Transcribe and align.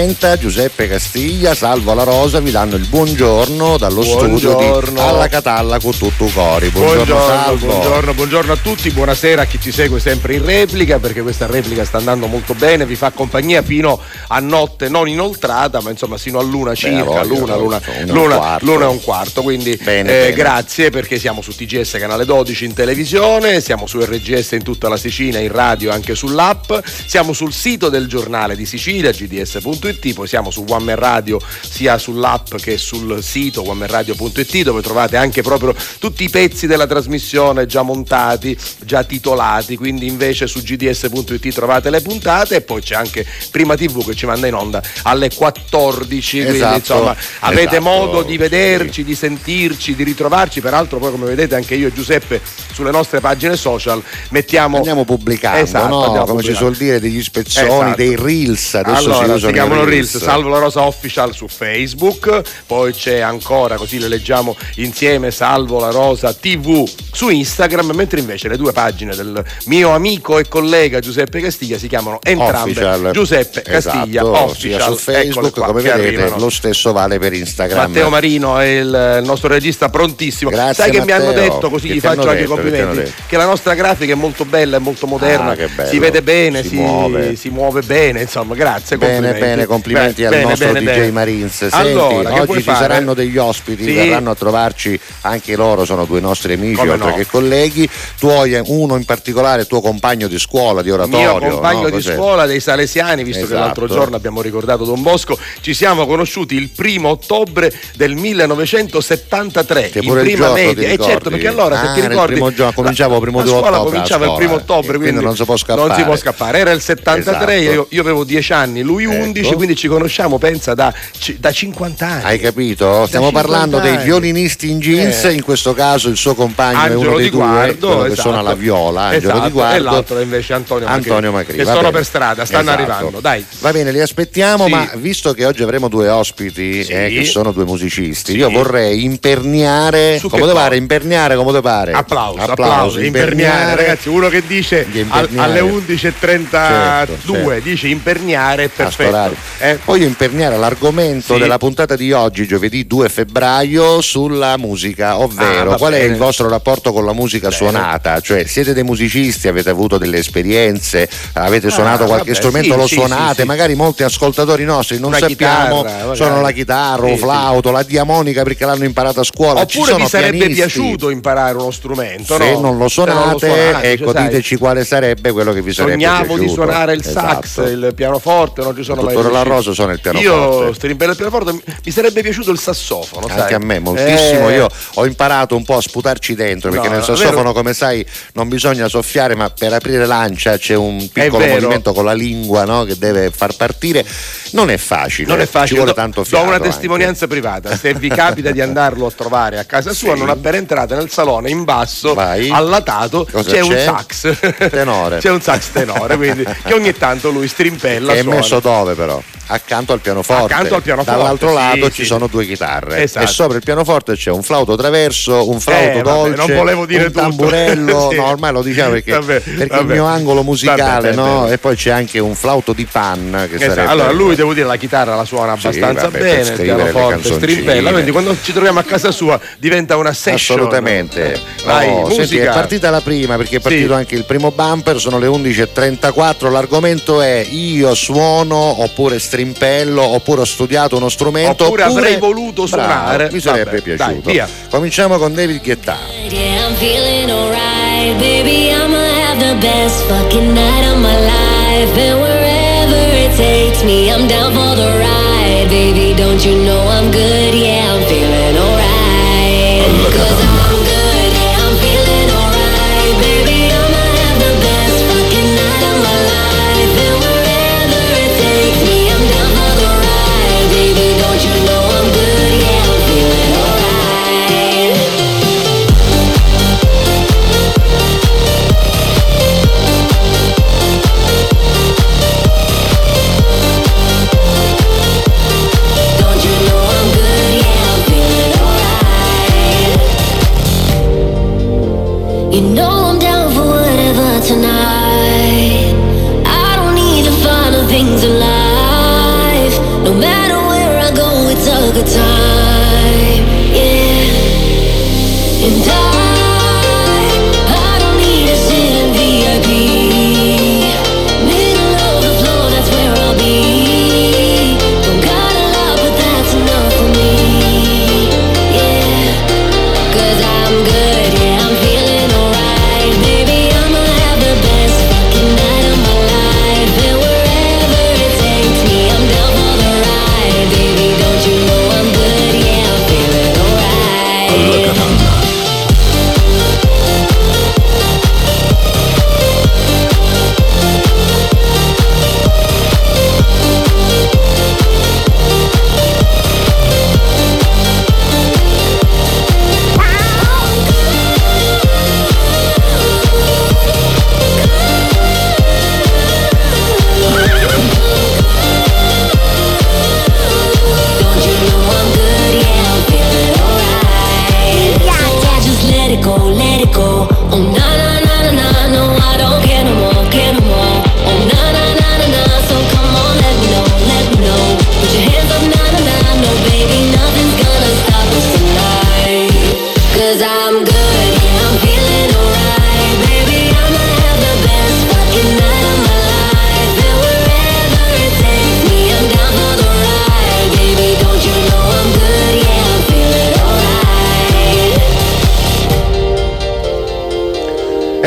11.30 0.00 0.38
Giuseppe 0.38 0.88
Castiglia, 0.88 1.54
Salvo 1.54 1.92
La 1.92 2.04
Rosa 2.04 2.40
vi 2.40 2.50
danno 2.50 2.76
il 2.76 2.86
buongiorno 2.86 3.76
dallo 3.76 4.00
buongiorno. 4.00 4.38
studio 4.38 4.82
di 4.92 4.98
Alla 4.98 5.28
Catalla 5.28 5.78
con 5.78 5.94
tutto 5.96 6.24
cori. 6.32 6.70
Buongiorno, 6.70 7.04
buongiorno, 7.04 7.26
Salvo. 7.26 7.66
Buongiorno, 7.66 8.14
buongiorno 8.14 8.52
a 8.52 8.56
tutti, 8.56 8.90
buonasera 8.90 9.42
a 9.42 9.44
chi 9.44 9.60
ci 9.60 9.70
segue 9.70 10.00
sempre 10.00 10.36
in 10.36 10.44
replica 10.46 10.98
perché 10.98 11.20
questa 11.20 11.44
replica 11.44 11.84
sta 11.84 11.98
andando 11.98 12.28
molto 12.28 12.54
bene, 12.54 12.86
vi 12.86 12.94
fa 12.94 13.10
compagnia 13.10 13.60
fino 13.60 14.00
a 14.28 14.40
notte 14.40 14.88
non 14.88 15.06
inoltrata 15.06 15.82
ma 15.82 15.90
insomma 15.90 16.16
sino 16.16 16.38
a 16.38 16.42
luna 16.42 16.74
circa, 16.74 17.22
luna, 17.22 17.56
luna, 17.56 17.80
luna, 18.06 18.58
luna, 18.62 18.84
e 18.86 18.88
un 18.88 19.02
quarto. 19.02 19.42
Quindi 19.42 19.78
bene, 19.82 20.10
eh, 20.10 20.20
bene. 20.22 20.32
grazie 20.32 20.88
perché 20.88 21.18
siamo 21.18 21.42
su 21.42 21.54
TGS 21.54 21.98
canale 21.98 22.24
12 22.24 22.64
in 22.64 22.72
televisione, 22.72 23.60
siamo 23.60 23.86
su 23.86 24.00
RGS 24.00 24.52
in 24.52 24.62
tutta 24.62 24.88
la 24.88 24.96
Sicilia, 24.96 25.40
in 25.40 25.52
radio 25.52 25.90
anche 25.92 26.14
sull'app, 26.14 26.72
siamo 27.04 27.34
sul 27.34 27.52
sito 27.52 27.90
del 27.90 28.06
giornale 28.06 28.56
di 28.56 28.64
Sicilia, 28.64 29.10
gds.it, 29.10 29.89
poi 29.94 30.26
siamo 30.26 30.50
su 30.50 30.64
One 30.68 30.84
Man 30.84 30.96
Radio 30.96 31.40
sia 31.60 31.98
sull'app 31.98 32.56
che 32.56 32.76
sul 32.78 33.22
sito 33.22 33.62
onemanradio.it 33.68 34.62
dove 34.62 34.82
trovate 34.82 35.16
anche 35.16 35.42
proprio 35.42 35.74
tutti 35.98 36.24
i 36.24 36.28
pezzi 36.28 36.66
della 36.66 36.86
trasmissione 36.86 37.66
già 37.66 37.82
montati, 37.82 38.56
già 38.84 39.04
titolati, 39.04 39.76
quindi 39.76 40.06
invece 40.06 40.46
su 40.46 40.62
gds.it 40.62 41.52
trovate 41.52 41.90
le 41.90 42.00
puntate 42.00 42.56
e 42.56 42.60
poi 42.60 42.80
c'è 42.82 42.94
anche 42.94 43.26
Prima 43.50 43.76
TV 43.76 44.04
che 44.04 44.14
ci 44.14 44.26
manda 44.26 44.46
in 44.46 44.54
onda 44.54 44.82
alle 45.02 45.30
14, 45.34 46.38
esatto, 46.38 46.52
quindi 46.52 46.74
insomma 46.76 47.16
avete 47.40 47.76
esatto, 47.76 47.82
modo 47.82 48.22
di 48.22 48.36
vederci, 48.36 48.92
sì. 48.92 49.04
di 49.04 49.14
sentirci, 49.14 49.94
di 49.94 50.04
ritrovarci, 50.04 50.60
peraltro 50.60 50.98
poi 50.98 51.10
come 51.10 51.26
vedete 51.26 51.54
anche 51.54 51.74
io 51.74 51.88
e 51.88 51.92
Giuseppe 51.92 52.40
sulle 52.72 52.90
nostre 52.90 53.20
pagine 53.20 53.56
social 53.56 54.02
mettiamo 54.30 54.76
andiamo 54.76 55.04
pubblicando, 55.04 55.60
esatto, 55.60 55.88
no? 55.88 56.04
andiamo 56.04 56.26
come 56.26 56.42
pubblicando. 56.42 56.52
ci 56.52 56.54
suol 56.54 56.76
dire 56.76 57.00
degli 57.00 57.22
spezzoni, 57.22 57.66
esatto. 57.66 57.96
dei 57.96 58.16
reels, 58.16 58.74
adesso 58.74 59.12
allora, 59.12 59.38
si, 59.38 59.46
si 59.46 59.52
chiamano 59.80 59.84
reels. 59.84 60.18
Salvo 60.18 60.48
la 60.48 60.58
Rosa 60.58 60.82
Official 60.82 61.34
su 61.34 61.48
Facebook, 61.48 62.42
poi 62.66 62.92
c'è 62.92 63.20
ancora 63.20 63.76
così 63.76 63.98
le 63.98 64.08
leggiamo 64.08 64.56
insieme 64.76 65.30
Salvo 65.30 65.78
la 65.80 65.90
Rosa 65.90 66.32
TV 66.32 66.88
su 67.12 67.28
Instagram, 67.28 67.92
mentre 67.94 68.20
invece 68.20 68.48
le 68.48 68.56
due 68.56 68.72
pagine 68.72 69.14
del 69.14 69.42
mio 69.66 69.90
amico 69.90 70.38
e 70.38 70.48
collega 70.48 71.00
Giuseppe 71.00 71.40
Castiglia 71.40 71.78
si 71.78 71.88
chiamano 71.88 72.18
entrambe 72.22 72.70
Official. 72.70 73.10
Giuseppe 73.12 73.62
Castiglia 73.62 74.22
esatto, 74.22 74.44
Official 74.44 74.92
su 74.92 74.98
Facebook 74.98 75.52
qua, 75.52 75.66
come 75.66 75.82
vedete 75.82 76.06
arrivano. 76.08 76.38
lo 76.38 76.50
stesso 76.50 76.92
vale 76.92 77.18
per 77.18 77.32
Instagram. 77.32 77.88
Matteo 77.88 78.08
Marino 78.08 78.58
è 78.58 78.66
il 78.66 79.20
nostro 79.24 79.48
regista 79.48 79.88
prontissimo. 79.88 80.50
Grazie, 80.50 80.74
Sai 80.74 80.86
Matteo. 80.86 81.00
che 81.00 81.06
mi 81.06 81.18
hanno 81.18 81.32
detto 81.32 81.70
così 81.70 81.88
gli 81.88 82.00
faccio 82.00 82.28
anche 82.28 82.42
i 82.42 82.46
complimenti 82.46 83.12
che 83.26 83.36
la 83.36 83.46
nostra 83.46 83.74
grafica 83.74 84.12
è 84.12 84.16
molto 84.16 84.44
bella, 84.44 84.76
è 84.76 84.80
molto 84.80 85.06
moderna, 85.06 85.52
ah, 85.52 85.84
si 85.86 85.98
vede 85.98 86.22
bene, 86.22 86.62
si, 86.62 86.68
si, 86.68 86.74
muove. 86.76 87.36
si, 87.36 87.48
muove. 87.50 87.82
bene, 87.82 88.22
insomma, 88.22 88.54
grazie. 88.54 88.96
Bene, 88.96 89.32
bene, 89.34 89.66
complimenti 89.70 90.22
bene, 90.22 90.36
al 90.42 90.48
nostro 90.48 90.72
bene, 90.72 90.80
DJ 90.80 90.98
bene. 90.98 91.10
Marines. 91.12 91.56
Senti, 91.56 91.76
allora, 91.76 92.40
oggi 92.40 92.54
ci 92.54 92.62
fare? 92.62 92.78
saranno 92.78 93.14
degli 93.14 93.36
ospiti, 93.36 93.84
sì. 93.84 93.92
verranno 93.92 94.30
a 94.30 94.34
trovarci 94.34 94.98
anche 95.20 95.54
loro, 95.54 95.84
sono 95.84 96.06
due 96.06 96.18
nostri 96.18 96.54
amici 96.54 96.74
Come 96.74 96.90
oltre 96.90 97.10
no. 97.10 97.16
che 97.16 97.26
colleghi. 97.26 97.88
Tu 98.18 98.26
hai 98.26 98.60
uno 98.66 98.96
in 98.96 99.04
particolare, 99.04 99.66
tuo 99.66 99.80
compagno 99.80 100.26
di 100.26 100.38
scuola, 100.40 100.82
di 100.82 100.90
oratorio. 100.90 101.38
Mio 101.38 101.50
compagno 101.50 101.82
no? 101.82 101.90
di 101.90 102.02
scuola 102.02 102.46
dei 102.46 102.58
Salesiani, 102.58 103.22
visto 103.22 103.44
esatto. 103.44 103.54
che 103.54 103.60
l'altro 103.60 103.84
esatto. 103.84 104.00
giorno 104.00 104.16
abbiamo 104.16 104.42
ricordato 104.42 104.84
Don 104.84 105.02
Bosco, 105.02 105.38
ci 105.60 105.72
siamo 105.72 106.04
conosciuti 106.06 106.56
il 106.56 106.70
primo 106.70 107.10
ottobre 107.10 107.72
del 107.94 108.16
1973, 108.16 109.90
che 109.90 110.00
in 110.02 110.12
prima 110.12 110.52
media. 110.52 110.88
E 110.88 110.92
eh, 110.94 110.98
certo, 110.98 111.30
perché 111.30 111.46
allora 111.46 111.80
ah, 111.80 111.94
se 111.94 112.00
ti 112.00 112.08
ricordi. 112.08 112.32
Primo 112.32 112.52
giorno, 112.52 112.72
cominciavo 112.72 113.20
primo 113.20 113.42
di 113.42 113.50
ottobre. 113.50 113.90
cominciava 113.90 114.26
il 114.26 114.34
primo 114.34 114.54
ottobre, 114.54 114.96
quindi, 114.96 115.04
quindi, 115.04 115.24
non 115.24 115.36
si 115.36 115.44
può 115.44 115.56
scappare. 115.56 115.86
Non 115.86 115.96
si 115.96 116.02
può 116.02 116.16
scappare. 116.16 116.58
Era 116.58 116.72
il 116.72 116.80
73, 116.80 117.54
esatto. 117.54 117.72
io, 117.72 117.86
io, 117.88 118.00
avevo 118.00 118.24
10 118.24 118.52
anni, 118.52 118.82
lui 118.82 119.04
11, 119.04 119.48
ecco. 119.48 119.59
Quindi 119.60 119.76
ci 119.76 119.88
conosciamo, 119.88 120.38
pensa, 120.38 120.72
da, 120.72 120.90
da 121.36 121.52
50 121.52 122.06
anni. 122.06 122.24
Hai 122.24 122.38
capito? 122.40 123.04
Stiamo 123.06 123.30
parlando 123.30 123.76
anni. 123.76 123.90
dei 123.90 124.04
violinisti 124.04 124.70
in 124.70 124.78
jeans, 124.80 125.24
eh. 125.24 125.32
in 125.32 125.42
questo 125.42 125.74
caso 125.74 126.08
il 126.08 126.16
suo 126.16 126.34
compagno 126.34 126.78
Angelo 126.78 127.02
è 127.02 127.06
uno 127.06 127.16
dei 127.18 127.28
Guardo, 127.28 127.74
due, 127.74 127.96
esatto. 127.96 128.08
che 128.08 128.16
suona 128.16 128.40
la 128.40 128.54
viola, 128.54 129.02
Angelo 129.02 129.32
esatto. 129.32 129.46
di 129.46 129.52
Guardo. 129.52 129.76
E 129.76 129.80
l'altro 129.80 130.18
è 130.18 130.22
invece 130.22 130.54
Antonio, 130.54 130.86
Antonio 130.86 131.30
Macri. 131.30 131.56
Che 131.58 131.66
sono 131.66 131.90
per 131.90 132.06
strada, 132.06 132.46
stanno 132.46 132.70
esatto. 132.70 132.80
arrivando, 132.80 133.20
dai. 133.20 133.44
Va 133.58 133.70
bene, 133.70 133.92
li 133.92 134.00
aspettiamo, 134.00 134.64
sì. 134.64 134.70
ma 134.70 134.90
visto 134.94 135.34
che 135.34 135.44
oggi 135.44 135.62
avremo 135.62 135.88
due 135.88 136.08
ospiti, 136.08 136.82
sì. 136.82 136.92
eh, 136.92 137.10
che 137.10 137.24
sono 137.24 137.52
due 137.52 137.66
musicisti, 137.66 138.32
sì. 138.32 138.38
io 138.38 138.48
vorrei 138.48 139.04
imperniare, 139.04 140.16
Su 140.18 140.30
come 140.30 140.50
pare, 140.54 140.76
imperniare 140.76 141.36
come 141.36 141.60
pare. 141.60 141.92
Applauso, 141.92 142.38
applauso, 142.38 142.52
applauso 142.62 143.00
imperniare, 143.00 143.76
ragazzi, 143.76 144.08
uno 144.08 144.30
che 144.30 144.42
dice 144.46 144.86
alle 145.10 145.60
11.32 145.60 146.48
certo, 146.48 147.60
dice 147.60 147.88
imperniare 147.88 148.68
perfetto. 148.68 149.49
Eh. 149.58 149.78
Voglio 149.84 150.06
imperniare 150.06 150.56
l'argomento 150.56 151.36
della 151.36 151.58
puntata 151.58 151.96
di 151.96 152.12
oggi, 152.12 152.46
giovedì 152.46 152.86
2 152.86 153.08
febbraio, 153.08 154.00
sulla 154.00 154.56
musica, 154.56 155.18
ovvero 155.18 155.72
ah, 155.72 155.76
qual 155.76 155.92
bene. 155.92 156.04
è 156.04 156.08
il 156.08 156.16
vostro 156.16 156.48
rapporto 156.48 156.92
con 156.92 157.04
la 157.04 157.12
musica 157.12 157.48
bene. 157.48 157.56
suonata? 157.56 158.20
Cioè 158.20 158.44
siete 158.44 158.72
dei 158.72 158.84
musicisti, 158.84 159.48
avete 159.48 159.70
avuto 159.70 159.98
delle 159.98 160.18
esperienze, 160.18 161.08
avete 161.34 161.68
ah, 161.68 161.70
suonato 161.70 162.04
qualche 162.04 162.30
vabbè, 162.30 162.34
strumento, 162.34 162.72
sì, 162.72 162.78
lo 162.78 162.86
suonate, 162.86 163.42
sì, 163.42 163.46
magari 163.46 163.74
molti 163.74 164.02
ascoltatori 164.02 164.64
nostri 164.64 164.98
non 164.98 165.08
Una 165.08 165.18
sappiamo, 165.18 165.82
chitarra, 165.82 166.14
sono 166.14 166.40
la 166.40 166.50
chitarra, 166.52 167.10
il 167.10 167.18
flauto, 167.18 167.70
la 167.70 167.82
diamonica 167.82 168.42
perché 168.42 168.64
l'hanno 168.64 168.84
imparata 168.84 169.20
a 169.20 169.24
scuola. 169.24 169.60
Oppure 169.60 169.94
vi 169.96 170.06
sarebbe 170.06 170.38
pianisti. 170.38 170.60
piaciuto 170.60 171.10
imparare 171.10 171.56
uno 171.56 171.70
strumento, 171.70 172.36
Se 172.36 172.52
no? 172.52 172.60
non 172.60 172.78
lo 172.78 172.88
suonate, 172.88 173.18
non 173.18 173.32
lo 173.32 173.38
suonate 173.38 173.92
ecco, 173.92 174.12
cioè, 174.12 174.22
diteci 174.22 174.56
quale 174.56 174.84
sarebbe 174.84 175.32
quello 175.32 175.52
che 175.52 175.62
vi 175.62 175.72
sarebbe 175.72 175.92
Sognavo 175.92 176.24
piaciuto. 176.24 176.42
di 176.42 176.48
suonare 176.48 176.92
il 176.94 177.04
sax, 177.04 177.44
esatto. 177.44 177.68
il 177.68 177.92
pianoforte, 177.94 178.62
non 178.62 178.74
ci 178.76 178.82
sono 178.82 179.02
mai 179.02 179.14
La 179.30 179.42
Rosa 179.42 179.72
suona 179.72 179.92
il 179.92 180.00
pianoforte. 180.00 180.64
Io 180.66 180.72
strimpello 180.72 181.10
il 181.10 181.16
pianoforte, 181.16 181.52
mi 181.84 181.92
sarebbe 181.92 182.22
piaciuto 182.22 182.50
il 182.50 182.58
sassofono, 182.58 183.26
Anche 183.26 183.40
sai? 183.40 183.54
a 183.54 183.58
me 183.58 183.78
moltissimo, 183.78 184.48
eh... 184.48 184.54
io 184.54 184.68
ho 184.94 185.06
imparato 185.06 185.56
un 185.56 185.64
po' 185.64 185.76
a 185.76 185.80
sputarci 185.80 186.34
dentro 186.34 186.70
perché 186.70 186.88
no, 186.88 186.94
nel 186.94 187.04
sassofono 187.04 187.52
come 187.52 187.74
sai 187.74 188.04
non 188.34 188.48
bisogna 188.48 188.88
soffiare 188.88 189.34
ma 189.34 189.50
per 189.50 189.72
aprire 189.72 190.06
lancia 190.06 190.56
c'è 190.56 190.74
un 190.74 191.08
piccolo 191.12 191.46
movimento 191.46 191.92
con 191.92 192.04
la 192.04 192.12
lingua 192.12 192.64
no? 192.64 192.84
che 192.84 192.96
deve 192.98 193.30
far 193.30 193.56
partire. 193.56 194.04
Non 194.52 194.70
è 194.70 194.76
facile, 194.76 195.28
non 195.28 195.40
è 195.40 195.46
facile. 195.46 195.66
ci 195.68 195.74
vuole 195.76 195.92
tanto 195.94 196.24
fiato. 196.24 196.44
Do 196.44 196.50
una 196.50 196.60
testimonianza 196.60 197.24
anche. 197.24 197.38
privata, 197.38 197.76
se 197.76 197.94
vi 197.94 198.08
capita 198.08 198.50
di 198.50 198.60
andarlo 198.60 199.06
a 199.06 199.10
trovare 199.10 199.58
a 199.58 199.64
casa 199.64 199.92
sua, 199.92 200.14
sì. 200.14 200.18
non 200.18 200.28
appena 200.28 200.56
entrate 200.56 200.94
nel 200.94 201.10
salone 201.10 201.50
in 201.50 201.64
basso, 201.64 202.14
Vai. 202.14 202.50
allatato, 202.50 203.26
Cosa 203.30 203.50
c'è, 203.50 203.60
c'è, 203.60 203.62
un 203.62 203.78
sax. 203.78 204.68
Tenore. 204.70 205.18
c'è 205.20 205.30
un 205.30 205.40
sax 205.40 205.70
tenore, 205.72 206.16
quindi 206.16 206.44
che 206.64 206.74
ogni 206.74 206.92
tanto 206.92 207.30
lui 207.30 207.46
strimpella. 207.46 208.12
Che 208.12 208.18
è 208.20 208.22
messo 208.22 208.60
dove 208.60 208.94
però? 208.94 209.19
Accanto 209.50 209.92
al 209.92 210.00
pianoforte. 210.00 210.52
Accanto 210.52 210.74
al 210.76 210.82
pianoforte 210.82 211.18
Dall'altro 211.18 211.48
sì, 211.48 211.54
lato 211.54 211.84
sì. 211.86 211.92
ci 211.92 212.04
sono 212.04 212.26
due 212.26 212.46
chitarre 212.46 213.02
esatto. 213.02 213.24
e 213.24 213.28
sopra 213.28 213.56
il 213.56 213.62
pianoforte 213.64 214.14
c'è 214.14 214.30
un 214.30 214.42
flauto 214.42 214.76
traverso, 214.76 215.48
un 215.48 215.60
flauto 215.60 215.98
eh, 215.98 216.02
dolce, 216.02 216.36
vabbè, 216.36 216.46
non 216.48 216.56
volevo 216.56 216.86
dire 216.86 217.04
un 217.04 217.12
tamburello, 217.12 218.08
sì. 218.10 218.16
no 218.16 218.26
ormai 218.26 218.52
lo 218.52 218.62
diciamo 218.62 218.92
perché, 218.92 219.12
vabbè, 219.12 219.40
perché 219.40 219.66
vabbè. 219.66 219.80
il 219.80 219.86
mio 219.86 220.04
angolo 220.04 220.42
musicale, 220.42 221.14
no? 221.14 221.48
E 221.48 221.58
poi 221.58 221.76
c'è 221.76 221.90
anche 221.90 222.18
un 222.18 222.34
flauto 222.34 222.72
di 222.72 222.84
pan 222.84 223.46
che 223.48 223.56
esatto. 223.56 223.70
sarebbe... 223.70 223.90
Allora 223.90 224.12
lui 224.12 224.34
devo 224.34 224.54
dire 224.54 224.66
la 224.66 224.76
chitarra 224.76 225.14
la 225.16 225.24
suona 225.24 225.52
abbastanza 225.52 226.08
bene, 226.10 226.48
il 226.48 226.60
pianoforte 226.60 227.32
strimpella, 227.32 227.92
quindi 227.92 228.10
quando 228.10 228.36
ci 228.40 228.52
troviamo 228.52 228.78
a 228.78 228.84
casa 228.84 229.10
sua 229.10 229.40
diventa 229.58 229.96
una 229.96 230.12
session. 230.12 230.58
Assolutamente. 230.58 231.40
Vai, 231.64 231.88
oh, 231.88 232.10
senti, 232.10 232.38
è 232.38 232.46
partita 232.46 232.90
la 232.90 233.00
prima 233.00 233.36
perché 233.36 233.56
è 233.56 233.60
partito 233.60 233.94
anche 233.94 234.14
il 234.14 234.24
primo 234.24 234.50
bumper, 234.50 234.98
sono 234.98 235.18
le 235.18 235.26
11.34, 235.26 236.50
l'argomento 236.50 237.20
è 237.20 237.46
io 237.50 237.94
suono 237.94 238.82
oppure 238.82 239.09
strimpello 239.18 240.02
oppure 240.02 240.42
ho 240.42 240.44
studiato 240.44 240.96
uno 240.96 241.08
strumento 241.08 241.64
oppure, 241.64 241.82
oppure 241.84 242.00
avrei 242.00 242.18
voluto 242.18 242.66
suonare. 242.66 243.16
bravo, 243.16 243.34
mi 243.34 243.40
sarebbe 243.40 243.70
Vabbè, 243.70 243.82
piaciuto. 243.96 244.32
dai, 244.32 244.42
cominciamo 244.70 245.18
con 245.18 245.34
David 245.34 245.62
Guetta. 245.62 245.96
Yeah, 246.28 246.66
I'm 246.68 246.74
feeling 246.76 247.30
alright 247.30 248.16
baby. 248.18 248.70
I'ma 248.70 248.96
have 249.26 249.38
the 249.38 249.54
best 249.60 250.02
fucking 250.08 250.52
night 250.54 250.84
of 250.90 250.98
my 250.98 251.16
life. 251.20 251.98
And 251.98 252.20
wherever 252.20 253.16
it 253.16 253.36
takes 253.36 253.82
me 253.82 254.10
I'm 254.10 254.26
down 254.26 254.52
for 254.52 254.74
the 254.76 254.88
ride 254.98 255.68
baby. 255.68 256.14
Don't 256.14 256.44
you 256.44 256.56
know 256.64 256.80
I'm 256.88 257.10
good 257.10 257.49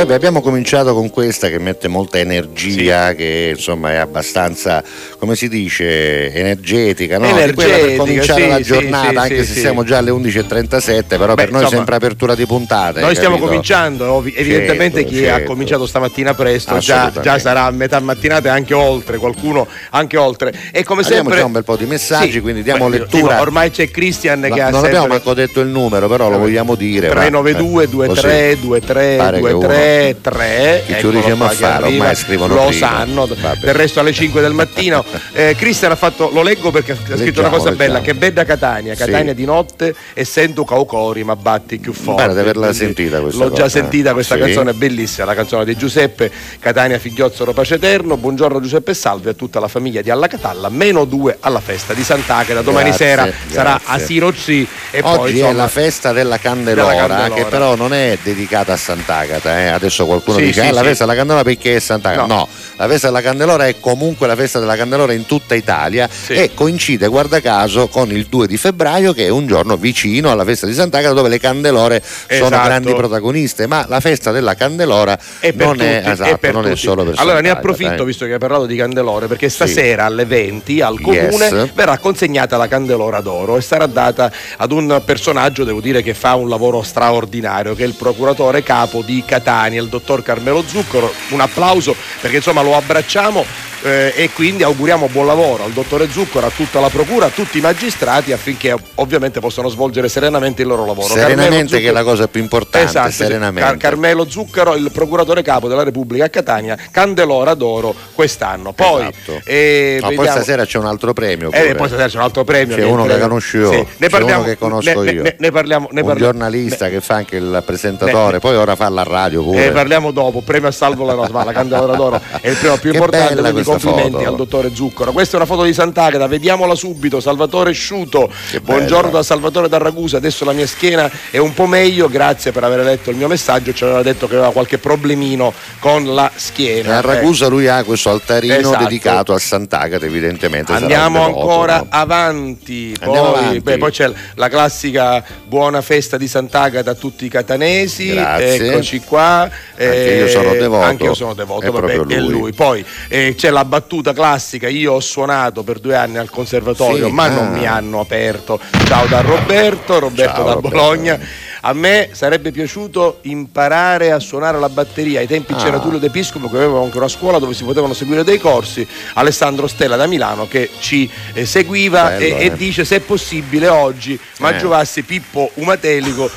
Beh, 0.06 0.16
abbiamo 0.16 0.42
cominciato 0.42 0.94
con 0.94 1.10
questa 1.10 1.48
che 1.48 1.60
mette 1.60 1.88
molta 1.88 2.20
energia, 2.20 3.10
sì. 3.10 3.16
che 3.16 3.54
insomma 3.56 3.92
è 3.92 3.96
abbastanza, 3.96 4.84
come 5.24 5.38
si 5.38 5.48
dice, 5.48 6.34
energetica, 6.34 7.18
no? 7.18 7.28
Energetica, 7.28 7.78
per 7.78 7.96
cominciare 7.96 8.42
sì, 8.42 8.50
la 8.50 8.60
giornata, 8.60 9.10
sì, 9.10 9.18
anche 9.18 9.46
se 9.46 9.58
siamo 9.58 9.86
già 9.86 10.00
alle 10.00 10.12
11.37, 10.12 11.04
però 11.08 11.34
Beh, 11.34 11.44
per 11.44 11.52
noi 11.52 11.62
insomma, 11.62 11.70
sembra 11.70 11.96
apertura 11.96 12.36
di 12.36 12.46
puntate. 12.46 13.00
Noi 13.00 13.16
stiamo 13.16 13.38
cominciando, 13.38 14.22
evidentemente 14.26 15.00
certo, 15.00 15.10
chi 15.10 15.20
certo. 15.22 15.42
ha 15.42 15.46
cominciato 15.46 15.86
stamattina 15.86 16.34
presto 16.34 16.78
già, 16.80 17.10
già, 17.22 17.40
sarà 17.40 17.64
a 17.64 17.72
metà 17.72 18.02
mattinata 18.02 18.50
e 18.50 18.52
anche 18.52 18.74
oltre, 18.74 19.18
qualcuno 19.18 19.66
anche 19.92 20.18
oltre. 20.18 20.54
E 20.74 20.84
come 20.84 21.04
abbiamo 21.04 21.22
sempre... 21.22 21.38
già 21.38 21.46
un 21.46 21.52
bel 21.54 21.64
po' 21.64 21.78
di 21.78 21.86
messaggi, 21.86 22.42
quindi 22.42 22.62
diamo 22.62 22.90
Beh, 22.90 22.98
lettura. 22.98 23.40
ormai 23.40 23.72
c'è 23.72 23.90
Christian 23.90 24.42
che 24.42 24.60
ha 24.60 24.66
Non 24.66 24.82
sempre... 24.82 24.90
abbiamo 24.90 25.08
manco 25.08 25.34
detto 25.34 25.62
il 25.62 25.70
numero, 25.70 26.10
però 26.10 26.30
lo 26.30 26.38
vogliamo 26.38 26.76
dire. 26.76 27.08
392 27.08 27.88
23 27.88 28.58
23 28.62 29.18
23 29.40 30.18
3 30.22 30.84
che 30.86 31.00
ci 31.00 31.10
riusciamo 31.10 31.46
a 31.46 31.50
fare 31.50 31.86
ormai 31.86 32.14
scrivono 32.14 32.56
lo 32.56 32.72
sanno 32.72 33.26
del 33.26 33.74
resto 33.74 34.02
alle 34.02 34.12
5 34.12 34.42
del 34.42 34.52
mattino 34.52 35.06
eh, 35.34 35.56
Cristian 35.58 35.92
ha 35.92 35.96
fatto 35.96 36.30
lo 36.32 36.42
leggo 36.42 36.72
perché 36.72 36.94
ha 36.94 36.96
scritto 36.96 37.16
leggiamo, 37.16 37.48
una 37.48 37.58
cosa 37.58 37.70
leggiamo. 37.70 37.88
bella 37.90 38.02
che 38.02 38.14
bella 38.16 38.44
Catania 38.46 38.96
Catania 38.96 39.30
sì. 39.32 39.36
di 39.36 39.46
notte 39.46 39.96
essendo 40.14 40.64
caucori 40.64 41.24
ma 41.24 41.36
batti 41.36 41.80
più 41.80 41.94
forte 41.94 42.22
Bene, 42.22 42.34
di 42.34 42.40
averla 42.40 42.74
sentita 42.74 43.20
questa 43.22 43.44
l'ho 43.44 43.50
cosa. 43.50 43.64
già 43.64 43.70
sentita 43.70 44.14
questa 44.14 44.36
sì. 44.36 44.42
canzone 44.42 44.74
bellissima 44.74 45.26
la 45.26 45.36
canzone 45.36 45.66
di 45.66 45.76
Giuseppe 45.76 46.32
Catania 46.60 47.00
figliozzolo 47.00 47.54
pace 47.54 47.76
eterno 47.76 48.18
buongiorno 48.18 48.60
Giuseppe 48.60 48.94
salve 48.94 49.32
a 49.32 49.34
tutta 49.34 49.60
la 49.60 49.68
famiglia 49.68 50.02
di 50.02 50.10
Alla 50.10 50.28
Catalla 50.28 50.70
meno 50.70 51.06
due 51.06 51.38
alla 51.40 51.60
festa 51.60 51.94
di 51.94 52.04
Sant'Agata 52.04 52.62
domani 52.62 52.90
grazie, 52.90 53.06
sera 53.06 53.24
grazie. 53.24 53.50
sarà 53.50 53.82
a 53.84 54.00
Sirozzi 54.00 54.68
e 54.92 55.02
Oggi 55.04 55.18
poi 55.18 55.32
insomma, 55.32 55.50
è 55.50 55.54
la 55.54 55.68
festa 55.68 56.12
della 56.14 56.38
candelora, 56.38 56.92
della 56.94 57.08
candelora, 57.08 57.34
che 57.34 57.46
però 57.50 57.76
non 57.76 57.94
è 57.94 58.18
dedicata 58.22 58.74
a 58.74 58.78
Sant'Agata 58.78 59.60
eh. 59.60 59.68
adesso 59.68 60.06
qualcuno 60.06 60.38
Sì, 60.38 60.46
dice 60.46 60.68
eh, 60.68 60.72
la 60.72 60.84
festa 60.84 61.06
della 61.06 61.18
candelora 61.18 61.44
perché 61.44 61.76
è 61.76 61.80
Sant'Agata 61.80 62.26
no. 62.26 62.36
No. 62.36 62.48
la 62.78 62.88
festa 62.88 63.08
della 63.08 63.22
candelora 63.22 63.68
è 63.68 63.80
comunque 63.80 64.28
la 64.28 64.36
festa 64.36 64.60
della 64.60 64.76
candelora 64.76 65.03
in 65.12 65.26
tutta 65.26 65.56
Italia 65.56 66.08
Sì. 66.10 66.34
e 66.34 66.52
coincide 66.54 67.08
guarda 67.08 67.42
caso 67.42 67.88
con 67.90 68.10
il 68.12 68.28
2 68.30 68.48
di 68.48 68.56
febbraio 68.56 69.12
che 69.14 69.26
è 69.26 69.30
un 69.30 69.46
giorno 69.48 69.76
vicino 69.76 70.32
alla 70.32 70.46
festa 70.46 70.66
di 70.66 70.74
Sant'Agata 70.74 71.14
dove 71.14 71.28
le 71.28 71.40
candelore 71.40 72.02
sono 72.02 72.46
Esatto. 72.46 72.64
grandi 72.68 72.94
protagoniste 72.94 73.68
ma 73.68 73.86
la 73.90 74.00
festa 74.00 74.32
della 74.32 74.56
candelora 74.56 75.18
per 75.40 75.56
non, 75.56 75.82
è, 75.82 76.04
esatto, 76.06 76.38
per 76.38 76.54
non 76.54 76.68
è 76.68 76.76
solo 76.76 77.04
per 77.04 77.16
Allora 77.18 77.42
ne 77.42 77.50
approfitto 77.50 78.04
eh. 78.04 78.06
visto 78.06 78.26
che 78.26 78.34
hai 78.34 78.40
parlato 78.40 78.66
di 78.66 78.76
candelore 78.78 79.28
perché 79.28 79.50
stasera 79.50 80.06
alle 80.06 80.26
20 80.26 80.82
al 80.82 81.02
comune 81.02 81.22
Yes. 81.44 81.74
verrà 81.74 81.98
consegnata 81.98 82.58
la 82.58 82.68
candelora 82.68 83.20
d'oro 83.22 83.58
e 83.58 83.62
sarà 83.62 83.86
data 83.88 84.32
ad 84.58 84.72
un 84.72 85.02
personaggio, 85.04 85.64
devo 85.64 85.82
dire, 85.82 86.02
che 86.02 86.14
fa 86.14 86.36
un 86.36 86.48
lavoro 86.48 86.82
straordinario, 86.84 87.76
che 87.76 87.84
è 87.84 87.88
il 87.88 87.94
procuratore 87.96 88.64
capo 88.64 89.02
di 89.02 89.24
Catania, 89.26 89.82
il 89.82 89.88
dottor 89.90 90.22
Carmelo 90.24 90.64
Zuccaro. 90.66 91.12
Un 91.30 91.40
applauso 91.42 91.96
perché 92.22 92.38
insomma 92.38 92.62
lo 92.62 92.76
abbracciamo 92.76 93.46
eh, 93.84 94.14
e 94.16 94.30
quindi 94.32 94.64
auguriamo 94.64 95.08
buon 95.10 95.26
lavoro 95.26 95.64
al 95.64 95.72
dottore 95.72 96.10
Zuccaro, 96.10 96.48
a 96.48 96.52
tutta 96.56 96.80
la 96.80 96.90
procura, 96.90 97.26
a 97.28 97.30
tutti 97.30 97.58
i 97.58 97.62
magistrati 97.62 98.32
affinché 98.32 98.76
ovviamente 98.96 99.40
possano 99.40 99.68
svolgere 99.70 100.08
serenamente 100.10 100.62
il 100.62 100.68
loro 100.68 100.86
lavoro. 100.86 101.14
Serenamente 101.14 101.80
che 101.80 101.90
è 101.90 101.92
la 101.92 102.04
cosa 102.04 102.28
più 102.28 102.42
importante 102.42 102.88
Esatto, 102.88 103.12
serenamente 103.12 103.62
Car- 103.70 103.78
Carmelo 103.78 104.28
Zuccaro, 104.30 104.76
il 104.76 104.90
procuratore 104.92 105.42
capo 105.42 105.68
della 105.68 105.84
Repubblica 105.84 106.26
a 106.26 106.30
Catania, 106.30 106.78
Candelora 106.92 107.54
d'oro 107.54 107.94
quest'anno. 108.14 108.72
Poi, 108.74 109.02
Esatto. 109.02 109.42
eh, 109.46 109.98
No, 110.02 110.08
poi 110.08 110.16
vediamo- 110.18 110.38
stasera 110.38 110.66
c'è 110.66 110.78
un 110.78 110.86
altro 110.86 111.14
premio 111.14 111.52
eh, 111.52 111.76
poi 111.76 111.88
stasera 111.88 112.08
c'è 112.10 112.18
un 112.18 112.24
altro 112.24 112.44
premio. 112.44 112.76
C'è 112.76 112.84
uno 112.84 113.06
che 113.06 113.18
conosco 113.20 113.58
io, 113.58 113.72
Sì, 113.72 113.86
Ne 113.98 114.10
parliamo, 114.10 114.40
uno 114.42 114.50
che 114.50 114.58
conosco 114.58 115.02
ne, 115.02 115.12
io. 115.12 115.22
Ne, 115.24 115.36
ne 115.38 115.52
parliamo, 115.52 115.88
ne 115.92 116.02
un 116.02 116.16
giornalista 116.16 116.86
ne- 116.86 116.92
che 116.92 117.02
fa 117.02 117.16
anche 117.16 117.36
il 117.36 117.64
presentatore, 117.66 118.40
poi 118.40 118.56
ora 118.56 118.76
fa 118.76 118.90
la 118.90 119.04
radio 119.04 119.44
pure. 119.44 119.60
ne 119.66 119.72
parliamo 119.72 120.12
dopo, 120.12 120.42
premio 120.42 120.70
a 120.70 120.72
salvo 120.72 121.06
la 121.06 121.14
Rosma, 121.14 121.44
la 121.44 121.52
Candelora 121.52 121.96
d'oro 121.96 122.22
è 122.42 122.50
il 122.50 122.56
premio 122.58 122.78
più 122.78 122.92
importante, 122.94 123.36
bella 123.36 123.52
questa 123.52 123.72
complimenti 123.80 124.18
foto. 124.18 124.30
al 124.30 124.36
dottore 124.36 124.72
Zuccaro. 124.76 125.12
Questa 125.12 125.34
è 125.34 125.36
una 125.38 125.46
foto 125.46 125.64
di 125.64 125.74
Sant'Agata, 125.74 126.28
vediamola 126.28 126.76
subito, 126.76 127.20
Salvatore 127.20 127.72
Sciuto, 127.74 128.32
buongiorno 128.62 129.10
da 129.12 129.24
Salvatore 129.24 129.68
da 129.70 129.78
Ragusa, 129.78 130.18
adesso 130.18 130.46
la 130.46 130.54
mia 130.54 130.68
schiena 130.68 131.10
è 131.30 131.38
un 131.38 131.54
po' 131.54 131.66
meglio, 131.66 132.08
grazie 132.10 132.52
per 132.52 132.64
aver 132.64 132.80
letto 132.84 133.10
il 133.10 133.16
mio 133.16 133.28
messaggio, 133.28 133.74
ci 133.74 133.84
aveva 133.84 134.02
detto 134.02 134.28
che 134.28 134.36
aveva 134.36 134.52
qualche 134.52 134.78
problemino 134.78 135.54
con 135.80 136.14
la 136.14 136.30
E 136.30 136.40
schiena. 136.40 136.98
a 136.98 137.02
Ragusa 137.02 137.48
lui 137.48 137.68
ha 137.68 137.84
questo 137.84 138.10
altarino 138.10 138.56
Esatto. 138.56 138.84
dedicato 138.84 139.34
a 139.34 139.40
Sant'Agata, 139.40 140.06
evidentemente. 140.06 140.72
Andiamo 140.72 141.24
ancora 141.26 141.78
no? 141.78 141.88
avanti. 141.90 142.96
Andiamo 143.00 143.32
Poi, 143.32 143.40
avanti. 143.40 143.60
beh, 143.62 143.78
poi 143.78 143.92
c'è 143.92 144.12
la 144.36 144.48
classica 144.50 145.24
buona 145.46 145.82
festa 145.82 146.18
di 146.18 146.28
Sant'Agata 146.28 146.92
a 146.92 146.96
tutti 146.96 147.26
i 147.26 147.30
catanesi. 147.30 148.08
Grazie. 148.14 148.72
Eccoci 148.72 149.00
qua. 149.00 149.50
Eh, 149.76 149.86
Anche 149.88 150.14
io 150.14 150.28
sono 150.28 150.52
devoto. 150.54 150.84
Anche 150.86 151.04
io 151.04 151.14
sono 151.14 151.34
devoto, 151.34 151.66
È 151.66 151.70
vabbè, 151.72 151.94
proprio 151.96 152.18
è 152.18 152.20
lui. 152.20 152.32
lui. 152.32 152.54
Poi 152.54 152.86
eh, 153.08 153.34
c'è 153.38 153.50
la 153.50 153.63
battuta 153.66 154.14
classica. 154.14 154.68
Io 154.68 154.94
ho 154.94 155.00
suonato 155.00 155.64
per 155.64 155.80
due 155.80 155.96
anni 155.96 156.18
al 156.18 156.30
conservatorio, 156.30 157.08
Sì, 157.08 157.12
ma 157.12 157.26
ah. 157.26 157.30
non 157.30 157.52
mi 157.52 157.66
hanno 157.66 158.00
aperto. 158.00 158.60
Ciao 158.86 159.06
da 159.08 159.22
Roberto, 159.22 160.00
Roberto 160.00 160.34
Ciao, 160.34 160.44
da 160.46 160.54
Roberto. 160.54 160.78
Bologna. 160.78 161.20
A 161.66 161.72
me 161.72 162.10
sarebbe 162.12 162.52
piaciuto 162.52 163.20
imparare 163.22 164.12
a 164.12 164.20
suonare 164.20 164.60
la 164.60 164.68
batteria. 164.68 165.22
Ai 165.22 165.28
tempi 165.28 165.54
c'era 165.56 165.78
Ah. 165.78 165.80
Tullio 165.80 165.98
D'Episcopo 165.98 166.50
che 166.50 166.58
aveva 166.58 166.82
anche 166.82 166.98
una 166.98 167.08
scuola 167.08 167.40
dove 167.40 167.54
si 167.54 167.64
potevano 167.64 167.94
seguire 167.94 168.26
dei 168.26 168.38
corsi. 168.38 168.86
Alessandro 169.14 169.68
Stella 169.68 169.96
da 169.96 170.06
Milano 170.06 170.46
che 170.48 170.70
ci 170.80 171.10
eh, 171.34 171.46
seguiva 171.46 172.10
Bello, 172.10 172.22
e, 172.22 172.28
eh. 172.28 172.46
e 172.48 172.54
dice 172.58 172.84
se 172.84 172.98
è 172.98 173.00
possibile 173.00 173.70
oggi 173.70 174.20
mangiovassi 174.40 175.04
Pippo 175.04 175.52
Umatelico 175.54 176.30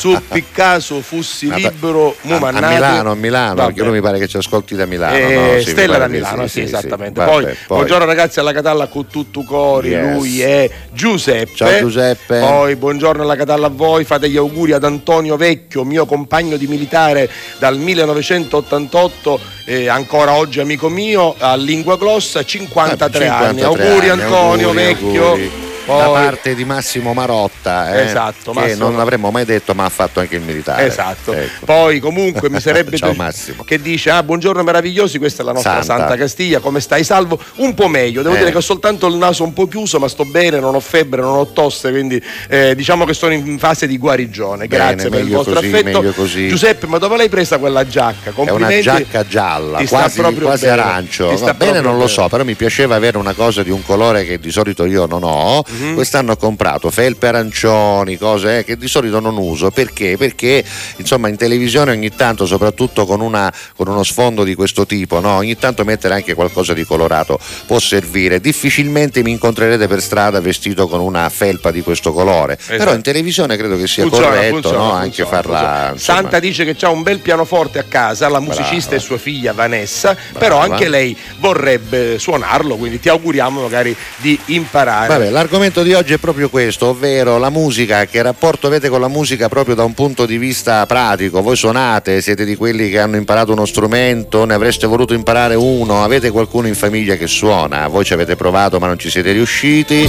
su 0.00 0.18
Piccasso 0.28 1.00
fussi 1.00 1.46
da- 1.46 1.54
libero 1.56 2.08
a, 2.10 2.14
mumannati. 2.22 2.64
a 2.64 2.68
Milano, 2.70 3.10
a 3.12 3.14
Milano, 3.14 3.54
Vabbè. 3.54 3.66
perché 3.68 3.82
lui 3.84 3.92
mi 3.92 4.00
pare 4.00 4.18
che 4.18 4.26
ci 4.26 4.36
ascolti 4.36 4.74
da 4.74 4.86
Milano. 4.86 5.14
Eh, 5.16 5.34
no? 5.54 5.60
Sì, 5.62 5.70
Stella 5.70 5.98
da 5.98 6.08
Milano, 6.08 6.42
sì, 6.42 6.48
sì, 6.48 6.58
sì. 6.58 6.74
esattamente. 6.74 7.20
Vabbè, 7.24 7.30
poi, 7.32 7.56
buongiorno 7.68 8.04
ragazzi 8.04 8.40
alla 8.40 8.52
Catalla 8.52 8.88
con 8.88 9.06
tutto 9.06 9.44
cori, 9.44 9.90
Yes. 9.90 10.16
lui 10.16 10.40
è 10.40 10.68
Giuseppe. 10.90 11.54
Ciao, 11.54 11.78
Giuseppe. 11.78 12.40
Poi 12.40 12.74
buongiorno 12.74 13.22
alla 13.22 13.36
Catalla 13.36 13.68
a 13.68 13.70
voi, 13.72 14.02
fate 14.04 14.28
gli 14.28 14.36
auguri 14.36 14.70
ad 14.72 14.84
Antonio 14.84 15.36
Vecchio, 15.36 15.84
mio 15.84 16.06
compagno 16.06 16.56
di 16.56 16.66
militare 16.66 17.28
dal 17.58 17.76
1988, 17.78 19.40
eh, 19.66 19.88
ancora 19.88 20.32
oggi 20.34 20.60
amico 20.60 20.88
mio, 20.88 21.34
a 21.38 21.54
Lingua 21.56 21.96
Glossa, 21.96 22.44
53, 22.44 23.28
Ah, 23.28 23.28
53 23.28 23.28
anni. 23.28 23.60
Auguri 23.62 24.08
anni, 24.08 24.22
Antonio 24.22 24.68
auguri, 24.68 24.84
Vecchio. 24.84 25.26
auguri. 25.26 25.50
Poi... 25.84 25.98
da 25.98 26.10
parte 26.10 26.54
di 26.54 26.64
Massimo 26.64 27.12
Marotta, 27.12 27.94
eh, 27.94 28.06
esatto, 28.06 28.52
che 28.52 28.60
Massimo... 28.60 28.88
non 28.88 28.96
l'avremmo 28.96 29.30
mai 29.30 29.44
detto, 29.44 29.74
ma 29.74 29.84
ha 29.84 29.88
fatto 29.88 30.20
anche 30.20 30.36
il 30.36 30.42
militare. 30.42 30.86
Esatto. 30.86 31.32
Ecco. 31.32 31.64
Poi 31.64 31.98
comunque 31.98 32.48
mi 32.50 32.60
sarebbe 32.60 32.96
Ciao, 32.96 33.12
Massimo. 33.14 33.64
che 33.64 33.80
dice: 33.80 34.10
Ah, 34.10 34.22
buongiorno 34.22 34.62
meravigliosi, 34.62 35.18
questa 35.18 35.42
è 35.42 35.44
la 35.44 35.52
nostra 35.52 35.82
Santa, 35.82 35.98
Santa 35.98 36.16
Castiglia. 36.16 36.60
Come 36.60 36.80
stai? 36.80 37.04
Salvo? 37.04 37.38
Un 37.56 37.74
po' 37.74 37.88
meglio. 37.88 38.22
Devo 38.22 38.34
eh. 38.34 38.38
dire 38.38 38.50
che 38.50 38.58
ho 38.58 38.62
soltanto 38.62 39.06
il 39.08 39.16
naso 39.16 39.42
un 39.44 39.52
po' 39.52 39.66
chiuso, 39.66 39.98
ma 39.98 40.08
sto 40.08 40.24
bene, 40.24 40.60
non 40.60 40.74
ho 40.74 40.80
febbre, 40.80 41.20
non 41.20 41.36
ho 41.36 41.46
tosse, 41.46 41.90
quindi 41.90 42.22
eh, 42.48 42.74
diciamo 42.74 43.04
che 43.04 43.14
sono 43.14 43.32
in 43.32 43.58
fase 43.58 43.86
di 43.86 43.98
guarigione. 43.98 44.66
Grazie 44.66 44.96
bene, 44.96 45.08
per 45.08 45.20
il 45.20 45.30
vostro 45.30 45.54
così, 45.54 45.74
affetto. 45.74 46.12
Giuseppe, 46.48 46.86
ma 46.86 46.98
dove 46.98 47.16
l'hai 47.16 47.28
presa 47.28 47.58
quella 47.58 47.86
giacca? 47.86 48.32
È 48.34 48.50
una 48.50 48.80
giacca 48.80 49.26
gialla, 49.26 49.84
quasi, 49.86 50.20
quasi 50.20 50.68
arancio. 50.68 51.36
Va 51.36 51.54
bene, 51.54 51.80
non 51.80 51.98
lo 51.98 52.06
so, 52.06 52.28
però 52.28 52.44
mi 52.44 52.54
piaceva 52.54 52.94
avere 52.94 53.18
una 53.18 53.32
cosa 53.32 53.62
di 53.62 53.70
un 53.70 53.82
colore 53.84 54.24
che 54.24 54.38
di 54.38 54.50
solito 54.50 54.84
io 54.84 55.06
non 55.06 55.22
ho. 55.24 55.64
Mm-hmm. 55.72 55.94
Quest'anno 55.94 56.32
ho 56.32 56.36
comprato 56.36 56.90
felpe 56.90 57.28
arancioni, 57.28 58.16
cose 58.18 58.58
eh, 58.58 58.64
che 58.64 58.76
di 58.76 58.88
solito 58.88 59.20
non 59.20 59.36
uso. 59.36 59.70
Perché? 59.70 60.16
Perché 60.16 60.64
insomma 60.96 61.28
in 61.28 61.36
televisione 61.36 61.92
ogni 61.92 62.14
tanto, 62.14 62.46
soprattutto 62.46 63.06
con, 63.06 63.20
una, 63.20 63.52
con 63.74 63.88
uno 63.88 64.02
sfondo 64.02 64.44
di 64.44 64.54
questo 64.54 64.86
tipo, 64.86 65.20
no? 65.20 65.36
ogni 65.36 65.56
tanto 65.56 65.84
mettere 65.84 66.14
anche 66.14 66.34
qualcosa 66.34 66.74
di 66.74 66.84
colorato 66.84 67.38
può 67.66 67.78
servire. 67.78 68.40
Difficilmente 68.40 69.22
mi 69.22 69.30
incontrerete 69.30 69.86
per 69.88 70.02
strada 70.02 70.40
vestito 70.40 70.86
con 70.88 71.00
una 71.00 71.28
felpa 71.28 71.70
di 71.70 71.82
questo 71.82 72.12
colore. 72.12 72.54
Esatto. 72.58 72.76
Però 72.76 72.94
in 72.94 73.02
televisione 73.02 73.56
credo 73.56 73.76
che 73.76 73.86
sia 73.86 74.02
funziona, 74.02 74.28
corretto 74.28 74.52
funziona, 74.52 74.76
no? 74.76 74.82
funziona, 74.82 75.02
anche 75.02 75.24
farla. 75.26 75.94
Santa 75.96 76.38
dice 76.38 76.64
che 76.64 76.76
ha 76.84 76.90
un 76.90 77.02
bel 77.02 77.20
pianoforte 77.20 77.78
a 77.78 77.84
casa, 77.84 78.28
la 78.28 78.40
musicista 78.40 78.90
Brava. 78.90 78.96
è 78.96 78.98
sua 78.98 79.18
figlia 79.18 79.52
Vanessa, 79.52 80.14
Brava. 80.14 80.38
però 80.38 80.58
anche 80.58 80.88
lei 80.88 81.16
vorrebbe 81.38 82.18
suonarlo, 82.18 82.76
quindi 82.76 83.00
ti 83.00 83.08
auguriamo 83.08 83.62
magari 83.62 83.96
di 84.16 84.38
imparare. 84.46 85.08
Vabbè, 85.08 85.30
l'argomento 85.30 85.61
di 85.62 85.94
oggi 85.94 86.12
è 86.12 86.18
proprio 86.18 86.48
questo, 86.48 86.88
ovvero 86.88 87.38
la 87.38 87.48
musica, 87.48 88.04
che 88.06 88.20
rapporto 88.20 88.66
avete 88.66 88.88
con 88.88 89.00
la 89.00 89.06
musica 89.06 89.48
proprio 89.48 89.76
da 89.76 89.84
un 89.84 89.94
punto 89.94 90.26
di 90.26 90.36
vista 90.36 90.84
pratico? 90.86 91.40
Voi 91.40 91.54
suonate, 91.54 92.20
siete 92.20 92.44
di 92.44 92.56
quelli 92.56 92.90
che 92.90 92.98
hanno 92.98 93.14
imparato 93.14 93.52
uno 93.52 93.64
strumento, 93.64 94.44
ne 94.44 94.54
avreste 94.54 94.88
voluto 94.88 95.14
imparare 95.14 95.54
uno, 95.54 96.02
avete 96.02 96.32
qualcuno 96.32 96.66
in 96.66 96.74
famiglia 96.74 97.14
che 97.14 97.28
suona, 97.28 97.86
voi 97.86 98.04
ci 98.04 98.12
avete 98.12 98.34
provato 98.34 98.80
ma 98.80 98.88
non 98.88 98.98
ci 98.98 99.08
siete 99.08 99.30
riusciti? 99.30 100.04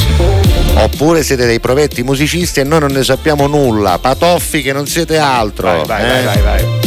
Oppure 0.74 1.22
siete 1.22 1.46
dei 1.46 1.60
provetti 1.60 2.02
musicisti 2.02 2.60
e 2.60 2.64
noi 2.64 2.80
non 2.80 2.92
ne 2.92 3.04
sappiamo 3.04 3.46
nulla, 3.46 4.00
patoffi 4.00 4.64
che 4.64 4.74
non 4.74 4.88
siete 4.88 5.20
altro. 5.20 5.68
Vai, 5.68 5.86
vai, 5.86 6.02
eh? 6.02 6.24
vai, 6.24 6.24
vai, 6.24 6.42
vai. 6.42 6.83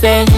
say 0.00 0.29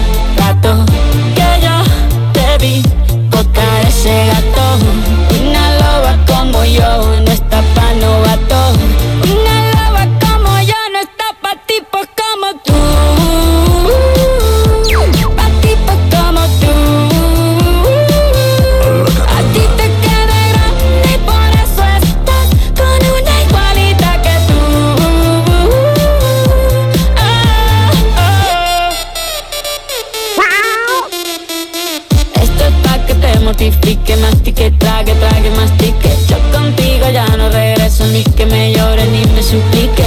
que 33.71 34.17
mastique, 34.17 34.73
trague, 34.79 35.15
trague, 35.15 35.51
mastique. 35.51 36.11
Yo 36.29 36.37
contigo 36.51 37.09
ya 37.13 37.25
no 37.37 37.49
regreso 37.49 38.05
ni 38.09 38.25
que 38.25 38.45
me 38.45 38.73
llore 38.73 39.07
ni 39.07 39.25
me 39.33 39.43
suplique. 39.43 40.05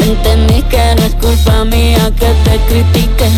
Entendí 0.00 0.60
que 0.62 0.96
no 0.96 1.04
es 1.04 1.14
culpa 1.14 1.64
mía 1.66 2.10
que 2.18 2.26
te 2.26 2.58
critique. 2.68 3.28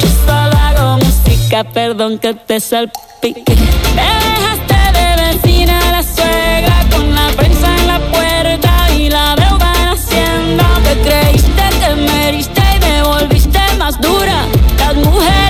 Yo 0.00 0.08
solo 0.26 0.54
hago 0.54 0.98
música, 0.98 1.64
perdón 1.64 2.18
que 2.18 2.34
te 2.34 2.60
salpique. 2.60 3.54
Me 3.94 4.02
dejaste 4.02 4.98
de 4.98 5.22
vecina 5.22 5.80
la 5.92 6.02
suegra 6.02 6.84
con 6.90 7.14
la 7.14 7.28
prensa 7.38 7.74
en 7.78 7.86
la 7.86 8.00
puerta 8.12 8.94
y 8.98 9.08
la 9.08 9.34
deuda 9.34 9.72
en 9.80 9.88
hacienda. 9.88 10.66
Te 10.84 11.00
creíste 11.00 11.62
que 11.80 11.94
me 11.94 12.28
heriste 12.28 12.62
y 12.76 12.80
me 12.80 13.02
volviste 13.02 13.60
más 13.78 13.98
dura. 13.98 14.44
Las 14.78 14.94
mujeres 14.96 15.49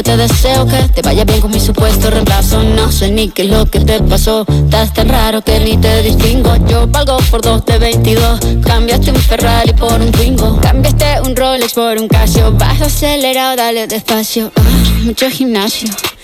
yo 0.00 0.04
te 0.04 0.16
deseo 0.16 0.66
que 0.66 0.82
te 0.94 1.02
vaya 1.02 1.24
bien 1.24 1.42
con 1.42 1.50
mi 1.50 1.60
supuesto 1.60 2.10
reemplazo. 2.10 2.62
No 2.62 2.90
sé 2.90 3.10
ni 3.10 3.28
qué 3.28 3.42
es 3.42 3.50
lo 3.50 3.66
que 3.66 3.80
te 3.80 4.00
pasó. 4.00 4.46
Estás 4.48 4.94
tan 4.94 5.08
raro 5.08 5.42
que 5.42 5.60
ni 5.60 5.76
te 5.76 6.02
distingo. 6.02 6.54
Yo 6.68 6.86
valgo 6.86 7.18
por 7.30 7.42
dos 7.42 7.66
de 7.66 7.78
22 7.78 8.40
Cambiaste 8.64 9.10
un 9.10 9.16
Ferrari 9.16 9.74
por 9.74 10.00
un 10.00 10.10
Twingo. 10.10 10.58
Cambiaste 10.60 11.20
un 11.26 11.36
Rolex 11.36 11.74
por 11.74 11.98
un 11.98 12.08
Casio. 12.08 12.50
Vas 12.52 12.80
acelerado, 12.80 13.56
dale 13.56 13.86
despacio. 13.86 14.50
Ah, 14.56 14.62
Mucho 15.04 15.28
gimnasio 15.28 15.90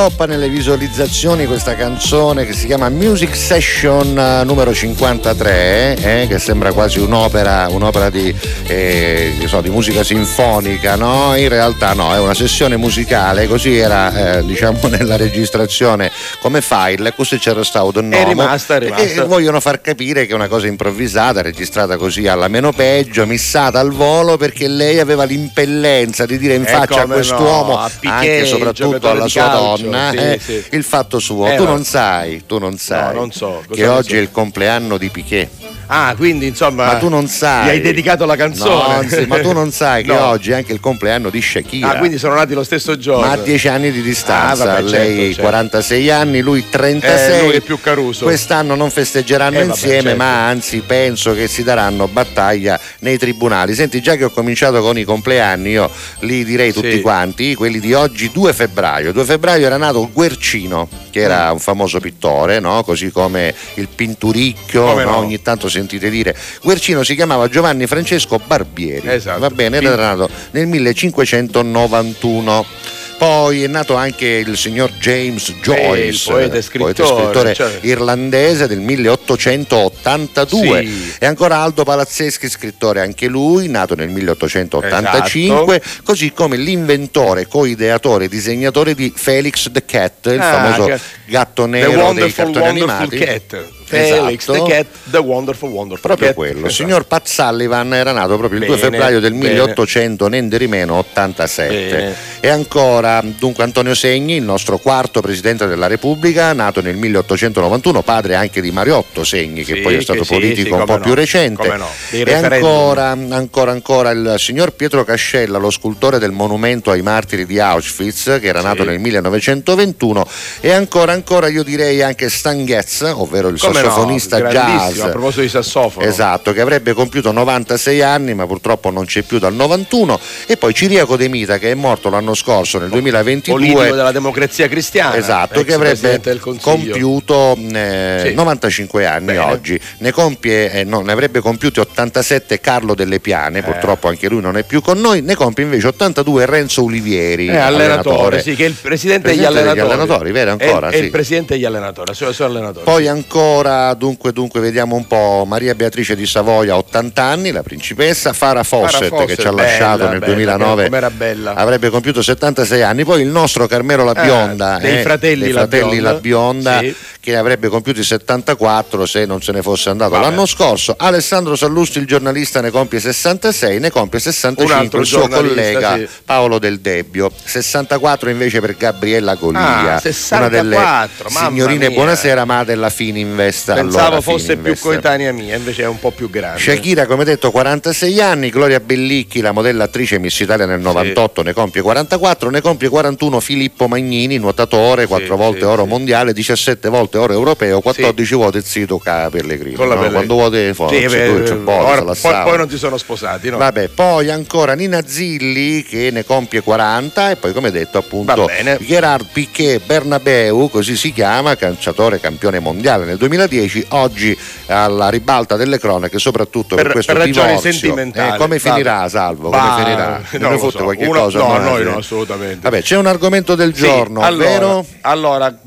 galoppa 0.00 0.24
nelle 0.24 0.48
visualizzazioni 0.48 1.44
questa 1.44 1.74
canzone 1.74 2.46
che 2.46 2.54
si 2.54 2.64
chiama 2.64 2.88
Music 2.88 3.36
Session 3.36 4.18
eh, 4.18 4.44
numero 4.44 4.72
53, 4.72 5.96
eh, 5.96 6.26
che 6.26 6.38
sembra 6.38 6.72
quasi 6.72 6.98
un'opera, 7.00 7.66
un'opera 7.68 8.08
di, 8.08 8.34
eh, 8.66 9.34
so, 9.44 9.60
di, 9.60 9.68
musica 9.68 10.02
sinfonica, 10.02 10.96
no? 10.96 11.36
In 11.36 11.50
realtà 11.50 11.92
no, 11.92 12.14
è 12.14 12.18
una 12.18 12.32
sessione 12.32 12.78
musicale, 12.78 13.46
così 13.46 13.76
era 13.76 14.38
eh, 14.38 14.44
diciamo 14.46 14.78
nella 14.88 15.16
registrazione 15.16 16.10
come 16.40 16.62
file, 16.62 17.12
questo 17.12 17.36
c'era 17.36 17.62
stato 17.62 17.98
un 17.98 18.08
nome. 18.08 18.22
È 18.22 18.26
rimasta, 18.26 18.76
è 18.76 18.78
rimasta. 18.78 19.22
E 19.22 19.26
vogliono 19.26 19.60
far 19.60 19.82
capire 19.82 20.24
che 20.24 20.32
è 20.32 20.34
una 20.34 20.48
cosa 20.48 20.66
improvvisata, 20.66 21.42
registrata 21.42 21.98
così 21.98 22.26
alla 22.26 22.48
meno 22.48 22.72
peggio, 22.72 23.26
missata 23.26 23.78
al 23.78 23.90
volo 23.90 24.38
perché 24.38 24.66
lei 24.66 24.98
aveva 24.98 25.24
l'impellenza 25.24 26.24
di 26.24 26.38
dire 26.38 26.54
in 26.54 26.64
faccia 26.64 27.02
a 27.02 27.06
quest'uomo, 27.06 27.72
no, 27.72 27.78
a 27.80 27.90
Piquet, 27.90 28.10
anche 28.10 28.44
soprattutto 28.46 29.10
alla 29.10 29.28
sua 29.28 29.48
donna 29.48 29.88
donna, 29.90 30.10
sì, 30.10 30.16
eh, 30.16 30.38
sì. 30.40 30.76
il 30.76 30.84
fatto 30.84 31.18
suo. 31.18 31.46
Eh, 31.46 31.56
tu 31.56 31.64
non 31.64 31.84
sai, 31.84 32.44
tu 32.46 32.58
non 32.58 32.76
sai 32.78 33.14
no, 33.14 33.20
non 33.20 33.32
so. 33.32 33.62
che 33.70 33.86
oggi 33.86 34.10
so? 34.10 34.16
è 34.16 34.18
il 34.18 34.30
compleanno 34.30 34.98
di 34.98 35.08
Piquet. 35.08 35.48
Ah, 35.92 36.14
quindi 36.16 36.46
insomma. 36.46 36.86
Ma 36.86 36.96
tu 36.98 37.08
non 37.08 37.26
sai. 37.26 37.66
Gli 37.66 37.70
hai 37.70 37.80
dedicato 37.80 38.24
la 38.24 38.36
canzone. 38.36 39.08
No, 39.08 39.26
ma 39.26 39.40
tu 39.40 39.52
non 39.52 39.70
sai 39.72 40.04
che 40.04 40.12
no. 40.12 40.26
oggi 40.26 40.52
è 40.52 40.54
anche 40.54 40.72
il 40.72 40.78
compleanno 40.78 41.30
di 41.30 41.42
Shakira. 41.42 41.90
Ah, 41.90 41.98
quindi 41.98 42.16
sono 42.16 42.34
nati 42.34 42.54
lo 42.54 42.62
stesso 42.62 42.96
giorno. 42.96 43.26
Ma 43.26 43.32
a 43.32 43.36
10 43.36 43.68
anni 43.68 43.90
di 43.90 44.00
distanza. 44.00 44.62
Ah, 44.62 44.66
vabbè, 44.66 44.88
certo, 44.88 44.90
Lei 44.90 45.26
certo. 45.26 45.42
46 45.42 46.10
anni, 46.10 46.40
lui 46.40 46.64
36. 46.70 47.38
Eh, 47.38 47.42
lui 47.42 47.56
è 47.56 47.60
più 47.60 47.80
caruso. 47.80 48.24
Quest'anno 48.24 48.76
non 48.76 48.88
festeggeranno 48.90 49.58
eh, 49.58 49.64
insieme, 49.64 49.96
vabbè, 49.96 50.08
certo. 50.10 50.22
ma 50.22 50.46
anzi 50.46 50.80
penso 50.86 51.34
che 51.34 51.48
si 51.48 51.64
daranno 51.64 52.06
battaglia 52.06 52.78
nei 53.00 53.18
tribunali. 53.18 53.74
Senti, 53.74 54.00
già 54.00 54.14
che 54.14 54.24
ho 54.24 54.30
cominciato 54.30 54.80
con 54.80 54.96
i 54.96 55.02
compleanni, 55.02 55.70
io 55.70 55.90
li 56.20 56.44
direi 56.44 56.72
tutti 56.72 56.92
sì. 56.92 57.00
quanti, 57.00 57.56
quelli 57.56 57.80
di 57.80 57.94
oggi 57.94 58.30
2 58.30 58.52
febbraio. 58.52 59.12
2 59.12 59.24
febbraio 59.24 59.66
era 59.66 59.76
nato 59.76 60.08
Guercino, 60.12 60.88
che 61.10 61.20
era 61.20 61.48
mm. 61.48 61.54
un 61.54 61.58
famoso 61.58 61.98
pittore, 61.98 62.60
no? 62.60 62.84
così 62.84 63.10
come 63.10 63.52
il 63.74 63.88
Pinturicchio, 63.88 65.02
no? 65.02 65.16
ogni 65.16 65.42
tanto 65.42 65.68
sentite 65.80 66.10
dire. 66.10 66.36
Guercino 66.62 67.02
si 67.02 67.14
chiamava 67.14 67.48
Giovanni 67.48 67.86
Francesco 67.86 68.40
Barbieri, 68.44 69.08
esatto. 69.08 69.40
va 69.40 69.50
bene, 69.50 69.78
era 69.78 69.96
nato 69.96 70.28
nel 70.52 70.66
1591. 70.66 72.98
Poi 73.20 73.64
è 73.64 73.66
nato 73.66 73.96
anche 73.96 74.26
il 74.26 74.56
signor 74.56 74.92
James 74.92 75.52
Joyce, 75.60 76.06
il 76.06 76.18
poeta 76.24 76.56
e 76.56 76.62
scrittore, 76.62 76.94
poeta 76.94 77.14
scrittore 77.14 77.52
cioè. 77.52 77.78
irlandese 77.82 78.66
del 78.66 78.80
1882. 78.80 80.86
Sì. 80.86 81.16
E 81.18 81.26
ancora 81.26 81.58
Aldo 81.58 81.84
Palazzeschi, 81.84 82.48
scrittore 82.48 83.02
anche 83.02 83.26
lui, 83.26 83.68
nato 83.68 83.94
nel 83.94 84.08
1885, 84.08 85.76
esatto. 85.76 86.02
così 86.02 86.32
come 86.32 86.56
l'inventore, 86.56 87.46
coideatore 87.46 88.24
e 88.24 88.28
disegnatore 88.28 88.94
di 88.94 89.12
Felix 89.14 89.70
the 89.70 89.84
Cat, 89.84 90.30
il 90.32 90.40
ah, 90.40 90.74
famoso 90.74 90.98
gatto 91.26 91.66
nero 91.66 92.14
dei 92.14 92.32
cartoni 92.32 92.68
animati. 92.68 93.18
Cat. 93.18 93.79
Felix 93.98 94.48
esatto. 94.48 94.64
the 94.64 94.70
Cat, 94.70 94.86
The 95.10 95.18
Wonderful 95.18 95.70
Wonderful 95.70 96.06
Proprio 96.06 96.28
Cat. 96.28 96.36
quello. 96.36 96.66
Il 96.66 96.72
signor 96.72 97.06
Pat 97.06 97.26
Sullivan 97.26 97.92
era 97.94 98.12
nato 98.12 98.36
proprio 98.36 98.60
il 98.60 98.66
bene, 98.66 98.78
2 98.78 98.90
febbraio 98.90 99.20
del 99.20 99.32
bene. 99.32 99.48
1800, 99.50 100.28
Nenderimeno 100.28 100.94
87. 100.96 101.74
Bene. 101.74 102.14
E 102.40 102.48
ancora, 102.48 103.22
dunque, 103.22 103.64
Antonio 103.64 103.94
Segni, 103.94 104.36
il 104.36 104.42
nostro 104.42 104.78
quarto 104.78 105.20
presidente 105.20 105.66
della 105.66 105.86
Repubblica, 105.86 106.52
nato 106.52 106.80
nel 106.80 106.96
1891, 106.96 108.02
padre 108.02 108.34
anche 108.34 108.60
di 108.60 108.70
Mariotto 108.70 109.24
Segni, 109.24 109.64
che 109.64 109.74
sì, 109.74 109.80
poi 109.80 109.96
è 109.96 110.00
stato 110.00 110.24
politico 110.24 110.60
sì, 110.60 110.66
sì, 110.66 110.72
un 110.72 110.84
po' 110.84 110.96
no, 110.96 111.02
più 111.02 111.14
recente. 111.14 111.76
No. 111.76 111.86
E 112.10 112.32
ancora, 112.32 113.10
ancora, 113.10 113.70
ancora 113.72 114.10
il 114.10 114.34
signor 114.38 114.72
Pietro 114.72 115.04
Cascella, 115.04 115.58
lo 115.58 115.70
scultore 115.70 116.18
del 116.18 116.32
monumento 116.32 116.90
ai 116.90 117.02
martiri 117.02 117.46
di 117.46 117.58
Auschwitz, 117.58 118.38
che 118.40 118.46
era 118.46 118.60
nato 118.60 118.84
nel 118.84 118.98
1921. 118.98 120.26
E 120.60 120.70
ancora, 120.72 121.12
ancora, 121.12 121.48
io 121.48 121.62
direi 121.62 122.02
anche 122.02 122.28
Stan 122.30 122.64
Getz, 122.64 123.02
ovvero 123.14 123.48
il 123.48 123.58
Come 123.58 123.79
sassofonista 123.88 124.38
no, 124.38 124.48
jazz. 124.48 124.98
A 125.00 125.08
proposito 125.08 125.42
di 125.42 125.48
sassofono. 125.48 126.06
Esatto, 126.06 126.52
che 126.52 126.60
avrebbe 126.60 126.92
compiuto 126.92 127.32
96 127.32 128.02
anni, 128.02 128.34
ma 128.34 128.46
purtroppo 128.46 128.90
non 128.90 129.04
c'è 129.04 129.22
più 129.22 129.38
dal 129.38 129.54
91. 129.54 130.18
E 130.46 130.56
poi 130.56 130.74
Ciriaco 130.74 131.16
De 131.16 131.28
Mita, 131.28 131.58
che 131.58 131.70
è 131.70 131.74
morto 131.74 132.10
l'anno 132.10 132.34
scorso, 132.34 132.78
nel 132.78 132.88
2022. 132.90 133.58
Politico 133.58 133.94
della 133.94 134.12
democrazia 134.12 134.68
cristiana. 134.68 135.16
Esatto, 135.16 135.62
che 135.62 135.74
avrebbe 135.74 136.20
compiuto 136.60 137.56
eh, 137.56 138.22
sì. 138.26 138.34
95 138.34 139.06
anni 139.06 139.26
Bene. 139.26 139.38
oggi. 139.38 139.80
Ne, 139.98 140.12
compie, 140.12 140.72
eh, 140.72 140.84
no, 140.84 141.00
ne 141.00 141.12
avrebbe 141.12 141.40
compiuti 141.40 141.80
87 141.80 142.60
Carlo 142.60 142.94
Delle 142.94 143.20
Piane, 143.20 143.60
eh. 143.60 143.62
purtroppo 143.62 144.08
anche 144.08 144.28
lui 144.28 144.40
non 144.40 144.56
è 144.56 144.64
più 144.64 144.80
con 144.80 144.98
noi. 145.00 145.22
Ne 145.22 145.34
compie 145.34 145.64
invece 145.64 145.88
82 145.88 146.46
Renzo 146.46 146.84
Olivieri, 146.84 147.46
eh, 147.46 147.56
allenatore, 147.56 147.84
allenatore. 147.84 148.42
Sì, 148.42 148.54
che 148.54 148.64
è 148.64 148.68
il 148.68 148.74
presidente, 148.74 149.28
presidente 149.28 149.28
degli 149.30 149.44
allenatori. 149.44 149.80
Degli 149.80 149.92
allenatori 149.92 150.32
vero 150.32 150.50
ancora? 150.50 150.88
È, 150.88 150.92
sì. 150.92 150.98
è 150.98 151.02
il 151.04 151.10
presidente 151.10 151.54
degli 151.54 151.64
allenatori, 151.64 152.14
sono 152.14 152.48
allenatori. 152.48 152.84
Poi 152.84 153.08
ancora 153.08 153.69
ancora, 153.70 153.94
dunque, 153.94 154.32
dunque, 154.32 154.60
vediamo 154.60 154.96
un 154.96 155.06
po'. 155.06 155.44
Maria 155.46 155.74
Beatrice 155.74 156.16
di 156.16 156.26
Savoia, 156.26 156.76
80 156.76 157.22
anni, 157.22 157.50
la 157.50 157.62
principessa. 157.62 158.32
Fara 158.32 158.62
Fawcett, 158.62 159.08
Fawcett 159.08 159.28
che 159.28 159.36
ci 159.36 159.46
ha 159.46 159.52
lasciato 159.52 160.08
nel 160.08 160.18
bella, 160.18 160.56
2009, 160.56 160.88
bella. 161.16 161.54
avrebbe 161.54 161.90
compiuto 161.90 162.22
76 162.22 162.82
anni. 162.82 163.04
Poi 163.04 163.22
il 163.22 163.28
nostro 163.28 163.66
Carmelo 163.66 164.04
La 164.04 164.14
Bionda, 164.14 164.78
eh, 164.78 164.82
dei 164.82 164.98
eh, 164.98 165.02
fratelli, 165.02 165.44
dei 165.44 165.52
fratelli 165.52 165.98
La 166.00 166.14
Bionda, 166.14 166.80
sì. 166.80 166.94
Che 167.20 167.36
avrebbe 167.36 167.68
compiuto 167.68 168.02
74 168.02 169.04
se 169.04 169.26
non 169.26 169.42
se 169.42 169.52
ne 169.52 169.60
fosse 169.60 169.90
andato 169.90 170.12
Vabbè. 170.12 170.24
l'anno 170.24 170.46
scorso. 170.46 170.94
Alessandro 170.96 171.54
Sallusti, 171.54 171.98
il 171.98 172.06
giornalista, 172.06 172.62
ne 172.62 172.70
compie 172.70 172.98
66, 172.98 173.78
ne 173.78 173.90
compie 173.90 174.18
65 174.18 174.98
il 174.98 175.06
suo 175.06 175.28
collega 175.28 175.96
sì. 175.96 176.08
Paolo 176.24 176.58
Del 176.58 176.80
Debbio. 176.80 177.30
64 177.44 178.30
invece 178.30 178.60
per 178.60 178.74
Gabriella 178.76 179.34
Golia, 179.34 179.96
ah, 179.96 180.00
64, 180.00 180.38
una 180.38 180.48
delle 180.48 181.08
signorine 181.28 181.90
buonasera, 181.90 182.44
ma 182.46 182.64
della 182.64 182.88
Fininvest 182.88 183.74
Pensavo 183.74 184.06
allora, 184.06 184.20
fosse 184.22 184.56
più 184.56 184.78
coetanea 184.78 185.32
mia, 185.32 185.56
invece 185.56 185.82
è 185.82 185.86
un 185.86 185.98
po' 185.98 186.10
più 186.10 186.30
grande. 186.30 186.58
Shakira, 186.58 187.04
come 187.06 187.24
detto, 187.24 187.50
46 187.50 188.20
anni, 188.20 188.48
Gloria 188.48 188.80
Bellicchi, 188.80 189.42
la 189.42 189.52
modella 189.52 189.84
attrice 189.84 190.18
Miss 190.18 190.38
Italia 190.40 190.64
nel 190.64 190.80
98, 190.80 191.40
sì. 191.40 191.46
ne 191.46 191.52
compie 191.52 191.82
44, 191.82 192.48
ne 192.48 192.60
compie 192.62 192.88
41 192.88 193.40
Filippo 193.40 193.88
Magnini, 193.88 194.38
nuotatore, 194.38 195.06
4 195.06 195.26
sì, 195.26 195.32
volte 195.32 195.64
oro 195.66 195.84
mondiale, 195.84 196.32
17 196.32 196.88
volte 196.88 197.09
oro 197.18 197.32
europeo, 197.32 197.80
14 197.80 198.34
volte 198.34 198.62
zito 198.62 198.98
Pellegrino. 198.98 199.76
Con 199.76 199.88
la 199.88 199.94
no? 199.94 200.10
Quando 200.10 200.34
vuote 200.34 200.74
forza, 200.74 201.08
sì, 201.08 201.16
ora, 201.64 202.02
poi, 202.02 202.14
poi, 202.14 202.56
non 202.56 202.68
si 202.68 202.78
sono 202.78 202.96
sposati, 202.96 203.50
no? 203.50 203.56
Vabbè, 203.56 203.88
poi 203.88 204.30
ancora 204.30 204.74
Nina 204.74 205.02
Zilli 205.04 205.82
che 205.82 206.10
ne 206.10 206.24
compie 206.24 206.60
40 206.62 207.30
e 207.30 207.36
poi 207.36 207.52
come 207.52 207.70
detto 207.70 207.98
appunto 207.98 208.48
Gerard 208.80 209.26
Piquet 209.32 209.84
Bernabeu, 209.84 210.68
così 210.70 210.96
si 210.96 211.12
chiama, 211.12 211.56
calciatore 211.56 212.20
campione 212.20 212.58
mondiale 212.58 213.04
nel 213.04 213.16
2010 213.16 213.38
2010, 213.40 213.86
oggi 213.90 214.38
alla 214.66 215.08
ribalta 215.08 215.56
delle 215.56 215.78
cronache, 215.78 216.18
soprattutto 216.18 216.74
per, 216.74 216.84
per 216.84 216.92
questo 216.92 217.12
per 217.12 217.22
ragioni 217.22 217.46
divorzio. 217.48 217.72
sentimentali. 217.72 218.34
Eh, 218.34 218.36
come 218.36 218.58
finirà, 218.58 219.08
Salvo? 219.08 219.50
Come 219.50 219.56
bah, 219.56 219.76
finirà? 219.78 220.22
Non 220.38 220.52
ne 220.52 220.58
fotte 220.58 220.78
so. 220.78 220.84
qualche 220.84 221.06
Uno, 221.06 221.20
cosa? 221.20 221.38
No, 221.38 221.58
noi 221.58 221.84
no, 221.84 221.96
assolutamente. 221.96 222.58
Vabbè, 222.60 222.82
c'è 222.82 222.96
un 222.96 223.06
argomento 223.06 223.54
del 223.54 223.74
sì, 223.74 223.82
giorno, 223.82 224.20
allora, 224.20 224.48
vero? 224.48 224.86
Allora, 225.02 225.58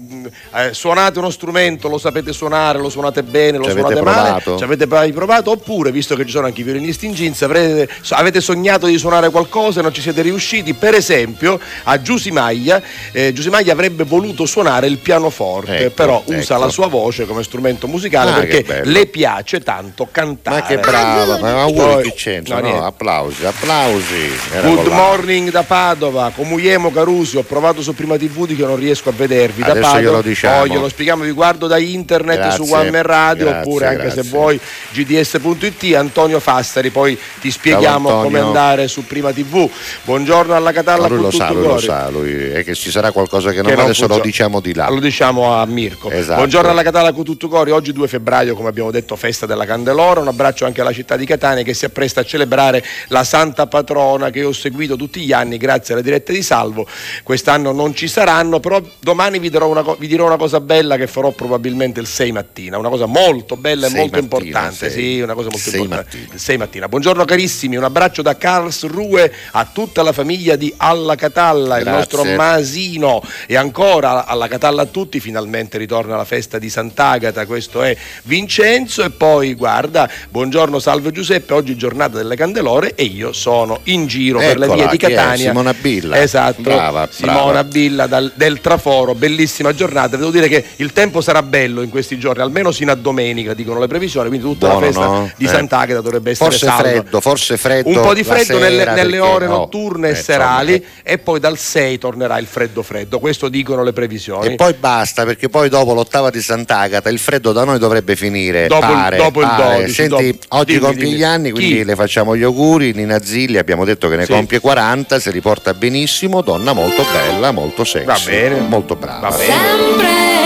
eh, 0.55 0.73
suonate 0.73 1.19
uno 1.19 1.29
strumento, 1.33 1.89
lo 1.89 1.97
sapete 1.97 2.31
suonare, 2.31 2.79
lo 2.79 2.89
suonate 2.89 3.23
bene, 3.23 3.57
lo 3.57 3.65
ci 3.65 3.71
suonate 3.71 4.01
male, 4.01 4.41
ci 4.57 4.63
avete 4.63 4.85
mai 4.87 5.11
provato? 5.11 5.51
Oppure, 5.51 5.91
visto 5.91 6.15
che 6.15 6.25
ci 6.25 6.31
sono 6.31 6.45
anche 6.45 6.61
i 6.61 6.63
violinisti 6.63 7.05
in 7.05 7.13
jeans, 7.13 7.41
avrete, 7.41 7.89
avete 8.11 8.39
sognato 8.39 8.87
di 8.87 8.97
suonare 8.97 9.29
qualcosa 9.29 9.79
e 9.79 9.83
non 9.83 9.93
ci 9.93 9.99
siete 9.99 10.21
riusciti? 10.21 10.73
Per 10.73 10.93
esempio, 10.93 11.59
a 11.83 12.01
Giusimaglia, 12.01 12.81
eh, 13.11 13.33
Giusimaglia 13.33 13.73
avrebbe 13.73 14.05
voluto 14.05 14.45
suonare 14.45 14.87
il 14.87 14.99
pianoforte, 14.99 15.77
ecco, 15.77 15.93
però 15.93 16.23
ecco. 16.25 16.37
usa 16.39 16.57
la 16.57 16.69
sua 16.69 16.87
voce 16.87 17.25
come 17.25 17.43
strumento 17.43 17.87
musicale 17.87 18.31
ah, 18.31 18.33
perché 18.35 18.81
le 18.85 19.05
piace 19.07 19.59
tanto 19.59 20.07
cantare. 20.09 20.59
Ma 20.61 20.65
che 20.65 20.77
brava, 20.77 21.37
ma 21.39 21.61
auguri 21.61 22.03
che 22.03 22.13
c'entra, 22.13 22.59
no, 22.59 22.69
no, 22.69 22.85
applausi, 22.85 23.45
applausi. 23.45 24.31
Era 24.53 24.67
Good 24.67 24.87
morning 24.87 25.49
da 25.49 25.63
Padova, 25.63 26.31
Comuiemo 26.33 26.91
Carusi, 26.91 27.37
ho 27.37 27.43
provato 27.43 27.81
su 27.81 27.93
Prima 27.93 28.17
TV 28.17 28.55
che 28.55 28.65
non 28.65 28.75
riesco 28.75 29.09
a 29.09 29.13
vedervi 29.13 29.61
Adesso 29.61 29.79
da 29.79 29.81
Padova. 29.81 30.01
Glielo 30.01 30.21
diciamo. 30.21 30.61
Oh, 30.61 30.67
glielo 30.67 30.89
spieghiamo, 30.89 31.22
vi 31.23 31.31
guardo 31.31 31.67
da 31.67 31.77
internet 31.77 32.37
grazie, 32.37 32.65
su 32.65 32.71
One 32.71 32.91
Man 32.91 33.03
Radio 33.03 33.45
grazie, 33.45 33.61
oppure 33.61 33.87
anche 33.87 34.03
grazie. 34.03 34.23
se 34.23 34.29
vuoi 34.29 34.59
gds.it, 34.91 35.95
Antonio 35.95 36.39
Fastari, 36.39 36.89
poi 36.89 37.17
ti 37.39 37.49
spieghiamo 37.49 38.21
come 38.21 38.39
andare 38.39 38.87
su 38.87 39.05
Prima 39.05 39.31
TV. 39.31 39.69
Buongiorno 40.03 40.55
alla 40.55 40.71
Catalla. 40.71 41.07
lui 41.07 41.21
lo 41.21 41.31
sa, 41.31 41.51
lui 41.51 41.65
lo 41.65 41.79
sa, 41.79 42.09
lui 42.09 42.33
è 42.33 42.63
che 42.63 42.75
ci 42.75 42.91
sarà 42.91 43.11
qualcosa 43.11 43.51
che 43.51 43.57
non 43.57 43.65
che 43.65 43.71
va, 43.71 43.81
non 43.81 43.85
adesso 43.85 44.07
funziona. 44.07 44.23
lo 44.23 44.29
diciamo 44.29 44.59
di 44.59 44.73
là. 44.73 44.89
Lo 44.89 44.99
diciamo 44.99 45.53
a 45.53 45.65
Mirko. 45.65 46.09
Esatto. 46.09 46.35
Buongiorno 46.35 46.69
alla 46.69 46.83
Catalla 46.83 47.11
con 47.13 47.23
tutto 47.23 47.47
cori, 47.47 47.71
oggi 47.71 47.91
2 47.93 48.07
febbraio 48.07 48.55
come 48.55 48.69
abbiamo 48.69 48.91
detto 48.91 49.15
festa 49.15 49.45
della 49.45 49.65
Candelora, 49.65 50.19
un 50.19 50.27
abbraccio 50.27 50.65
anche 50.65 50.81
alla 50.81 50.93
città 50.93 51.15
di 51.15 51.25
Catania 51.25 51.63
che 51.63 51.73
si 51.73 51.85
appresta 51.85 52.21
a 52.21 52.23
celebrare 52.23 52.83
la 53.07 53.23
santa 53.23 53.67
patrona 53.67 54.29
che 54.29 54.43
ho 54.43 54.51
seguito 54.51 54.95
tutti 54.95 55.21
gli 55.21 55.31
anni 55.31 55.57
grazie 55.57 55.93
alle 55.93 56.03
dirette 56.03 56.33
di 56.33 56.41
Salvo, 56.41 56.87
quest'anno 57.23 57.71
non 57.71 57.95
ci 57.95 58.07
saranno, 58.07 58.59
però 58.59 58.81
domani 58.99 59.39
vi 59.39 59.49
dirò 59.49 59.67
una, 59.67 59.83
vi 59.97 60.07
dirò 60.07 60.25
una 60.25 60.37
cosa 60.37 60.59
bella 60.59 60.97
che 60.97 61.07
farò 61.13 61.29
probabilmente 61.29 61.99
il 61.99 62.07
6 62.07 62.31
mattina, 62.31 62.79
una 62.79 62.89
cosa 62.89 63.05
molto 63.05 63.55
bella 63.55 63.85
e 63.85 63.89
molto 63.91 64.19
mattina, 64.19 64.21
importante, 64.23 64.89
sei. 64.89 64.91
sì, 64.91 65.19
una 65.21 65.35
cosa 65.35 65.49
molto 65.51 65.69
Sei 65.69 65.79
importante, 65.81 66.17
mattina. 66.17 66.33
il 66.33 66.39
6 66.39 66.57
mattina. 66.57 66.87
Buongiorno 66.87 67.23
carissimi, 67.23 67.75
un 67.75 67.83
abbraccio 67.83 68.23
da 68.23 68.35
Karlsruhe 68.35 69.31
a 69.51 69.69
tutta 69.71 70.01
la 70.01 70.11
famiglia 70.11 70.55
di 70.55 70.73
Alla 70.75 71.13
Catalla, 71.13 71.77
il 71.77 71.83
Grazie. 71.83 71.99
nostro 71.99 72.23
Masino 72.35 73.21
e 73.45 73.55
ancora 73.55 74.25
alla 74.25 74.47
Catalla 74.47 74.81
a 74.81 74.85
tutti, 74.87 75.19
finalmente 75.19 75.77
ritorna 75.77 76.15
la 76.15 76.25
festa 76.25 76.57
di 76.57 76.67
Sant'Agata, 76.71 77.45
questo 77.45 77.83
è 77.83 77.95
Vincenzo 78.23 79.03
e 79.03 79.11
poi 79.11 79.53
guarda, 79.53 80.09
buongiorno 80.29 80.79
salve 80.79 81.11
Giuseppe, 81.11 81.53
oggi 81.53 81.77
giornata 81.77 82.17
delle 82.17 82.35
Candelore 82.35 82.95
e 82.95 83.03
io 83.03 83.33
sono 83.33 83.81
in 83.83 84.07
giro 84.07 84.39
per 84.39 84.57
le 84.57 84.65
Eccola, 84.65 84.81
vie 84.81 84.91
di? 84.91 84.97
Catania. 84.97 85.47
Simona 85.49 85.73
Billa. 85.75 86.19
Esatto, 86.19 86.61
Brava, 86.63 87.07
Simona 87.11 87.35
brava. 87.43 87.63
Billa 87.65 88.07
dal- 88.07 88.31
del 88.33 88.59
Traforo, 88.61 89.13
bellissima 89.13 89.75
giornata, 89.75 90.17
devo 90.17 90.31
dire 90.31 90.47
che 90.47 90.63
il 90.77 90.87
tempo 90.87 91.01
tempo 91.03 91.19
sarà 91.21 91.43
bello 91.43 91.81
in 91.81 91.89
questi 91.89 92.17
giorni, 92.17 92.41
almeno 92.41 92.71
sino 92.71 92.91
a 92.91 92.95
domenica, 92.95 93.53
dicono 93.53 93.79
le 93.79 93.87
previsioni, 93.87 94.29
quindi 94.29 94.45
tutta 94.45 94.67
Buono, 94.67 94.79
la 94.79 94.85
festa 94.85 95.05
no? 95.05 95.31
di 95.35 95.45
eh. 95.45 95.47
Sant'Agata 95.49 95.99
dovrebbe 95.99 96.31
essere 96.31 96.49
forse 96.49 96.67
freddo, 96.67 97.21
forse 97.21 97.57
freddo. 97.57 97.89
Un 97.89 98.01
po' 98.01 98.13
di 98.13 98.23
freddo 98.23 98.57
nelle, 98.57 98.85
nelle 98.85 99.19
ore 99.19 99.47
notturne 99.47 100.07
oh, 100.07 100.11
e 100.11 100.15
serali 100.15 100.73
eh. 100.75 100.83
e 101.03 101.17
poi 101.17 101.39
dal 101.41 101.57
6 101.57 101.97
tornerà 101.97 102.37
il 102.37 102.45
freddo 102.45 102.83
freddo, 102.83 103.19
questo 103.19 103.49
dicono 103.49 103.83
le 103.83 103.91
previsioni. 103.91 104.53
E 104.53 104.55
poi 104.55 104.73
basta, 104.73 105.25
perché 105.25 105.49
poi 105.49 105.67
dopo 105.67 105.93
l'ottava 105.93 106.29
di 106.29 106.41
Sant'Agata 106.41 107.09
il 107.09 107.19
freddo 107.19 107.51
da 107.51 107.65
noi 107.65 107.79
dovrebbe 107.79 108.15
finire. 108.15 108.67
Dopo, 108.67 108.87
pare, 108.87 109.17
il, 109.17 109.21
dopo 109.21 109.39
pare. 109.41 109.75
il 109.75 109.79
12. 109.79 109.93
Senti, 109.93 110.31
dopo, 110.31 110.55
oggi 110.55 110.79
compie 110.79 111.09
gli 111.09 111.23
anni, 111.23 111.51
quindi 111.51 111.75
Chi? 111.75 111.83
le 111.83 111.95
facciamo 111.95 112.35
gli 112.37 112.43
auguri. 112.43 112.93
Nina 112.93 113.21
Zilli 113.21 113.57
abbiamo 113.57 113.83
detto 113.83 114.07
che 114.07 114.15
ne 114.15 114.25
sì. 114.25 114.31
compie 114.31 114.59
40, 114.59 115.19
si 115.19 115.29
riporta 115.31 115.73
benissimo, 115.73 116.41
donna 116.41 116.71
molto 116.71 117.03
bella, 117.11 117.51
molto 117.51 117.83
sexy. 117.83 118.05
Va 118.05 118.19
bene. 118.23 118.59
Molto 118.61 118.95
brava. 118.95 119.29
Va 119.29 119.35
bene. 119.35 119.53
Sempre 119.53 120.42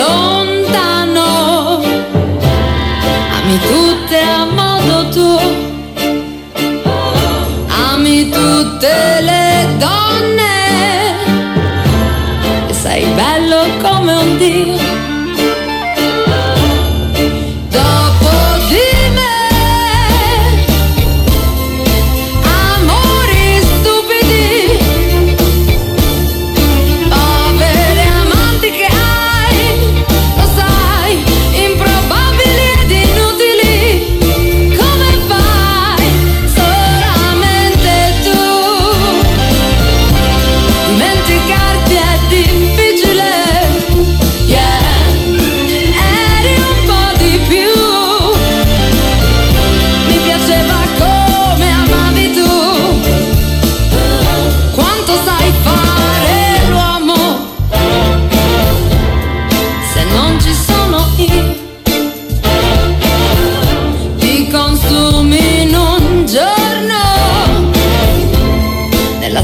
lontano, 0.00 1.82
ami 3.36 3.56
tutte 3.68 4.18
a 4.18 4.44
modo 4.58 5.08
tuo. 5.10 5.42
Ami 7.92 8.28
tutte 8.30 9.20
le 9.28 9.49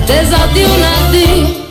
Te 0.06 0.24
de 0.24 0.64
um 0.64 1.10
ti 1.10 1.65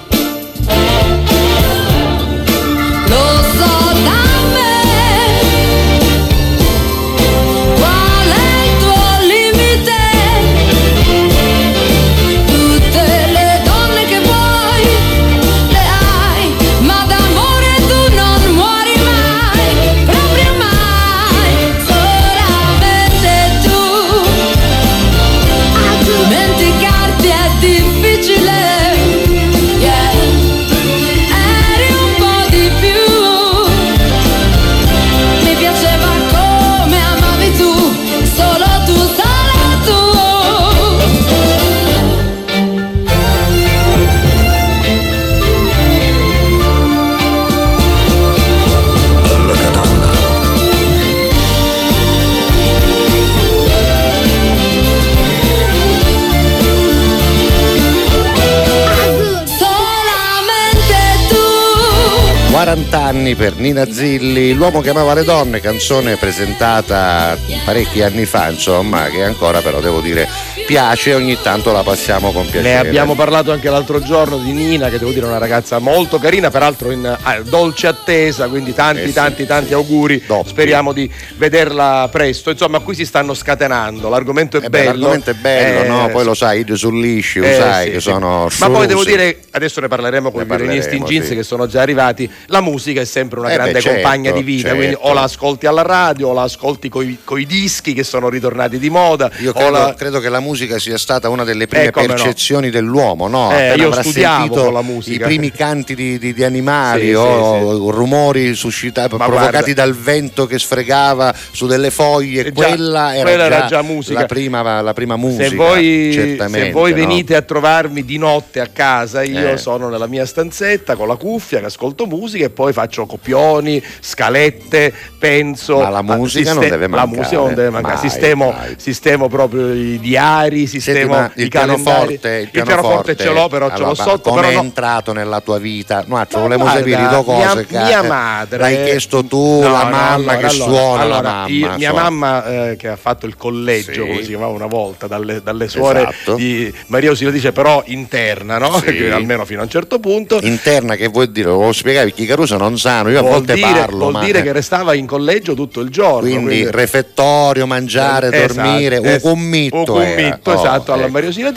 per 63.35 63.55
Nina 63.57 63.91
Zilli, 63.91 64.53
L'uomo 64.53 64.81
che 64.81 64.89
amava 64.89 65.13
le 65.13 65.23
donne, 65.23 65.59
canzone 65.59 66.15
presentata 66.15 67.37
parecchi 67.63 68.01
anni 68.01 68.25
fa, 68.25 68.49
insomma, 68.49 69.09
che 69.09 69.23
ancora 69.23 69.61
però 69.61 69.79
devo 69.79 69.99
dire 69.99 70.27
piace 70.65 71.13
ogni 71.13 71.37
tanto 71.41 71.71
la 71.71 71.83
passiamo 71.83 72.31
con 72.31 72.43
piacere. 72.49 72.63
Ne 72.63 72.77
abbiamo 72.77 73.13
parlato 73.13 73.51
anche 73.51 73.69
l'altro 73.69 74.01
giorno 74.01 74.37
di 74.37 74.51
Nina, 74.51 74.89
che 74.89 74.97
devo 74.97 75.11
dire 75.11 75.25
è 75.25 75.29
una 75.29 75.37
ragazza 75.37 75.77
molto 75.79 76.17
carina, 76.17 76.49
peraltro 76.49 76.91
in 76.91 77.05
ah, 77.05 77.39
dolce 77.41 77.87
attesa, 77.87 78.47
quindi 78.47 78.73
tanti 78.73 79.03
eh 79.03 79.07
sì, 79.07 79.13
tanti 79.13 79.45
tanti 79.45 79.67
sì. 79.67 79.73
auguri. 79.73 80.23
Doppi. 80.25 80.49
Speriamo 80.49 80.91
di 80.91 81.09
vederla 81.37 82.09
presto. 82.11 82.49
Insomma, 82.49 82.79
qui 82.79 82.95
si 82.95 83.05
stanno 83.05 83.33
scatenando, 83.33 84.09
l'argomento 84.09 84.57
è 84.57 84.65
eh 84.65 84.69
bello. 84.69 84.83
Beh, 84.83 84.97
l'argomento 84.97 85.29
è 85.29 85.33
bello, 85.35 85.83
eh, 85.83 85.87
no? 85.87 86.09
Poi 86.09 86.23
lo 86.23 86.33
sai, 86.33 86.65
io 86.67 86.75
sul 86.75 86.99
liscio, 86.99 87.43
eh, 87.43 87.53
sai 87.53 87.85
sì, 87.85 87.91
che 87.91 87.99
sono 87.99 88.49
Ma 88.59 88.69
poi 88.69 88.87
devo 88.87 89.03
dire, 89.03 89.41
adesso 89.51 89.79
ne 89.81 89.87
parleremo 89.87 90.31
con 90.31 90.41
i 90.41 90.45
violinisti 90.45 90.95
in 90.95 91.03
jeans 91.03 91.29
che 91.29 91.43
sono 91.43 91.67
già 91.67 91.81
arrivati, 91.81 92.29
la 92.47 92.61
musica 92.61 93.01
è 93.01 93.05
sempre 93.05 93.39
una 93.39 93.51
eh 93.51 93.53
grande 93.53 93.73
beh, 93.73 93.81
certo, 93.81 94.01
compagna 94.01 94.31
di 94.31 94.41
vita, 94.41 94.69
certo. 94.69 94.77
quindi 94.77 94.97
o 94.99 95.13
la 95.13 95.23
ascolti 95.23 95.67
alla 95.67 95.83
radio 95.83 96.29
o 96.29 96.33
la 96.33 96.43
ascolti 96.43 96.89
coi, 96.89 97.19
coi 97.23 97.45
dischi 97.45 97.93
che 97.93 98.03
sono 98.03 98.29
ritornati 98.29 98.79
di 98.79 98.89
moda. 98.89 99.29
Io 99.39 99.53
credo, 99.53 99.69
la... 99.69 99.93
credo 99.95 100.19
che 100.19 100.29
la 100.29 100.39
musica 100.39 100.53
sia 100.55 100.97
stata 100.97 101.29
una 101.29 101.43
delle 101.43 101.67
prime 101.67 101.87
eh, 101.87 101.91
percezioni 101.91 102.67
no. 102.67 102.71
dell'uomo, 102.71 103.27
no? 103.27 103.51
Eh, 103.51 103.75
io 103.75 103.91
studiavo 103.91 104.69
la 104.71 104.81
musica. 104.81 105.25
I 105.25 105.27
primi 105.27 105.51
canti 105.51 105.95
di, 105.95 106.17
di, 106.17 106.33
di 106.33 106.43
animali 106.43 107.07
sì, 107.07 107.13
o 107.13 107.75
sì, 107.75 107.91
rumori 107.91 108.53
suscitati, 108.55 109.15
Ma 109.15 109.25
provocati 109.25 109.73
guarda. 109.73 109.73
dal 109.73 109.95
vento 109.95 110.45
che 110.45 110.59
sfregava 110.59 111.33
su 111.51 111.67
delle 111.67 111.91
foglie, 111.91 112.43
già, 112.43 112.51
quella, 112.51 113.15
era, 113.15 113.23
quella 113.23 113.47
già 113.49 113.55
era, 113.55 113.65
già, 113.67 113.81
musica. 113.81 114.19
La 114.21 114.25
prima, 114.25 114.81
la 114.81 114.93
prima 114.93 115.15
musica. 115.15 115.49
Se 115.49 115.55
voi, 115.55 116.11
se 116.13 116.71
voi 116.71 116.91
no? 116.91 116.97
venite 116.97 117.35
a 117.35 117.41
trovarmi 117.41 118.03
di 118.05 118.17
notte 118.17 118.59
a 118.59 118.67
casa, 118.67 119.23
io 119.23 119.51
eh. 119.51 119.57
sono 119.57 119.89
nella 119.89 120.07
mia 120.07 120.25
stanzetta 120.25 120.95
con 120.95 121.07
la 121.07 121.15
cuffia 121.15 121.59
che 121.59 121.65
ascolto 121.65 122.05
musica 122.05 122.45
e 122.45 122.49
poi 122.49 122.73
faccio 122.73 123.05
copioni, 123.05 123.81
scalette, 123.99 124.93
penso. 125.17 125.79
Ma 125.79 125.89
la 125.89 126.01
musica 126.01 126.53
non 126.53 126.61
deve 126.61 126.87
mancare. 126.87 127.11
La 127.11 127.17
musica 127.17 127.37
non 127.37 127.53
deve 127.53 127.69
mancare. 127.69 127.93
Mai, 127.95 128.09
sistemo, 128.09 128.51
mai. 128.51 128.75
sistemo 128.77 129.27
proprio 129.27 129.73
i 129.73 129.99
diari, 129.99 130.44
sistemo 130.67 131.13
Senti, 131.13 131.41
il, 131.41 131.49
pianoforte, 131.49 132.35
il, 132.35 132.41
il 132.43 132.49
pianoforte 132.49 133.15
ce 133.15 133.31
l'ho, 133.31 133.47
però 133.47 133.65
allora, 133.65 133.77
ce 133.77 133.83
l'ho 133.83 134.09
sotto. 134.09 134.29
Come 134.29 134.51
è 134.51 134.57
entrato 134.57 135.13
nella 135.13 135.41
tua 135.41 135.57
vita? 135.57 136.03
No, 136.05 136.23
cioè, 136.29 136.41
volevo 136.41 136.65
sapere 136.67 137.07
due 137.07 137.23
cose. 137.23 137.65
Mia, 137.69 137.83
mia 137.83 138.03
madre. 138.03 138.57
L'hai 138.57 138.83
chiesto 138.83 139.23
tu, 139.25 139.61
no, 139.61 139.71
la 139.71 139.83
no, 139.83 139.89
mamma 139.89 140.31
allora, 140.31 140.37
che 140.37 140.49
suona. 140.49 141.01
Allora, 141.01 141.21
mamma, 141.21 141.47
io, 141.47 141.71
mia 141.77 141.93
mamma 141.93 142.45
eh, 142.45 142.75
che 142.75 142.87
ha 142.87 142.95
fatto 142.95 143.25
il 143.25 143.35
collegio, 143.35 143.91
sì. 143.91 143.99
come 143.99 144.21
si 144.21 144.27
chiamava 144.27 144.51
una 144.51 144.67
volta, 144.67 145.07
dalle, 145.07 145.41
dalle 145.41 145.67
suore 145.67 146.01
esatto. 146.01 146.35
di 146.35 146.73
Maria 146.87 147.09
Ausilio 147.09 147.51
però 147.51 147.83
interna, 147.87 148.57
no? 148.57 148.79
Sì. 148.79 149.05
almeno 149.11 149.45
fino 149.45 149.61
a 149.61 149.63
un 149.63 149.69
certo 149.69 149.99
punto. 149.99 150.39
Interna 150.41 150.95
che 150.95 151.07
vuol 151.07 151.27
dire? 151.27 151.49
Lo 151.49 151.71
spiegavi, 151.71 152.13
chi 152.13 152.25
Caruso 152.25 152.57
non 152.57 152.77
sanno, 152.77 153.09
io 153.09 153.19
a 153.19 153.21
volte 153.21 153.53
dire, 153.53 153.71
parlo. 153.71 154.09
Vuol 154.11 154.23
dire 154.23 154.41
che 154.41 154.51
restava 154.51 154.93
in 154.93 155.05
collegio 155.05 155.53
tutto 155.53 155.79
il 155.79 155.89
giorno. 155.89 156.21
Quindi, 156.21 156.45
quindi... 156.45 156.71
refettorio, 156.71 157.65
mangiare, 157.65 158.29
eh, 158.29 158.47
dormire, 158.47 159.01
esatto, 159.01 159.27
un 159.27 159.33
committo. 159.33 159.77
Un 159.77 159.85
committo, 159.85 160.34
esatto, 160.43 160.91
oh, 160.91 160.95
alla 160.95 161.05
ecco. 161.05 161.17
Ausilio 161.17 161.51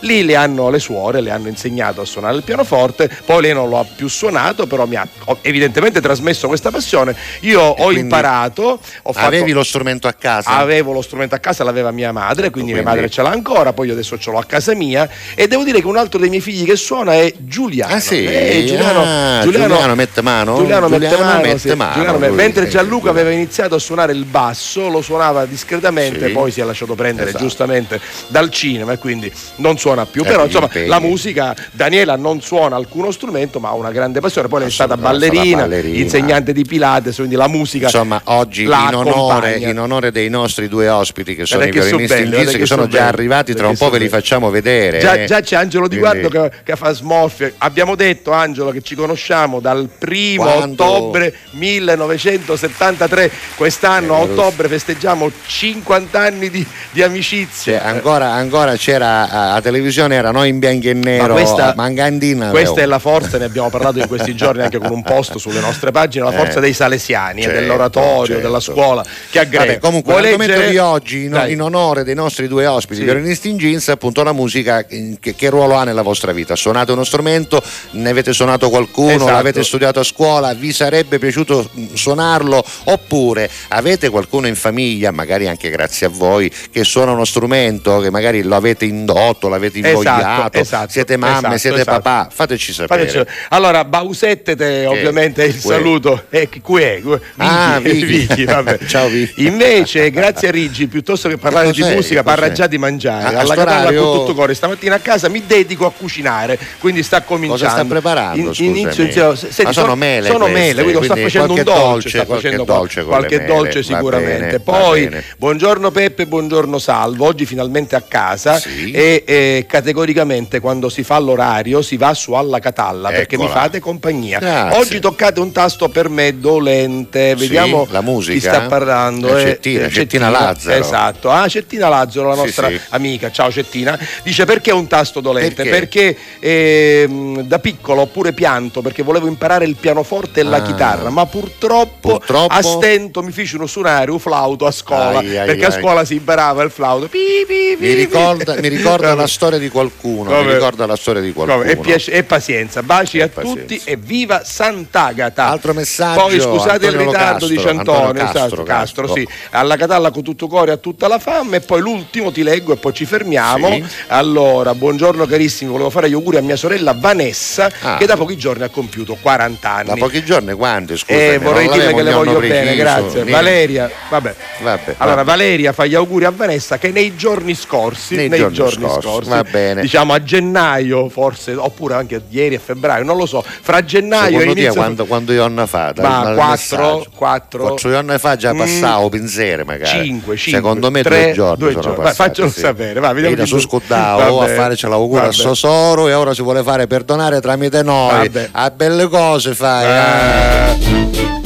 lì 0.00 0.24
le 0.24 0.36
hanno 0.36 0.70
le 0.70 0.78
suore, 0.78 1.20
le 1.20 1.30
hanno 1.30 1.48
insegnato 1.48 2.00
a 2.00 2.04
suonare 2.04 2.36
il 2.36 2.42
pianoforte, 2.42 3.10
poi 3.24 3.42
lei 3.42 3.54
non 3.54 3.68
lo 3.68 3.78
ha 3.78 3.84
più 3.84 4.08
suonato, 4.08 4.66
però 4.66 4.86
mi 4.86 4.96
ha 4.96 5.06
evidentemente 5.42 6.00
trasmesso 6.00 6.46
questa 6.46 6.70
passione. 6.70 7.16
Io 7.40 7.76
e 7.76 7.82
ho 7.82 7.92
imparato, 7.92 8.80
ho 9.02 9.12
fatto, 9.12 9.26
avevi 9.26 9.52
lo 9.52 9.62
strumento 9.62 10.08
a 10.08 10.12
casa? 10.12 10.50
Avevo 10.50 10.92
lo 10.92 11.02
strumento 11.02 11.34
a 11.34 11.38
casa, 11.38 11.64
l'aveva 11.64 11.90
mia 11.90 12.12
madre, 12.12 12.50
quindi, 12.50 12.72
quindi, 12.72 12.72
mia 12.72 12.82
madre 12.82 13.10
ce 13.10 13.22
l'ha 13.22 13.30
ancora, 13.30 13.72
poi 13.72 13.88
io 13.88 13.92
adesso 13.92 14.18
ce 14.18 14.30
l'ho 14.30 14.38
a 14.38 14.44
casa 14.44 14.74
mia 14.74 15.08
e 15.34 15.48
devo 15.48 15.64
dire 15.64 15.80
che 15.80 15.86
un 15.86 15.96
altro 15.96 16.18
dei 16.18 16.28
miei 16.28 16.40
figli 16.40 16.64
che 16.64 16.76
suona 16.76 17.14
è 17.14 17.32
Giuliano. 17.38 17.94
Ah 17.94 18.00
sì, 18.00 18.24
eh, 18.24 18.64
Giuliano, 18.66 19.00
ah, 19.00 19.42
Giuliano, 19.42 19.74
Giuliano 19.74 19.94
mette 19.94 20.22
mano? 20.22 20.56
Giuliano, 20.56 20.88
Giuliano 20.88 21.16
mette 21.16 21.22
mano, 21.22 21.42
mette 21.42 21.58
sì. 21.58 21.74
mano 21.74 22.18
lui, 22.18 22.30
mentre 22.30 22.68
Gianluca 22.68 23.10
aveva 23.10 23.30
iniziato 23.30 23.74
a 23.74 23.78
suonare 23.78 24.12
il 24.12 24.24
basso, 24.24 24.88
lo 24.88 25.00
suonava 25.00 25.44
discretamente, 25.46 26.26
sì. 26.26 26.32
poi 26.32 26.50
si 26.50 26.60
è 26.60 26.64
lasciato 26.64 26.94
prendere 26.94 27.28
esatto. 27.28 27.44
giustamente 27.44 28.00
dal 28.28 28.50
cinema 28.50 28.92
e 28.92 28.98
quindi 28.98 29.32
non 29.56 29.78
suona 29.78 30.06
più. 30.06 30.22
È 30.22 30.26
Però 30.26 30.44
insomma 30.44 30.66
impegni. 30.66 30.88
la 30.88 31.00
musica, 31.00 31.54
Daniela 31.72 32.16
non 32.16 32.40
suona 32.40 32.76
alcuno 32.76 33.10
strumento, 33.10 33.60
ma 33.60 33.68
ha 33.68 33.74
una 33.74 33.90
grande 33.90 34.20
passione. 34.20 34.48
Poi 34.48 34.60
lei 34.60 34.68
è 34.68 34.72
stata 34.72 34.96
ballerina, 34.96 35.62
ballerina, 35.62 35.98
insegnante 35.98 36.52
di 36.52 36.64
Pilates, 36.64 37.16
quindi 37.16 37.34
la 37.34 37.48
musica. 37.48 37.86
Insomma, 37.86 38.20
oggi 38.24 38.64
in 38.64 38.72
onore, 38.72 39.56
in 39.56 39.78
onore, 39.78 40.10
dei 40.10 40.28
nostri 40.28 40.68
due 40.68 40.88
ospiti 40.88 41.34
che 41.34 41.46
sono 41.46 41.64
i 41.64 41.70
violinisti 41.70 42.22
in 42.22 42.30
che, 42.30 42.58
che 42.58 42.66
sono 42.66 42.86
già 42.88 43.06
arrivati, 43.06 43.54
tra 43.54 43.68
un 43.68 43.76
po' 43.76 43.90
ve 43.90 43.98
li 43.98 44.08
facciamo 44.08 44.50
vedere. 44.50 44.98
Già, 44.98 45.14
eh. 45.14 45.26
già 45.26 45.40
c'è 45.40 45.56
Angelo 45.56 45.88
Di 45.88 45.98
Guardo 45.98 46.28
che, 46.28 46.50
che, 46.64 46.76
fa 46.76 46.92
smorfia. 46.92 47.52
Abbiamo 47.58 47.94
detto, 47.94 48.32
Angelo, 48.32 48.70
che 48.70 48.82
ci 48.82 48.94
conosciamo 48.94 49.60
dal 49.60 49.88
primo 49.96 50.44
Quando? 50.44 50.84
ottobre 50.84 51.34
1973. 51.50 53.30
Quest'anno 53.56 54.14
a 54.14 54.18
ottobre 54.18 54.68
festeggiamo 54.68 55.30
50 55.46 56.18
anni 56.18 56.50
di, 56.50 56.66
di 56.90 57.02
amicizia. 57.02 57.80
Cioè, 57.80 58.00
ancora, 58.06 58.32
ancora, 58.32 58.76
c'era 58.76 59.54
a, 59.54 59.60
televisione, 59.60 60.14
era 60.14 60.30
noi 60.30 60.48
in 60.48 60.60
bianco 60.60 60.88
e 60.88 60.94
nero, 60.94 61.34
Ma 61.34 61.40
questa, 61.40 61.72
Mangandina. 61.74 62.50
Questa 62.50 62.80
è 62.80 62.86
la 62.86 63.00
forza, 63.00 63.36
ne 63.36 63.44
abbiamo 63.44 63.68
parlato 63.68 63.98
in 63.98 64.06
questi 64.06 64.36
giorni 64.36 64.62
anche 64.62 64.78
con 64.78 64.92
un 64.92 65.02
post 65.02 65.36
sulle 65.38 65.58
nostre 65.58 65.90
pagine, 65.90 66.24
la 66.24 66.30
forza 66.30 66.58
eh, 66.58 66.60
dei 66.60 66.72
salesiani 66.72 67.42
certo, 67.42 67.56
e 67.56 67.60
dell'oratorio, 67.60 68.26
certo. 68.26 68.42
della 68.42 68.60
scuola 68.60 69.04
che 69.30 69.40
aggrega. 69.40 69.64
Vabbè, 69.64 69.78
comunque 69.80 70.12
Vuoi 70.12 70.22
l'argomento 70.24 70.54
leggere? 70.54 70.70
di 70.70 70.78
oggi 70.78 71.24
in, 71.24 71.44
in, 71.48 71.60
onore 71.60 72.04
dei 72.04 72.14
nostri 72.14 72.46
due 72.46 72.66
ospiti, 72.66 73.00
sì. 73.00 73.04
violinisti 73.04 73.48
in 73.48 73.56
jeans, 73.56 73.88
appunto 73.88 74.22
la 74.22 74.32
musica 74.32 74.84
che, 74.84 75.18
che, 75.18 75.50
ruolo 75.50 75.74
ha 75.74 75.84
nella 75.84 76.02
vostra 76.02 76.32
vita? 76.32 76.54
Suonate 76.54 76.92
uno 76.92 77.04
strumento, 77.04 77.60
ne 77.92 78.08
avete 78.08 78.32
suonato 78.32 78.70
qualcuno, 78.70 79.10
esatto. 79.10 79.30
l'avete 79.32 79.64
studiato 79.64 79.98
a 80.00 80.04
scuola, 80.04 80.54
vi 80.54 80.72
sarebbe 80.72 81.18
piaciuto 81.18 81.68
suonarlo 81.92 82.62
oppure 82.84 83.50
avete 83.68 84.10
qualcuno 84.10 84.46
in 84.46 84.54
famiglia, 84.54 85.10
magari 85.10 85.48
anche 85.48 85.70
grazie 85.70 86.06
a 86.06 86.10
voi, 86.10 86.50
che 86.70 86.84
suona 86.84 87.10
uno 87.10 87.24
strumento, 87.24 87.95
che 88.00 88.10
magari 88.10 88.42
lo 88.42 88.56
avete 88.56 88.84
indotto, 88.84 89.48
l'avete 89.48 89.78
esatto, 89.78 89.88
invogliato, 89.90 90.58
esatto, 90.58 90.90
siete 90.90 91.16
mamme, 91.16 91.38
esatto, 91.38 91.58
siete 91.58 91.80
esatto. 91.80 92.00
papà, 92.00 92.28
fateci 92.32 92.72
sapere. 92.72 93.08
Fateci... 93.08 93.30
Allora, 93.50 93.84
Bausette, 93.84 94.56
te, 94.56 94.86
ovviamente 94.86 95.44
il 95.44 95.54
saluto. 95.54 96.24
Eh, 96.30 96.48
qui 96.62 96.82
è? 96.82 97.00
Vicky, 97.00 97.20
ah, 97.36 97.80
Vicky. 97.80 98.46
Ciao 98.86 99.08
Vicky. 99.08 99.46
Invece, 99.46 100.10
grazie 100.10 100.48
a 100.48 100.50
Rigi, 100.50 100.86
piuttosto 100.86 101.28
che 101.28 101.36
parlare 101.36 101.70
di 101.70 101.82
musica, 101.82 102.22
parla 102.22 102.52
già 102.52 102.66
di 102.66 102.78
mangiare. 102.78 103.36
Ah, 103.36 103.40
alla 103.40 103.54
Catalla 103.54 103.92
con 103.92 104.18
tutto 104.18 104.34
cuore. 104.34 104.54
Stamattina 104.54 104.96
a 104.96 104.98
casa 104.98 105.28
mi 105.28 105.42
dedico 105.46 105.86
a 105.86 105.92
cucinare, 105.92 106.58
quindi 106.78 107.02
sta 107.02 107.22
cominciando. 107.22 107.64
Cosa 107.64 107.76
sta 107.76 107.84
preparando? 107.84 108.52
In, 108.58 108.64
inizio, 108.64 109.02
inizio, 109.02 109.34
senti, 109.34 109.54
sono, 109.54 109.72
sono 109.72 109.94
mele. 109.94 110.28
Sono 110.28 110.46
mele, 110.48 110.82
quindi 110.82 111.04
sta 111.04 111.16
facendo 111.16 111.52
un 111.54 111.62
dolce. 111.62 112.08
sta 112.08 112.24
facendo 112.24 112.64
qualche 112.64 113.02
dolce, 113.02 113.04
qualche 113.04 113.44
dolce 113.44 113.82
sicuramente. 113.82 114.60
Poi, 114.60 115.10
buongiorno 115.36 115.90
Peppe, 115.90 116.26
buongiorno 116.26 116.78
Salvo. 116.78 117.26
Oggi 117.26 117.46
finalmente 117.46 117.75
a 117.96 118.00
casa 118.00 118.58
sì. 118.58 118.90
e, 118.90 119.22
e, 119.26 119.66
categoricamente 119.68 120.60
quando 120.60 120.88
si 120.88 121.02
fa 121.02 121.18
l'orario 121.18 121.82
si 121.82 121.96
va 121.96 122.14
su 122.14 122.32
alla 122.32 122.58
Catalla 122.58 123.08
Eccola. 123.08 123.10
perché 123.10 123.38
mi 123.38 123.48
fate 123.48 123.80
compagnia. 123.80 124.38
Grazie. 124.38 124.78
Oggi 124.78 125.00
toccate 125.00 125.40
un 125.40 125.52
tasto 125.52 125.88
per 125.88 126.08
me 126.08 126.38
dolente. 126.38 127.34
Vediamo 127.34 127.84
sì, 127.86 127.92
la 127.92 128.00
musica. 128.00 128.32
Chi 128.32 128.40
sta 128.40 128.66
parlando? 128.68 129.36
Eh, 129.36 129.40
Cettina, 129.40 129.82
Cettina, 129.82 129.88
Cettina 129.90 130.30
Lazzaro. 130.30 130.80
Esatto. 130.80 131.30
Ah, 131.30 131.48
Cettina 131.48 131.88
Lazzaro, 131.88 132.28
la 132.28 132.34
nostra 132.34 132.68
sì, 132.68 132.80
amica. 132.90 133.30
Ciao 133.30 133.50
Cettina. 133.50 133.98
Dice 134.22 134.44
perché 134.44 134.72
un 134.72 134.86
tasto 134.86 135.20
dolente? 135.20 135.64
Perché, 135.64 136.16
perché 136.16 136.16
eh, 136.40 137.42
da 137.44 137.58
piccolo 137.58 138.02
ho 138.02 138.06
pure 138.06 138.32
pianto 138.32 138.80
perché 138.80 139.02
volevo 139.02 139.26
imparare 139.26 139.64
il 139.64 139.76
pianoforte 139.76 140.40
e 140.40 140.44
ah. 140.44 140.48
la 140.48 140.62
chitarra, 140.62 141.10
ma 141.10 141.26
purtroppo, 141.26 142.18
purtroppo... 142.18 142.54
a 142.54 142.62
stento 142.62 143.22
mi 143.22 143.32
fecero 143.32 143.66
suonare 143.66 144.10
un 144.10 144.18
flauto 144.18 144.66
a 144.66 144.70
scuola 144.70 145.18
ai, 145.18 145.36
ai, 145.36 145.46
perché 145.46 145.66
ai. 145.66 145.72
a 145.72 145.80
scuola 145.80 146.04
si 146.04 146.14
imparava 146.14 146.62
il 146.62 146.70
flauto. 146.70 147.08
Pi, 147.08 147.44
pi, 147.46 147.65
mi 147.78 147.92
ricorda, 147.92 148.54
mi 148.60 148.68
ricorda 148.68 149.14
la 149.14 149.26
storia 149.26 149.58
di 149.58 149.68
qualcuno. 149.68 150.30
Come? 150.30 150.44
Mi 150.44 150.52
ricorda 150.52 150.86
la 150.86 150.96
storia 150.96 151.20
di 151.20 151.32
qualcuno. 151.32 151.62
E, 151.62 151.76
piace, 151.76 152.12
e, 152.12 152.22
pazienza. 152.22 152.82
Baci 152.82 153.18
e 153.18 153.22
a 153.22 153.28
pazienza. 153.28 153.60
tutti 153.60 153.80
e 153.84 153.96
viva 153.96 154.42
Sant'Agata. 154.44 155.48
Altro 155.48 155.72
messaggio. 155.72 156.20
Poi 156.20 156.40
scusate 156.40 156.86
Antonio 156.86 156.90
il 156.90 157.06
ritardo, 157.06 157.18
Castro, 157.18 157.48
dice 157.48 157.68
Antonio. 157.68 158.00
Antonio 158.00 158.22
Castro, 158.22 158.40
esatto, 158.40 158.62
Castro, 158.62 159.04
Castro, 159.04 159.14
sì. 159.14 159.28
Alla 159.50 159.76
Catalla 159.76 160.10
con 160.10 160.22
tutto 160.22 160.46
cuore 160.46 160.72
a 160.72 160.76
tutta 160.76 161.08
la 161.08 161.18
fame. 161.18 161.56
E 161.56 161.60
poi 161.60 161.80
l'ultimo 161.80 162.30
ti 162.30 162.42
leggo 162.42 162.72
e 162.72 162.76
poi 162.76 162.92
ci 162.92 163.04
fermiamo. 163.04 163.68
Sì. 163.68 163.84
Allora, 164.08 164.74
buongiorno 164.74 165.26
carissimi, 165.26 165.70
volevo 165.70 165.90
fare 165.90 166.08
gli 166.08 166.14
auguri 166.14 166.36
a 166.36 166.42
mia 166.42 166.56
sorella 166.56 166.94
Vanessa 166.96 167.70
ah. 167.80 167.96
che 167.96 168.06
da 168.06 168.16
pochi 168.16 168.36
giorni 168.36 168.62
ha 168.62 168.68
compiuto 168.68 169.16
40 169.20 169.70
anni. 169.70 169.88
Da 169.88 169.94
pochi 169.96 170.24
giorni 170.24 170.52
quanti? 170.52 170.96
Scusa, 170.96 171.18
eh, 171.18 171.38
vorrei 171.38 171.68
dire 171.68 171.92
che 171.92 172.02
le 172.02 172.12
voglio 172.12 172.38
bene, 172.38 172.76
grazie. 172.76 173.22
Niente. 173.22 173.30
Valeria, 173.30 173.90
vabbè. 174.10 174.34
vabbè 174.62 174.94
allora, 174.98 175.16
vabbè. 175.16 175.28
Valeria 175.28 175.72
fa 175.72 175.86
gli 175.86 175.94
auguri 175.94 176.24
a 176.24 176.30
Vanessa 176.30 176.78
che 176.78 176.90
nei 176.90 177.16
giorni 177.16 177.54
scorsi, 177.56 178.14
nei, 178.14 178.28
nei 178.28 178.38
giorni, 178.38 178.54
giorni 178.54 178.84
scorsi, 178.84 179.08
scorsi, 179.08 179.28
va 179.30 179.42
bene. 179.42 179.80
diciamo 179.80 180.12
a 180.12 180.22
gennaio 180.22 181.08
forse, 181.08 181.54
oppure 181.54 181.94
anche 181.94 182.22
ieri 182.28 182.54
a 182.54 182.60
febbraio, 182.60 183.04
non 183.04 183.16
lo 183.16 183.26
so, 183.26 183.42
fra 183.42 183.84
gennaio 183.84 184.38
Secondo 184.38 184.58
e 184.58 184.62
inizio... 184.62 184.74
quando, 184.74 185.06
quando 185.06 185.32
io 185.32 185.44
hanno 185.44 185.66
fatto? 185.66 186.02
Ma 186.02 186.32
4, 186.34 187.06
4, 187.14 187.62
4 187.62 187.90
giorni 187.90 188.18
fa 188.18 188.36
già 188.36 188.52
mm. 188.52 188.58
passavo 188.58 189.06
mm, 189.06 189.10
pensiero 189.10 189.64
magari. 189.64 190.06
5, 190.06 190.36
5. 190.36 190.60
Secondo 190.60 190.90
me 190.90 191.02
3, 191.02 191.22
due 191.24 191.32
giorni 191.32 191.58
due 191.58 191.70
sono 191.70 191.82
giorni. 191.82 192.02
passati. 192.04 192.28
Faccelo 192.28 192.50
sì. 192.50 192.60
sapere, 192.60 193.00
va, 193.00 193.12
vediamo. 193.12 193.34
Era 193.34 193.46
su 193.46 193.58
Scuddao 193.58 194.40
a 194.40 194.46
fare 194.48 194.76
ce 194.76 194.88
l'augurio 194.88 195.28
a 195.28 195.32
Sosoro 195.32 196.08
e 196.08 196.14
ora 196.14 196.34
si 196.34 196.42
vuole 196.42 196.62
fare 196.62 196.86
perdonare 196.86 197.40
tramite 197.40 197.82
noi. 197.82 198.28
Vabbè. 198.28 198.48
A 198.52 198.70
belle 198.70 199.08
cose 199.08 199.54
fai. 199.54 199.84
Eh. 199.86 201.45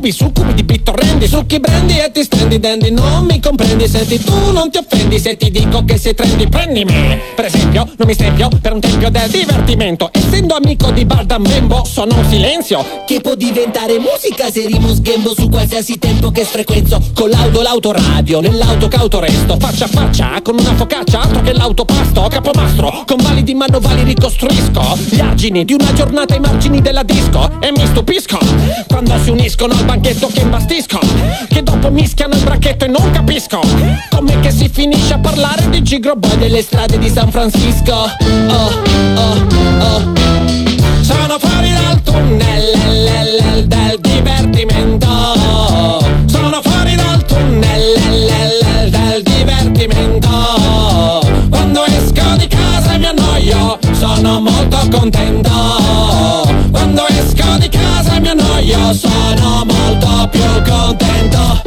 Culi, 0.00 0.12
su 0.12 0.24
cubi, 0.30 0.32
su 0.32 0.32
cubi 0.32 0.54
di 0.54 0.64
bittorrendi 0.64 1.26
Succhi 1.28 1.60
brendi 1.60 1.98
e 1.98 2.10
ti 2.10 2.22
stendi 2.22 2.58
dandy 2.58 2.90
Non 2.90 3.26
mi 3.26 3.40
comprendi, 3.40 3.86
senti 3.86 4.18
tu 4.18 4.50
non 4.52 4.70
ti 4.70 4.78
offendi 4.78 5.18
Se 5.18 5.36
ti 5.36 5.50
dico 5.50 5.84
che 5.84 5.98
sei 5.98 6.14
trendy 6.14 6.48
prendimi. 6.48 7.18
Per 7.34 7.44
esempio, 7.44 7.84
non 7.96 8.06
mi 8.06 8.14
stempio 8.14 8.48
per 8.60 8.72
un 8.72 8.80
tempio 8.80 9.10
del 9.10 9.30
divertimento. 9.30 10.10
Essendo 10.12 10.54
amico 10.54 10.90
di 10.90 11.04
Bardam 11.04 11.42
Bembo 11.42 11.84
sono 11.84 12.16
un 12.16 12.24
silenzio. 12.28 12.84
Che 13.06 13.20
può 13.20 13.34
diventare 13.34 13.98
musica 13.98 14.50
se 14.50 14.66
rimo 14.66 14.92
sghembo 14.94 15.34
su 15.34 15.48
qualsiasi 15.48 15.98
tempo 15.98 16.30
che 16.30 16.44
frequenzo 16.44 17.00
Con 17.14 17.30
l'auto, 17.30 17.62
l'autoradio, 17.62 18.40
nell'auto 18.40 18.88
cauto 18.88 19.20
resto. 19.20 19.56
Faccia 19.58 19.84
a 19.84 19.88
faccia, 19.88 20.40
con 20.42 20.58
una 20.58 20.74
focaccia, 20.74 21.20
altro 21.20 21.42
che 21.42 21.52
l'autopasto. 21.52 22.28
Capomastro, 22.30 23.04
con 23.06 23.18
validi 23.18 23.54
manovali 23.54 24.02
ricostruisco. 24.04 24.98
Gli 25.10 25.20
argini 25.20 25.64
di 25.64 25.74
una 25.74 25.92
giornata 25.92 26.34
ai 26.34 26.40
margini 26.40 26.80
della 26.80 27.02
disco. 27.02 27.50
E 27.60 27.70
mi 27.72 27.86
stupisco 27.86 28.38
quando 28.86 29.18
si 29.22 29.30
uniscono 29.30 29.74
al 29.74 29.84
banchetto 29.90 30.28
che 30.28 30.40
imbastisco 30.40 31.00
Che 31.48 31.62
dopo 31.64 31.90
mischiano 31.90 32.34
il 32.34 32.44
bracchetto 32.44 32.84
e 32.84 32.88
non 32.88 33.10
capisco 33.10 33.60
Come 34.10 34.38
che 34.38 34.52
si 34.52 34.68
finisce 34.68 35.14
a 35.14 35.18
parlare 35.18 35.68
di 35.68 35.82
Gigro 35.82 36.14
Boy 36.14 36.36
delle 36.38 36.62
strade 36.62 36.98
di 36.98 37.08
San 37.08 37.30
Francisco. 37.30 37.92
Oh, 37.92 38.70
oh, 39.14 39.46
oh. 39.80 40.12
Sono 41.00 41.38
fuori 41.38 41.72
dal 41.72 42.00
tunnel 42.02 43.66
del 43.66 43.98
divertimento. 44.00 45.08
Sono 46.26 46.60
fuori 46.62 46.94
dal 46.94 47.24
tunnel 47.24 48.90
del 48.90 49.22
divertimento. 49.22 50.28
Quando 51.50 51.84
esco 51.86 52.36
di 52.36 52.46
casa 52.46 52.96
mi 52.96 53.06
annoio 53.06 53.78
Sono 53.92 54.40
molto 54.40 54.88
contento 54.90 55.49
annoio 58.80 58.94
Sono 58.94 59.64
molto 59.64 60.28
più 60.30 60.40
contento. 60.70 61.62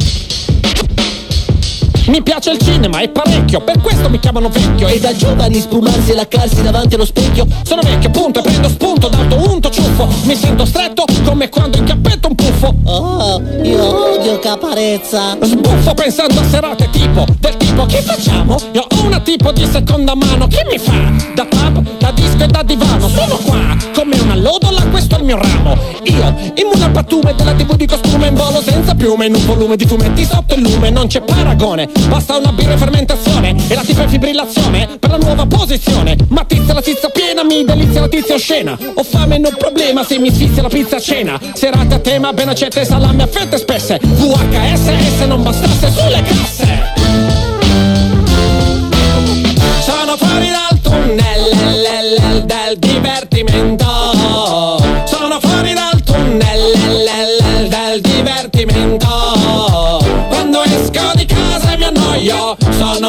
Mi 2.06 2.22
piace 2.22 2.50
il 2.50 2.58
cinema, 2.58 3.00
è 3.00 3.08
parecchio, 3.08 3.60
per 3.60 3.80
questo 3.80 4.10
mi 4.10 4.18
chiamano 4.20 4.50
vecchio. 4.50 4.88
E 4.88 5.00
da 5.00 5.16
giovani 5.16 5.58
spumarsi 5.58 6.10
e 6.10 6.14
laccarsi 6.14 6.62
davanti 6.62 6.94
allo 6.96 7.06
specchio. 7.06 7.46
Sono 7.62 7.80
vecchio, 7.82 8.10
punto, 8.10 8.40
e 8.40 8.42
prendo 8.42 8.68
spunto, 8.68 9.08
d'alto 9.08 9.36
unto 9.50 9.70
ciuffo. 9.70 10.06
Mi 10.24 10.36
sento 10.36 10.66
stretto 10.66 11.04
come 11.24 11.48
quando 11.48 11.78
incappetto 11.78 12.28
un 12.28 12.34
puffo. 12.34 12.74
Oh, 12.84 13.42
io 13.62 14.12
odio 14.18 14.38
caparezza. 14.38 15.36
Sbuffo 15.40 15.94
pensando 15.94 16.40
a 16.40 16.44
serate 16.44 16.88
tipo 16.90 17.24
Del 17.38 17.56
tipo 17.56 17.86
che 17.86 18.02
facciamo? 18.02 18.58
Io 18.72 18.82
ho 18.88 19.04
una 19.04 19.20
tipo 19.20 19.52
di 19.52 19.66
seconda 19.66 20.14
mano 20.14 20.46
Che 20.46 20.64
mi 20.70 20.78
fa? 20.78 20.92
Da 21.34 21.46
pub, 21.46 21.93
da 22.04 22.10
disco 22.12 22.44
e 22.44 22.46
da 22.46 22.62
divano 22.62 23.08
Sono 23.08 23.36
qua 23.36 23.76
come 23.94 24.18
una 24.20 24.36
lodola 24.36 24.82
Questo 24.90 25.16
è 25.16 25.18
il 25.18 25.24
mio 25.24 25.38
ramo. 25.38 25.76
Io, 26.02 26.52
immune 26.54 26.84
al 26.84 26.90
pattume 26.90 27.34
della 27.34 27.52
tv 27.52 27.74
di 27.76 27.86
costume 27.86 28.28
In 28.28 28.34
volo 28.34 28.60
senza 28.60 28.94
piume 28.94 29.26
In 29.26 29.34
un 29.34 29.46
volume 29.46 29.76
di 29.76 29.86
fumetti 29.86 30.24
sotto 30.24 30.54
il 30.54 30.62
lume. 30.62 30.90
Non 30.90 31.06
c'è 31.06 31.22
paragone 31.22 31.88
Basta 32.08 32.36
una 32.36 32.52
birra 32.52 32.72
in 32.72 32.78
fermentazione 32.78 33.54
E 33.68 33.74
la 33.74 33.82
tipa 33.82 34.02
in 34.02 34.08
fibrillazione 34.10 34.98
Per 34.98 35.10
la 35.10 35.16
nuova 35.16 35.46
posizione. 35.46 36.16
Ma 36.28 36.44
tizia 36.44 36.74
la 36.74 36.82
tizia 36.82 37.08
piena 37.08 37.42
Mi 37.42 37.64
delizia 37.64 38.02
la 38.02 38.08
tizia 38.08 38.34
oscena. 38.34 38.76
Ho 38.94 39.02
fame 39.02 39.38
non 39.38 39.54
problema 39.58 40.04
Se 40.04 40.18
mi 40.18 40.30
sfizia 40.30 40.60
la 40.62 40.68
pizza 40.68 40.96
a 40.96 41.00
cena. 41.00 41.40
Serate 41.54 41.94
a 41.94 41.98
tema 41.98 42.32
Ben 42.32 42.48
accette 42.48 42.84
salame 42.84 43.22
a 43.22 43.26
fette 43.26 43.56
spesse. 43.56 43.98
VHS 44.02 45.16
se 45.16 45.26
non 45.26 45.42
bastasse 45.42 45.90
sulle 45.90 46.22
casse 46.22 46.43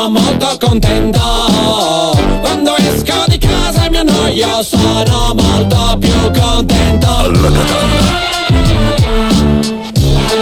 Sono 0.05 0.19
molto 0.19 0.57
contento. 0.59 1.19
Quando 2.39 2.75
esco 2.75 3.23
di 3.25 3.39
casa 3.39 3.89
mi 3.89 3.97
annoio 3.97 4.61
Sono 4.61 5.33
molto 5.33 5.97
più 5.97 6.31
contento 6.39 7.94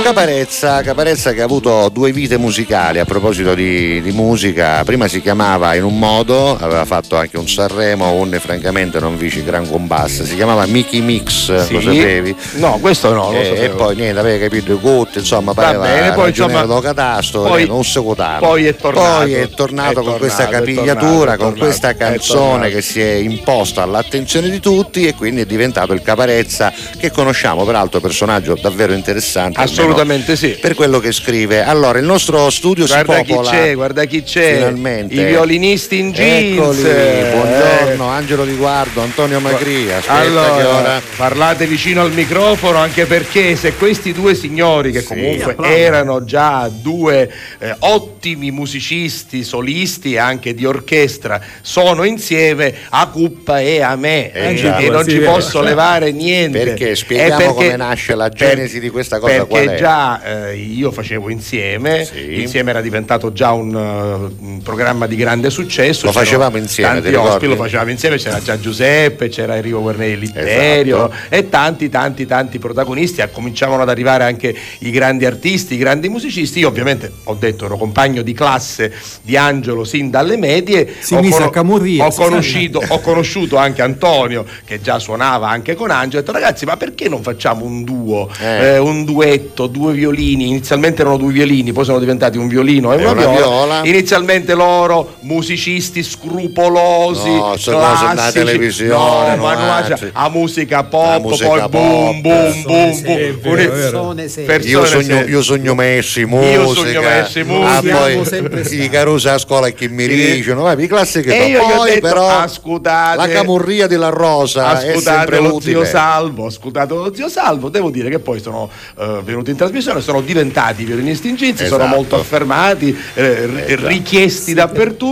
Caparezza, 0.04 0.82
Caparezza 0.82 1.32
che 1.32 1.39
ha 1.39 1.46
avuto 1.46 1.88
due 1.88 2.12
vite 2.12 2.38
musicali 2.38 3.00
a 3.00 3.06
proposito 3.06 3.56
di, 3.56 4.02
di, 4.02 4.12
musica, 4.12 4.84
prima 4.84 5.08
si 5.08 5.22
chiamava 5.22 5.76
in 5.76 5.86
un 5.86 5.98
modo, 5.98 6.58
aveva 6.60 6.84
fatto 6.84 7.16
anche 7.16 7.38
un 7.38 7.48
Sanremo, 7.48 8.12
un 8.12 8.38
francamente 8.38 9.00
non 9.00 9.16
vici 9.16 9.42
gran 9.46 9.66
combass, 9.66 10.24
si 10.24 10.36
chiamava 10.36 10.66
Mickey 10.66 11.00
Mix, 11.00 11.63
sì. 11.63 11.74
lo 11.74 11.80
sapevi? 11.80 12.36
No, 12.56 12.80
questo 12.82 13.13
no, 13.13 13.32
lo 13.32 13.38
e, 13.38 13.63
e 13.63 13.70
poi 13.70 13.96
niente, 13.96 14.20
aveva 14.20 14.44
capito 14.44 14.74
i 14.74 14.76
gutti, 14.76 15.20
insomma, 15.20 15.54
pareva 15.54 15.86
bene, 15.86 16.12
poi, 16.12 16.30
insomma, 16.30 16.63
do 16.63 16.82
catasto, 16.82 17.44
poi, 17.44 17.66
non 17.66 17.86
secutano. 17.86 18.39
Poi 18.39 18.66
è 18.66 18.76
tornato, 18.76 19.24
poi 19.24 19.34
è 19.36 19.50
tornato 19.50 20.02
è 20.02 20.04
con 20.04 20.18
questa 20.18 20.44
tornato, 20.44 20.66
capigliatura, 20.66 21.34
è 21.34 21.38
con 21.38 21.48
tornato, 21.48 21.66
questa 21.66 21.96
canzone 21.96 22.70
che 22.70 22.82
si 22.82 23.00
è 23.00 23.13
imposta 23.13 23.84
all'attenzione 23.84 24.50
di 24.50 24.60
tutti 24.60 25.08
e 25.08 25.16
quindi 25.16 25.42
è 25.42 25.46
diventato 25.46 25.94
il 25.94 26.02
Caparezza 26.02 26.74
che 26.98 27.10
conosciamo, 27.10 27.63
peraltro 27.63 28.02
personaggio 28.02 28.58
davvero 28.62 28.92
interessante. 28.92 29.62
Assolutamente 29.62 29.92
sì. 30.36 30.58
Per 30.60 30.73
quello 30.73 30.99
che 30.99 31.12
scrive. 31.12 31.63
Allora, 31.63 31.99
il 31.99 32.06
nostro 32.06 32.49
studio 32.49 32.86
guarda 32.86 33.17
si 33.17 33.23
popola. 33.25 33.49
chi 33.49 33.56
c'è, 33.56 33.73
guarda 33.73 34.06
chi 34.06 34.23
c'è. 34.23 34.56
Finalmente. 34.56 35.13
I 35.13 35.23
violinisti 35.25 35.99
in 35.99 36.12
jeans. 36.12 36.79
Eccoli. 36.84 37.32
Buongiorno, 37.32 38.08
Angelo 38.08 38.45
Di 38.45 38.56
Guardo, 38.56 39.01
Antonio 39.01 39.39
Magria. 39.39 39.97
Aspetta 39.97 40.13
allora, 40.19 40.56
che 40.56 40.63
ora... 40.63 41.01
parlate 41.15 41.65
vicino 41.67 42.01
al 42.01 42.12
microfono 42.12 42.77
anche 42.77 43.06
perché 43.06 43.56
se 43.56 43.73
questi 43.75 44.12
due 44.13 44.36
signori 44.36 44.91
che 44.91 45.01
Sì, 45.01 45.08
comunque 45.08 45.51
applaudo. 45.51 45.75
erano 45.75 46.23
già 46.23 46.69
due 46.71 47.32
eh, 47.60 47.75
ottimi 47.79 48.51
musicisti, 48.51 49.43
solisti 49.43 50.13
e 50.13 50.17
anche 50.17 50.53
di 50.53 50.65
orchestra, 50.65 51.39
sono 51.62 52.03
insieme 52.03 52.73
a 52.89 53.08
Cuppa 53.08 53.60
e 53.60 53.82
a 53.82 53.95
me 53.95 54.32
Eh, 54.32 54.51
e 54.51 54.56
già. 54.56 54.79
non 54.79 55.03
Sì, 55.03 55.12
ci 55.12 55.17
eh. 55.17 55.25
posso 55.25 55.62
levare 55.62 56.12
niente. 56.12 56.63
Perché? 56.63 56.95
Spieghiamo 56.95 57.34
Eh, 57.34 57.38
perché- 57.38 57.53
come 57.53 57.75
nasce 57.75 58.15
la 58.15 58.29
genesi 58.29 58.79
di 58.79 58.89
questa 58.89 59.19
cosa, 59.19 59.32
Perché 59.34 59.47
qual 59.47 59.67
è? 59.67 59.77
Già 59.84 60.22
eh, 60.50 60.56
io 60.56 60.91
facevo 60.93 61.30
insieme, 61.30 62.06
Sì. 62.06 62.39
insieme 62.41 62.69
era 62.69 62.80
diventato 62.80 63.34
già 63.34 63.52
un, 63.52 63.76
uh, 63.76 64.46
un 64.46 64.62
programma 64.63 65.08
di 65.08 65.17
grande 65.17 65.50
successo. 65.50 66.06
Lo 66.06 66.13
facevamo 66.13 66.56
insieme, 66.56 67.02
tanti 67.02 67.13
ospiti, 67.13 67.48
lo 67.48 67.58
facevamo 67.58 67.89
insieme, 67.91 68.15
c'era 68.15 68.41
già 68.41 68.58
Giuseppe, 68.58 69.28
c'era 69.28 69.58
Enrico 69.58 69.82
Guarneri 69.82 70.17
Litterio 70.17 71.10
Esatto. 71.12 71.36
e 71.36 71.50
tanti 71.50 71.89
tanti 71.89 72.26
tanti 72.26 72.60
protagonisti, 72.60 73.19
Ah, 73.22 73.28
cominciavano 73.28 73.82
ad 73.82 73.89
arrivare 73.89 74.24
anche 74.24 74.56
i 74.80 74.89
grandi 74.89 75.26
artisti, 75.26 75.74
i 75.74 75.78
grandi 75.78 76.08
musicisti. 76.08 76.60
Io 76.60 76.69
ovviamente 76.69 77.12
ho 77.26 77.34
detto 77.34 77.65
ero 77.65 77.76
compagno 77.76 78.22
di 78.22 78.32
classe 78.34 78.93
di 79.22 79.36
Angelo 79.36 79.84
sin 79.84 80.10
dalle 80.10 80.38
medie. 80.38 80.93
Si 81.00 81.13
Ho 81.13 81.17
a 81.19 81.50
Camurria, 81.50 82.06
Ho 82.06 82.12
conosciuto, 82.13 82.82
ho 82.88 83.00
conosciuto 83.02 83.58
anche 83.58 83.82
Antonio 83.82 84.46
che 84.63 84.80
già 84.80 84.98
suonava 84.98 85.50
anche 85.50 85.76
con 85.76 85.91
Angelo. 85.91 86.19
Ho 86.19 86.26
detto 86.26 86.32
ragazzi 86.32 86.63
ma 86.65 86.78
perché 86.78 87.10
non 87.10 87.22
facciamo 87.22 87.65
un 87.65 87.84
duo, 87.84 88.30
Eh. 88.39 88.76
eh, 88.76 88.78
un 88.78 89.04
duetto, 89.04 89.67
due 89.74 89.92
violini? 89.94 90.48
Inizialmente 90.48 91.02
erano 91.02 91.18
due 91.18 91.34
violini, 91.34 91.74
poi 91.74 91.84
sono 91.84 92.00
diventati 92.00 92.38
un 92.38 92.48
violino 92.48 92.94
e 92.94 92.98
E 92.98 93.02
una, 93.02 93.12
una 93.12 93.22
viola. 93.22 93.36
viola. 93.36 93.82
Inizialmente 93.84 94.54
loro 94.54 95.16
musicisti 95.24 96.04
scrupolosi, 96.04 97.30
No, 97.30 97.56
classici. 97.62 98.32
televisione, 98.34 99.36
no, 99.36 99.54
no, 99.54 99.84
cioè, 99.98 100.10
a 100.14 100.30
musica 100.30 100.84
pop, 100.84 101.22
musica 101.22 101.48
poi 101.48 101.60
pop. 101.60 101.70
boom 101.72 102.22
boom 102.22 102.62
boom 102.64 103.02
Persone 103.02 104.14
boom. 104.14 104.28
serie. 104.28 104.46
Persone 104.48 104.70
Io 104.70 104.86
sogno, 104.86 105.22
io 105.26 105.42
sogno 105.42 105.74
messi 105.76 106.26
musica, 106.26 106.52
Io 106.54 106.74
sogno 106.74 107.02
messi 107.02 107.40
ah, 107.40 107.46
musica. 107.46 107.98
poi 107.98 108.26
sempre 108.26 108.62
i 108.62 108.90
carusi 108.90 109.28
a 109.30 109.38
scuola 109.38 109.70
che 109.70 109.88
mi 109.90 110.04
Sì. 110.08 110.36
dicono, 110.36 110.64
vai, 110.64 110.84
i 110.84 110.88
classici 110.88 111.30
E 111.30 111.48
io 111.48 111.60
gli 111.60 111.72
ho 111.72 111.76
poi 111.78 111.90
detto, 111.90 112.08
però 112.08 112.28
ascoltate, 112.30 113.18
la 113.18 113.28
camurria 113.30 113.88
della 113.88 114.10
rosa 114.10 114.82
è 114.82 114.90
ascoltate 114.90 115.18
sempre 115.18 115.40
lo 115.40 115.56
utile. 115.56 115.72
zio 115.74 115.86
Salvo, 115.86 116.46
ascoltate 116.48 116.94
lo 116.94 117.14
zio 117.14 117.30
Salvo, 117.30 117.70
devo 117.70 117.90
dire 117.90 118.10
che 118.10 118.20
poi 118.20 118.40
sono 118.42 118.70
eh, 119.00 119.20
venuti 119.24 119.52
in 119.52 119.58
trasmissione, 119.58 120.02
sono 120.02 120.22
diventati 120.22 120.84
violinisti 120.84 121.30
in 121.30 121.36
jeans, 121.36 121.58
sono 121.66 121.84
Esatto. 121.84 121.96
molto 121.96 122.16
affermati, 122.20 122.96
eh, 123.14 123.50
Esatto. 123.68 123.88
richiesti 123.88 124.54
dappertutto 124.54 125.12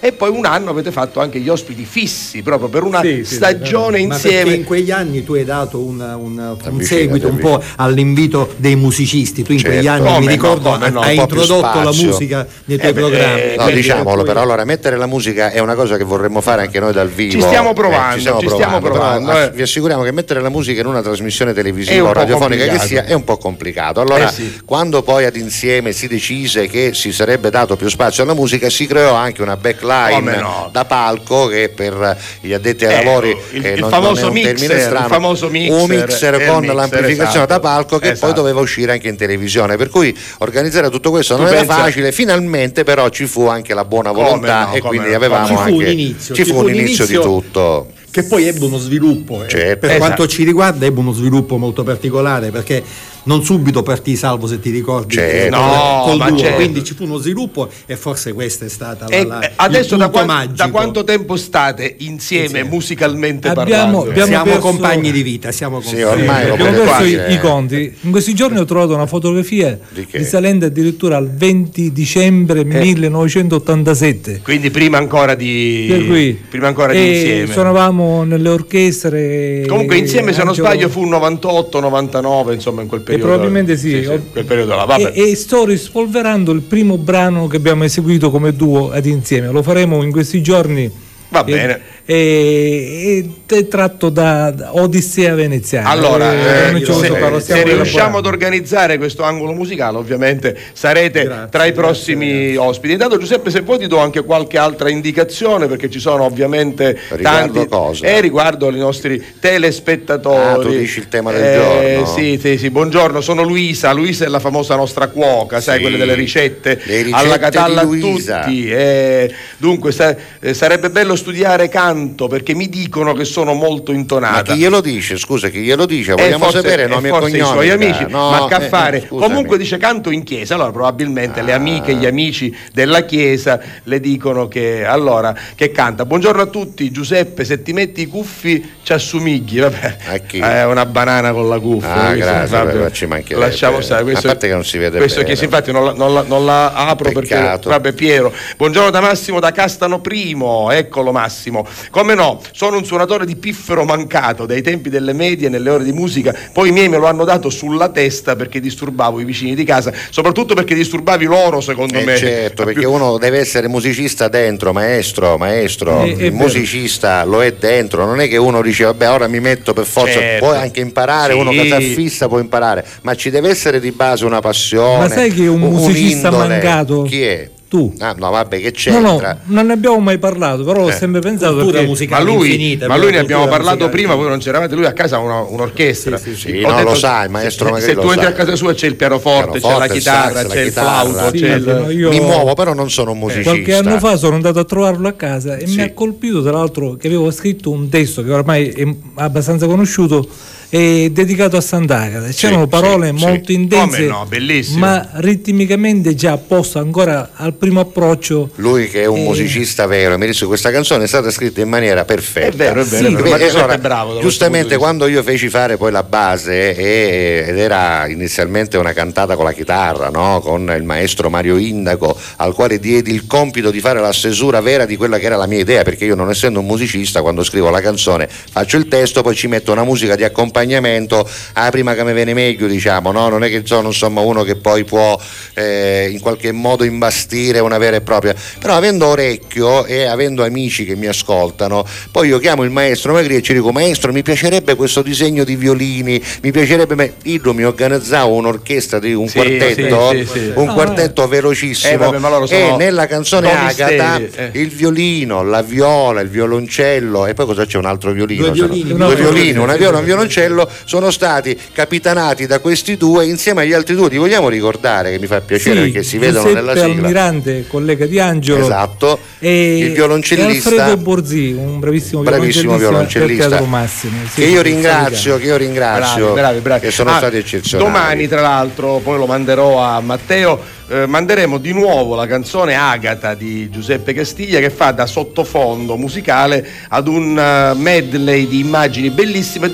e 0.00 0.12
poi 0.12 0.30
un 0.30 0.44
anno 0.46 0.70
avete 0.70 0.90
fatto 0.92 1.20
anche 1.20 1.38
gli 1.40 1.48
ospiti 1.48 1.84
fissi 1.84 2.42
proprio 2.42 2.68
per 2.68 2.82
una 2.82 3.00
Sì, 3.00 3.24
sì, 3.24 3.34
stagione 3.34 3.98
perché 4.06 4.14
insieme. 4.14 4.52
in 4.54 4.64
quegli 4.64 4.90
anni 4.90 5.24
tu 5.24 5.34
hai 5.34 5.44
dato 5.44 5.78
un, 5.80 6.00
un- 6.00 6.38
un 6.38 6.38
Avvicinati, 6.38 6.84
seguito 6.84 7.28
un 7.28 7.36
po' 7.38 7.62
all'invito 7.76 8.52
dei 8.56 8.76
musicisti. 8.76 9.42
Tu 9.42 9.52
in 9.52 9.62
quegli 9.62 9.82
Certo. 9.84 9.90
anni, 9.90 10.04
Come 10.06 10.18
mi 10.20 10.24
no, 10.26 10.30
ricordo, 10.30 10.70
come 10.70 10.90
no, 10.90 11.00
hai 11.00 11.16
introdotto 11.16 11.80
la 11.82 11.92
musica 11.92 12.46
nei 12.64 12.78
tuoi 12.78 12.90
Eh 12.90 12.94
programmi. 12.94 13.40
eh, 13.40 13.54
No, 13.56 13.64
Perché 13.64 13.74
diciamolo, 13.80 14.22
però 14.22 14.40
allora 14.42 14.64
mettere 14.64 14.96
la 14.96 15.06
musica 15.06 15.50
è 15.50 15.58
una 15.58 15.74
cosa 15.74 15.96
che 15.96 16.04
vorremmo 16.04 16.40
fare 16.40 16.62
anche 16.62 16.78
noi 16.80 16.92
dal 16.92 17.08
vivo. 17.08 17.32
Ci 17.32 17.40
stiamo 17.40 17.70
Eh, 17.70 17.74
provando, 17.74 18.14
ci 18.40 18.48
stiamo 18.48 18.78
però 18.80 18.92
provando, 18.94 19.30
ass- 19.30 19.46
eh. 19.48 19.50
vi 19.54 19.62
assicuriamo 19.62 20.02
che 20.02 20.12
mettere 20.12 20.40
la 20.40 20.48
musica 20.48 20.80
in 20.80 20.86
una 20.86 21.02
trasmissione 21.02 21.52
televisiva 21.52 22.08
o 22.08 22.12
radiofonica 22.12 22.66
che 22.66 22.78
sia 22.78 23.04
è 23.04 23.12
un 23.12 23.24
po' 23.24 23.36
complicato. 23.36 24.00
Allora, 24.00 24.28
Eh 24.28 24.32
sì. 24.32 24.60
quando 24.64 25.02
poi 25.02 25.24
ad 25.24 25.36
insieme 25.36 25.92
si 25.92 26.06
decise 26.08 26.66
che 26.66 26.90
si 26.94 27.12
sarebbe 27.12 27.50
dato 27.50 27.76
più 27.76 27.88
spazio 27.88 28.22
alla 28.22 28.34
musica, 28.34 28.68
si 28.70 28.86
creò 28.86 29.14
anche 29.14 29.39
una 29.42 29.56
backline 29.56 30.36
no? 30.40 30.68
da 30.72 30.84
palco 30.84 31.46
che 31.46 31.70
per 31.74 32.16
gli 32.40 32.52
addetti 32.52 32.84
ai 32.86 32.94
Eh, 33.00 33.04
lavori 33.04 33.36
il- 33.52 33.64
eh, 33.66 33.72
il 33.74 33.80
non, 33.80 33.90
famoso 33.90 34.24
non 34.26 34.32
mixer, 34.32 34.80
strano, 34.80 35.06
il 35.06 35.12
famoso 35.12 35.48
mixer, 35.48 35.72
un 35.80 35.88
mixer 35.88 36.34
il 36.40 36.46
con 36.46 36.56
mixer, 36.58 36.74
l'amplificazione 36.74 37.46
da 37.46 37.54
esatto, 37.54 37.60
palco 37.60 37.98
che 37.98 38.10
esatto. 38.10 38.26
poi 38.26 38.34
doveva 38.34 38.60
uscire 38.60 38.92
anche 38.92 39.08
in 39.08 39.16
televisione. 39.16 39.76
Per 39.76 39.88
cui 39.88 40.16
organizzare 40.38 40.90
tutto 40.90 41.10
questo 41.10 41.34
Tu 41.36 41.42
non 41.42 41.50
era 41.50 41.60
pensa- 41.60 41.74
facile, 41.76 42.12
finalmente 42.12 42.84
però 42.84 43.08
ci 43.08 43.26
fu 43.26 43.46
anche 43.46 43.74
la 43.74 43.84
buona 43.84 44.12
volontà 44.12 44.66
no, 44.66 44.74
e 44.74 44.80
quindi 44.80 45.10
no. 45.10 45.16
avevamo 45.16 45.46
Ci 45.46 45.52
fu 45.54 45.58
anche 45.60 45.72
un 45.72 45.86
inizio, 45.86 46.34
ci 46.34 46.44
fu 46.44 46.58
un 46.58 46.74
inizio 46.74 47.06
di 47.06 47.14
tutto. 47.14 47.88
Che 48.10 48.24
poi 48.24 48.44
ebbe 48.46 48.64
uno 48.64 48.78
sviluppo. 48.78 49.44
eh. 49.44 49.48
Certo. 49.48 49.78
Per 49.80 49.90
Esatto. 49.90 49.98
quanto 50.04 50.26
ci 50.26 50.44
riguarda, 50.44 50.86
ebbe 50.86 50.98
uno 51.00 51.12
sviluppo 51.12 51.56
molto 51.56 51.82
particolare 51.82 52.50
perché 52.50 52.82
non 53.22 53.44
subito 53.44 53.82
partì 53.82 54.16
salvo 54.16 54.46
se 54.46 54.58
ti 54.60 54.70
ricordi 54.70 55.12
Certo. 55.14 55.54
col- 55.56 55.66
No, 55.68 56.02
col 56.04 56.28
duo. 56.30 56.38
certo. 56.38 56.54
quindi 56.56 56.82
ci 56.82 56.94
fu 56.94 57.04
uno 57.04 57.18
sviluppo 57.18 57.68
e 57.84 57.94
forse 57.96 58.32
questa 58.32 58.64
è 58.64 58.68
stata 58.70 59.04
la, 59.08 59.14
E, 59.14 59.26
la- 59.26 59.40
eh, 59.40 59.52
adesso 59.56 59.96
da, 59.96 60.08
magico. 60.24 60.54
da 60.54 60.70
quanto 60.70 61.04
tempo 61.04 61.36
state 61.36 61.96
insieme, 61.98 62.64
musicalmente 62.64 63.48
Abbiamo- 63.48 63.68
parlando? 63.70 64.08
abbiamo- 64.10 64.26
siamo 64.26 64.44
perso- 64.44 64.60
compagni 64.60 65.12
di 65.12 65.22
vita 65.22 65.52
siamo 65.52 65.80
Sì, 65.82 65.96
compagni. 65.96 66.20
ormai 66.22 66.46
lo 66.46 66.54
Abbiamo 66.54 66.78
perso 66.82 67.02
i, 67.04 67.12
eh. 67.14 67.32
i 67.34 67.38
conti. 67.38 67.94
In 68.00 68.10
questi 68.10 68.34
giorni 68.34 68.58
ho 68.58 68.64
trovato 68.64 68.94
una 68.94 69.06
fotografia 69.06 69.78
Di 69.90 70.06
risalente 70.12 70.64
addirittura 70.64 71.18
al 71.18 71.30
20 71.30 71.92
dicembre 71.92 72.64
1987. 72.64 74.40
Quindi 74.42 74.70
prima 74.70 74.96
ancora 74.98 75.34
di, 75.34 76.38
prima 76.48 76.68
ancora 76.68 76.92
di 76.92 76.98
e 76.98 77.10
insieme. 77.16 77.52
Suonavamo 77.52 77.99
nelle 78.24 78.48
orchestre. 78.48 79.64
Comunque 79.66 79.96
insieme 79.96 80.32
se 80.32 80.42
non 80.44 80.54
sbaglio 80.54 80.88
fu 80.88 81.04
98, 81.04 81.80
99, 81.80 82.54
insomma 82.54 82.82
in 82.82 82.88
quel 82.88 83.02
periodo. 83.02 83.26
probabilmente 83.28 83.76
sì. 83.76 83.96
in 83.96 84.22
quel 84.32 84.44
periodo 84.44 84.74
là, 84.74 84.84
vabbè. 84.84 85.12
E, 85.14 85.30
e 85.30 85.36
sto 85.36 85.64
rispolverando 85.64 86.52
il 86.52 86.62
primo 86.62 86.98
brano 86.98 87.46
che 87.46 87.56
abbiamo 87.56 87.84
eseguito 87.84 88.30
come 88.30 88.52
duo 88.54 88.90
ad 88.90 89.06
insieme. 89.06 89.50
Lo 89.50 89.62
faremo 89.62 90.02
in 90.02 90.10
questi 90.10 90.42
giorni. 90.42 90.90
Va 91.30 91.44
bene. 91.44 91.74
e, 91.76 91.80
è 92.04 93.68
tratto 93.68 94.08
da, 94.08 94.50
da 94.50 94.76
Odissea 94.76 95.34
veneziana. 95.34 95.88
Allora, 95.88 96.32
eh, 96.32 96.76
eh, 96.76 96.84
se, 96.84 96.92
se, 96.92 97.40
se 97.40 97.62
riusciamo 97.62 98.18
ad 98.18 98.26
organizzare 98.26 98.96
questo 98.98 99.22
angolo 99.22 99.52
musicale, 99.52 99.98
ovviamente 99.98 100.56
sarete 100.72 101.24
grazie, 101.24 101.48
tra 101.50 101.64
i 101.66 101.72
prossimi 101.72 102.26
grazie, 102.26 102.56
ospiti. 102.58 102.92
Intanto 102.94 103.18
Giuseppe, 103.18 103.50
se 103.50 103.60
vuoi 103.60 103.78
ti 103.78 103.86
do 103.86 103.98
anche 103.98 104.22
qualche 104.22 104.58
altra 104.58 104.88
indicazione 104.90 105.66
perché 105.66 105.90
ci 105.90 106.00
sono 106.00 106.24
ovviamente 106.24 106.98
riguardo 107.10 107.52
tanti 107.52 107.68
cosa? 107.68 108.06
Eh, 108.06 108.20
riguardo 108.20 108.70
i 108.70 108.78
nostri 108.78 109.22
telespettatori. 109.38 110.38
Ah, 110.38 110.54
tu 110.54 110.68
dici 110.68 111.00
il 111.00 111.08
tema 111.08 111.32
del 111.32 111.44
eh, 111.44 111.54
giorno. 111.54 112.06
Sì, 112.16 112.38
sì, 112.40 112.58
sì, 112.58 112.70
buongiorno, 112.70 113.20
sono 113.20 113.42
Luisa. 113.42 113.92
Luisa 113.92 114.24
è 114.24 114.28
la 114.28 114.40
famosa 114.40 114.74
nostra 114.74 115.08
cuoca, 115.08 115.60
sai, 115.60 115.80
quelle 115.80 115.98
delle 115.98 116.14
ricette, 116.14 116.80
ricette 116.82 117.10
alla 117.12 117.38
catalla 117.38 117.82
a 117.82 117.86
tutti. 117.86 118.70
Eh, 118.70 119.32
dunque, 119.58 119.92
sa, 119.92 120.16
eh, 120.40 120.54
sarebbe 120.54 120.90
bello 120.90 121.14
studiare 121.14 121.68
canto 121.68 121.89
canto 121.90 122.28
perché 122.28 122.54
mi 122.54 122.68
dicono 122.68 123.12
che 123.12 123.24
sono 123.24 123.54
molto 123.54 123.92
intonata. 123.92 124.36
Ma 124.36 124.42
chi 124.42 124.54
glielo 124.56 124.80
dice? 124.80 125.16
Scusa, 125.16 125.48
chi 125.48 125.60
glielo 125.60 125.86
dice? 125.86 126.12
Vogliamo 126.12 126.44
forse, 126.44 126.60
sapere 126.60 126.86
nome 126.86 127.08
e 127.08 127.10
cognome. 127.10 127.38
i 127.38 127.44
suoi 127.44 127.70
amici, 127.70 128.06
no, 128.08 128.30
ma 128.30 128.46
che 128.48 128.64
eh, 128.64 128.68
fare? 128.68 129.06
Comunque 129.06 129.58
dice 129.58 129.76
canto 129.76 130.10
in 130.10 130.22
chiesa, 130.22 130.54
allora 130.54 130.70
probabilmente 130.70 131.40
ah. 131.40 131.42
le 131.42 131.52
amiche 131.52 131.92
e 131.92 131.94
gli 131.94 132.06
amici 132.06 132.54
della 132.72 133.04
chiesa 133.04 133.60
le 133.84 134.00
dicono 134.00 134.48
che 134.48 134.84
allora 134.84 135.34
che 135.54 135.70
canta. 135.70 136.04
Buongiorno 136.04 136.42
a 136.42 136.46
tutti, 136.46 136.90
Giuseppe, 136.90 137.44
se 137.44 137.62
ti 137.62 137.72
metti 137.72 138.02
i 138.02 138.06
cuffi 138.06 138.78
ci 138.82 138.92
assomigli, 138.92 139.60
vabbè. 139.60 139.96
È 140.30 140.64
una 140.64 140.86
banana 140.86 141.32
con 141.32 141.48
la 141.48 141.58
cuffia. 141.58 141.94
Ah, 141.94 142.14
grazie, 142.14 142.56
vabbè, 142.56 142.90
ci 142.90 143.06
mancherebbe. 143.06 143.46
Lasciamo 143.46 143.80
stare, 143.80 144.02
questo, 144.02 144.26
a 144.26 144.30
parte 144.30 144.46
che 144.48 144.54
non 144.54 144.64
si 144.64 144.78
vede 144.78 144.98
questo 144.98 145.22
bene. 145.22 145.34
Che, 145.34 145.44
infatti 145.44 145.72
non 145.72 145.84
la, 145.84 145.92
non 145.92 146.14
la, 146.14 146.22
non 146.22 146.44
la 146.44 146.72
apro 146.72 147.10
Peccato. 147.10 147.68
perché 147.68 147.68
vabbè 147.68 147.92
Piero. 147.92 148.32
Buongiorno 148.56 148.90
da 148.90 149.00
Massimo 149.00 149.40
da 149.40 149.52
Castano 149.52 150.00
Primo, 150.00 150.70
eccolo 150.70 151.12
Massimo. 151.12 151.66
Come 151.90 152.14
no, 152.14 152.40
sono 152.52 152.76
un 152.76 152.84
suonatore 152.84 153.26
di 153.26 153.36
piffero 153.36 153.84
mancato 153.84 154.46
dai 154.46 154.62
tempi 154.62 154.88
delle 154.88 155.12
medie 155.12 155.48
nelle 155.48 155.70
ore 155.70 155.84
di 155.84 155.92
musica, 155.92 156.34
poi 156.52 156.68
i 156.68 156.72
miei 156.72 156.88
me 156.88 156.98
lo 156.98 157.06
hanno 157.06 157.24
dato 157.24 157.50
sulla 157.50 157.88
testa 157.88 158.36
perché 158.36 158.60
disturbavo 158.60 159.20
i 159.20 159.24
vicini 159.24 159.54
di 159.54 159.64
casa, 159.64 159.92
soprattutto 160.10 160.54
perché 160.54 160.74
disturbavi 160.74 161.24
loro 161.24 161.60
secondo 161.60 161.98
eh 161.98 162.04
me. 162.04 162.16
Certo, 162.16 162.64
perché 162.70 162.86
uno 162.86 163.18
deve 163.18 163.38
essere 163.38 163.68
musicista 163.68 164.28
dentro, 164.28 164.72
maestro, 164.72 165.36
maestro, 165.38 166.02
eh, 166.02 166.26
il 166.26 166.32
musicista 166.32 167.24
lo 167.24 167.42
è 167.42 167.52
dentro, 167.52 168.04
non 168.04 168.20
è 168.20 168.28
che 168.28 168.36
uno 168.36 168.62
dice 168.62 168.84
vabbè 168.84 169.10
ora 169.10 169.28
mi 169.28 169.40
metto 169.40 169.72
per 169.72 169.84
forza, 169.84 170.12
certo. 170.12 170.46
puoi 170.46 170.58
anche 170.58 170.80
imparare, 170.80 171.32
sì. 171.32 171.38
uno 171.38 171.50
che 171.50 171.66
sta 171.66 171.80
fissa 171.80 172.28
può 172.28 172.38
imparare, 172.38 172.84
ma 173.02 173.14
ci 173.14 173.30
deve 173.30 173.48
essere 173.48 173.80
di 173.80 173.90
base 173.92 174.24
una 174.24 174.40
passione. 174.40 174.98
Ma 174.98 175.08
sai 175.08 175.32
che 175.32 175.46
un, 175.46 175.62
un 175.62 175.70
musicista 175.72 176.28
indole. 176.28 176.48
mancato? 176.48 177.02
Chi 177.02 177.22
è? 177.22 177.50
Tu. 177.70 177.94
Ah, 178.00 178.16
no, 178.18 178.30
vabbè, 178.30 178.60
che 178.60 178.72
c'entra? 178.72 179.00
No, 179.00 179.20
no, 179.20 179.38
non 179.44 179.66
ne 179.66 179.74
abbiamo 179.74 180.00
mai 180.00 180.18
parlato, 180.18 180.64
però 180.64 180.80
eh. 180.80 180.84
ho 180.86 180.90
sempre 180.90 181.20
pensato 181.20 181.54
cultura 181.54 181.82
musicale 181.82 182.24
ma 182.24 182.30
lui, 182.30 182.46
infinita. 182.48 182.88
Ma 182.88 182.96
lui 182.96 183.12
ne 183.12 183.18
abbiamo 183.18 183.46
parlato 183.46 183.88
prima, 183.88 184.16
voi 184.16 184.26
non 184.26 184.40
c'eravate, 184.40 184.74
lui 184.74 184.86
a 184.86 184.92
casa 184.92 185.16
ha 185.16 185.18
una, 185.20 185.38
un'orchestra. 185.42 186.18
Sì, 186.18 186.34
sì, 186.34 186.48
sì. 186.48 186.60
no, 186.62 186.72
detto, 186.72 186.88
lo 186.88 186.94
sa, 186.96 187.22
il 187.22 187.30
maestro 187.30 187.66
se, 187.66 187.70
magari 187.70 187.92
se 187.92 188.00
tu 188.00 188.10
entri 188.10 188.26
a 188.26 188.32
casa 188.32 188.56
sua 188.56 188.74
c'è 188.74 188.88
il 188.88 188.96
pianoforte, 188.96 189.60
c'è 189.60 189.78
la 189.78 189.86
chitarra, 189.86 190.44
c'è 190.44 190.62
il 190.62 190.72
flauto, 190.72 191.30
c'è 191.30 191.54
il... 191.54 191.86
Io... 191.90 192.10
Mi 192.10 192.18
muovo, 192.18 192.54
però 192.54 192.74
non 192.74 192.90
sono 192.90 193.12
un 193.12 193.18
musicista. 193.18 193.50
Qualche 193.50 193.74
anno 193.76 193.98
fa 194.00 194.16
sono 194.16 194.34
andato 194.34 194.58
a 194.58 194.64
trovarlo 194.64 195.06
a 195.06 195.12
casa 195.12 195.54
e 195.54 195.68
mi 195.68 195.80
ha 195.80 195.92
colpito 195.92 196.42
tra 196.42 196.50
l'altro 196.50 196.96
che 196.96 197.06
avevo 197.06 197.30
scritto 197.30 197.70
un 197.70 197.88
testo 197.88 198.24
che 198.24 198.32
ormai 198.32 198.68
è 198.70 198.84
abbastanza 199.14 199.66
conosciuto 199.66 200.28
è 200.70 201.08
dedicato 201.10 201.56
a 201.56 201.60
Sant'Agata. 201.60 202.28
C'erano 202.28 202.62
sì, 202.62 202.68
parole 202.68 203.08
sì, 203.08 203.24
molto 203.24 203.46
sì. 203.46 203.54
intense, 203.54 204.06
no, 204.06 204.28
ma 204.76 205.08
ritmicamente 205.14 206.14
già 206.14 206.32
apposto 206.32 206.78
ancora 206.78 207.30
al 207.34 207.54
primo 207.54 207.80
approccio. 207.80 208.50
Lui 208.56 208.88
che 208.88 209.02
è 209.02 209.06
un 209.06 209.18
e... 209.18 209.24
musicista 209.24 209.86
vero, 209.86 210.16
mi 210.16 210.26
dice 210.26 210.46
questa 210.46 210.70
canzone 210.70 211.04
è 211.04 211.06
stata 211.08 211.30
scritta 211.30 211.60
in 211.60 211.68
maniera 211.68 212.04
perfetta. 212.04 212.46
È 212.46 212.52
vero, 212.52 212.82
è 212.82 212.84
vero. 212.84 213.08
Sì, 213.08 213.14
vero. 213.14 213.58
Allora, 213.58 213.78
bravo, 213.78 214.20
giustamente 214.20 214.76
quando 214.76 215.08
io 215.08 215.24
feci 215.24 215.48
fare 215.48 215.76
poi 215.76 215.90
la 215.90 216.04
base 216.04 216.76
e, 216.76 217.44
ed 217.48 217.58
era 217.58 218.06
inizialmente 218.06 218.76
una 218.76 218.92
cantata 218.92 219.34
con 219.34 219.44
la 219.44 219.52
chitarra, 219.52 220.08
no? 220.08 220.40
con 220.40 220.72
il 220.76 220.84
maestro 220.84 221.30
Mario 221.30 221.56
Indaco, 221.56 222.16
al 222.36 222.54
quale 222.54 222.78
diedi 222.78 223.12
il 223.12 223.26
compito 223.26 223.72
di 223.72 223.80
fare 223.80 224.00
la 224.00 224.12
stesura 224.12 224.60
vera 224.60 224.84
di 224.84 224.96
quella 224.96 225.18
che 225.18 225.26
era 225.26 225.36
la 225.36 225.46
mia 225.46 225.58
idea, 225.58 225.82
perché 225.82 226.04
io 226.04 226.14
non 226.14 226.30
essendo 226.30 226.60
un 226.60 226.66
musicista, 226.66 227.22
quando 227.22 227.42
scrivo 227.42 227.70
la 227.70 227.80
canzone 227.80 228.28
faccio 228.28 228.76
il 228.76 228.86
testo, 228.86 229.22
poi 229.22 229.34
ci 229.34 229.48
metto 229.48 229.72
una 229.72 229.82
musica 229.82 230.14
di 230.14 230.22
accompagnemento 230.22 230.58
accompagnamento 230.60 231.28
ah, 231.54 231.70
prima 231.70 231.94
che 231.94 232.04
mi 232.04 232.12
viene 232.12 232.34
meglio 232.34 232.66
diciamo 232.66 233.12
no? 233.12 233.28
non 233.28 233.44
è 233.44 233.48
che 233.48 233.62
sono 233.64 233.88
insomma 233.88 234.20
uno 234.20 234.42
che 234.42 234.56
poi 234.56 234.84
può 234.84 235.18
eh, 235.54 236.08
in 236.10 236.20
qualche 236.20 236.52
modo 236.52 236.84
imbastire 236.84 237.58
una 237.58 237.78
vera 237.78 237.96
e 237.96 238.00
propria. 238.00 238.34
Però 238.58 238.74
avendo 238.74 239.06
orecchio 239.06 239.84
e 239.86 240.04
avendo 240.04 240.44
amici 240.44 240.84
che 240.84 240.96
mi 240.96 241.06
ascoltano 241.06 241.86
poi 242.10 242.28
io 242.28 242.38
chiamo 242.38 242.62
il 242.62 242.70
maestro 242.70 243.12
Magri 243.12 243.36
e 243.36 243.42
ci 243.42 243.54
dico 243.54 243.72
maestro 243.72 244.12
mi 244.12 244.22
piacerebbe 244.22 244.74
questo 244.74 245.02
disegno 245.02 245.44
di 245.44 245.56
violini 245.56 246.22
mi 246.42 246.50
piacerebbe 246.50 247.14
io 247.22 247.54
mi 247.54 247.64
organizzavo 247.64 248.34
un'orchestra 248.34 248.98
di 248.98 249.14
un 249.14 249.28
sì, 249.28 249.38
quartetto 249.38 250.10
sì, 250.10 250.26
sì, 250.26 250.52
un 250.54 250.66
quartetto 250.66 251.26
velocissimo. 251.26 251.92
eh, 251.92 251.96
vabbè, 251.96 252.54
e 252.54 252.76
nella 252.76 253.06
canzone 253.06 253.50
Agata 253.50 254.18
eh. 254.18 254.50
il 254.54 254.68
violino 254.68 255.42
la 255.42 255.62
viola 255.62 256.20
il 256.20 256.28
violoncello 256.28 257.26
e 257.26 257.34
poi 257.34 257.46
cosa 257.46 257.64
c'è? 257.64 257.78
Un 257.78 257.86
altro 257.86 258.12
violino 258.12 258.42
due 258.42 258.52
violini, 258.52 258.94
due 258.94 259.14
violini 259.14 259.58
una 259.58 259.76
viola 259.76 259.98
un 259.98 260.04
violoncello 260.04 260.49
Castello 260.50 260.68
sono 260.84 261.10
stati 261.10 261.58
capitanati 261.72 262.46
da 262.46 262.58
questi 262.58 262.96
due 262.96 263.26
insieme 263.26 263.62
agli 263.62 263.72
altri 263.72 263.94
due. 263.94 264.08
Ti 264.08 264.16
vogliamo 264.16 264.48
ricordare 264.48 265.12
che 265.12 265.18
mi 265.18 265.26
fa 265.26 265.40
piacere 265.40 265.76
sì, 265.76 265.90
perché 265.90 266.02
si 266.02 266.18
vedono 266.18 266.48
Giuseppe 266.48 266.60
nella 266.60 266.74
sigla. 266.74 267.02
Almirante, 267.02 267.64
collega 267.68 268.06
di 268.06 268.18
Angelo. 268.18 268.64
Esatto. 268.64 269.18
E 269.38 269.78
il 269.78 269.92
violoncellista 269.92 270.70
Alfredo 270.70 270.96
Borzi, 270.98 271.52
un 271.52 271.78
bravissimo, 271.78 272.22
bravissimo 272.22 272.76
violoncellista. 272.76 273.48
violoncellista 273.48 273.70
Massimo, 273.70 274.16
sì, 274.28 274.40
che 274.40 274.46
io 274.46 274.62
ringrazio, 274.62 275.38
che 275.38 275.46
io 275.46 275.56
ringrazio, 275.56 276.32
bravi, 276.32 276.40
bravi, 276.40 276.60
bravi. 276.60 276.80
che 276.80 276.90
sono 276.90 277.10
ah, 277.10 277.16
stati 277.16 277.36
eccezionali. 277.36 277.90
Domani, 277.90 278.28
tra 278.28 278.40
l'altro, 278.40 279.00
poi 279.02 279.18
lo 279.18 279.26
manderò 279.26 279.80
a 279.80 280.00
Matteo 280.00 280.78
eh, 280.90 281.06
manderemo 281.06 281.58
di 281.58 281.72
nuovo 281.72 282.16
la 282.16 282.26
canzone 282.26 282.74
Agata 282.74 283.34
di 283.34 283.70
Giuseppe 283.70 284.12
Castiglia 284.12 284.58
che 284.58 284.70
fa 284.70 284.90
da 284.90 285.06
sottofondo 285.06 285.96
musicale 285.96 286.66
ad 286.88 287.06
un 287.06 287.36
uh, 287.36 287.78
medley 287.78 288.48
di 288.48 288.58
immagini 288.58 289.10
bellissime 289.10 289.72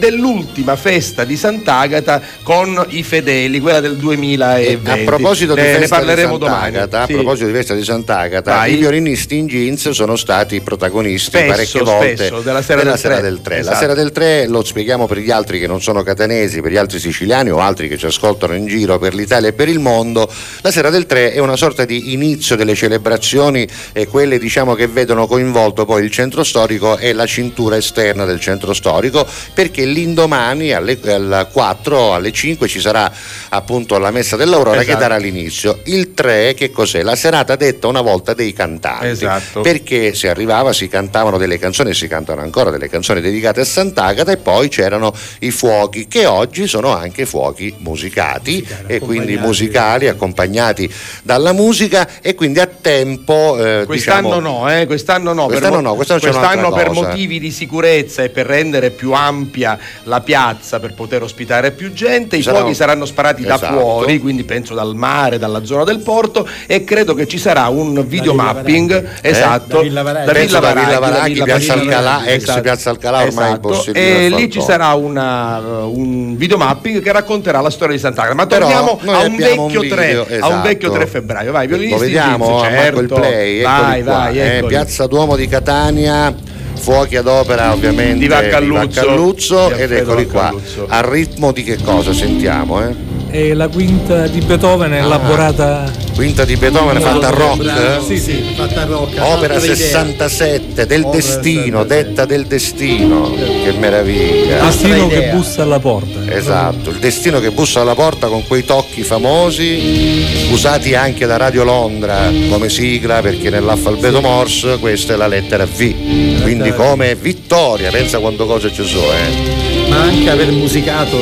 dell'ultima 0.67 0.77
festa 0.77 1.25
di 1.25 1.37
Sant'Agata 1.37 2.21
con 2.43 2.85
i 2.89 3.03
fedeli, 3.05 3.61
quella 3.61 3.81
del 3.81 3.97
2020. 3.97 4.91
a 4.91 4.97
proposito 5.05 5.55
di 5.55 5.61
eh, 5.61 5.65
festa 5.65 5.81
ne 5.81 5.89
parleremo 5.89 6.39
di 6.39 6.45
Sant'Agata, 6.45 6.87
domani. 6.87 7.13
a 7.13 7.17
proposito 7.17 7.47
di 7.47 7.53
festa 7.53 7.75
di 7.75 7.85
Sant'Agata, 7.85 8.55
Vai. 8.55 8.73
i 8.73 8.77
violinisti 8.77 9.37
in 9.37 9.47
jeans 9.47 9.91
sono 9.91 10.17
stati 10.17 10.61
protagonisti 10.61 11.31
spesso, 11.31 11.47
parecchie 11.47 11.81
volte 11.83 12.17
spesso, 12.17 12.41
della 12.41 12.63
sera, 12.63 12.79
della 12.81 12.91
del, 12.93 13.01
sera 13.01 13.19
3. 13.19 13.23
del 13.23 13.41
3. 13.41 13.59
Esatto. 13.59 13.75
La 13.75 13.81
sera 13.81 13.95
del 13.95 14.13
3 14.13 14.47
lo 14.49 14.65
spieghiamo 14.65 15.07
per 15.07 15.19
gli 15.19 15.31
altri 15.31 15.61
che 15.61 15.67
non 15.67 15.81
sono 15.81 16.03
catanesi, 16.03 16.61
per 16.61 16.73
gli 16.73 16.77
altri 16.77 16.99
siciliani 16.99 17.51
o 17.51 17.61
altri 17.61 17.89
che 17.89 17.97
ci 17.97 18.07
ascoltano 18.07 18.55
in 18.55 18.67
giro 18.67 18.99
per 18.99 19.15
l'Italia 19.15 19.51
e 19.51 19.53
per 19.53 19.69
il 19.69 19.79
mondo. 19.79 20.29
La 20.63 20.71
sera 20.71 20.91
del 20.91 21.07
3 21.07 21.33
è 21.33 21.39
una 21.39 21.57
sorta 21.57 21.85
di 21.85 22.13
inizio 22.13 22.57
delle 22.57 22.75
celebrazioni 22.75 23.67
e 23.93 24.07
quelle 24.07 24.39
diciamo 24.39 24.75
che 24.75 24.87
vedono 24.89 25.27
coinvolto 25.27 25.85
poi 25.85 26.03
il 26.03 26.11
centro 26.11 26.43
storico 26.43 26.97
e 26.97 27.13
la 27.13 27.27
cintura 27.27 27.77
esterna 27.77 28.25
del 28.25 28.41
centro 28.41 28.73
storico 28.73 29.27
perché 29.55 29.85
l'indomani 29.85 30.56
alle, 30.73 30.99
alle 31.05 31.47
4 31.51 32.15
alle 32.15 32.33
5 32.33 32.69
ci 32.69 32.81
sarà 32.81 33.11
appunto 33.51 33.99
la 33.99 34.11
messa 34.11 34.37
dell'aurora 34.37 34.81
esatto. 34.81 34.93
che 34.93 35.01
darà 35.01 35.17
l'inizio 35.17 35.81
il 35.85 36.15
3 36.15 36.55
che 36.55 36.71
cos'è? 36.71 37.03
la 37.03 37.17
serata 37.17 37.57
detta 37.57 37.87
una 37.87 38.01
volta 38.01 38.35
dei 38.35 38.53
cantanti 38.53 39.07
esatto. 39.07 39.61
perché 39.61 40.15
si 40.15 40.27
arrivava 40.27 40.73
si 40.73 40.89
cantavano 40.89 41.39
delle 41.39 41.59
canzoni 41.59 41.95
si 41.95 42.09
cantano 42.09 42.41
ancora 42.41 42.71
delle 42.71 42.89
canzoni 42.89 43.21
dedicate 43.21 43.61
a 43.61 43.65
Sant'Agata 43.65 44.33
e 44.33 44.37
poi 44.39 44.69
c'erano 44.69 45.15
i 45.41 45.51
fuochi 45.51 46.09
che 46.09 46.27
oggi 46.27 46.67
sono 46.67 46.95
anche 46.95 47.27
fuochi 47.27 47.75
musicati 47.79 48.65
Musicale, 48.67 48.95
e 48.95 48.99
quindi 48.99 49.37
musicali 49.37 50.09
accompagnati 50.09 50.93
dalla 51.23 51.53
musica 51.53 51.65
musica 51.67 52.09
e 52.21 52.35
quindi 52.35 52.61
a 52.61 52.67
tempo. 52.67 53.57
Eh, 53.59 53.85
quest'anno 53.87 54.37
diciamo, 54.37 54.59
no, 54.59 54.71
eh, 54.71 54.87
quest'anno 54.87 55.33
no, 55.33 55.47
quest'anno, 55.47 55.75
per, 55.75 55.83
no, 55.83 55.95
quest'anno, 55.95 56.21
quest'anno 56.21 56.73
per 56.73 56.91
motivi 56.91 57.39
di 57.39 57.51
sicurezza 57.51 58.23
e 58.23 58.29
per 58.29 58.47
rendere 58.47 58.91
più 58.91 59.13
ampia 59.13 59.79
la 60.05 60.21
piazza 60.21 60.36
per 60.79 60.95
poter 60.95 61.23
ospitare 61.23 61.71
più 61.71 61.93
gente, 61.93 62.37
i 62.37 62.43
sarà... 62.43 62.59
fuochi 62.59 62.75
saranno 62.75 63.05
sparati 63.05 63.43
esatto. 63.43 63.61
da 63.61 63.73
fuori, 63.73 64.19
quindi 64.19 64.45
penso 64.45 64.75
dal 64.75 64.95
mare, 64.95 65.39
dalla 65.39 65.65
zona 65.65 65.85
del 65.85 66.01
porto 66.01 66.47
e 66.67 66.85
credo 66.85 67.15
che 67.15 67.27
ci 67.27 67.39
sarà 67.39 67.69
un 67.69 68.07
videomapping 68.07 69.19
esatto, 69.21 69.77
da 69.77 69.83
Villa 69.83 70.03
Varaghi, 70.03 70.27
da 70.27 70.33
Villa 70.33 70.61
Varaghi, 70.61 70.89
da 70.99 71.23
Villa 71.25 71.45
Piazza 71.45 71.73
Alcalà, 71.73 72.27
ex 72.27 72.43
esatto. 72.43 72.61
Piazza 72.61 72.91
Alcalà 72.91 73.17
ormai 73.19 73.31
esatto. 73.31 73.69
impossibile. 73.69 74.25
E 74.25 74.29
lì 74.29 74.51
ci 74.51 74.61
sarà 74.61 74.93
una, 74.95 75.59
un 75.85 76.37
videomapping 76.37 77.03
che 77.03 77.13
racconterà 77.13 77.61
la 77.61 77.71
storia 77.71 77.95
di 77.95 78.01
Sant'Agata. 78.01 78.35
Ma 78.35 78.47
torniamo 78.47 79.01
a 79.07 79.21
un 79.21 79.37
vecchio, 79.37 79.81
un 79.81 79.89
3, 79.89 80.11
esatto. 80.11 80.45
a 80.45 80.49
un 80.49 80.63
vecchio 80.63 80.91
3 80.91 81.07
febbraio. 81.07 81.53
Vai, 81.53 81.69
lo 81.69 81.99
vediamo 81.99 82.61
certo. 82.61 83.15
play 83.15 83.63
vai, 83.63 84.03
vai, 84.03 84.41
eh, 84.41 84.65
Piazza 84.67 85.07
Duomo 85.07 85.37
di 85.37 85.49
Catania 85.49 86.35
fuochi 86.77 87.17
ad 87.17 87.27
opera 87.27 87.73
ovviamente 87.73 88.19
di 88.19 88.29
Vaccalluzzo, 88.29 88.87
di 88.87 88.95
Vaccalluzzo 88.95 89.71
ed 89.75 89.93
eccoli 89.93 90.27
qua. 90.27 90.55
Al 90.89 91.03
ritmo 91.05 91.53
di 91.53 91.63
che 91.63 91.79
cosa 91.83 92.13
sentiamo 92.13 92.83
eh? 92.83 93.16
È 93.37 93.53
la 93.53 93.69
quinta 93.69 94.27
di 94.27 94.41
Beethoven 94.41 94.93
Ah. 94.93 94.97
elaborata 94.97 96.05
Quinta 96.15 96.47
di 96.47 96.57
Beethoven 96.57 96.99
fatta 96.99 97.29
rock? 97.29 97.63
Bravo, 97.63 98.07
Sì, 98.07 98.19
sì, 98.19 98.43
fatta 98.57 98.85
rock. 98.85 99.19
Opera 99.21 99.55
Altra 99.57 99.57
idea. 99.59 99.75
67 99.75 100.87
del 100.87 101.03
Opera 101.03 101.15
destino, 101.15 101.83
67. 101.83 101.87
detta 101.87 102.25
del 102.25 102.47
destino. 102.47 103.35
Che 103.35 103.73
meraviglia. 103.79 104.65
Destino 104.65 105.09
che 105.09 105.31
bussa 105.35 105.63
alla 105.63 105.79
porta. 105.79 106.21
Esatto, 106.35 106.89
il 106.89 106.97
destino 106.97 107.39
che 107.39 107.51
bussa 107.51 107.83
alla 107.83 107.95
porta 107.95 108.29
con 108.29 108.47
quei 108.47 108.65
tocchi 108.65 109.03
famosi, 109.03 110.49
usati 110.53 110.95
anche 110.95 111.27
da 111.27 111.37
Radio 111.37 111.65
Londra 111.65 112.33
come 112.49 112.71
sigla, 112.71 113.21
perché 113.21 113.51
nell'alfabeto 113.51 114.23
Morse 114.23 114.79
questa 114.79 115.13
è 115.13 115.17
la 115.17 115.27
lettera 115.27 115.67
V. 115.67 116.41
Quindi 116.41 116.73
come 116.73 117.15
vittoria, 117.15 117.91
pensa 117.91 118.19
quante 118.21 118.47
cose 118.47 118.73
ci 118.73 118.85
sono, 118.87 119.13
eh. 119.13 119.89
Ma 119.91 120.01
anche 120.01 120.31
aver 120.31 120.51
musicato 120.51 121.19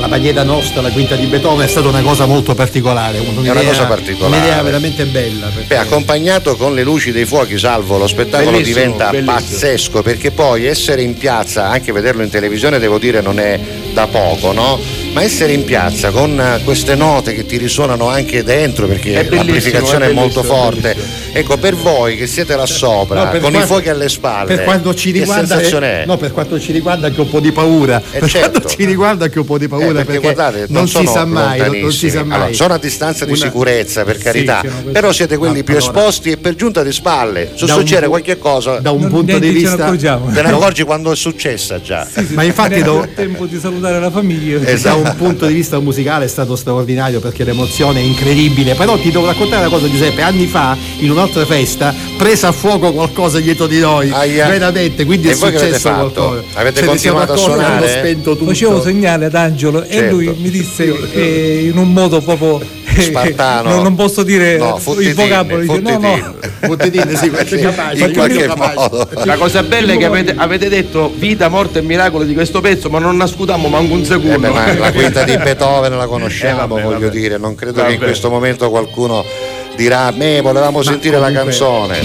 la, 0.00 0.08
Baglieta 0.08 0.42
Nostra, 0.42 0.80
la 0.80 0.90
quinta 0.90 1.14
di 1.14 1.26
Beethoven, 1.26 1.66
è 1.66 1.68
stata 1.68 1.86
una 1.88 2.02
cosa 2.02 2.26
molto 2.26 2.54
particolare. 2.54 3.18
Un'idea, 3.18 3.52
una 3.52 3.62
cosa 3.62 3.84
particolare. 3.86 4.36
Un'idea 4.36 4.62
veramente 4.62 5.04
bella. 5.06 5.46
perché- 5.48 5.66
Beh, 5.68 5.76
accompagnato 5.76 6.56
con 6.56 6.74
le 6.74 6.82
luci 6.82 7.12
dei 7.12 7.24
fuochi, 7.26 7.58
salvo, 7.58 7.98
lo 7.98 8.06
spettacolo 8.06 8.50
Bellissimo, 8.52 8.74
diventa 8.80 9.10
bellissimo. 9.10 9.32
pazzesco 9.38 10.02
perché 10.02 10.30
poi 10.30 10.64
essere 10.66 11.02
in 11.02 11.16
piazza, 11.16 11.68
anche 11.68 11.92
vederlo 11.92 12.22
in 12.22 12.30
televisione, 12.30 12.78
devo 12.78 12.98
dire, 12.98 13.20
non 13.20 13.38
è 13.38 13.58
da 13.92 14.06
poco, 14.06 14.52
no? 14.52 14.78
Ma 15.12 15.22
essere 15.22 15.52
in 15.52 15.64
piazza 15.64 16.10
con 16.10 16.38
eh, 16.40 16.60
queste 16.62 16.94
note 16.94 17.34
che 17.34 17.44
ti 17.44 17.56
risuonano 17.56 18.08
anche 18.08 18.44
dentro 18.44 18.86
perché 18.86 19.26
l'amplificazione 19.28 20.06
è, 20.06 20.10
è 20.10 20.12
molto 20.12 20.40
bellissimo, 20.42 20.68
è 20.68 20.70
forte. 20.70 20.96
Ecco, 21.32 21.56
per 21.56 21.74
voi 21.74 22.16
che 22.16 22.28
siete 22.28 22.54
là 22.54 22.64
sopra, 22.64 23.24
No, 23.24 23.30
con 23.30 23.36
i 23.38 23.40
quanto- 23.40 23.66
fuochi 23.66 23.88
alle 23.88 24.08
spalle, 24.08 24.54
Per 24.54 24.64
quanto 24.64 24.94
ci 24.94 25.10
che 25.10 25.18
riguarda, 25.20 25.46
sensazione 25.46 26.02
è? 26.02 26.06
no, 26.06 26.16
per 26.16 26.30
quanto 26.32 26.60
ci 26.60 26.70
riguarda 26.70 27.08
anche 27.08 27.20
un 27.20 27.28
po' 27.28 27.40
di 27.40 27.50
paura. 27.50 28.00
Eh, 28.12 28.18
per 28.20 28.28
certo. 28.30 28.50
quanto 28.60 28.68
ci 28.68 28.84
riguarda 28.84 29.24
anche 29.24 29.38
un 29.40 29.44
po' 29.44 29.58
di 29.58 29.66
paura, 29.68 29.86
Eh, 29.86 29.92
perché, 30.04 30.20
perché, 30.20 30.32
guardate, 30.32 30.66
non, 30.68 30.86
si 30.86 30.92
sono 30.92 31.10
sa 31.10 31.24
mai, 31.24 31.58
non, 31.58 31.78
non 31.78 31.92
si 31.92 32.08
sa 32.10 32.22
mai. 32.24 32.36
Allora, 32.36 32.52
sono 32.52 32.74
a 32.74 32.78
distanza 32.78 33.24
di 33.24 33.32
Una- 33.32 33.40
sicurezza, 33.44 34.04
per 34.04 34.18
carità, 34.18 34.60
sì, 34.62 34.68
però 34.92 35.10
siete 35.12 35.36
quelli 35.36 35.64
più 35.64 35.74
allora, 35.76 35.90
esposti 35.98 36.30
e 36.30 36.36
per 36.36 36.54
giunta 36.54 36.84
di 36.84 36.92
spalle. 36.92 37.50
Se 37.56 37.66
Da 37.66 37.74
un 37.74 37.80
succede 37.80 38.02
pu- 38.02 38.08
qualche 38.10 38.38
cosa, 38.38 38.78
Da 38.78 38.92
un 38.92 39.00
Non- 39.02 39.10
punto 39.10 39.38
di 39.40 39.48
vista. 39.50 39.90
te 39.90 40.42
ne 40.42 40.48
accorgi 40.48 40.82
quando 40.84 41.10
è 41.10 41.16
successa 41.16 41.80
già. 41.80 42.06
Ma 42.28 42.44
infatti 42.44 42.74
il 42.78 43.08
tempo 43.16 43.46
di 43.46 43.58
salutare 43.58 43.98
la 43.98 44.10
famiglia. 44.10 44.58
Esatto. 44.64 44.98
Un 45.00 45.14
punto 45.16 45.46
di 45.46 45.54
vista 45.54 45.78
musicale 45.80 46.24
è 46.24 46.28
stato 46.28 46.56
straordinario 46.56 47.20
perché 47.20 47.44
l'emozione 47.44 48.00
è 48.00 48.02
incredibile. 48.02 48.74
Però 48.74 48.96
ti 48.98 49.10
devo 49.10 49.26
raccontare 49.26 49.66
una 49.66 49.70
cosa, 49.76 49.88
Giuseppe. 49.90 50.22
Anni 50.22 50.46
fa, 50.46 50.76
in 50.98 51.10
un'altra 51.10 51.44
festa, 51.44 51.94
presa 52.16 52.48
a 52.48 52.52
fuoco 52.52 52.92
qualcosa 52.92 53.40
dietro 53.40 53.66
di 53.66 53.78
noi. 53.80 54.10
Aia. 54.10 54.48
Veramente, 54.48 55.04
quindi 55.04 55.28
E 55.28 55.32
è 55.32 55.34
successo 55.34 55.88
fatto? 55.90 56.12
qualcosa. 56.22 56.42
Avete 56.54 56.80
Ce 56.80 56.86
ne 56.86 56.98
siamo 56.98 57.18
continuato 57.18 57.32
a 57.32 57.34
accorti, 57.34 57.52
suonare? 57.52 57.74
hanno 57.76 57.86
spento 57.86 58.30
tutto. 58.36 58.46
Facevo 58.50 58.80
segnale 58.82 59.24
ad 59.26 59.34
Angelo 59.34 59.78
Certo. 59.86 59.94
e 59.96 60.10
lui 60.10 60.34
mi 60.38 60.50
disse 60.50 61.10
eh, 61.12 61.66
in 61.70 61.76
un 61.76 61.92
modo 61.92 62.20
proprio 62.20 62.60
Spartano. 63.02 63.70
non, 63.70 63.82
non 63.82 63.94
posso 63.94 64.22
dire 64.22 64.56
No, 64.58 64.74
il 64.76 64.82
fottitine, 64.82 65.14
vocabolo 65.14 65.60
dice, 65.60 65.78
no 65.80 65.98
no 65.98 66.34
fottitine. 66.60 67.16
Sì, 67.16 67.30
capace. 67.30 68.04
in 68.04 68.12
qualche 68.12 68.46
modo. 68.54 69.08
La 69.24 69.36
cosa 69.36 69.62
bella 69.62 69.92
è 69.92 69.96
che 69.96 70.04
avete, 70.04 70.34
avete 70.36 70.68
detto 70.68 71.10
vita, 71.14 71.48
morte 71.48 71.78
e 71.78 71.82
miracolo 71.82 72.24
di 72.24 72.34
questo 72.34 72.60
pezzo, 72.60 72.90
ma 72.90 72.98
non 72.98 73.16
nascutiamo 73.16 73.68
manco 73.68 73.94
un 73.94 74.00
Eh 74.00 74.04
secondo. 74.04 74.38
beh, 74.38 74.48
ma 74.50 74.74
la 74.74 74.92
quinta 74.92 75.22
di 75.24 75.36
Beethoven 75.42 75.96
la 75.96 76.06
conosciamo, 76.06 76.64
Eh, 76.64 76.66
vabbè, 76.66 76.82
voglio 76.82 76.98
vabbè. 76.98 77.10
dire, 77.10 77.38
non 77.38 77.54
credo 77.54 77.74
Vabbè. 77.76 77.88
che 77.88 77.94
in 77.94 78.00
questo 78.00 78.28
momento 78.30 78.68
qualcuno 78.70 79.24
dirà 79.76 80.10
me 80.14 80.40
volevamo 80.42 80.82
sentire 80.82 81.18
la 81.18 81.26
comunque- 81.28 81.50
canzone. 81.50 81.98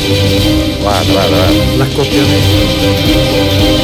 Guarda, 0.80 1.12
guarda, 1.12 1.36
guarda. 1.36 1.76
L'accoppiamento. 1.78 3.75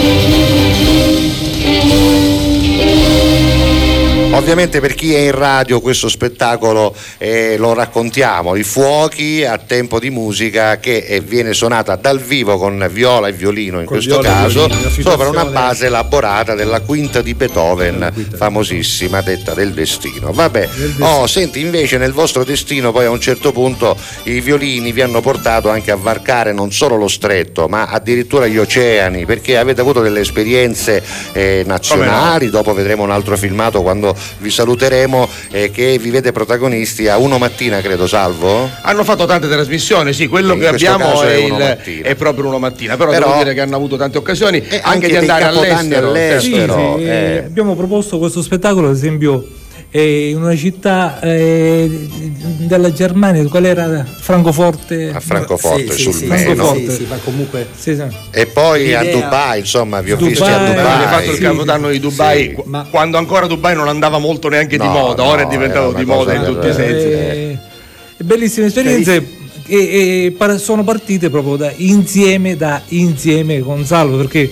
Ovviamente 4.34 4.80
per 4.80 4.96
chi 4.96 5.14
è 5.14 5.20
in 5.20 5.32
radio 5.32 5.82
questo 5.82 6.08
spettacolo 6.08 6.96
eh, 7.18 7.58
lo 7.58 7.74
raccontiamo, 7.74 8.56
i 8.56 8.64
fuochi 8.64 9.44
a 9.44 9.58
tempo 9.58 10.00
di 10.00 10.10
musica 10.10 10.80
che 10.80 10.98
eh, 11.00 11.20
viene 11.20 11.54
suonata 11.54 11.98
dal 11.98 12.20
vivo 12.20 12.58
con 12.58 12.90
viola 12.92 13.28
e 13.28 13.34
violino 13.34 13.80
in 13.80 13.86
Con 13.86 13.98
questo 13.98 14.20
caso, 14.20 14.68
violino, 14.68 14.90
sopra 14.90 15.28
una 15.28 15.46
base 15.46 15.88
elaborata 15.88 16.56
della 16.56 16.80
quinta 16.80 17.22
di 17.22 17.34
Beethoven, 17.34 18.10
quinta. 18.14 18.38
famosissima, 18.38 19.22
detta 19.22 19.54
del 19.54 19.74
destino. 19.74 20.32
Vabbè, 20.32 20.70
oh, 21.00 21.28
senti 21.28 21.60
invece 21.60 21.98
nel 21.98 22.14
vostro 22.14 22.46
destino 22.46 22.94
poi 22.94 23.06
a 23.06 23.10
un 23.10 23.20
certo 23.20 23.52
punto 23.52 23.98
i 24.24 24.40
violini 24.40 24.94
vi 24.94 25.02
hanno 25.02 25.20
portato 25.20 25.70
anche 25.70 25.92
a 25.92 25.98
varcare 25.98 26.54
non 26.54 26.72
solo 26.72 26.96
lo 26.96 27.10
stretto 27.10 27.68
ma 27.68 27.88
addirittura 27.88 28.48
gli 28.48 28.58
oceani 28.58 29.26
perché 29.26 29.58
avete 29.58 29.82
avuto 29.82 30.02
delle 30.02 30.22
esperienze 30.22 31.04
eh, 31.34 31.64
nazionali, 31.66 32.50
dopo 32.50 32.74
vedremo 32.74 33.04
un 33.04 33.12
altro 33.12 33.36
filmato 33.36 33.82
quando 33.82 34.16
vi 34.40 34.50
saluteremo 34.50 35.28
eh, 35.52 35.72
che 35.72 35.98
vi 36.00 36.10
vede 36.10 36.32
protagonisti 36.32 37.08
a 37.08 37.18
uno 37.18 37.38
mattina 37.38 37.80
credo 37.82 38.08
Salvo? 38.08 38.70
Hanno 38.82 39.04
fatto 39.04 39.26
tante 39.26 39.48
trasmissioni, 39.48 40.14
sì, 40.14 40.28
quello 40.28 40.54
In 40.54 40.60
che 40.60 40.68
abbiamo 40.68 41.22
è, 41.22 41.28
è 41.28 41.34
il- 41.36 42.02
è 42.02 42.16
proprio 42.16 42.48
uno 42.48 42.60
mattina, 42.60 42.98
però, 42.98 43.12
Però- 43.12 43.28
devo 43.28 43.38
dire 43.44 43.54
che 43.54 43.62
hanno 43.62 43.76
avuto 43.76 43.98
tante 43.98 44.18
occasioni 44.18 44.58
anche, 44.58 44.82
anche 44.82 45.08
di 45.08 45.16
andare 45.16 45.44
all'estero. 45.46 46.08
all'estero. 46.10 46.96
Sì, 46.98 47.04
sì, 47.04 47.10
eh. 47.10 47.44
abbiamo 47.46 47.76
proposto 47.76 48.18
questo 48.20 48.42
spettacolo 48.42 48.88
ad 48.90 48.96
esempio 48.96 49.46
in 50.00 50.38
una 50.42 50.56
città 50.56 51.20
eh, 51.20 52.08
della 52.60 52.94
Germania 52.94 53.46
qual 53.50 53.66
era 53.66 54.06
Francoforte 54.06 55.12
A 55.14 55.20
Francoforte 55.20 55.92
Sì, 55.92 56.02
sul 56.04 56.14
sì, 56.14 56.26
Meno. 56.28 56.44
Francoforte. 56.56 56.90
Sì, 56.92 56.96
sì, 56.96 57.06
ma 57.10 57.18
comunque 57.24 57.68
Sì, 57.78 57.96
sì. 57.96 58.04
E 58.32 58.46
poi 58.46 58.94
a 58.94 59.02
L'idea- 59.02 59.20
Dubai, 59.20 59.60
insomma, 59.60 60.00
vi 60.00 60.12
ho 60.14 60.16
Dubai, 60.16 60.30
visti 60.34 60.48
a 60.50 60.58
Dubai, 60.58 60.70
Abbiamo 60.70 60.98
Dubai. 61.04 61.08
fatto 61.20 61.32
il 61.32 61.38
capodanno 61.40 61.90
di 61.90 62.00
Dubai 62.00 62.56
Ma- 62.66 62.88
quando 62.90 63.18
ancora 63.18 63.48
Dubai 63.48 63.76
non 63.76 63.90
andava 63.90 64.18
molto 64.18 64.48
neanche 64.48 64.78
di 64.78 64.86
No, 64.86 64.92
moda, 64.92 65.24
ora 65.24 65.42
no, 65.44 65.48
è 65.48 65.52
diventato 65.52 65.92
di 65.92 66.06
moda 66.06 66.34
in 66.36 66.44
tutti 66.46 66.68
i 66.68 66.74
sensi. 66.74 67.06
Eh, 67.08 67.58
bellissime 68.24 68.68
esperienze 68.68 69.40
e, 69.68 70.34
e 70.40 70.58
sono 70.58 70.84
partite 70.86 71.30
proprio 71.30 71.58
da 71.58 71.72
insieme, 71.76 72.56
da 72.56 72.82
insieme 72.90 73.60
con 73.60 73.84
Salvo 73.86 74.16
perché 74.18 74.50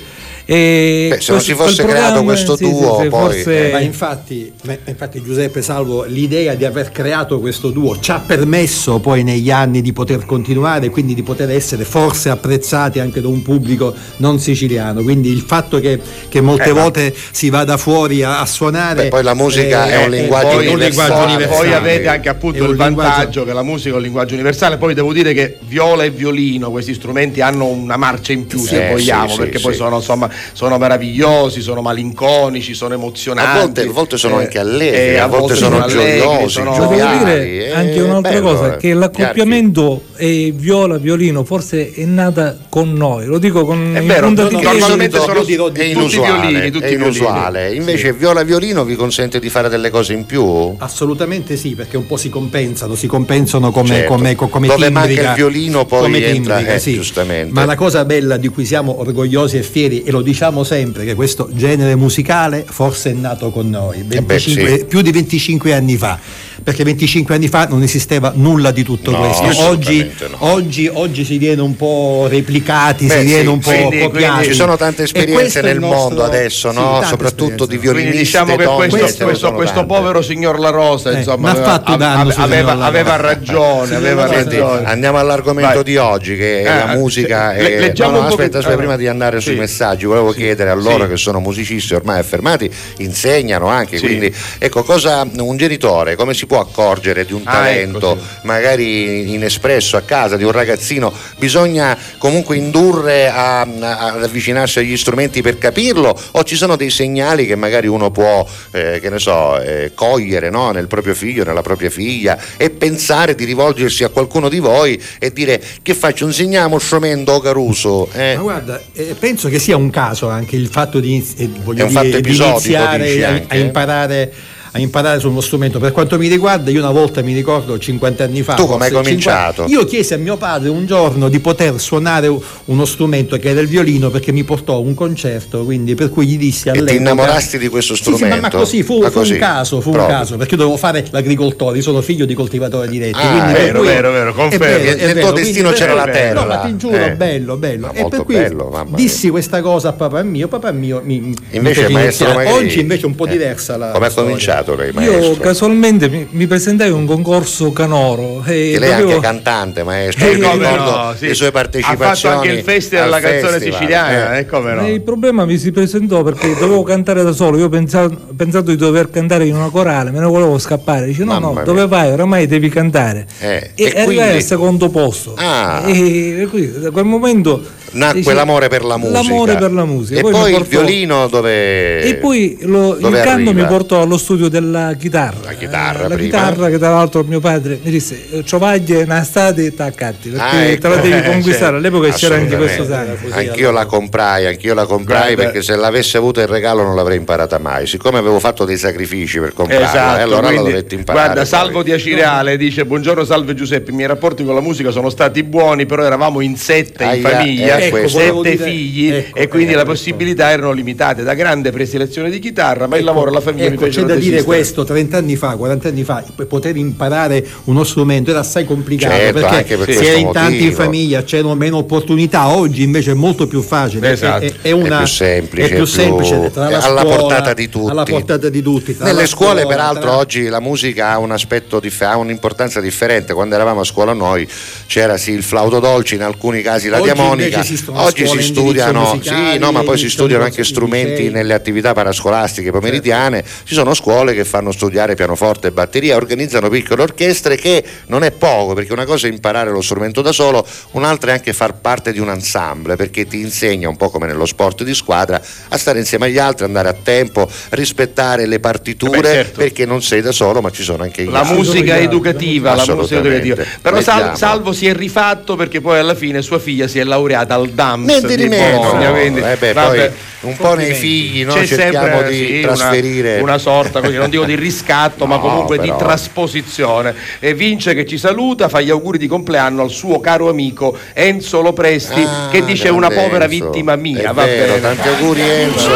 eh, 0.51 1.07
Beh, 1.11 1.21
se 1.21 1.31
non 1.31 1.41
si 1.41 1.53
fosse 1.53 1.85
creato 1.85 2.23
questo 2.23 2.55
sì, 2.55 2.65
sì, 2.65 2.71
duo, 2.71 2.99
sì, 3.03 3.07
poi- 3.07 3.19
forse- 3.33 3.67
Eh, 3.69 3.71
Ma 3.71 3.79
infatti, 3.81 4.51
ma 4.63 4.75
infatti 4.85 5.21
Giuseppe 5.21 5.61
Salvo, 5.61 6.05
l'idea 6.05 6.55
di 6.55 6.65
aver 6.65 6.91
creato 6.91 7.39
questo 7.39 7.69
duo 7.69 7.99
ci 7.99 8.09
ha 8.09 8.19
permesso 8.19 8.97
poi 8.99 9.21
negli 9.23 9.51
anni 9.51 9.81
di 9.83 9.93
poter 9.93 10.25
continuare 10.25 10.87
e 10.87 10.89
quindi 10.89 11.13
di 11.13 11.21
poter 11.21 11.51
essere 11.51 11.83
forse 11.83 12.29
apprezzati 12.29 12.99
anche 12.99 13.21
da 13.21 13.27
un 13.27 13.43
pubblico 13.43 13.93
non 14.17 14.39
siciliano. 14.39 15.03
Quindi 15.03 15.29
il 15.29 15.41
fatto 15.41 15.79
che, 15.79 15.99
che 16.27 16.41
molte 16.41 16.69
Eh, 16.69 16.73
ma- 16.73 16.81
volte 16.81 17.13
si 17.31 17.49
vada 17.51 17.77
fuori 17.77 18.23
a, 18.23 18.39
a 18.39 18.45
suonare. 18.47 19.03
Beh, 19.03 19.09
poi 19.09 19.21
la 19.23 19.35
musica 19.35 19.87
è 19.87 20.03
un 20.03 20.09
linguaggio 20.09 20.47
poi, 20.47 20.67
un 20.67 20.77
linguaggio 20.79 21.13
universale. 21.13 21.25
universale. 21.33 21.57
poi 21.67 21.73
avete 21.73 22.07
anche 22.07 22.29
appunto 22.29 22.63
il 22.63 22.75
vantaggio 22.75 23.05
linguaggio- 23.11 23.43
che 23.45 23.53
la 23.53 23.63
musica 23.63 23.93
è 23.93 23.97
un 23.97 24.01
linguaggio 24.03 24.33
universale, 24.33 24.77
poi 24.77 24.93
devo 24.95 25.13
dire 25.13 25.33
che 25.33 25.57
viola 25.67 26.03
e 26.05 26.09
violino, 26.09 26.71
questi 26.71 26.95
strumenti 26.95 27.39
hanno 27.41 27.65
una 27.67 27.97
marcia 27.97 28.31
in 28.33 28.47
più 28.47 28.57
se 28.57 28.77
Sì, 28.87 28.91
vogliamo, 28.93 29.27
sì, 29.27 29.33
sì, 29.33 29.39
perché 29.41 29.57
sì. 29.57 29.63
poi 29.63 29.75
sono, 29.75 29.95
insomma, 29.97 30.29
sono 30.53 30.77
meravigliosi, 30.77 31.61
sono 31.61 31.81
malinconici, 31.81 32.73
sono 32.73 32.93
emozionanti. 32.93 33.57
A 33.57 33.61
volte- 33.61 33.81
a 33.81 33.91
volte 33.91 34.17
sono 34.17 34.39
Eh, 34.39 34.43
anche 34.43 34.59
allegri, 34.59 34.97
eh, 34.99 35.17
a 35.17 35.27
volte 35.27 35.55
sono 35.55 35.81
allegri, 35.83 36.19
gioiosi, 36.19 36.49
sono- 36.49 36.73
gioviali, 36.73 37.17
dire 37.19 37.65
eh, 37.67 37.71
anche 37.71 38.01
un'altra 38.01 38.31
bello, 38.31 38.51
cosa, 38.51 38.73
eh. 38.75 38.77
che 38.77 38.93
l'accoppiamento 38.93 40.03
eh, 40.17 40.53
viola-violino 40.55 41.43
forse 41.43 41.91
è 41.93 42.03
nata 42.05 42.57
con 42.69 42.93
noi, 42.93 43.25
lo 43.25 43.37
dico 43.37 43.65
con 43.65 43.93
È 43.95 44.01
vero, 44.03 44.27
punta 44.27 44.43
no, 44.43 44.49
di 44.49 44.61
normalmente 44.61 45.19
sono 45.19 45.43
dirò 45.43 45.67
tutti 45.67 45.79
è 45.81 45.83
inusuale, 45.85 46.47
violini, 46.49 46.71
tutti 46.71 46.85
è 46.85 46.89
inusuale. 46.93 47.59
violini. 47.61 47.77
Invece 47.79 48.13
viola 48.13 48.43
violino 48.43 48.83
vi 48.83 48.95
consente 48.95 49.39
di 49.39 49.49
fare 49.49 49.69
delle 49.69 49.89
cose 49.89 50.13
in 50.13 50.25
più? 50.25 50.75
Assolutamente 50.77 51.55
sì, 51.55 51.75
perché 51.75 51.97
un 51.97 52.05
po' 52.05 52.17
si 52.17 52.29
compensano, 52.29 52.95
si 52.95 53.07
compensano 53.07 53.71
come, 53.71 53.87
Certo. 53.89 54.13
come, 54.13 54.35
co- 54.35 54.47
come 54.47 54.67
Dove 54.67 54.89
manca 54.89 55.07
timbrica. 55.07 55.29
il 55.31 55.35
violino 55.35 55.85
poi 55.85 56.01
come 56.01 56.17
entra, 56.25 56.55
timbrica, 56.57 56.73
eh, 56.75 56.79
sì. 56.79 56.93
giustamente. 56.93 57.53
Ma 57.53 57.65
la 57.65 57.75
cosa 57.75 58.05
bella 58.05 58.37
di 58.37 58.47
cui 58.49 58.65
siamo 58.65 58.99
orgogliosi 58.99 59.57
e 59.57 59.63
fieri, 59.63 60.03
e 60.03 60.11
lo 60.11 60.21
diciamo 60.29 60.63
sempre, 60.63 61.05
che 61.05 61.15
questo 61.15 61.49
genere 61.51 61.95
musicale 61.95 62.63
forse 62.67 63.09
è 63.09 63.13
nato 63.13 63.49
con 63.49 63.67
noi, 63.67 64.03
25 64.03 64.73
Eh 64.73 64.77
sì. 64.77 64.85
più 64.85 65.01
di 65.01 65.11
25 65.11 65.73
anni 65.73 65.97
fa. 65.97 66.19
Perché 66.63 66.83
25 66.83 67.35
anni 67.35 67.47
fa 67.47 67.67
non 67.67 67.81
esisteva 67.83 68.31
nulla 68.35 68.71
di 68.71 68.83
tutto 68.83 69.11
No, 69.11 69.19
questo. 69.19 69.63
Oggi, 69.65 70.11
no. 70.29 70.37
oggi, 70.39 70.89
oggi 70.91 71.23
si 71.25 71.37
viene 71.37 71.61
un 71.61 71.75
po' 71.75 72.27
replicati, 72.29 73.05
Beh, 73.07 73.19
si 73.19 73.25
viene 73.25 73.41
sì, 73.43 73.47
un 73.47 73.59
po' 73.59 73.69
quindi- 73.71 73.99
copiati. 73.99 74.45
Ci 74.45 74.53
sono 74.53 74.75
tante 74.77 75.03
esperienze 75.03 75.33
questo 75.41 75.61
nel 75.61 75.79
nostro- 75.79 75.99
mondo 75.99 76.23
adesso, 76.23 76.69
sì, 76.69 76.75
no? 76.75 77.01
soprattutto 77.03 77.65
di 77.65 77.75
esperienze. 77.75 77.77
violinisti. 77.79 78.01
Quindi 78.09 78.17
diciamo 78.23 78.55
che 78.55 78.87
questo, 78.87 79.23
questo- 79.25 79.51
questo 79.53 79.75
tante. 79.79 79.93
povero 79.93 80.21
signor 80.21 80.59
La 80.59 80.69
Rosa 80.69 81.11
Eh, 81.11 81.17
insomma, 81.17 81.51
aveva, 81.51 81.65
fatto 81.65 81.95
danno, 81.95 82.33
aveva- 82.37 82.73
La 82.75 82.85
aveva 82.85 83.15
ragione, 83.15 83.95
aveva 83.95 84.27
Senti, 84.27 84.57
ragione. 84.57 84.85
andiamo 84.85 85.17
all'argomento 85.17 85.73
Vai. 85.75 85.83
di 85.83 85.97
oggi 85.97 86.35
che 86.35 86.61
è 86.61 86.65
Eh, 86.69 86.77
la 86.87 86.95
musica. 86.95 87.55
e- 87.55 87.93
no, 87.97 88.05
no, 88.09 88.11
po' 88.11 88.25
aspetta, 88.27 88.57
aspetta, 88.59 88.73
eh, 88.73 88.77
prima 88.77 88.95
di 88.95 89.07
andare 89.07 89.39
sui 89.39 89.55
messaggi, 89.55 90.05
volevo 90.05 90.31
chiedere 90.31 90.69
a 90.69 90.75
loro 90.75 91.07
che 91.07 91.17
sono 91.17 91.39
musicisti 91.39 91.93
ormai 91.93 92.19
affermati, 92.19 92.69
insegnano 92.97 93.67
anche, 93.67 93.99
quindi 93.99 94.33
ecco 94.57 94.83
cosa 94.83 95.27
un 95.37 95.57
genitore 95.57 96.15
come 96.15 96.33
si 96.33 96.45
può 96.49 96.59
accorgere 96.61 97.25
di 97.25 97.33
un 97.33 97.43
Ah, 97.45 97.51
talento 97.51 98.13
ecco, 98.13 98.21
magari 98.41 99.31
inespresso 99.35 99.97
a 99.97 100.01
casa 100.01 100.35
di 100.35 100.43
un 100.43 100.51
ragazzino, 100.51 101.13
bisogna 101.37 101.95
comunque 102.17 102.57
indurre 102.57 103.29
a- 103.29 103.61
a- 103.61 103.97
ad 104.13 104.23
avvicinarsi 104.23 104.79
agli 104.79 104.97
strumenti 104.97 105.43
per 105.43 105.59
capirlo 105.59 106.19
o 106.31 106.43
ci 106.43 106.55
sono 106.55 106.75
dei 106.75 106.89
segnali 106.89 107.45
che 107.45 107.55
magari 107.55 107.85
uno 107.85 108.09
può, 108.09 108.43
eh, 108.71 108.97
che 108.99 109.11
ne 109.11 109.19
so, 109.19 109.59
eh, 109.61 109.91
cogliere 109.93 110.49
no? 110.49 110.71
nel 110.71 110.87
proprio 110.87 111.13
figlio, 111.13 111.43
nella 111.43 111.61
propria 111.61 111.91
figlia 111.91 112.35
e 112.57 112.71
pensare 112.71 113.35
di 113.35 113.45
rivolgersi 113.45 114.03
a 114.03 114.09
qualcuno 114.09 114.49
di 114.49 114.57
voi 114.57 114.99
e 115.19 115.31
dire 115.31 115.61
che 115.83 115.93
faccio, 115.93 116.25
insegniamo 116.25 116.79
strumento 116.79 117.39
Caruso. 117.41 118.09
eh? 118.11 118.33
Ma 118.37 118.41
guarda, 118.41 118.81
eh, 118.93 119.15
penso 119.19 119.49
che 119.49 119.59
sia 119.59 119.77
un 119.77 119.91
caso 119.91 120.29
anche 120.29 120.55
il 120.55 120.67
fatto 120.69 120.99
di, 120.99 121.23
eh, 121.37 121.47
voglio 121.63 121.81
È 121.81 121.83
un 121.83 121.89
dire, 121.89 122.01
fatto 122.09 122.19
di 122.21 122.35
iniziare 122.35 123.23
a, 123.25 123.41
a 123.49 123.55
imparare 123.55 124.33
a 124.71 124.79
imparare 124.79 125.19
su 125.19 125.29
uno 125.29 125.41
strumento. 125.41 125.79
Per 125.79 125.91
quanto 125.91 126.17
mi 126.17 126.27
riguarda, 126.27 126.69
io 126.71 126.79
una 126.79 126.91
volta 126.91 127.21
mi 127.21 127.33
ricordo 127.33 127.77
50 127.77 128.23
anni 128.23 128.41
fa. 128.43 128.53
Tu 128.55 128.65
come 128.65 128.85
hai 128.85 128.91
cominciato? 128.91 129.63
50 129.65 129.73
io 129.73 129.85
chiesi 129.85 130.13
a 130.13 130.17
mio 130.17 130.37
padre 130.37 130.69
un 130.69 130.85
giorno 130.85 131.27
di 131.29 131.39
poter 131.39 131.79
suonare 131.79 132.31
uno 132.65 132.85
strumento 132.85 133.37
che 133.37 133.49
era 133.49 133.59
il 133.61 133.67
violino 133.67 134.09
perché 134.09 134.31
mi 134.31 134.43
portò 134.43 134.75
a 134.75 134.77
un 134.79 134.93
concerto, 134.93 135.63
quindi 135.63 135.95
per 135.95 136.09
cui 136.09 136.25
gli 136.27 136.37
dissi 136.37 136.67
E 136.67 136.71
all'epoca 136.71 136.91
ti 136.91 136.97
innamorasti 136.97 137.57
di 137.57 137.67
questo 137.67 137.95
Sì, 137.95 138.03
sì, 138.03 138.09
ma- 138.11 138.15
strumento? 138.17 138.41
ma, 138.41 138.49
così 138.63 138.83
fu, 138.83 138.99
Ma 138.99 139.09
fu 139.09 139.19
così, 139.19 139.33
un 139.33 139.39
caso, 139.39 139.81
fu 139.81 139.91
proprio. 139.91 140.13
un 140.15 140.19
caso, 140.21 140.37
perché 140.37 140.51
io 140.51 140.57
dovevo 140.59 140.77
fare 140.77 141.05
l'agricoltore, 141.09 141.77
io 141.77 141.83
sono 141.83 142.01
figlio 142.01 142.25
di 142.25 142.33
coltivatore 142.33 142.87
diretti. 142.87 143.17
Ah, 143.19 143.51
vero, 143.51 143.79
cui- 143.79 143.87
vero, 143.87 144.11
vero, 144.11 144.29
è 144.29 144.33
confermo. 144.33 144.65
vero, 144.83 144.97
è 144.99 145.13
Nel 145.13 145.19
tuo 145.23 145.31
destino 145.31 145.71
c'era 145.71 145.93
la 145.93 146.05
No, 146.05 146.11
terra. 146.11 146.45
ma 146.45 146.57
ti 146.57 146.77
giuro, 146.77 146.95
Eh. 147.05 147.11
bello, 147.15 147.57
bello. 147.57 147.87
Ma 147.87 147.93
e 147.93 148.05
per 148.07 148.23
cui 148.23 148.35
bello, 148.35 148.87
dissi 148.95 149.29
questa 149.29 149.61
cosa 149.61 149.89
a 149.89 149.93
papà 149.93 150.21
mio, 150.23 150.47
papà 150.47 150.71
mio 150.71 151.01
mi, 151.03 151.33
Invece 151.51 151.87
mi 151.87 151.93
maestro 151.93 152.27
Oggi 152.29 152.79
invece 152.79 153.03
è 153.03 153.05
un 153.05 153.15
po' 153.15 153.25
eh, 153.25 153.29
diversa 153.31 153.77
la 153.77 153.91
Come 153.91 154.05
ha 154.05 154.09
storia. 154.09 154.29
Cominciato 154.63 154.75
lei, 154.75 154.91
Io 155.05 155.11
maestro? 155.19 155.43
casualmente 155.43 156.09
mi, 156.09 156.27
mi 156.29 156.47
presentai 156.47 156.89
a 156.89 156.93
un 156.93 157.05
concorso 157.05 157.71
canoro 157.71 158.43
e 158.45 158.71
Che 158.73 158.79
lei 158.79 158.89
è 158.89 158.91
dovevo- 158.97 159.09
anche 159.15 159.21
cantante, 159.21 159.83
maestro. 159.83 160.25
Eh, 160.25 160.29
Io 160.29 160.33
ricordo 160.35 160.69
no, 160.69 161.13
sì. 161.17 161.27
le 161.27 161.33
sue 161.33 161.47
Ha 161.47 161.51
partecipazioni. 161.51 162.15
fatto 162.15 162.27
anche 162.27 162.47
il 162.57 162.63
festival 162.63 163.03
al 163.05 163.09
della 163.19 163.21
canzone 163.31 163.51
festival, 163.53 163.77
siciliana, 163.79 164.35
eh. 164.35 164.39
eh, 164.39 164.45
come 164.45 164.73
no? 164.73 164.85
E 164.85 164.91
il 164.93 165.01
problema 165.01 165.45
mi 165.45 165.57
si 165.57 165.71
presentò 165.71 166.23
perché 166.23 166.47
dovevo 166.55 166.83
cantare 166.83 167.23
da 167.23 167.31
solo, 167.31 167.57
io 167.57 167.69
pensato, 167.69 168.15
pensato 168.35 168.69
di 168.69 168.75
dover 168.77 169.09
cantare 169.09 169.45
in 169.45 169.55
una 169.55 169.69
corale, 169.69 170.11
me 170.11 170.19
ne 170.19 170.25
volevo 170.25 170.57
scappare, 170.57 171.05
dice 171.05 171.23
no 171.23 171.33
Mamma 171.33 171.47
no, 171.47 171.53
mia. 171.53 171.63
dove 171.63 171.87
vai? 171.87 172.11
Oramai 172.11 172.47
devi 172.47 172.69
cantare. 172.69 173.25
Eh, 173.39 173.71
e 173.75 173.83
e 173.83 173.85
arrivai 173.87 174.05
quindi- 174.05 174.21
al 174.35 174.41
secondo 174.43 174.89
posto. 174.89 175.33
Ah. 175.37 175.83
E, 175.85 176.41
e 176.41 176.47
quindi 176.47 176.79
da 176.79 176.91
quel 176.91 177.05
momento 177.05 177.61
Nacque 177.91 178.19
dice- 178.19 178.33
l'amore 178.33 178.67
per 178.67 178.83
la 178.83 178.97
musica. 178.97 179.21
L'amore 179.21 179.55
per 179.57 179.71
la 179.71 179.85
musica. 179.85 180.19
E 180.19 180.21
poi, 180.23 180.51
il 180.51 180.57
portò- 180.57 180.69
violino 180.69 181.27
dove. 181.27 182.01
E 182.01 182.15
poi 182.15 182.57
lo- 182.61 182.93
il 182.95 182.99
dove 183.01 183.21
canto 183.21 183.41
mi 183.53 183.61
arriva? 183.61 183.67
portò 183.67 184.01
allo 184.01 184.17
studio 184.17 184.47
della 184.47 184.93
chitarra. 184.97 185.37
La 185.43 185.53
chitarra 185.53 186.05
Eh, 186.05 186.07
la 186.09 186.15
chitarra 186.17 186.69
che 186.69 186.77
tra 186.77 186.89
l'altro 186.89 187.23
mio 187.23 187.39
padre 187.39 187.79
mi 187.81 187.91
disse 187.91 188.43
Ciovaglie, 188.43 189.05
Nastati, 189.05 189.73
taccatti, 189.73 190.29
perché 190.29 190.55
Ah, 190.55 190.63
ecco. 190.65 190.81
te 190.81 190.87
la 190.87 190.95
devi 191.01 191.17
Eh, 191.17 191.23
conquistare. 191.23 191.57
certo. 191.57 191.75
All'epoca 191.75 192.09
c'era 192.11 192.35
anche 192.35 192.55
questo 192.57 192.85
sangue. 192.85 193.17
Anch'io 193.31 193.71
la 193.71 193.85
comprai, 193.85 194.45
anch'io 194.47 194.73
la 194.73 194.85
comprai 194.85 195.33
Guarda- 195.35 195.43
perché 195.43 195.61
se 195.61 195.75
l'avessi 195.75 196.17
avuto 196.17 196.39
il 196.41 196.47
regalo 196.47 196.83
non 196.83 196.95
l'avrei 196.95 197.17
imparata 197.17 197.57
mai. 197.59 197.87
Siccome 197.87 198.17
avevo 198.17 198.39
fatto 198.39 198.65
dei 198.65 198.77
sacrifici 198.77 199.39
per 199.39 199.53
comprarla, 199.53 199.87
Esatto, 199.87 200.19
e 200.19 200.21
allora 200.21 200.47
quindi, 200.47 200.55
la 200.57 200.69
dovetti 200.69 200.95
imparare. 200.95 201.25
guarda, 201.33 201.41
poi. 201.41 201.49
Salvo 201.49 201.83
di 201.83 201.91
Acireale 201.91 202.57
dice 202.57 202.85
buongiorno 202.85 203.23
salve 203.23 203.53
Giuseppe, 203.53 203.91
i 203.91 203.93
miei 203.93 204.07
rapporti 204.07 204.43
con 204.43 204.53
la 204.55 204.61
musica 204.61 204.91
sono 204.91 205.09
stati 205.09 205.43
buoni, 205.43 205.85
però 205.85 206.03
eravamo 206.03 206.41
in 206.41 206.55
sette 206.57 207.03
in 207.03 207.09
Aia, 207.25 207.78
famiglia, 207.79 207.97
ecco, 208.23 208.43
sette 208.43 208.57
figli 208.57 209.11
ecco, 209.11 209.37
e 209.37 209.47
quindi 209.47 209.71
ecco, 209.71 209.79
le 209.79 209.85
possibilità 209.85 210.51
erano 210.51 210.71
limitate. 210.71 211.23
Da 211.23 211.33
grande 211.33 211.71
presi 211.71 211.97
lezione 211.97 212.29
di 212.29 212.39
chitarra, 212.39 212.87
ma 212.87 212.97
il 212.97 213.03
lavoro 213.03 213.29
e 213.29 213.33
la 213.33 213.41
famiglia 213.41 213.69
mi 213.69 213.73
Ecco, 213.75 213.81
c'è 213.83 213.87
fecero 213.89 214.07
da 214.07 214.15
dire 214.15 214.43
questo, 214.43 214.83
30 214.83 215.17
anni 215.17 215.35
fa, 215.35 215.55
40 215.55 215.87
anni 215.89 216.03
fa, 216.03 216.23
poter 216.47 216.75
imparare 216.75 217.45
uno 217.65 217.83
strumento 217.83 218.31
era 218.31 218.39
assai 218.39 218.65
complicato 218.65 219.13
Certo, 219.13 219.39
perché 219.39 219.77
per 219.77 219.93
si 219.95 220.05
era 220.05 220.17
in 220.17 220.31
tanti 220.31 220.63
in 220.65 220.73
famiglia, 220.73 221.23
c'erano 221.23 221.55
meno 221.55 221.77
opportunità, 221.77 222.49
oggi 222.49 222.83
invece 222.83 223.11
è 223.11 223.15
molto 223.15 223.47
più 223.47 223.61
facile, 223.61 224.11
Esatto. 224.11 224.45
è, 224.45 224.53
è- 224.61 224.71
una- 224.71 224.95
È 224.95 224.97
più 224.99 225.07
semplice, 225.07 225.65
è 225.65 225.67
più 225.67 225.75
più- 225.77 225.85
semplice 225.85 226.51
la 226.53 226.69
è 226.69 226.73
alla 226.73 227.01
scuola- 227.01 227.03
portata 227.03 227.53
di 227.53 227.69
tutti. 227.69 227.91
alla 227.91 228.03
portata 228.03 228.49
di 228.49 228.61
tutti, 228.61 228.95
Nelle 228.99 229.21
la 229.21 229.25
scuole, 229.27 229.61
scuola, 229.61 229.67
peraltro, 229.75 230.01
tra- 230.01 230.17
oggi 230.17 230.47
la 230.47 230.59
musica 230.59 231.09
ha 231.11 231.17
un 231.19 231.31
aspetto 231.31 231.79
dif- 231.79 232.01
ha 232.01 232.17
un'importanza 232.17 232.79
differente. 232.81 233.33
Quando 233.33 233.55
eravamo 233.55 233.81
a 233.81 233.83
scuola 233.83 234.13
noi 234.13 234.47
c'era 234.87 235.17
sì 235.17 235.31
il 235.31 235.43
flauto 235.43 235.79
dolce, 235.79 236.15
in 236.15 236.23
alcuni 236.23 236.61
casi 236.61 236.87
la 236.89 236.97
Oggi 236.99 237.11
diamonica. 237.11 237.57
Esistono 237.73 238.01
Oggi 238.01 238.25
scuole 238.25 238.41
si 238.41 238.47
studiano, 238.47 239.01
musicali, 239.13 239.51
sì, 239.53 239.57
no, 239.59 239.71
ma 239.71 239.83
poi 239.83 239.97
si 239.97 240.09
studiano 240.09 240.43
anche 240.43 240.63
strumenti 240.63 241.29
nelle 241.29 241.53
attività 241.53 241.93
parascolastiche 241.93 242.71
pomeridiane. 242.71 243.43
Ci 243.63 243.73
sono 243.73 243.93
scuole 243.93 244.33
che 244.33 244.45
fanno 244.45 244.71
studiare 244.71 245.15
pianoforte 245.15 245.67
e 245.67 245.71
batteria, 245.71 246.15
organizzano 246.15 246.69
piccole 246.69 247.03
orchestre 247.03 247.55
che 247.55 247.83
non 248.07 248.23
è 248.23 248.31
poco, 248.31 248.73
perché 248.73 248.93
una 248.93 249.05
cosa 249.05 249.27
è 249.27 249.29
imparare 249.31 249.69
lo 249.71 249.81
strumento 249.81 250.21
da 250.21 250.31
solo, 250.31 250.65
un'altra 250.91 251.31
è 251.31 251.33
anche 251.35 251.53
far 251.53 251.75
parte 251.79 252.11
di 252.11 252.19
un 252.19 252.29
ensemble, 252.29 252.95
perché 252.95 253.27
ti 253.27 253.39
insegna 253.39 253.87
un 253.89 253.97
po' 253.97 254.09
come 254.09 254.27
nello 254.27 254.45
sport 254.45 254.83
di 254.83 254.93
squadra 254.93 255.41
a 255.69 255.77
stare 255.77 255.99
insieme 255.99 256.25
agli 256.25 256.37
altri, 256.37 256.65
andare 256.65 256.89
a 256.89 256.95
tempo, 257.01 257.49
rispettare 257.69 258.45
le 258.45 258.59
partiture, 258.59 259.17
Eh 259.17 259.21
beh, 259.21 259.27
certo. 259.33 259.59
perché 259.59 259.85
non 259.85 260.01
sei 260.01 260.21
da 260.21 260.31
solo, 260.31 260.61
ma 260.61 260.71
ci 260.71 260.83
sono 260.83 261.03
anche 261.03 261.23
gli 261.23 261.29
La 261.29 261.39
altri. 261.41 261.55
musica 261.55 261.97
educativa, 261.97 262.75
la 262.75 262.85
musica 262.95 263.19
educativa. 263.19 263.63
Però 263.81 264.01
Sal-. 264.01 264.37
Salvo 264.37 264.71
si 264.73 264.87
è 264.87 264.93
rifatto 264.93 265.55
perché 265.55 265.81
poi 265.81 265.99
alla 265.99 266.15
fine 266.15 266.41
sua 266.41 266.59
figlia 266.59 266.87
si 266.87 266.99
è 266.99 267.03
laureata 267.03 267.53
al 267.59 267.69
DAMS 267.69 268.05
Niente 268.07 268.35
di 268.35 268.43
di 268.43 268.49
meno. 268.49 268.79
Bologna. 268.79 269.09
quindi, 269.11 269.39
Eh 269.41 269.55
beh, 269.55 269.73
vabbè, 269.73 269.97
poi 269.97 270.49
un 270.49 270.55
po' 270.55 270.73
nei 270.73 270.93
figli 270.93 271.43
no? 271.43 271.53
C'è 271.53 271.65
cerchiamo 271.65 272.05
sempre 272.07 272.29
di 272.29 272.35
sì, 272.45 272.57
una- 272.63 272.67
trasferire 272.73 273.39
una, 273.41 273.57
sorta, 273.57 273.99
così, 274.01 274.15
non 274.15 274.29
dico 274.29 274.45
di 274.45 274.55
riscatto, 274.55 275.25
ma 275.25 275.35
No, 275.39 275.41
comunque 275.41 275.77
però. 275.77 275.91
di 275.93 275.99
trasposizione. 276.03 277.13
E 277.39 277.53
Vince 277.53 277.93
che 277.93 278.05
ci 278.05 278.17
saluta, 278.17 278.69
fa 278.69 278.79
gli 278.81 278.89
auguri 278.89 279.17
di 279.17 279.27
compleanno 279.27 279.81
al 279.81 279.89
suo 279.89 280.19
caro 280.19 280.49
amico 280.49 280.97
Enzo 281.13 281.61
Lopresti, 281.61 282.21
Ah, 282.21 282.47
che 282.51 282.63
dice 282.63 282.89
una 282.89 283.09
povera 283.09 283.45
Enzo. 283.45 283.65
vittima 283.69 283.95
mia. 283.95 284.29
È 284.29 284.33
Va 284.33 284.45
vero, 284.45 284.73
bene. 284.73 284.81
tanti 284.81 285.07
auguri 285.09 285.41
Enzo. 285.41 285.91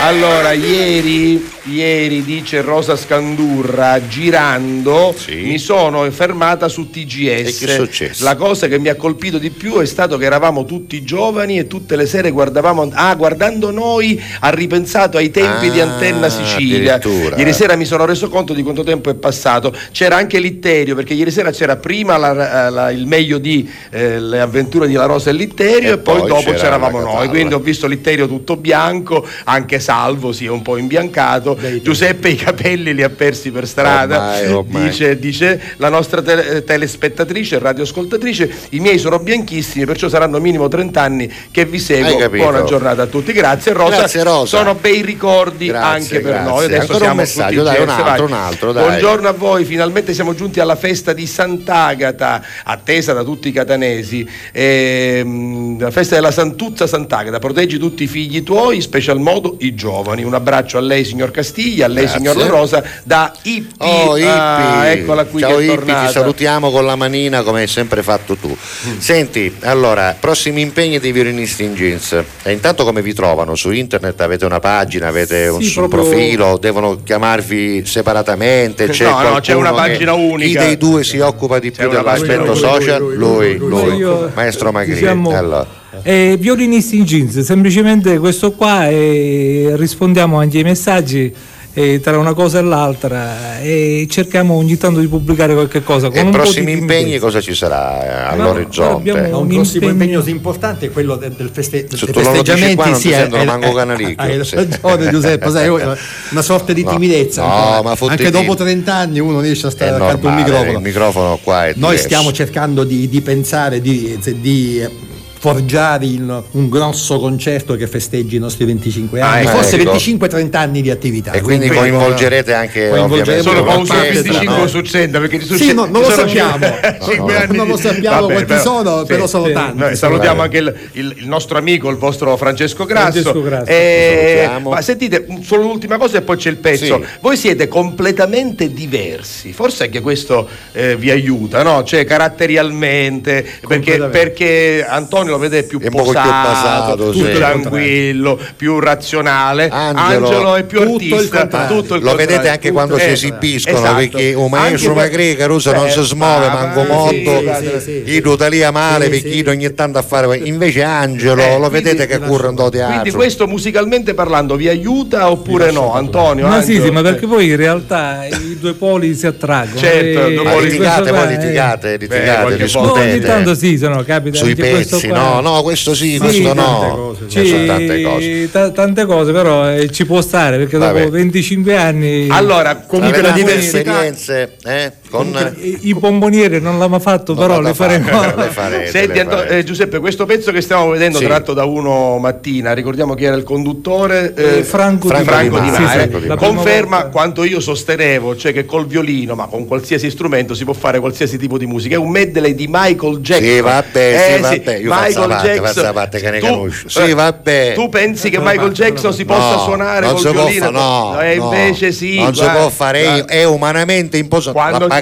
Allora, 0.00 0.52
ieri, 0.52 1.50
ieri 1.68 2.22
dice 2.22 2.60
Rosa 2.60 2.96
Scandurra, 2.96 4.06
girando 4.06 5.14
Sì. 5.16 5.34
mi 5.44 5.58
sono 5.58 6.08
fermata 6.10 6.68
su 6.68 6.90
TGS. 6.90 8.20
La 8.22 8.36
cosa 8.36 8.68
che 8.68 8.78
mi 8.78 8.88
ha 8.88 8.94
colpito 8.94 9.38
di 9.38 9.50
più 9.50 9.78
è 9.78 9.86
stato 9.86 10.16
che 10.16 10.24
eravamo 10.24 10.64
tutti 10.64 11.02
giovani 11.02 11.58
e 11.58 11.66
tutte 11.66 11.96
le 11.96 12.06
sere 12.06 12.30
guardavamo, 12.30 12.90
ah, 12.92 13.14
guardando 13.14 13.70
noi 13.70 14.20
ha 14.40 14.50
ripensato 14.50 15.16
ai 15.16 15.30
tempi 15.30 15.66
Ah, 15.66 15.70
di 15.70 15.80
Antenna 15.80 16.28
Sicilia. 16.28 17.00
Ieri 17.36 17.52
sera 17.52 17.76
mi 17.76 17.84
sono 17.84 18.04
reso 18.04 18.28
conto 18.28 18.52
di 18.52 18.62
quanto 18.62 18.82
tempo 18.84 19.10
è 19.10 19.14
passato. 19.14 19.74
C'era 19.92 20.16
anche 20.16 20.38
Litterio, 20.38 20.94
perché 20.94 21.14
ieri 21.14 21.30
sera 21.30 21.50
c'era 21.50 21.76
prima 21.76 22.16
la- 22.16 22.70
la- 22.70 22.90
il 22.90 23.06
meglio 23.06 23.38
di 23.38 23.68
eh, 23.90 24.20
le 24.20 24.40
avventure 24.40 24.86
di 24.86 24.94
La 24.94 25.06
Rosa 25.06 25.30
e 25.30 25.32
Litterio 25.32 25.90
E 25.90 25.92
e, 25.94 25.98
poi, 25.98 26.18
poi 26.20 26.28
dopo 26.28 26.42
c'era 26.50 26.56
c'eravamo 26.56 27.00
noi. 27.00 27.28
Quindi 27.28 27.54
ho 27.54 27.58
visto 27.58 27.86
Litterio 27.86 28.26
tutto 28.28 28.56
bianco, 28.56 29.26
anche 29.44 29.78
Salvo 29.80 30.32
si 30.32 30.44
è 30.46 30.50
un 30.50 30.62
po' 30.62 30.76
imbiancato. 30.76 31.55
Giuseppe 31.82 32.28
i 32.28 32.36
capelli 32.36 32.94
li 32.94 33.02
ha 33.02 33.10
persi 33.10 33.50
per 33.50 33.66
strada. 33.66 34.16
Ormai, 34.16 34.52
ormai. 34.52 34.82
Dice, 34.88 35.18
dice 35.18 35.60
la 35.76 35.88
nostra 35.88 36.22
tele- 36.22 36.64
telespettatrice, 36.64 37.58
radioascoltatrice, 37.58 38.50
i 38.70 38.80
miei 38.80 38.98
sono 38.98 39.18
bianchissimi, 39.18 39.84
perciò 39.84 40.08
saranno 40.08 40.38
minimo 40.38 40.68
30 40.68 41.00
anni 41.00 41.32
che 41.50 41.64
vi 41.64 41.78
seguo. 41.78 42.28
Buona 42.28 42.64
giornata 42.64 43.02
a 43.02 43.06
tutti. 43.06 43.32
Grazie 43.32 43.72
Rosa. 43.72 43.96
Grazie, 43.96 44.22
Rosa. 44.22 44.58
Sono 44.58 44.74
bei 44.74 45.02
ricordi 45.02 45.66
Grazie, 45.66 45.88
anche 45.88 46.20
per 46.20 46.32
grazie. 46.32 46.50
noi. 46.50 46.64
Adesso 46.64 46.80
Ancora 46.80 46.94
un 46.96 47.00
siamo 47.00 47.14
messaggio, 47.20 47.58
su 47.58 47.64
dai, 47.64 47.82
un 47.82 47.88
altro, 47.88 48.24
un 48.24 48.32
altro, 48.32 48.72
dai. 48.72 48.84
Buongiorno 48.86 49.28
a 49.28 49.32
voi, 49.32 49.64
finalmente 49.64 50.14
siamo 50.14 50.34
giunti 50.34 50.60
alla 50.60 50.76
festa 50.76 51.12
di 51.12 51.26
Sant'Agata, 51.26 52.42
attesa 52.64 53.12
da 53.12 53.22
tutti 53.22 53.48
i 53.48 53.52
catanesi. 53.52 54.28
Ehm, 54.52 55.78
la 55.78 55.90
festa 55.90 56.14
della 56.14 56.30
Santuzza 56.30 56.86
Sant'Agata, 56.86 57.38
proteggi 57.38 57.78
tutti 57.78 58.04
i 58.04 58.06
figli 58.06 58.42
tuoi, 58.42 58.76
in 58.76 58.82
special 58.82 59.18
modo 59.20 59.56
i 59.60 59.74
giovani. 59.74 60.22
Un 60.24 60.34
abbraccio 60.34 60.78
a 60.78 60.80
lei, 60.80 61.04
signor 61.04 61.30
Castiglia, 61.46 61.86
lei, 61.86 62.02
Grazie. 62.04 62.18
signor 62.18 62.36
La 62.36 62.46
Rosa, 62.46 62.82
da 63.04 63.32
Ippi. 63.42 63.74
Oh, 63.78 64.16
Ippi. 64.16 64.26
Ah, 64.28 64.86
eccola 64.88 65.24
qui 65.26 65.40
Ciao 65.40 65.56
che 65.58 65.64
Ippi, 65.64 65.84
ti 65.94 66.08
salutiamo 66.10 66.70
con 66.72 66.84
la 66.84 66.96
manina 66.96 67.42
come 67.42 67.60
hai 67.60 67.66
sempre 67.68 68.02
fatto 68.02 68.34
tu. 68.36 68.48
Mm. 68.48 68.98
Senti, 68.98 69.54
allora, 69.62 70.16
prossimi 70.18 70.60
impegni 70.60 70.98
dei 70.98 71.12
violinisti 71.12 71.62
in 71.64 71.74
jeans. 71.74 72.20
E 72.42 72.52
intanto 72.52 72.84
come 72.84 73.00
vi 73.02 73.14
trovano? 73.14 73.54
Su 73.54 73.70
internet 73.70 74.20
avete 74.20 74.44
una 74.44 74.58
pagina, 74.58 75.06
avete 75.08 75.46
un, 75.46 75.62
Sì, 75.62 75.78
un 75.78 75.88
proprio- 75.88 76.10
profilo, 76.10 76.58
devono 76.58 77.00
chiamarvi 77.02 77.84
separatamente? 77.86 78.88
C'è 78.88 79.04
No, 79.04 79.22
no, 79.22 79.40
c'è 79.40 79.54
una 79.54 79.70
che- 79.70 79.76
pagina 79.76 80.12
unica. 80.14 80.60
Chi 80.60 80.66
dei 80.66 80.76
due 80.76 81.04
si 81.04 81.18
occupa 81.20 81.58
di 81.60 81.70
C'è 81.70 81.82
più 81.86 81.90
dell'aspetto 81.90 82.54
social? 82.56 83.00
Lui, 83.00 83.16
Lui, 83.16 83.56
lui, 83.56 83.68
lui, 83.68 83.84
lui. 83.90 83.96
Io- 83.96 84.32
maestro 84.34 84.72
Magri. 84.72 84.94
diciamo- 84.94 85.30
Allora. 85.36 85.84
Eh, 86.02 86.36
violinisti 86.38 86.96
in 86.96 87.04
jeans, 87.04 87.40
semplicemente 87.40 88.18
questo 88.18 88.52
qua 88.52 88.88
e 88.88 89.72
rispondiamo 89.76 90.38
anche 90.38 90.58
ai 90.58 90.64
messaggi 90.64 91.32
eh, 91.78 92.00
tra 92.00 92.16
una 92.16 92.32
cosa 92.32 92.58
e 92.58 92.62
l'altra 92.62 93.60
e 93.60 94.06
cerchiamo 94.08 94.54
ogni 94.54 94.78
tanto 94.78 94.98
di 94.98 95.08
pubblicare 95.08 95.52
qualche 95.52 95.82
cosa. 95.82 96.08
Con 96.08 96.16
e 96.16 96.28
i 96.28 96.30
prossimi 96.30 96.72
impegni 96.72 97.18
cosa 97.18 97.42
ci 97.42 97.54
sarà 97.54 98.30
all'orizzonte? 98.30 99.12
No, 99.12 99.40
un, 99.40 99.50
un 99.50 99.54
prossimo 99.56 99.88
impegno 99.90 100.22
importante 100.24 100.86
è 100.86 100.90
quello 100.90 101.16
del, 101.16 101.32
del, 101.32 101.50
feste- 101.52 101.86
dei 101.86 101.98
festeggiamenti. 101.98 102.76
Qua, 102.76 102.94
sì, 102.94 103.10
è, 103.10 103.28
è, 103.28 103.44
manco 103.44 103.74
canalicchio. 103.74 104.14
Hai 104.16 104.42
sì. 104.42 104.54
ragione 104.56 105.10
Giuseppe, 105.10 105.50
sai, 105.50 105.68
una 106.30 106.42
sorta 106.42 106.72
di 106.72 106.82
timidezza. 106.82 107.42
No, 107.42 107.82
ma 107.82 107.94
anche 108.08 108.30
dopo 108.30 108.54
30 108.54 108.94
anni 108.94 109.20
uno 109.20 109.40
riesce 109.40 109.66
a 109.66 109.70
stare 109.70 109.90
accanto 109.90 110.28
a 110.28 110.30
un 110.30 110.36
microfono. 110.36 110.78
Il 110.78 110.80
microfono 110.80 111.38
qua 111.42 111.66
è 111.66 111.72
Noi 111.76 111.98
stiamo 111.98 112.32
cercando 112.32 112.84
di, 112.84 113.06
di 113.06 113.20
pensare, 113.20 113.82
di, 113.82 114.18
di 114.40 115.04
forgiare 115.46 116.06
in 116.06 116.42
un 116.50 116.68
grosso 116.68 117.20
concerto 117.20 117.76
che 117.76 117.86
festeggi 117.86 118.34
i 118.34 118.38
nostri 118.40 118.64
25 118.64 119.20
anni, 119.20 119.46
ah, 119.46 119.50
forse 119.50 119.80
ecco. 119.80 119.92
25-30 119.92 120.56
anni 120.56 120.82
di 120.82 120.90
attività. 120.90 121.30
E 121.30 121.40
quindi 121.40 121.68
coinvolgerete 121.68 122.52
anche 122.52 122.88
coinvolgeremo 122.88 123.42
solo 123.42 123.62
quando 123.62 123.94
25 123.94 124.56
no. 124.56 124.66
succeda 124.66 125.20
perché 125.20 125.40
succede, 125.40 125.70
sì, 125.70 125.74
no, 125.74 125.84
non, 125.84 126.02
lo 126.02 126.10
sappiamo. 126.10 126.58
no, 126.58 126.66
no, 127.16 127.52
non 127.52 127.66
lo 127.68 127.76
sappiamo 127.76 128.22
Vabbè, 128.22 128.32
quanti 128.32 128.44
però, 128.44 128.60
sono, 128.60 128.98
sì, 129.00 129.06
però 129.06 129.26
sono 129.28 129.46
sì. 129.46 129.52
tanti. 129.52 129.78
Noi 129.78 129.94
salutiamo 129.94 130.42
anche 130.42 130.58
il, 130.58 130.74
il, 130.92 131.14
il, 131.18 131.28
nostro 131.28 131.58
amico, 131.58 131.90
il 131.90 131.96
vostro 131.96 132.36
Francesco 132.36 132.84
Grasso. 132.84 133.20
Francesco 133.20 133.42
Grasso. 133.42 133.70
Eh, 133.70 134.50
ma 134.62 134.82
sentite, 134.82 135.26
solo 135.42 135.62
l'ultima 135.62 135.96
cosa 135.96 136.18
e 136.18 136.22
poi 136.22 136.36
c'è 136.38 136.50
il 136.50 136.56
pezzo. 136.56 137.04
Voi 137.20 137.36
siete 137.36 137.68
completamente 137.68 138.72
diversi, 138.72 139.52
forse 139.52 139.84
anche 139.84 140.00
questo 140.00 140.48
eh, 140.72 140.96
vi 140.96 141.10
aiuta, 141.10 141.62
no? 141.62 141.84
Cioè 141.84 142.04
caratterialmente, 142.04 143.46
perché, 143.64 143.98
perché 144.10 144.84
Antonio 144.84 145.35
lo 145.36 145.38
vede 145.38 145.62
più 145.62 145.78
posato, 145.78 146.20
più, 146.20 146.30
basato, 146.30 147.08
più 147.10 147.24
sì. 147.24 147.32
tranquillo, 147.32 148.38
più 148.56 148.78
razionale. 148.80 149.68
Angelo, 149.68 150.26
Angelo 150.26 150.54
è 150.56 150.64
più 150.64 150.80
artista. 150.80 151.66
Tutto 151.66 151.94
il 151.94 152.02
lo 152.06 152.14
vedete 152.14 152.48
anche 152.48 152.72
quando 152.72 152.98
si 152.98 153.08
esibiscono 153.10 153.78
esatto. 153.78 153.96
perché 153.96 154.34
un 154.34 154.50
maestro 154.50 154.94
magri 154.94 155.34
Caruso 155.36 155.72
non 155.72 155.88
si 155.88 156.02
smuove 156.02 156.48
manco 156.48 156.84
molto 156.84 157.42
sì, 157.80 158.02
sì, 158.04 158.48
lì 158.48 158.62
a 158.62 158.70
male 158.70 159.08
perché 159.08 159.44
ogni 159.48 159.74
tanto 159.74 159.98
a 159.98 160.02
fare 160.02 160.36
invece 160.36 160.82
Angelo 160.82 161.42
eh, 161.42 161.58
lo 161.58 161.68
vedete 161.68 162.06
che 162.06 162.18
corre 162.18 162.48
un 162.48 162.56
teatro 162.56 162.86
quindi 162.86 163.10
questo 163.10 163.46
musicalmente 163.46 164.14
parlando 164.14 164.56
vi 164.56 164.68
aiuta 164.68 165.30
oppure 165.30 165.70
no 165.70 165.94
Antonio? 165.94 166.46
Ma 166.46 166.62
sì 166.62 166.80
sì 166.80 166.90
ma 166.90 167.02
perché 167.02 167.26
poi 167.26 167.48
in 167.48 167.56
realtà 167.56 168.24
i 168.26 168.56
due 168.58 168.74
poli 168.74 169.14
si 169.14 169.26
attraggono 169.26 169.78
certo 169.78 170.28
litigate 170.60 171.12
poi 171.12 171.28
litigate 171.28 171.96
litigate 171.96 172.56
discutete 172.56 173.10
ogni 173.10 173.20
tanto 173.20 173.54
sì 173.54 173.76
sono 173.76 174.02
capita 174.04 174.38
sui 174.38 174.54
pezzi 174.54 175.08
no 175.16 175.40
no, 175.40 175.62
questo 175.62 175.94
sì, 175.94 176.18
questo 176.18 176.54
no. 176.54 177.14
Cose, 177.18 177.44
sì, 177.44 177.66
tante 177.66 178.02
cose. 178.02 178.50
T- 178.50 178.72
tante 178.72 179.04
cose, 179.04 179.32
però 179.32 179.70
eh, 179.70 179.90
ci 179.90 180.04
può 180.06 180.20
stare 180.20 180.58
perché 180.58 180.78
Vabbè. 180.78 180.98
dopo 181.00 181.10
25 181.12 181.76
anni. 181.76 182.28
Allora, 182.30 182.76
comunque 182.76 183.20
la 183.22 183.30
diversità. 183.30 184.04
esperienze, 184.04 184.56
eh? 184.64 184.92
Con... 185.16 185.56
I 185.80 185.94
bomboniere 185.94 186.58
non 186.58 186.78
l'hanno 186.78 186.98
fatto, 186.98 187.34
non 187.34 187.46
però 187.46 187.60
le 187.62 187.74
faremo. 187.74 188.08
le 188.36 188.48
farete, 188.50 188.90
Senti, 188.90 189.24
le 189.24 189.48
eh, 189.48 189.64
Giuseppe, 189.64 189.98
questo 189.98 190.26
pezzo 190.26 190.52
che 190.52 190.60
stiamo 190.60 190.90
vedendo, 190.90 191.18
sì. 191.18 191.24
tratto 191.24 191.52
da 191.52 191.64
uno 191.64 192.18
mattina, 192.18 192.72
ricordiamo 192.72 193.14
chi 193.14 193.24
era 193.24 193.36
il 193.36 193.44
conduttore 193.44 194.34
eh, 194.34 194.64
Franco, 194.64 195.08
Franco, 195.08 195.30
Franco 195.30 195.58
Di 195.60 195.70
Mare, 195.70 196.10
sì, 196.12 196.20
sì, 196.20 196.34
conferma 196.36 197.04
quanto 197.06 197.44
io 197.44 197.60
sostenevo, 197.60 198.36
cioè 198.36 198.52
che 198.52 198.64
col 198.64 198.86
violino, 198.86 199.34
ma 199.34 199.46
con 199.46 199.66
qualsiasi 199.66 200.10
strumento 200.10 200.54
si 200.54 200.64
può 200.64 200.72
fare 200.72 201.00
qualsiasi 201.00 201.38
tipo 201.38 201.58
di 201.58 201.66
musica. 201.66 201.96
È 201.96 201.98
un 201.98 202.10
medley 202.10 202.54
di 202.54 202.66
Michael 202.68 203.18
Jackson. 203.18 203.48
Sì, 203.48 203.60
vabbè, 203.60 204.34
sì, 204.34 204.40
vabbè. 204.40 204.76
Io 204.78 204.94
Michael 204.94 205.28
parte, 205.28 205.48
Jackson. 205.48 205.92
Parte 205.92 206.20
che 206.20 206.30
ne 206.30 206.38
tu, 206.38 206.70
sì, 206.86 206.98
eh, 206.98 207.14
vabbè. 207.14 207.72
Tu 207.74 207.88
pensi 207.88 208.30
che 208.30 208.38
Michael 208.38 208.72
Jackson 208.72 209.12
si 209.12 209.24
possa 209.24 209.56
no, 209.56 209.62
suonare 209.62 210.12
col 210.12 210.32
violino? 210.32 210.70
no, 210.70 211.20
e 211.20 211.34
invece 211.36 211.92
sì. 211.92 212.18
Non 212.18 212.34
si 212.34 212.44
può 212.44 212.68
fare, 212.68 213.24
è 213.24 213.44
umanamente 213.44 214.16
impossibile. 214.16 214.44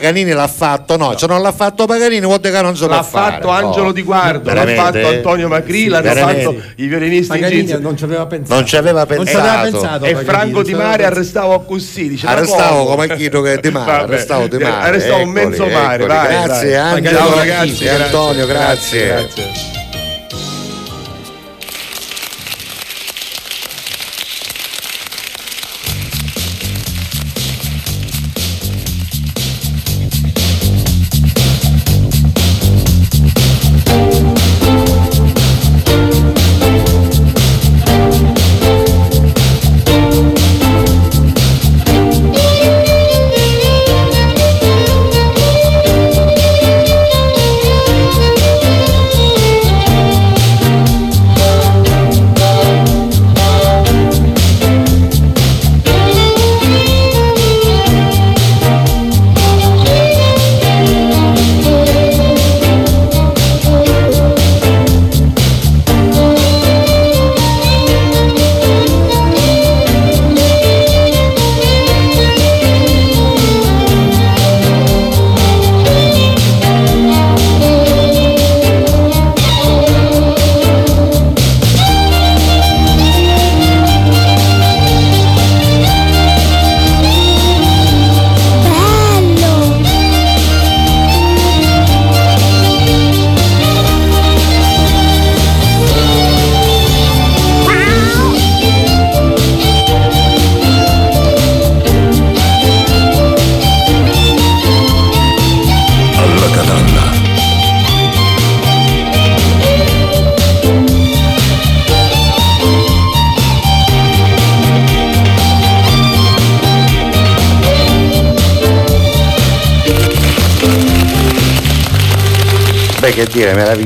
Paganini 0.04 0.32
l'ha 0.32 0.48
fatto? 0.48 0.98
No, 0.98 1.16
se 1.16 1.26
non 1.26 1.40
l'ha 1.40 1.52
fatto 1.52 1.86
Paganini 1.86 2.26
vuol 2.26 2.38
dire 2.38 2.52
che 2.52 2.60
non 2.60 2.76
se 2.76 2.86
l'ha 2.86 3.02
fatto 3.02 3.48
fare, 3.48 3.64
Angelo 3.64 3.86
no. 3.86 3.92
Di 3.92 4.02
Guardo, 4.02 4.52
l'ha 4.52 4.66
fatto 4.66 5.06
Antonio 5.06 5.48
Macri, 5.48 5.86
l'hanno 5.86 6.12
fatto 6.12 6.56
i 6.76 6.86
violinisti 6.86 7.28
Paganini 7.28 7.78
non 7.80 7.96
ci 7.96 8.04
aveva 8.04 8.26
pensato. 8.26 8.54
Non 8.54 8.66
ci 8.66 8.76
aveva 8.76 9.06
pensato. 9.06 9.70
pensato 9.70 10.04
e 10.04 10.14
Franco 10.16 10.62
Di 10.64 10.74
Mare 10.74 11.06
arrestavo 11.06 11.60
così, 11.60 12.08
dice 12.08 12.26
Arrestavo 12.26 12.84
come 12.84 13.16
chilo 13.16 13.40
che 13.40 13.58
Di 13.60 13.70
Mare, 13.70 14.02
arrestavo 14.02 14.46
Di 14.46 14.58
Mare. 14.58 14.88
Arrestavo 14.88 15.22
un 15.22 15.30
mezzo 15.30 15.66
mare, 15.66 16.04
Grazie 16.04 16.76
Angelo, 16.76 17.40
grazie 17.42 17.90
Antonio, 17.90 18.46
grazie. 18.46 19.83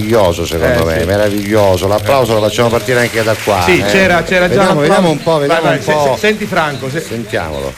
Meraviglioso 0.09 0.47
secondo 0.47 0.83
eh, 0.83 0.85
me, 0.85 1.01
sì. 1.01 1.07
meraviglioso. 1.07 1.87
L'applauso 1.87 2.35
lo 2.35 2.41
facciamo 2.41 2.69
partire 2.69 3.01
anche 3.01 3.23
da 3.23 3.37
qua. 3.43 3.63
Sì, 3.65 3.79
eh. 3.79 3.85
c'era, 3.85 4.23
c'era 4.23 4.49
già. 4.49 4.57
Vediamo, 4.57 4.81
vediamo 4.81 5.11
un 5.11 5.23
po', 5.23 5.39
vediamo 5.39 5.63
vai, 5.63 5.79
vai, 5.79 5.95
un 5.95 6.03
po'. 6.05 6.15
Se, 6.15 6.19
senti 6.19 6.47
Franco, 6.47 6.89
se... 6.89 7.01
sentiamolo. 7.01 7.73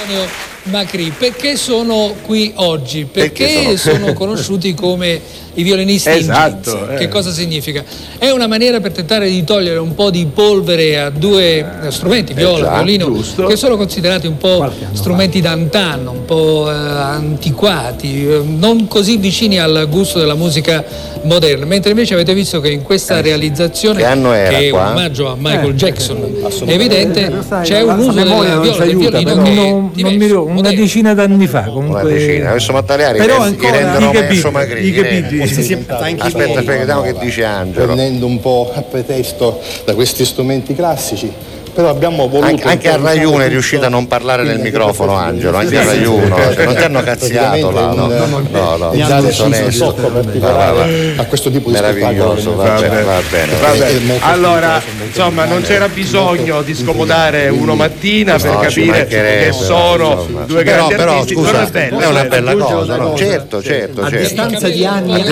Antonio 0.00 0.28
Macri, 0.64 1.12
perché 1.16 1.56
sono 1.56 2.14
qui 2.22 2.52
oggi? 2.56 3.04
Perché, 3.04 3.44
perché 3.44 3.76
sono... 3.76 3.98
sono 3.98 4.12
conosciuti 4.14 4.74
come 4.74 5.20
i 5.54 5.62
violinisti 5.62 6.10
esatto, 6.10 6.70
in 6.70 6.76
jeans. 6.76 6.90
Eh. 6.90 6.94
Che 6.96 7.08
cosa 7.08 7.30
significa? 7.30 7.84
È 8.18 8.30
una 8.30 8.46
maniera 8.46 8.80
per 8.80 8.92
tentare 8.92 9.28
di 9.28 9.44
togliere 9.44 9.78
un 9.78 9.94
po' 9.94 10.10
di 10.10 10.26
polvere 10.26 10.98
a 10.98 11.10
due 11.10 11.58
eh, 11.84 11.90
strumenti, 11.90 12.34
viola, 12.34 12.72
e 12.72 12.74
violino, 12.74 13.06
giusto. 13.06 13.46
che 13.46 13.56
sono 13.56 13.76
considerati 13.76 14.26
un 14.26 14.36
po' 14.38 14.70
strumenti 14.92 15.40
d'antanno, 15.40 16.10
un 16.10 16.24
po' 16.24 16.68
eh, 16.68 16.74
antiquati, 16.74 18.26
eh, 18.26 18.42
non 18.44 18.88
così 18.88 19.16
vicini 19.18 19.58
al 19.58 19.86
gusto 19.88 20.18
della 20.18 20.34
musica 20.34 20.84
moderna. 21.26 21.66
Mentre 21.66 21.90
invece 21.90 22.14
avete 22.14 22.32
visto 22.34 22.60
che 22.60 22.70
in 22.70 22.82
questa 22.82 23.18
eh, 23.18 23.22
realizzazione, 23.22 24.02
che, 24.02 24.48
che 24.48 24.68
è 24.68 24.70
un 24.70 24.78
omaggio 24.78 25.28
a 25.28 25.36
Michael 25.38 25.74
Jackson, 25.74 26.46
è 26.64 26.72
evidente 26.72 27.32
c'è 27.62 27.82
un 27.82 27.98
uso 27.98 28.12
del 28.12 28.26
viola, 28.26 28.84
del 28.84 28.96
violino 28.96 29.42
che 29.42 29.50
non, 29.50 29.90
diverso, 29.92 30.34
non 30.34 30.50
mi, 30.50 30.58
una 30.58 30.72
decina 30.72 31.14
d'anni 31.14 31.46
fa 31.46 31.64
comunque. 31.64 32.00
Una 32.00 32.10
decina, 32.10 32.50
adesso 32.50 32.72
Mattaliari 32.72 33.18
però 33.18 33.40
ancora 33.40 33.98
i 33.98 34.10
capiti, 34.10 34.86
i 34.86 34.92
capiti 34.92 35.46
si, 35.46 35.62
si, 35.62 35.72
aspetta, 35.72 36.24
aspetta, 36.24 36.62
vediamo 36.62 37.02
che 37.02 37.14
dice 37.18 37.44
Angelo. 37.44 37.86
Prendendo 37.86 38.26
un 38.26 38.40
po' 38.40 38.72
a 38.74 38.82
pretesto 38.82 39.60
da 39.84 39.94
questi 39.94 40.24
strumenti 40.24 40.74
classici, 40.74 41.32
però 41.76 41.90
abbiamo 41.90 42.26
voluto 42.26 42.46
anche, 42.46 42.66
anche 42.66 42.88
a 42.88 42.96
Rai 42.96 43.22
1 43.22 43.42
è 43.42 43.48
riuscita 43.48 43.86
a 43.86 43.88
non 43.90 44.06
parlare 44.06 44.44
nel 44.44 44.60
microfono 44.60 45.14
Angelo 45.14 45.58
anche 45.58 45.78
a 45.78 45.84
Rai 45.84 46.04
1 46.04 46.36
cioè, 46.54 46.64
non 46.64 46.74
ti 46.74 46.82
hanno 46.82 47.02
cazziato 47.02 47.70
là 47.70 47.92
no? 47.92 48.06
no 48.06 48.26
no, 48.50 48.76
no, 48.76 48.90
a 51.16 51.24
questo 51.24 51.50
tipo 51.50 51.68
di 51.68 51.74
meraviglioso 51.74 52.56
va 52.56 52.80
bene 52.80 53.02
va 53.02 53.20
bene, 53.30 54.18
allora 54.20 54.80
insomma 55.04 55.44
non 55.44 55.62
c'era 55.62 55.88
bisogno 55.88 56.62
di 56.62 56.74
scomodare 56.74 57.48
uno 57.48 57.74
mattina 57.74 58.38
per 58.38 58.58
capire 58.58 59.06
che 59.06 59.50
sono 59.52 60.26
due 60.46 60.64
grandi 60.64 60.94
però 60.94 61.26
scusa 61.26 61.70
è 61.70 62.06
una 62.06 62.24
bella 62.24 62.54
cosa 62.54 63.14
certo 63.16 63.62
certo 63.62 64.02
a 64.02 64.10
distanza 64.10 64.68
di 64.68 64.84
anni 64.84 65.22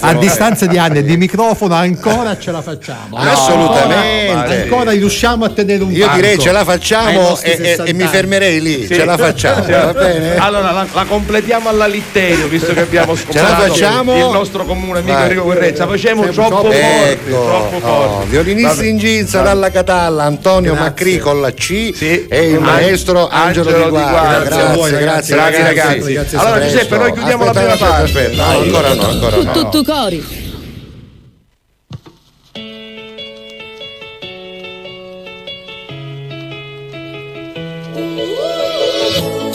a 0.00 0.14
distanza 0.14 0.66
di 0.66 0.78
anni 0.78 1.02
di 1.02 1.16
microfono 1.16 1.74
ancora 1.74 2.38
ce 2.38 2.50
la 2.50 2.62
facciamo. 2.62 3.16
Assolutamente. 3.16 4.62
Ancora 4.62 4.90
riusciamo 4.92 5.41
a 5.44 5.50
tenere 5.50 5.82
un 5.82 5.92
io 5.92 6.08
direi 6.14 6.38
ce 6.38 6.52
la 6.52 6.64
facciamo 6.64 7.38
e, 7.40 7.78
e, 7.84 7.92
mi 7.92 8.06
fermerei 8.06 8.60
lì. 8.60 8.86
Sì. 8.86 8.94
ce 8.94 9.04
la 9.04 9.16
facciamo 9.16 9.64
va 9.66 9.92
bene? 9.92 10.36
Allora 10.36 10.70
la, 10.72 10.86
la 10.92 11.04
completiamo 11.04 11.68
alla 11.68 11.86
Litterio 11.86 12.48
visto 12.48 12.72
che 12.72 12.80
abbiamo 12.80 13.14
scoperto 13.14 13.64
il 13.74 14.30
nostro 14.32 14.64
comune 14.64 14.98
amico 14.98 15.14
Vai. 15.14 15.22
Enrico 15.22 15.42
Guerrezza 15.44 15.86
facciamo 15.86 16.24
troppo 16.28 16.70
forte 16.70 17.10
ecco. 17.10 17.44
troppo 17.44 17.80
forte. 17.80 17.86
oh, 17.86 18.24
violinisti 18.28 18.88
in 18.88 18.98
ginza 18.98 19.42
dalla 19.42 19.70
Catalla 19.70 20.24
Antonio 20.24 20.72
grazie. 20.72 20.88
Macri 20.88 21.18
con 21.18 21.40
la 21.40 21.52
C 21.52 21.90
sì. 21.94 22.26
e 22.28 22.48
il 22.50 22.60
maestro 22.60 23.28
Angelo, 23.28 23.68
Angelo 23.68 23.84
Di 23.84 23.90
Guardia. 23.90 24.40
Grazie, 24.42 25.00
grazie, 25.00 25.00
grazie, 25.00 25.34
grazie 25.34 25.62
ragazzi, 25.62 26.14
ragazzi. 26.14 26.36
allora 26.36 26.60
Giuseppe 26.60 26.96
noi 26.96 27.12
chiudiamo 27.12 27.44
la 27.44 27.52
prima 27.52 27.76
parte. 27.76 28.02
aspetta. 28.04 28.46
Ancora 28.46 28.94
no 28.94 29.08
ancora 29.08 29.36
no. 29.36 29.50
tutto 29.52 29.82
cori 29.84 30.50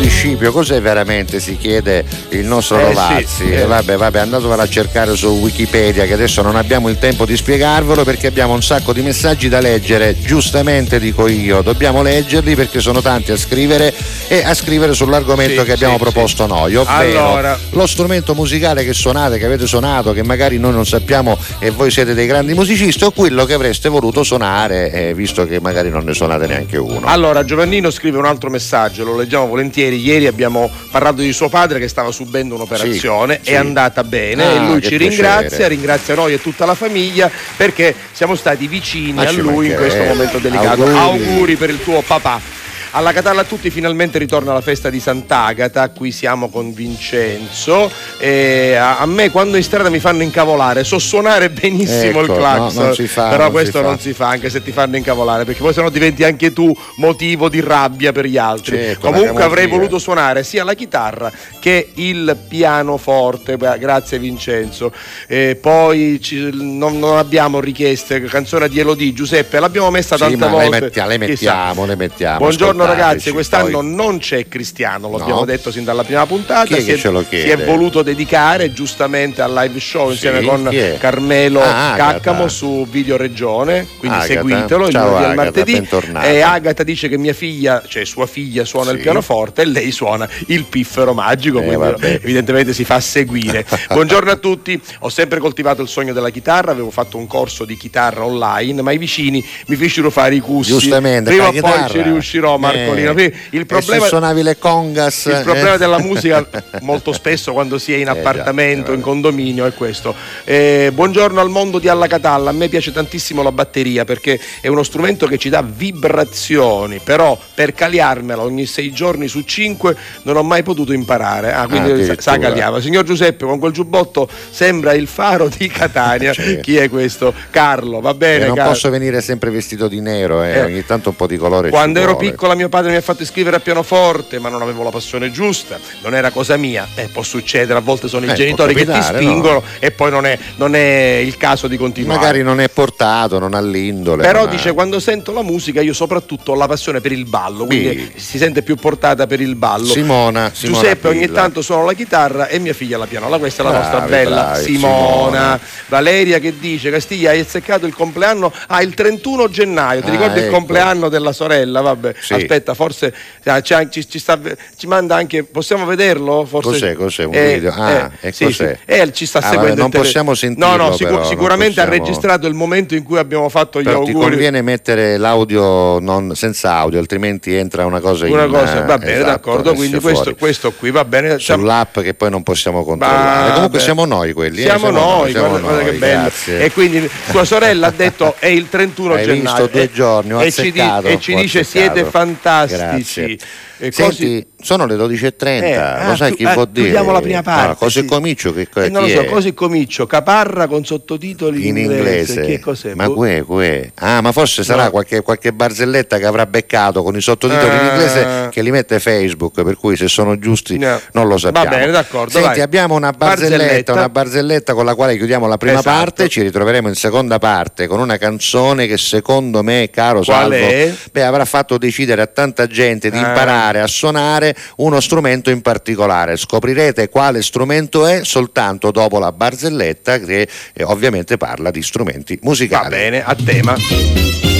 12 0.00 0.29
esempio, 0.40 0.52
cos'è 0.52 0.80
veramente 0.80 1.38
si 1.38 1.56
chiede 1.56 2.04
il 2.30 2.46
nostro 2.46 2.78
eh, 2.78 2.84
Rovazzi? 2.84 3.26
Sì, 3.26 3.50
eh. 3.50 3.66
Vabbè, 3.66 3.96
vabbè, 3.96 4.20
andatevelo 4.20 4.62
a 4.62 4.68
cercare 4.68 5.14
su 5.14 5.28
Wikipedia 5.28 6.06
che 6.06 6.14
adesso 6.14 6.40
non 6.42 6.56
abbiamo 6.56 6.88
il 6.88 6.98
tempo 6.98 7.26
di 7.26 7.36
spiegarvelo 7.36 8.04
perché 8.04 8.26
abbiamo 8.26 8.54
un 8.54 8.62
sacco 8.62 8.92
di 8.92 9.02
messaggi 9.02 9.48
da 9.48 9.60
leggere, 9.60 10.18
giustamente 10.18 10.98
dico 10.98 11.28
io, 11.28 11.60
dobbiamo 11.60 12.02
leggerli 12.02 12.54
perché 12.54 12.80
sono 12.80 13.02
tanti 13.02 13.32
a 13.32 13.36
scrivere 13.36 13.92
e 14.28 14.42
a 14.42 14.54
scrivere 14.54 14.94
sull'argomento 14.94 15.60
sì, 15.60 15.66
che 15.66 15.72
abbiamo 15.72 15.96
sì, 15.96 16.02
proposto 16.02 16.46
noi, 16.46 16.74
ovvero 16.74 17.26
allora... 17.26 17.58
lo 17.70 17.86
strumento 17.86 18.34
musicale 18.34 18.84
che 18.84 18.94
suonate, 18.94 19.38
che 19.38 19.44
avete 19.44 19.66
suonato, 19.66 20.12
che 20.12 20.24
magari 20.24 20.58
noi 20.58 20.72
non 20.72 20.86
sappiamo 20.86 21.36
e 21.58 21.70
voi 21.70 21.90
siete 21.90 22.14
dei 22.14 22.26
grandi 22.26 22.54
musicisti 22.54 23.04
o 23.04 23.10
quello 23.10 23.44
che 23.44 23.54
avreste 23.54 23.88
voluto 23.88 24.22
suonare, 24.22 24.90
eh, 24.90 25.14
visto 25.14 25.46
che 25.46 25.60
magari 25.60 25.90
non 25.90 26.04
ne 26.04 26.14
suonate 26.14 26.46
neanche 26.46 26.78
uno. 26.78 27.06
Allora, 27.06 27.44
Giovannino 27.44 27.90
scrive 27.90 28.18
un 28.18 28.24
altro 28.24 28.48
messaggio, 28.50 29.04
lo 29.04 29.16
leggiamo 29.16 29.46
volentieri, 29.46 30.00
ieri 30.00 30.26
abbiamo 30.30 30.70
parlato 30.90 31.20
di 31.20 31.32
suo 31.32 31.48
padre 31.48 31.78
che 31.78 31.88
stava 31.88 32.10
subendo 32.10 32.54
un'operazione, 32.54 33.40
sì, 33.42 33.50
è 33.50 33.52
sì. 33.52 33.56
andata 33.56 34.02
bene 34.04 34.44
ah, 34.44 34.50
e 34.52 34.58
lui 34.66 34.82
ci 34.82 34.96
ringrazia, 34.96 35.48
piacere. 35.48 35.68
ringrazia 35.68 36.14
noi 36.14 36.32
e 36.32 36.40
tutta 36.40 36.64
la 36.64 36.74
famiglia 36.74 37.30
perché 37.56 37.94
siamo 38.12 38.34
stati 38.34 38.66
vicini 38.66 39.12
Ma 39.12 39.26
a 39.26 39.32
lui 39.32 39.68
in 39.68 39.76
questo 39.76 40.02
momento 40.02 40.38
delicato. 40.38 40.84
Auguri. 40.84 40.96
Auguri 40.96 41.56
per 41.56 41.70
il 41.70 41.82
tuo 41.82 42.00
papà. 42.00 42.58
Alla 42.92 43.12
Catalla 43.12 43.42
a 43.42 43.44
tutti 43.44 43.70
finalmente 43.70 44.18
ritorna 44.18 44.52
la 44.52 44.60
festa 44.60 44.90
di 44.90 44.98
Sant'Agata, 44.98 45.90
qui 45.90 46.10
siamo 46.10 46.48
con 46.48 46.74
Vincenzo. 46.74 47.88
E 48.18 48.74
a, 48.74 48.98
a, 48.98 49.06
me 49.06 49.30
quando 49.30 49.56
in 49.56 49.62
strada 49.62 49.88
mi 49.90 50.00
fanno 50.00 50.24
incavolare, 50.24 50.82
so 50.82 50.98
suonare 50.98 51.50
benissimo 51.50 52.22
ecco, 52.22 52.32
il 52.32 52.38
clacson, 52.38 52.88
no, 52.88 53.28
però 53.28 53.44
non 53.44 53.50
questo 53.52 53.78
si 53.78 53.84
non 53.84 53.98
si 54.00 54.12
fa, 54.12 54.28
anche 54.30 54.50
se 54.50 54.60
ti 54.60 54.72
fanno 54.72 54.96
incavolare, 54.96 55.44
perché 55.44 55.60
poi 55.60 55.72
sennò 55.72 55.88
diventi 55.88 56.24
anche 56.24 56.52
tu 56.52 56.76
motivo 56.96 57.48
di 57.48 57.60
rabbia 57.60 58.10
per 58.10 58.26
gli 58.26 58.36
altri. 58.36 58.76
Certo, 58.76 59.06
Comunque 59.06 59.44
avrei 59.44 59.68
voluto 59.68 60.00
suonare 60.00 60.42
sia 60.42 60.64
la 60.64 60.74
chitarra 60.74 61.30
che 61.60 61.90
il 61.94 62.36
pianoforte, 62.48 63.56
grazie 63.56 64.18
Vincenzo. 64.18 64.92
E 65.28 65.56
poi 65.60 66.18
ci, 66.20 66.50
non, 66.52 66.98
non, 66.98 67.18
abbiamo 67.18 67.60
richieste, 67.60 68.20
canzone 68.22 68.68
di 68.68 68.80
Elodie, 68.80 69.12
Giuseppe, 69.12 69.60
l'abbiamo 69.60 69.90
messa 69.90 70.16
tante 70.16 70.44
sì, 70.44 70.50
volte. 70.50 70.70
Le, 70.70 70.80
metti, 70.80 71.00
le 71.06 71.18
mettiamo, 71.18 71.86
le 71.86 71.94
mettiamo. 71.94 72.38
Buongiorno 72.38 72.78
Buongiorno 72.80 73.08
ragazzi, 73.10 73.30
quest'anno 73.30 73.80
poi... 73.80 73.94
non 73.94 74.18
c'è 74.18 74.48
Cristiano, 74.48 75.10
lo 75.10 75.18
no. 75.18 75.22
abbiamo 75.22 75.44
detto 75.44 75.70
sin 75.70 75.84
dalla 75.84 76.02
prima 76.02 76.24
puntata. 76.24 76.64
Chi 76.64 76.80
si, 76.80 76.92
è, 76.92 76.96
si, 76.96 77.36
è, 77.36 77.64
voluto 77.64 78.02
dedicare 78.02 78.72
giustamente 78.72 79.42
al 79.42 79.52
live 79.52 79.78
show 79.78 80.06
sì, 80.06 80.12
insieme 80.12 80.42
con 80.42 80.74
Carmelo 80.98 81.60
ah, 81.60 81.94
Caccamo 81.94 82.48
su 82.48 82.86
Video 82.90 83.18
Regione, 83.18 83.86
quindi 83.98 84.16
Agata. 84.16 84.32
seguitelo 84.32 84.88
il 84.88 84.94
lunedì 84.94 85.24
al 85.24 85.34
martedì. 85.34 85.88
E 86.22 86.40
Agata 86.40 86.82
dice 86.82 87.08
che 87.08 87.18
mia 87.18 87.34
figlia, 87.34 87.82
cioè 87.86 88.06
sua 88.06 88.26
figlia, 88.26 88.64
suona 88.64 88.90
sì. 88.90 88.96
il 88.96 89.02
pianoforte 89.02 89.62
e 89.62 89.66
lei 89.66 89.90
suona 89.90 90.26
il 90.46 90.64
piffero 90.64 91.12
magico, 91.12 91.58
eh, 91.58 91.64
quindi 91.64 91.76
vabbè. 91.76 92.20
evidentemente 92.22 92.72
si 92.72 92.84
fa 92.84 92.98
seguire. 93.00 93.66
Buongiorno 93.92 94.30
a 94.30 94.36
tutti, 94.36 94.80
ho 95.00 95.10
sempre 95.10 95.38
coltivato 95.38 95.82
il 95.82 95.88
sogno 95.88 96.14
della 96.14 96.30
chitarra, 96.30 96.70
avevo 96.70 96.90
fatto 96.90 97.18
un 97.18 97.26
corso 97.26 97.66
di 97.66 97.76
chitarra 97.76 98.24
online, 98.24 98.80
ma 98.80 98.92
i 98.92 98.98
vicini 98.98 99.44
mi 99.66 99.76
fecero 99.76 100.08
fare 100.08 100.34
i 100.34 100.40
cussi. 100.40 100.70
Giustamente, 100.70 101.28
prima 101.28 101.48
o 101.48 101.52
poi 101.52 101.90
ci 101.90 102.00
riuscirò, 102.00 102.56
Marcolino. 102.72 103.14
Eh, 103.16 103.32
il 103.50 103.66
problema, 103.66 104.06
suonavi 104.06 104.42
le 104.42 104.58
congas. 104.58 105.26
Il 105.26 105.40
problema 105.42 105.74
eh. 105.74 105.78
della 105.78 105.98
musica, 106.02 106.46
molto 106.80 107.12
spesso 107.12 107.52
quando 107.52 107.78
si 107.78 107.92
è 107.92 107.96
in 107.96 108.08
appartamento, 108.08 108.86
eh 108.86 108.90
già, 108.90 108.96
in 108.96 109.00
condominio, 109.00 109.66
è 109.66 109.74
questo. 109.74 110.14
Eh, 110.44 110.90
buongiorno 110.92 111.40
al 111.40 111.50
mondo 111.50 111.78
di 111.78 111.88
Alla 111.88 112.06
Catalla. 112.06 112.50
A 112.50 112.52
me 112.52 112.68
piace 112.68 112.92
tantissimo 112.92 113.42
la 113.42 113.52
batteria 113.52 114.04
perché 114.04 114.38
è 114.60 114.68
uno 114.68 114.82
strumento 114.82 115.26
che 115.26 115.38
ci 115.38 115.48
dà 115.48 115.62
vibrazioni, 115.62 117.00
però 117.02 117.38
per 117.54 117.74
caliarmela 117.74 118.42
ogni 118.42 118.66
sei 118.66 118.92
giorni 118.92 119.28
su 119.28 119.42
cinque 119.42 119.96
non 120.22 120.36
ho 120.36 120.42
mai 120.42 120.62
potuto 120.62 120.92
imparare. 120.92 121.52
Ah, 121.52 121.66
quindi 121.66 122.08
ah, 122.08 122.14
sa 122.18 122.38
caliava. 122.38 122.80
Signor 122.80 123.04
Giuseppe, 123.04 123.44
con 123.44 123.58
quel 123.58 123.72
giubbotto 123.72 124.28
sembra 124.50 124.92
il 124.94 125.06
faro 125.06 125.48
di 125.48 125.68
Catania. 125.68 126.32
Chi 126.60 126.76
è 126.76 126.88
questo? 126.88 127.32
Carlo, 127.50 128.00
va 128.00 128.14
bene. 128.14 128.44
E 128.44 128.46
non 128.46 128.56
Carlo. 128.56 128.72
posso 128.72 128.90
venire 128.90 129.20
sempre 129.20 129.50
vestito 129.50 129.88
di 129.88 130.00
nero, 130.00 130.42
eh. 130.42 130.52
Eh. 130.52 130.64
ogni 130.64 130.84
tanto 130.84 131.10
un 131.10 131.16
po' 131.16 131.26
di 131.26 131.36
colore. 131.36 131.70
Quando 131.70 132.00
ero 132.00 132.12
vuole. 132.12 132.30
piccola 132.30 132.54
mio 132.60 132.68
padre 132.68 132.90
mi 132.90 132.96
ha 132.96 133.00
fatto 133.00 133.22
iscrivere 133.22 133.56
a 133.56 133.60
pianoforte, 133.60 134.38
ma 134.38 134.50
non 134.50 134.60
avevo 134.60 134.82
la 134.82 134.90
passione 134.90 135.30
giusta, 135.30 135.78
non 136.02 136.14
era 136.14 136.30
cosa 136.30 136.56
mia. 136.58 136.86
Eh, 136.94 137.08
può 137.08 137.22
succedere, 137.22 137.78
a 137.78 137.82
volte 137.82 138.06
sono 138.06 138.26
i 138.26 138.30
eh, 138.30 138.34
genitori 138.34 138.74
che 138.74 138.84
ti 138.84 139.02
spingono 139.02 139.54
no? 139.54 139.62
e 139.78 139.90
poi 139.90 140.10
non 140.10 140.26
è, 140.26 140.38
non 140.56 140.74
è, 140.74 141.22
il 141.24 141.36
caso 141.38 141.68
di 141.68 141.78
continuare. 141.78 142.18
Magari 142.18 142.42
non 142.42 142.60
è 142.60 142.68
portato, 142.68 143.38
non 143.38 143.54
ha 143.54 143.60
l'indole. 143.62 144.22
Però 144.22 144.46
dice, 144.46 144.70
ha... 144.70 144.72
quando 144.74 145.00
sento 145.00 145.32
la 145.32 145.42
musica 145.42 145.80
io 145.80 145.94
soprattutto 145.94 146.52
ho 146.52 146.54
la 146.54 146.66
passione 146.66 147.00
per 147.00 147.12
il 147.12 147.24
ballo, 147.24 147.64
quindi 147.64 148.10
sì. 148.14 148.20
si 148.20 148.38
sente 148.38 148.62
più 148.62 148.76
portata 148.76 149.26
per 149.26 149.40
il 149.40 149.54
ballo. 149.54 149.86
Simona, 149.86 150.50
Simona 150.52 150.78
Giuseppe 150.80 151.08
Pilla. 151.08 151.24
ogni 151.24 151.32
tanto 151.32 151.62
suona 151.62 151.84
la 151.84 151.94
chitarra 151.94 152.48
e 152.48 152.58
mia 152.58 152.74
figlia 152.74 152.98
la 152.98 153.06
pianola. 153.06 153.38
Questa 153.38 153.62
è 153.62 153.64
la 153.64 153.70
bravi, 153.70 153.84
nostra 153.86 154.06
bella 154.06 154.42
bravi, 154.42 154.64
Simona. 154.64 154.90
Simona. 154.90 155.60
Valeria 155.86 156.38
che 156.38 156.58
dice, 156.58 156.90
Castiglia 156.90 157.30
hai 157.30 157.40
azzeccato 157.40 157.86
il 157.86 157.94
compleanno, 157.94 158.52
ah 158.66 158.82
il 158.82 158.92
31 158.92 159.48
gennaio, 159.48 160.02
ti 160.02 160.08
ah, 160.08 160.10
ricordi 160.10 160.38
ecco. 160.38 160.46
il 160.46 160.52
compleanno 160.52 161.08
della 161.08 161.32
sorella? 161.32 161.80
Vabbè, 161.80 162.14
sì. 162.20 162.34
Aspetta, 162.50 162.74
forse 162.74 163.14
ah, 163.44 163.60
ci, 163.60 164.08
ci, 164.08 164.18
sta, 164.18 164.38
ci, 164.76 164.88
manda 164.88 165.14
anche, 165.14 165.44
possiamo 165.44 165.84
vederlo? 165.84 166.44
Forse, 166.44 166.70
cos'è, 166.70 166.94
cos'è 166.94 167.24
un 167.24 167.34
eh, 167.34 167.54
video? 167.54 167.72
Ah, 167.72 168.10
eh, 168.20 168.32
sì, 168.32 168.44
cos'è? 168.44 168.76
Sì. 168.84 168.92
Eh, 168.92 169.12
ci 169.12 169.26
sta 169.26 169.38
ah, 169.38 169.42
seguendo. 169.42 169.68
Vabbè, 169.68 169.80
non 169.80 169.90
possiamo 169.90 170.34
sentirlo. 170.34 170.76
No, 170.76 170.88
no, 170.88 170.92
sicur- 170.92 171.14
però, 171.14 171.24
sicuramente 171.28 171.74
possiamo... 171.74 171.90
ha 171.90 171.98
registrato 171.98 172.46
il 172.48 172.54
momento 172.54 172.94
in 172.96 173.04
cui 173.04 173.18
abbiamo 173.18 173.48
fatto 173.48 173.80
gli 173.80 173.84
però 173.84 173.98
auguri. 173.98 174.14
Ti 174.14 174.20
conviene 174.20 174.62
mettere 174.62 175.16
l'audio 175.16 176.00
non, 176.00 176.34
senza 176.34 176.74
audio, 176.74 176.98
altrimenti 176.98 177.54
entra 177.54 177.86
una 177.86 178.00
cosa 178.00 178.26
una 178.26 178.44
in 178.44 178.50
cosa, 178.50 178.80
va 178.82 178.98
bene, 178.98 179.12
esatto, 179.12 179.30
d'accordo. 179.30 179.74
Quindi 179.74 180.00
questo, 180.00 180.34
questo, 180.34 180.72
qui 180.72 180.90
va 180.90 181.04
bene. 181.04 181.38
Sull'app 181.38 182.00
che 182.00 182.14
poi 182.14 182.30
non 182.30 182.42
possiamo 182.42 182.82
controllare. 182.84 183.48
Va 183.48 183.54
Comunque 183.54 183.78
beh. 183.78 183.84
siamo 183.84 184.04
noi 184.04 184.32
quelli. 184.32 184.62
Siamo, 184.62 184.88
eh? 184.88 184.92
siamo 184.92 184.98
noi, 184.98 185.30
siamo 185.30 185.48
guarda, 185.48 185.70
noi, 185.70 185.84
che 185.84 185.92
bello. 185.92 186.30
E 186.46 186.70
quindi 186.72 187.10
tua 187.30 187.44
sorella 187.44 187.86
ha 187.88 187.92
detto 187.92 188.34
è 188.38 188.46
il 188.46 188.68
31 188.68 189.14
Hai 189.14 189.24
gennaio. 189.24 189.40
Visto 189.40 189.66
due 189.66 189.90
giorni, 189.92 190.32
ho 190.32 190.42
e 190.42 190.50
ci, 190.50 190.72
e 190.74 191.18
ci 191.20 191.34
dice 191.34 191.64
siete 191.64 192.04
fantastici. 192.04 192.38
Grazie. 192.42 193.38
E 193.82 193.92
Senti, 193.92 194.46
sono 194.60 194.84
le 194.84 194.94
12.30, 194.94 195.62
eh, 195.62 195.76
lo 195.76 196.12
ah, 196.12 196.16
sai 196.16 196.34
chi 196.34 196.44
ah, 196.44 196.52
può 196.52 196.66
dire? 196.66 196.88
Vediamo 196.88 197.12
la 197.12 197.22
prima 197.22 197.42
parte. 197.42 197.72
Ah, 197.72 197.74
così 197.76 198.00
sì. 198.00 198.04
comincio 198.04 198.52
che 198.52 198.68
eh, 198.74 198.90
non 198.90 199.04
lo 199.04 199.08
so, 199.08 199.24
così 199.24 199.54
comincio. 199.54 200.06
Caparra 200.06 200.66
con 200.66 200.84
sottotitoli 200.84 201.66
in, 201.66 201.78
in 201.78 201.84
inglese. 201.84 202.42
Che 202.42 202.60
cos'è? 202.60 202.92
Ma 202.94 203.08
que, 203.08 203.42
que. 203.42 203.92
Ah, 203.94 204.20
ma 204.20 204.32
forse 204.32 204.64
sarà 204.64 204.84
no. 204.84 204.90
qualche, 204.90 205.22
qualche, 205.22 205.54
barzelletta 205.54 206.18
che 206.18 206.26
avrà 206.26 206.44
beccato 206.44 207.02
con 207.02 207.16
i 207.16 207.22
sottotitoli 207.22 207.70
ah. 207.70 207.80
in 207.80 207.86
inglese 207.86 208.48
che 208.50 208.60
li 208.60 208.70
mette 208.70 209.00
Facebook, 209.00 209.62
per 209.62 209.76
cui 209.76 209.96
se 209.96 210.08
sono 210.08 210.38
giusti 210.38 210.76
no. 210.76 211.00
non 211.12 211.26
lo 211.26 211.38
sappiamo. 211.38 211.70
Va 211.70 211.76
bene, 211.76 211.90
d'accordo. 211.90 212.32
Senti, 212.32 212.48
vai. 212.48 212.60
abbiamo 212.60 212.94
una 212.96 213.12
barzelletta, 213.12 213.56
barzelletta, 213.56 213.92
una 213.94 214.08
barzelletta 214.10 214.74
con 214.74 214.84
la 214.84 214.94
quale 214.94 215.16
chiudiamo 215.16 215.46
la 215.46 215.56
prima 215.56 215.78
esatto. 215.78 215.96
parte, 215.96 216.28
ci 216.28 216.42
ritroveremo 216.42 216.86
in 216.86 216.96
seconda 216.96 217.38
parte 217.38 217.86
con 217.86 217.98
una 217.98 218.18
canzone 218.18 218.86
che 218.86 218.98
secondo 218.98 219.62
me, 219.62 219.88
caro 219.90 220.20
Qual 220.20 220.52
Salvo, 220.52 220.96
beh, 221.12 221.22
avrà 221.24 221.46
fatto 221.46 221.78
decidere 221.78 222.20
a 222.20 222.26
tanta 222.26 222.66
gente 222.66 223.10
di 223.10 223.18
ah. 223.18 223.32
Imparare 223.70 223.80
a 223.80 223.86
suonare 223.86 224.56
uno 224.76 225.00
strumento 225.00 225.50
in 225.50 225.62
particolare. 225.62 226.36
Scoprirete 226.36 227.08
quale 227.08 227.42
strumento 227.42 228.06
è 228.06 228.24
soltanto 228.24 228.90
dopo 228.90 229.18
la 229.18 229.32
barzelletta 229.32 230.18
che 230.18 230.48
eh, 230.72 230.82
ovviamente 230.84 231.36
parla 231.36 231.70
di 231.70 231.82
strumenti 231.82 232.38
musicali. 232.42 232.90
Va 232.90 232.96
bene, 232.96 233.24
a 233.24 233.34
tema. 233.34 233.76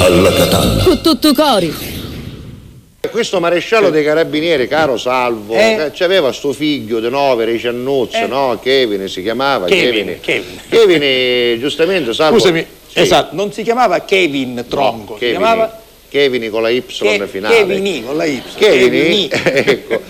Alla 0.00 0.32
catalla. 0.32 0.82
Con 0.84 1.02
tutto 1.02 1.34
cori. 1.34 1.98
Questo 3.10 3.40
maresciallo 3.40 3.90
dei 3.90 4.04
carabinieri, 4.04 4.68
caro 4.68 4.96
Salvo, 4.96 5.54
eh? 5.54 5.90
eh 5.92 6.04
aveva 6.04 6.32
sto 6.32 6.52
figlio 6.52 7.00
di 7.00 7.08
nove, 7.08 7.44
Ricannuzzo, 7.46 8.16
eh? 8.16 8.26
no? 8.26 8.58
Kevin 8.62 9.08
si 9.08 9.22
chiamava 9.22 9.66
Kevin. 9.66 10.18
Kevin, 10.20 10.60
Kevin. 10.68 10.98
Kevin 11.00 11.58
giustamente, 11.58 12.12
Salvo. 12.12 12.38
Scusami, 12.38 12.64
sì. 12.86 13.00
esatto, 13.00 13.34
non 13.34 13.52
si 13.52 13.62
chiamava 13.62 14.04
Kevin 14.04 14.64
Tronco, 14.68 15.14
no, 15.14 15.18
Kevin. 15.18 15.34
si 15.34 15.40
chiamava 15.40 15.80
Kevin 16.10 16.50
con 16.50 16.62
la 16.62 16.70
Y 16.72 16.82
che, 16.82 17.26
finale. 17.28 17.56
Kevin 17.56 18.04
con 18.04 18.18
la 18.18 18.26
Y. 18.26 18.42
Kevin, 18.58 19.30
ecco. 19.44 20.02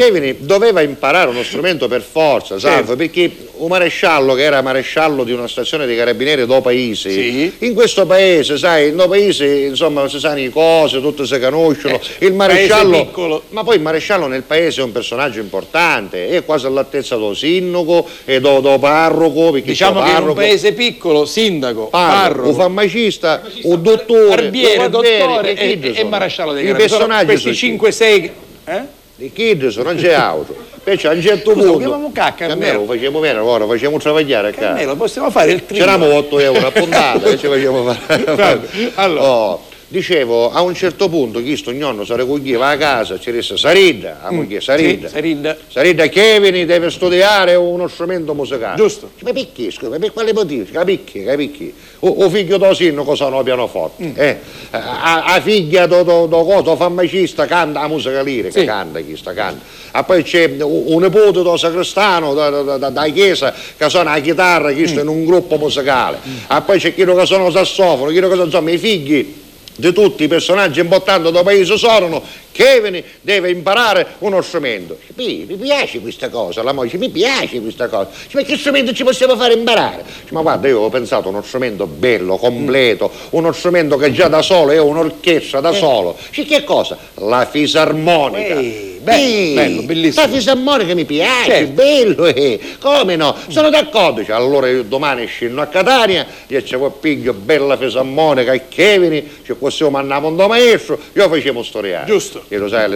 Kevin 0.00 0.36
doveva 0.38 0.80
imparare 0.80 1.28
uno 1.28 1.42
strumento 1.42 1.86
per 1.86 2.00
forza, 2.00 2.58
salvo, 2.58 2.96
perché 2.96 3.30
un 3.56 3.68
maresciallo 3.68 4.32
che 4.32 4.44
era 4.44 4.62
maresciallo 4.62 5.24
di 5.24 5.32
una 5.32 5.46
stazione 5.46 5.84
dei 5.84 5.94
carabinieri 5.94 6.46
do 6.46 6.62
paese, 6.62 7.10
sì. 7.10 7.52
in 7.58 7.74
questo 7.74 8.06
paese, 8.06 8.56
sai, 8.56 8.88
in 8.88 8.96
do 8.96 9.06
paese, 9.06 9.46
insomma, 9.46 10.08
si 10.08 10.18
sanno 10.18 10.36
le 10.36 10.48
cose, 10.48 11.02
tutte 11.02 11.26
si 11.26 11.38
conoscono, 11.38 12.00
eh, 12.18 12.26
il 12.26 12.32
maresciallo, 12.32 13.42
ma 13.50 13.62
poi 13.62 13.76
il 13.76 13.82
maresciallo 13.82 14.26
nel 14.26 14.42
paese 14.42 14.80
è 14.80 14.84
un 14.84 14.92
personaggio 14.92 15.40
importante, 15.40 16.28
è 16.30 16.46
quasi 16.46 16.64
all'altezza 16.64 17.16
do 17.16 17.34
sindaco 17.34 18.08
e 18.24 18.40
do, 18.40 18.60
do 18.60 18.78
parroco, 18.78 19.50
diciamo 19.50 20.00
che 20.00 20.12
parroco, 20.12 20.22
in 20.22 20.28
un 20.28 20.34
paese 20.34 20.72
piccolo, 20.72 21.26
sindaco, 21.26 21.88
parroco, 21.88 22.48
un 22.48 22.54
farmacista, 22.54 23.42
un 23.64 23.82
dottore, 23.82 24.42
barbiere, 24.44 24.88
dottore 24.88 25.54
e, 25.54 25.78
e, 25.78 25.92
e 25.94 26.04
maresciallo 26.04 26.54
dei 26.54 26.64
carabinieri. 26.72 27.26
Questi 27.26 27.76
5-6 27.76 28.30
eh? 28.64 28.98
I 29.24 29.32
kid 29.32 29.62
non 29.82 29.96
c'è 29.96 30.12
auto. 30.12 30.56
Invece 30.82 31.08
a 31.08 31.12
un 31.12 31.20
certo 31.20 31.52
Scusa, 31.52 31.66
punto 31.66 31.78
chiamiamo 31.78 32.10
cacca 32.12 32.46
Carmelo 32.46 32.84
facciamo 32.86 33.20
bene 33.20 33.38
ora 33.38 33.66
facciamo 33.66 33.98
travagliare 33.98 34.48
a 34.48 34.50
casa. 34.52 34.66
Carmelo 34.68 34.96
possiamo 34.96 35.30
fare 35.30 35.52
il 35.52 35.66
trino 35.66 35.84
c'eravamo 35.84 36.14
8 36.14 36.38
euro 36.38 36.66
a 36.66 36.70
puntata 36.70 37.28
e 37.28 37.38
ci 37.38 37.46
facciamo 37.46 37.92
fare. 37.92 38.58
Allora. 38.94 39.22
Oh, 39.22 39.60
dicevo 39.90 40.52
a 40.52 40.60
un 40.62 40.72
certo 40.76 41.08
punto 41.08 41.42
chi 41.42 41.56
sto 41.56 41.72
nonno 41.72 42.04
si 42.04 42.14
raccoglieva 42.14 42.68
a 42.68 42.76
casa 42.76 43.18
ci 43.18 43.32
disse 43.32 43.56
Saridda 43.56 44.20
la 44.22 44.30
moglie 44.30 44.60
Saridda 44.60 45.08
sì, 45.08 45.14
Saridda 45.14 45.56
Saridda 45.66 46.06
Kevin 46.06 46.64
deve 46.64 46.90
studiare 46.90 47.56
uno 47.56 47.88
strumento 47.88 48.32
musicale 48.32 48.76
giusto 48.76 49.10
ma 49.22 49.32
perché 49.32 49.72
scusa 49.72 49.98
per 49.98 50.12
quale 50.12 50.32
motivo 50.32 50.64
capicchi 50.70 51.24
capicchi 51.24 51.74
o, 52.00 52.08
o 52.08 52.30
figlio 52.30 52.56
do 52.56 52.72
sinno 52.72 53.02
cosa 53.02 53.28
no 53.30 53.42
pianoforte 53.42 54.04
mm. 54.04 54.12
eh? 54.14 54.38
a, 54.70 55.24
a 55.24 55.40
figlia 55.40 55.86
do, 55.86 56.04
do, 56.04 56.26
do 56.26 56.44
cosa 56.44 56.76
farmacista 56.76 57.46
canta 57.46 57.80
la 57.80 57.88
musica 57.88 58.22
lirica 58.22 58.60
sì. 58.60 58.64
canta 58.64 59.00
chi 59.00 59.16
sta 59.16 59.32
canta 59.32 59.64
e 59.92 60.04
poi 60.04 60.22
c'è 60.22 60.54
un 60.60 61.02
nipote 61.02 61.42
do 61.42 61.56
sacrestano 61.56 62.32
da, 62.32 62.48
da, 62.48 62.76
da, 62.76 62.90
da 62.90 63.08
chiesa 63.08 63.52
che 63.76 63.88
suona 63.88 64.12
la 64.12 64.20
chitarra 64.20 64.70
chi 64.70 64.86
sta 64.86 65.00
mm. 65.00 65.02
in 65.02 65.08
un 65.08 65.24
gruppo 65.24 65.56
musicale 65.56 66.18
mm. 66.24 66.56
e 66.56 66.62
poi 66.64 66.78
c'è 66.78 66.94
chi 66.94 67.04
che 67.04 67.26
suona 67.26 67.50
sassofono 67.50 68.12
chi 68.12 68.20
che 68.20 68.28
sono 68.28 68.44
insomma 68.44 68.70
i 68.70 68.78
figli 68.78 69.48
di 69.76 69.92
tutti 69.92 70.24
i 70.24 70.28
personaggi 70.28 70.80
importanti 70.80 71.30
del 71.30 71.42
paese 71.42 71.76
sono 71.76 72.22
Kevin 72.52 73.02
deve 73.20 73.50
imparare 73.50 74.06
uno 74.18 74.42
strumento. 74.42 74.98
Mi, 75.14 75.46
mi 75.48 75.56
piace 75.56 76.00
questa 76.00 76.28
cosa, 76.28 76.62
la 76.62 76.72
moglie 76.72 76.98
mi 76.98 77.08
piace 77.08 77.60
questa 77.60 77.88
cosa. 77.88 78.10
Ma 78.32 78.42
che 78.42 78.56
strumento 78.56 78.92
ci 78.92 79.04
possiamo 79.04 79.36
fare 79.36 79.54
imparare? 79.54 80.04
Ma 80.30 80.42
guarda, 80.42 80.68
io 80.68 80.80
ho 80.80 80.88
pensato 80.88 81.28
a 81.28 81.30
uno 81.30 81.42
strumento 81.42 81.86
bello, 81.86 82.36
completo, 82.36 83.10
uno 83.30 83.52
strumento 83.52 83.96
che 83.96 84.12
già 84.12 84.28
da 84.28 84.42
solo 84.42 84.72
è 84.72 84.78
un'orchestra 84.78 85.60
da 85.60 85.70
eh. 85.70 85.76
solo. 85.76 86.16
Che 86.30 86.64
cosa? 86.64 86.98
La 87.14 87.46
fisarmonica. 87.46 88.58
Ehi, 88.58 88.89
bello, 89.00 89.54
bello, 89.54 89.82
bellissimo. 89.82 90.26
La 90.26 90.32
fisarmonica 90.32 90.94
mi 90.94 91.04
piace, 91.04 91.50
certo. 91.50 91.72
bello, 91.72 92.26
eh. 92.26 92.60
come 92.78 93.16
no? 93.16 93.34
Sono 93.48 93.70
d'accordo. 93.70 94.24
Cioè, 94.24 94.36
allora 94.36 94.68
io 94.68 94.82
domani 94.82 95.26
scendo 95.26 95.60
a 95.60 95.66
Catania, 95.66 96.26
io 96.46 96.62
ci 96.62 96.76
piglio 97.00 97.32
bella 97.32 97.76
fisarmonica 97.76 98.52
e 98.52 98.68
Kevin, 98.68 99.22
ci 99.44 99.54
possiamo 99.54 99.98
andare 99.98 100.26
un 100.26 100.34
maestro, 100.34 100.98
io 101.12 101.28
facevo 101.28 101.62
storiare. 101.62 102.06
Giusto. 102.06 102.44
E 102.48 102.56
lo 102.56 102.68
sai, 102.68 102.88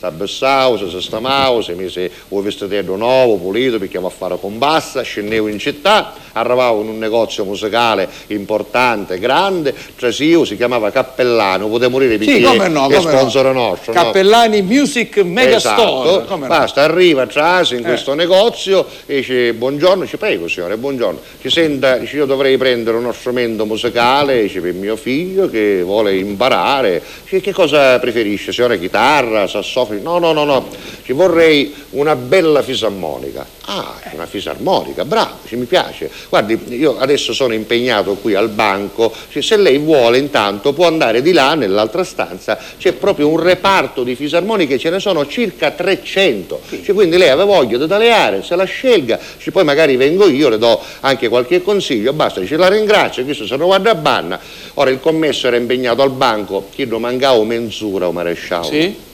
l'indomani 0.00 0.08
s'abbassavo, 0.10 0.78
si 0.78 0.88
sistemavo, 0.88 1.60
si 1.60 1.72
mise 1.74 2.10
un 2.28 2.42
vestitello 2.42 2.96
nuovo, 2.96 3.36
pulito, 3.36 3.78
perché 3.78 3.98
va 3.98 4.08
a 4.08 4.10
fare 4.10 4.38
con 4.40 4.56
bassa, 4.56 5.02
scendevo 5.02 5.46
in 5.46 5.58
città, 5.58 6.14
arrivavo 6.32 6.80
in 6.80 6.88
un 6.88 6.98
negozio 6.98 7.44
musicale 7.44 8.08
importante, 8.28 9.18
grande, 9.18 9.74
trasio, 9.96 10.46
si 10.46 10.56
chiamava 10.56 10.90
Cappellano, 10.90 11.68
poteva 11.68 11.90
morire 11.90 12.16
perché 12.16 12.36
sì, 12.36 12.42
come 12.42 12.68
no, 12.68 12.88
è 12.88 12.98
sponsor 12.98 13.46
no. 13.46 13.52
nostro. 13.52 13.92
Cappellani 13.92 14.60
no? 14.60 14.66
Music 14.68 15.18
Megastore. 15.18 16.22
Esatto. 16.22 16.38
Basta, 16.38 16.82
arriva 16.82 17.26
trasi 17.26 17.74
in 17.74 17.80
eh. 17.80 17.88
questo 17.88 18.14
negozio 18.14 18.86
e 19.04 19.16
dice 19.16 19.52
buongiorno, 19.52 20.06
ci 20.06 20.16
prego 20.16 20.48
signore, 20.48 20.78
buongiorno. 20.78 21.20
Ci 21.42 21.50
senta, 21.50 21.98
dice 21.98 22.16
io 22.16 22.24
dovrei 22.24 22.56
prendere 22.56 22.96
uno 22.96 23.12
strumento 23.12 23.66
musicale, 23.66 24.42
dice 24.42 24.60
per 24.60 24.72
mio 24.72 24.96
figlio 24.96 25.50
che 25.50 25.82
vuole 25.82 26.16
imparare. 26.16 27.02
Dice, 27.22 27.40
che 27.40 27.52
cosa 27.52 27.98
preferisce 27.98 28.52
signore? 28.52 28.78
Chitarra, 28.78 29.46
sassofono? 29.46 29.89
No, 29.98 30.18
no, 30.18 30.32
no, 30.32 30.44
no, 30.44 30.68
ci 31.02 31.12
vorrei 31.12 31.74
una 31.90 32.14
bella 32.14 32.62
fisarmonica. 32.62 33.44
Ah, 33.66 33.94
una 34.12 34.26
fisarmonica, 34.26 35.04
bravo, 35.04 35.38
ci 35.46 35.56
mi 35.56 35.64
piace. 35.64 36.10
Guardi, 36.28 36.58
io 36.68 36.98
adesso 36.98 37.32
sono 37.32 37.54
impegnato 37.54 38.14
qui 38.14 38.34
al 38.34 38.48
banco, 38.48 39.12
se 39.28 39.56
lei 39.56 39.78
vuole 39.78 40.18
intanto 40.18 40.72
può 40.72 40.86
andare 40.86 41.22
di 41.22 41.32
là 41.32 41.54
nell'altra 41.54 42.04
stanza, 42.04 42.58
c'è 42.78 42.92
proprio 42.92 43.28
un 43.28 43.40
reparto 43.40 44.02
di 44.02 44.14
fisarmoniche, 44.14 44.78
ce 44.78 44.90
ne 44.90 45.00
sono 45.00 45.26
circa 45.26 45.70
300. 45.70 46.60
Cioè, 46.82 46.94
quindi 46.94 47.16
lei 47.16 47.28
aveva 47.28 47.44
voglia 47.44 47.78
di 47.78 47.86
taleare, 47.86 48.42
se 48.42 48.56
la 48.56 48.64
scelga, 48.64 49.18
cioè, 49.38 49.52
poi 49.52 49.64
magari 49.64 49.96
vengo 49.96 50.28
io, 50.28 50.48
le 50.48 50.58
do 50.58 50.80
anche 51.00 51.28
qualche 51.28 51.62
consiglio, 51.62 52.12
basta, 52.12 52.40
dice 52.40 52.56
la 52.56 52.68
ringrazio, 52.68 53.24
questo 53.24 53.46
se 53.46 53.56
ne 53.56 53.64
guarda 53.64 53.90
a 53.90 53.94
banna. 53.94 54.40
Ora 54.74 54.90
il 54.90 55.00
commesso 55.00 55.46
era 55.46 55.56
impegnato 55.56 56.02
al 56.02 56.10
banco, 56.10 56.66
chi 56.72 56.86
lo 56.86 56.98
mancava 56.98 57.42
mensura 57.44 58.08
o 58.08 58.12
maresciallo. 58.12 58.64
Sì? 58.64 59.08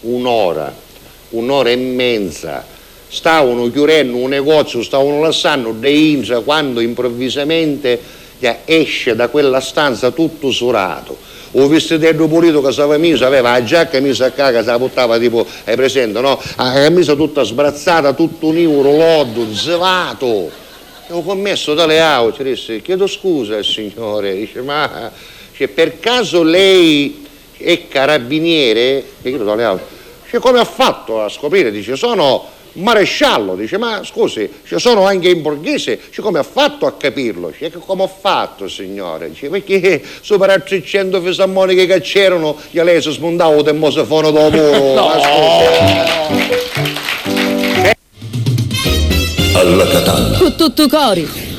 Un'ora, 0.00 0.74
un'ora 1.30 1.70
e 1.70 1.76
mezza, 1.76 2.64
stavano 3.08 3.70
chiudendo 3.70 4.16
un 4.16 4.28
negozio, 4.28 4.82
stavano 4.82 5.20
lasciando 5.20 5.72
dei 5.72 6.12
Insa 6.12 6.40
quando 6.40 6.80
improvvisamente 6.80 8.18
esce 8.64 9.14
da 9.14 9.28
quella 9.28 9.60
stanza 9.60 10.10
tutto 10.10 10.50
surato. 10.50 11.16
O 11.52 11.66
vestitello 11.66 12.28
pulito 12.28 12.62
che 12.62 12.70
stava 12.70 12.96
messo, 12.96 13.26
aveva 13.26 13.50
la 13.50 13.64
giacca 13.64 14.00
messa 14.00 14.26
a 14.26 14.30
caga, 14.30 14.62
se 14.62 14.70
la 14.70 14.78
portava 14.78 15.18
tipo, 15.18 15.44
hai 15.64 15.74
presente, 15.74 16.20
no? 16.20 16.40
La 16.56 16.72
camisa 16.72 17.16
tutta 17.16 17.42
sbrazzata, 17.42 18.12
tutto 18.12 18.48
un 18.48 18.82
loddo, 18.82 19.52
zelato. 19.52 20.48
E 21.08 21.12
ho 21.12 21.22
commesso 21.22 21.74
dalle 21.74 22.00
auto, 22.00 22.44
disse, 22.44 22.80
chiedo 22.80 23.08
scusa 23.08 23.60
signore, 23.64 24.36
dice, 24.36 24.62
ma 24.62 25.10
cioè, 25.56 25.66
per 25.66 25.98
caso 25.98 26.44
lei 26.44 27.26
e 27.60 27.88
carabiniere, 27.88 29.04
che 29.22 29.28
io 29.28 29.44
dalle 29.44 29.64
auto, 29.64 29.84
dice 30.24 30.38
come 30.38 30.58
ha 30.58 30.64
fatto 30.64 31.22
a 31.22 31.28
scoprire? 31.28 31.70
Dice 31.70 31.96
sono 31.96 32.58
maresciallo, 32.72 33.56
dice 33.56 33.78
ma 33.78 34.02
scusi, 34.04 34.48
dice, 34.62 34.78
sono 34.78 35.04
anche 35.04 35.28
in 35.28 35.42
borghese, 35.42 35.98
dice 36.08 36.22
come 36.22 36.38
ha 36.38 36.42
fatto 36.42 36.86
a 36.86 36.92
capirlo? 36.92 37.50
Dice 37.50 37.70
come 37.84 38.02
ho 38.02 38.08
fatto 38.08 38.68
signore? 38.68 39.30
Dice 39.30 39.48
perché 39.48 40.02
sopra 40.20 40.58
300 40.58 41.20
fisarmoniche 41.20 41.86
che 41.86 42.00
c'erano, 42.00 42.56
io 42.70 42.82
lei 42.82 43.02
si 43.02 43.10
smontava 43.10 43.54
il 43.56 43.64
termosofono 43.64 44.30
dopo. 44.30 44.56
no. 44.94 45.10
Alla 49.52 49.86
katana. 49.86 50.38
Con 50.38 50.56
tutto 50.56 50.88
cori. 50.88 51.49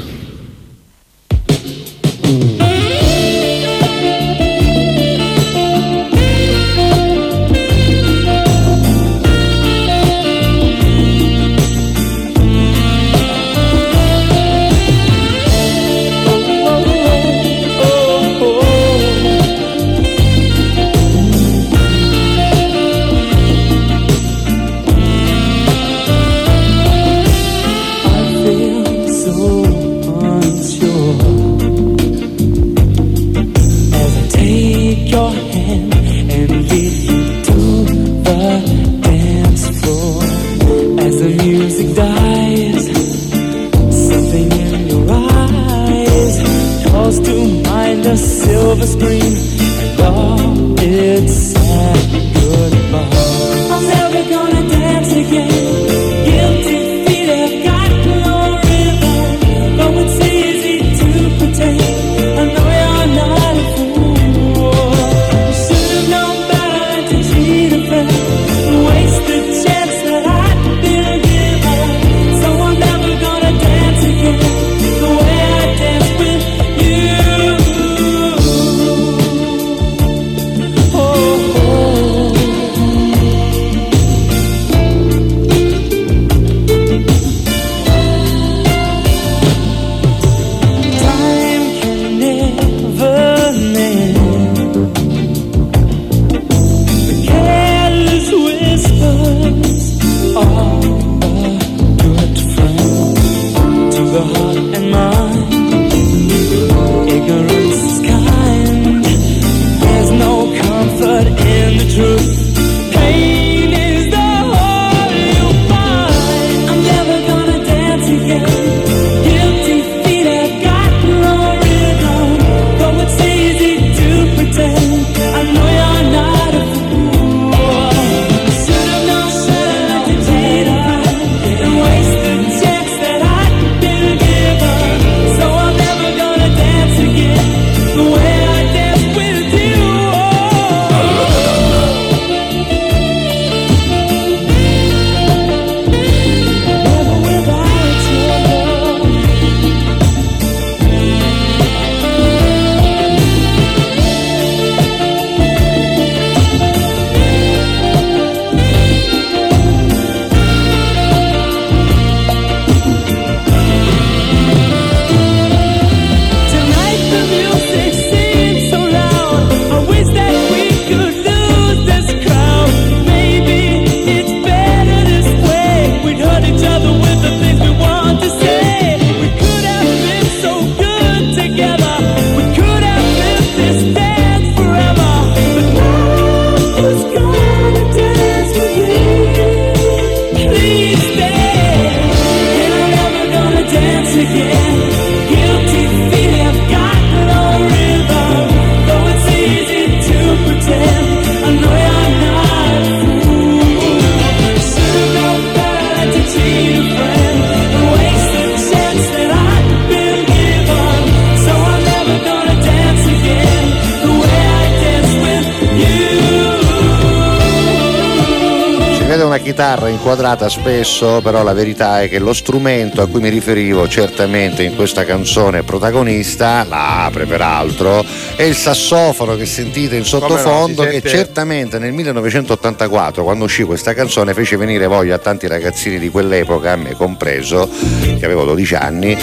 Chitarra 219.61 219.89
inquadrata 219.89 220.49
spesso, 220.49 221.21
però 221.21 221.43
la 221.43 221.53
verità 221.53 222.01
è 222.01 222.09
che 222.09 222.17
lo 222.17 222.33
strumento 222.33 223.03
a 223.03 223.07
cui 223.07 223.19
mi 223.19 223.29
riferivo 223.29 223.87
certamente 223.87 224.63
in 224.63 224.75
questa 224.75 225.05
canzone 225.05 225.61
protagonista, 225.61 226.65
la 226.67 227.05
apre 227.05 227.27
peraltro, 227.27 228.03
è 228.35 228.41
il 228.41 228.55
sassofono 228.55 229.35
che 229.35 229.45
sentite 229.45 229.95
in 229.95 230.03
sottofondo 230.03 230.83
no, 230.83 230.89
che 230.89 231.03
certamente 231.03 231.77
nel 231.77 231.93
1984 231.93 233.23
quando 233.23 233.43
uscì 233.43 233.61
questa 233.61 233.93
canzone 233.93 234.33
fece 234.33 234.57
venire 234.57 234.87
voglia 234.87 235.13
a 235.13 235.19
tanti 235.19 235.45
ragazzini 235.47 235.99
di 235.99 236.09
quell'epoca, 236.09 236.75
me 236.75 236.95
compreso, 236.95 237.69
che 238.17 238.25
avevo 238.25 238.45
12 238.45 238.73
anni, 238.73 239.15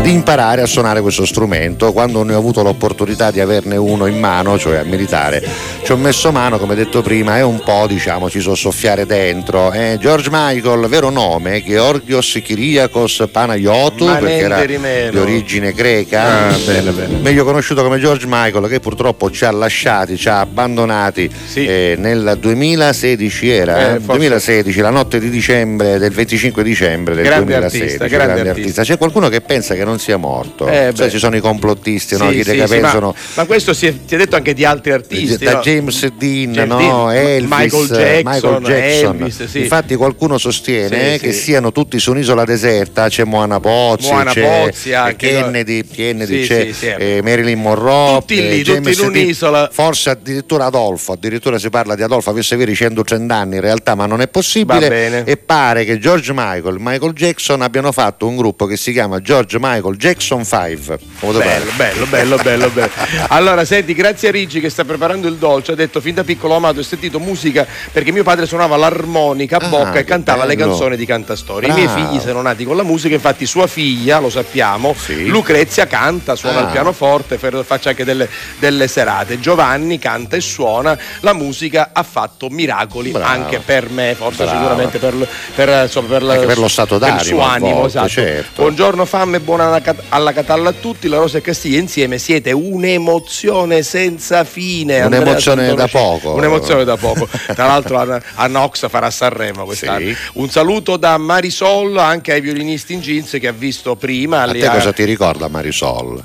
di 0.00 0.10
imparare 0.10 0.62
a 0.62 0.66
suonare 0.66 1.02
questo 1.02 1.26
strumento. 1.26 1.92
Quando 1.92 2.22
ne 2.22 2.32
ho 2.32 2.38
avuto 2.38 2.62
l'opportunità 2.62 3.30
di 3.30 3.40
averne 3.40 3.76
uno 3.76 4.06
in 4.06 4.18
mano, 4.18 4.58
cioè 4.58 4.78
a 4.78 4.84
militare, 4.84 5.46
ci 5.84 5.92
ho 5.92 5.96
messo 5.98 6.32
mano, 6.32 6.58
come 6.58 6.74
detto 6.74 7.02
prima, 7.02 7.36
e 7.36 7.42
un 7.42 7.60
po' 7.62 7.86
diciamo 7.86 8.30
ci 8.30 8.40
so 8.40 8.54
soffiare 8.54 9.04
dentro. 9.04 9.80
Eh, 9.82 9.98
George 9.98 10.28
Michael, 10.30 10.86
vero 10.86 11.10
nome, 11.10 11.60
Georgios 11.64 12.40
Kyriakos 12.40 13.28
Panayotou, 13.32 14.06
perché 14.16 14.36
era 14.36 14.64
di 14.64 15.18
origine 15.18 15.72
greca, 15.72 16.50
ah, 16.50 16.56
bene, 16.64 16.92
bene. 16.92 17.18
meglio 17.18 17.44
conosciuto 17.44 17.82
come 17.82 17.98
George 17.98 18.26
Michael, 18.28 18.68
che 18.68 18.78
purtroppo 18.78 19.28
ci 19.32 19.44
ha 19.44 19.50
lasciati, 19.50 20.16
ci 20.16 20.28
ha 20.28 20.38
abbandonati 20.38 21.28
sì. 21.46 21.66
eh, 21.66 21.96
nel 21.98 22.36
2016 22.38 23.50
era, 23.50 23.96
eh, 23.96 24.00
2016, 24.00 24.80
la 24.80 24.90
notte 24.90 25.18
di 25.18 25.30
dicembre, 25.30 25.98
del 25.98 26.12
25 26.12 26.62
dicembre 26.62 27.16
del 27.16 27.24
grande 27.24 27.46
2016. 27.46 27.82
Artista, 27.82 28.06
grande, 28.06 28.16
grande 28.34 28.48
artista. 28.50 28.60
artista. 28.60 28.82
C'è 28.92 28.98
qualcuno 28.98 29.28
che 29.28 29.40
pensa 29.40 29.74
che 29.74 29.82
non 29.82 29.98
sia 29.98 30.16
morto, 30.16 30.68
eh, 30.68 30.92
cioè, 30.94 31.10
ci 31.10 31.18
sono 31.18 31.34
i 31.34 31.40
complottisti, 31.40 32.14
sì, 32.14 32.22
no? 32.22 32.30
sì, 32.30 32.44
sì, 32.44 32.56
pensano... 32.68 33.08
ma, 33.08 33.14
ma, 33.34 33.44
questo 33.46 33.74
si 33.74 33.88
è, 33.88 33.94
si 34.06 34.14
è, 34.14 34.18
detto 34.18 34.36
anche 34.36 34.54
di 34.54 34.64
altri 34.64 34.92
artisti. 34.92 35.44
Da 35.44 35.54
no? 35.54 35.60
James 35.60 36.06
Dean, 36.12 36.52
no? 36.68 37.10
Elvis, 37.10 37.50
Michael 37.50 37.86
Jackson. 37.88 38.32
Michael 38.32 38.62
Jackson. 38.62 39.16
Elvis, 39.16 39.70
Infatti 39.72 39.94
qualcuno 39.94 40.36
sostiene 40.36 41.18
che 41.18 41.32
siano 41.32 41.72
tutti 41.72 41.98
su 41.98 42.10
un'isola 42.10 42.44
deserta, 42.44 43.08
c'è 43.08 43.24
Moana 43.24 43.58
Pozzi, 43.58 44.10
Moana 44.10 44.30
c'è 44.30 44.42
Pozzi 44.42 44.92
anche, 44.92 45.28
Kennedy, 45.28 45.86
Kennedy 45.86 46.44
c'è 46.44 46.70
eh, 46.98 47.20
Marilyn 47.22 47.58
Monroe, 47.58 48.18
tutti 48.18 48.34
lì, 48.34 48.60
eh, 48.60 48.64
tutti 48.64 48.92
in 48.92 49.00
un'isola. 49.00 49.70
Forse 49.72 50.10
addirittura 50.10 50.66
Adolfo, 50.66 51.12
addirittura 51.12 51.58
si 51.58 51.70
parla 51.70 51.94
di 51.94 52.02
Adolfo 52.02 52.28
avesse 52.28 52.52
avere 52.52 52.74
130 52.74 53.34
anni 53.34 53.54
in 53.54 53.62
realtà, 53.62 53.94
ma 53.94 54.04
non 54.04 54.20
è 54.20 54.28
possibile. 54.28 55.24
E 55.24 55.38
pare 55.38 55.86
che 55.86 55.98
George 55.98 56.32
Michael 56.34 56.76
e 56.76 56.78
Michael 56.78 57.14
Jackson 57.14 57.62
abbiano 57.62 57.92
fatto 57.92 58.26
un 58.26 58.36
gruppo 58.36 58.66
che 58.66 58.76
si 58.76 58.92
chiama 58.92 59.22
George 59.22 59.56
Michael 59.58 59.96
Jackson 59.96 60.44
5. 60.44 60.98
Bello, 61.20 61.70
bello, 61.76 62.06
bello, 62.10 62.36
bello, 62.36 62.68
bello. 62.68 62.90
Allora, 63.28 63.64
senti, 63.64 63.94
grazie 63.94 64.28
a 64.28 64.32
Rigi 64.32 64.60
che 64.60 64.68
sta 64.68 64.84
preparando 64.84 65.28
il 65.28 65.36
dolce, 65.36 65.72
ha 65.72 65.76
detto 65.76 66.02
fin 66.02 66.12
da 66.12 66.24
piccolo 66.24 66.56
amato 66.56 66.80
ho 66.80 66.82
sentito 66.82 67.18
musica 67.18 67.66
perché 67.90 68.12
mio 68.12 68.22
padre 68.22 68.44
suonava 68.44 68.76
l'armonica 68.76 69.51
a 69.56 69.58
ah, 69.60 69.68
bocca 69.68 69.98
e 69.98 70.04
cantava 70.04 70.44
bello. 70.44 70.50
le 70.50 70.56
canzoni 70.56 70.96
di 70.96 71.06
Cantastori. 71.06 71.68
I 71.68 71.72
miei 71.72 71.88
figli 71.88 72.18
sono 72.20 72.40
nati 72.42 72.64
con 72.64 72.76
la 72.76 72.82
musica, 72.82 73.14
infatti 73.14 73.46
sua 73.46 73.66
figlia, 73.66 74.18
lo 74.18 74.30
sappiamo, 74.30 74.94
sì. 74.96 75.26
Lucrezia 75.26 75.86
canta, 75.86 76.34
suona 76.34 76.60
ah. 76.60 76.62
il 76.62 76.68
pianoforte, 76.68 77.38
faccia 77.38 77.90
anche 77.90 78.04
delle, 78.04 78.28
delle, 78.58 78.88
serate. 78.88 79.38
Giovanni 79.40 79.98
canta 79.98 80.36
e 80.36 80.40
suona, 80.40 80.98
la 81.20 81.32
musica 81.32 81.90
ha 81.92 82.02
fatto 82.02 82.48
miracoli 82.48 83.10
Bravo. 83.10 83.26
anche 83.26 83.58
per 83.58 83.90
me, 83.90 84.14
forse 84.16 84.44
Bravo. 84.44 84.58
sicuramente 84.58 84.98
per, 84.98 85.28
per, 85.54 85.82
insomma, 85.84 86.08
per, 86.08 86.22
la, 86.22 86.36
per, 86.36 86.58
lo 86.58 86.68
stato 86.68 86.98
d'animo. 86.98 87.18
Per 87.18 87.26
il 87.26 87.32
suo 87.32 87.42
animo, 87.42 87.74
volte, 87.74 87.88
esatto. 87.88 88.08
certo. 88.08 88.62
Buongiorno 88.62 89.04
fame 89.04 89.36
e 89.36 89.40
buona 89.40 89.80
alla 90.08 90.32
Catalla 90.32 90.70
a 90.70 90.72
tutti, 90.72 91.08
la 91.08 91.18
Rosa 91.18 91.38
e 91.38 91.40
Castiglia 91.40 91.78
insieme 91.78 92.18
siete 92.18 92.52
un'emozione 92.52 93.82
senza 93.82 94.44
fine. 94.44 95.02
Un'emozione 95.02 95.74
da 95.74 95.88
poco. 95.88 96.32
Un'emozione 96.32 96.84
da 96.84 96.96
poco. 96.96 97.28
Tra 97.52 97.66
l'altro 97.66 97.98
a, 97.98 98.20
a 98.34 98.46
Nox 98.46 98.88
farà 98.88 99.10
Sanremo 99.10 99.41
quest'anno. 99.50 100.06
Sì. 100.06 100.16
Un 100.34 100.48
saluto 100.50 100.96
da 100.96 101.16
Marisol 101.18 101.98
anche 101.98 102.32
ai 102.32 102.40
violinisti 102.40 102.92
in 102.92 103.00
jeans 103.00 103.36
che 103.40 103.48
ha 103.48 103.52
visto 103.52 103.96
prima. 103.96 104.42
A 104.42 104.52
te 104.52 104.68
cosa 104.68 104.92
ti 104.92 105.04
ricorda 105.04 105.48
Marisol? 105.48 106.22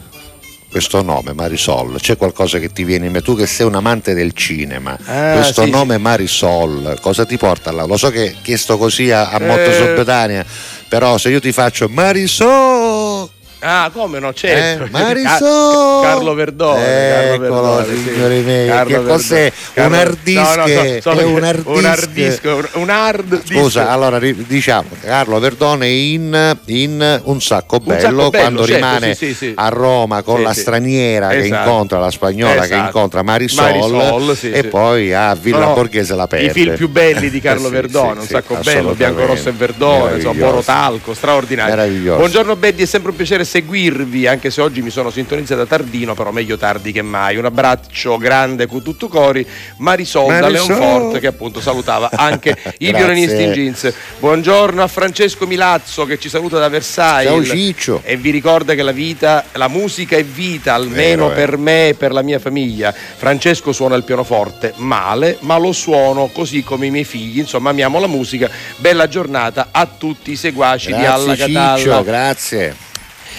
questo 0.70 1.02
nome 1.02 1.34
Marisol 1.34 1.98
c'è 2.00 2.18
qualcosa 2.18 2.60
che 2.60 2.72
ti 2.72 2.84
viene 2.84 3.06
in 3.06 3.14
mente 3.14 3.26
tu 3.26 3.38
che 3.38 3.48
sei 3.48 3.66
un 3.66 3.76
amante 3.76 4.14
del 4.14 4.34
cinema 4.34 4.98
ah, 5.06 5.36
questo 5.36 5.64
sì, 5.64 5.70
nome 5.70 5.96
sì. 5.96 6.02
Marisol 6.02 6.98
cosa 7.00 7.26
ti 7.26 7.38
porta 7.38 7.72
là? 7.72 7.86
lo 7.86 7.96
so 7.96 8.10
che 8.10 8.36
chiesto 8.42 8.78
così 8.78 9.10
a, 9.10 9.30
a 9.30 9.42
eh... 9.42 9.74
sottotanea 9.74 10.46
però 10.90 11.18
se 11.18 11.30
io 11.30 11.40
ti 11.40 11.54
faccio 11.54 11.88
Marisol 11.88 13.30
Ah, 13.60 13.90
come 13.92 14.20
no, 14.20 14.34
certo. 14.34 14.84
Eh, 14.84 14.90
Marisol! 14.92 16.04
Carlo 16.04 16.34
Verdone. 16.36 17.34
Eccolo, 17.34 17.78
Carlo 17.78 17.86
signori 17.86 18.38
sì. 18.38 18.44
miei. 18.44 18.68
Carlo 18.68 19.02
che 19.02 19.08
cos'è? 19.08 19.52
Carlo... 19.74 19.96
Un 19.96 20.00
hard 20.00 20.18
disk? 20.22 20.56
No, 20.56 20.56
no, 20.56 20.68
so, 20.68 21.02
so, 21.02 21.28
un 21.28 21.44
hard 21.44 21.58
disk. 21.58 21.68
Un 21.68 21.86
hard 21.86 22.10
disk. 22.12 22.46
Un 22.74 22.90
hard 22.90 23.42
disk. 23.42 23.54
Scusa, 23.54 23.90
allora 23.90 24.20
diciamo, 24.20 24.90
Carlo 25.02 25.40
Verdone 25.40 25.90
in, 25.90 26.58
in 26.66 27.22
Un 27.24 27.42
sacco 27.42 27.80
bello, 27.80 27.96
un 27.96 28.00
sacco 28.02 28.30
bello 28.30 28.30
quando 28.30 28.66
certo, 28.66 28.76
rimane 28.76 29.16
sì, 29.16 29.34
sì, 29.34 29.54
a 29.56 29.70
Roma 29.70 30.22
con 30.22 30.44
la 30.44 30.54
straniera 30.54 31.36
esatto. 31.36 31.42
che 31.42 31.48
incontra 31.48 32.00
la 32.00 32.12
spagnola 32.12 32.64
esatto. 32.64 32.68
che 32.68 32.76
incontra 32.76 33.24
Marisol, 33.24 33.92
Marisol 33.92 34.38
e 34.54 34.64
poi 34.66 35.14
a 35.14 35.34
Villa 35.34 35.66
no, 35.66 35.74
Borghese 35.74 36.14
la 36.14 36.28
perde. 36.28 36.46
I 36.46 36.50
film 36.52 36.76
più 36.76 36.90
belli 36.90 37.32
di 37.32 37.42
Carlo 37.42 37.70
Verdone, 37.70 38.20
Un 38.20 38.28
sacco 38.28 38.60
bello, 38.64 38.94
Bianco 38.94 39.26
Rosso 39.26 39.50
e 39.50 39.54
Verdone, 39.54 40.16
insomma, 40.18 40.40
Borotalco, 40.40 41.14
straordinario. 41.16 42.18
Buongiorno 42.18 42.56
Betty, 42.56 42.84
è 42.84 42.86
sempre 42.86 43.10
un 43.10 43.16
piacere 43.16 43.46
seguirvi, 43.48 44.28
anche 44.28 44.52
se 44.52 44.62
oggi 44.62 44.82
mi 44.82 44.90
sono 44.90 45.10
sintonizzata 45.10 45.66
tardino, 45.66 46.14
però 46.14 46.32
meglio 46.32 46.58
tardi 46.58 46.92
che 46.92 47.02
mai. 47.02 47.38
Un 47.38 47.46
abbraccio 47.46 48.18
grande 48.18 48.68
con 48.68 48.84
tutto 48.84 49.08
cori, 49.08 49.48
Marisol, 49.78 50.28
Marisol. 50.28 50.42
da 50.42 50.50
Leonforte 50.50 51.20
che 51.20 51.28
appunto 51.28 51.62
salutava 51.62 52.10
anche 52.14 52.56
i 52.80 52.94
violinisti 52.94 53.44
in 53.44 53.52
jeans. 53.54 53.94
Buongiorno 54.20 54.84
a 54.84 54.88
Francesco 54.88 55.48
Milazzo 55.48 56.06
che 56.06 56.20
ci 56.20 56.30
saluta 56.30 56.60
da 56.60 56.68
Versailles. 56.68 57.48
Ciao 57.48 57.56
Ciccio. 57.56 58.02
E 58.04 58.18
vi 58.18 58.30
ricorda 58.30 58.76
che 58.76 58.84
la 58.84 58.92
vita, 58.92 59.46
la 59.54 59.70
musica 59.70 60.18
è 60.18 60.24
vita, 60.24 60.74
almeno 60.74 61.30
Vero, 61.30 61.36
per 61.36 61.54
eh. 61.54 61.58
me 61.58 61.88
e 61.90 61.94
per 61.94 62.12
la 62.12 62.22
mia 62.22 62.40
famiglia. 62.40 62.92
Francesco 62.94 63.72
suona 63.72 63.96
il 63.96 64.04
pianoforte 64.04 64.74
male, 64.76 65.38
ma 65.42 65.58
lo 65.58 65.72
suono 65.72 66.28
così 66.28 66.64
come 66.64 66.88
i 66.88 66.92
miei 66.92 67.06
figli. 67.06 67.40
Insomma, 67.40 67.70
amiamo 67.70 68.00
la 68.00 68.08
musica. 68.08 68.50
Bella 68.76 69.08
giornata 69.08 69.70
a 69.72 69.88
tutti 69.88 70.32
i 70.32 70.36
seguaci 70.36 70.90
grazie, 70.90 71.06
di 71.06 71.14
Alla 71.14 71.36
Catalla. 71.36 71.78
Ciccio, 71.78 72.04
grazie. 72.04 72.87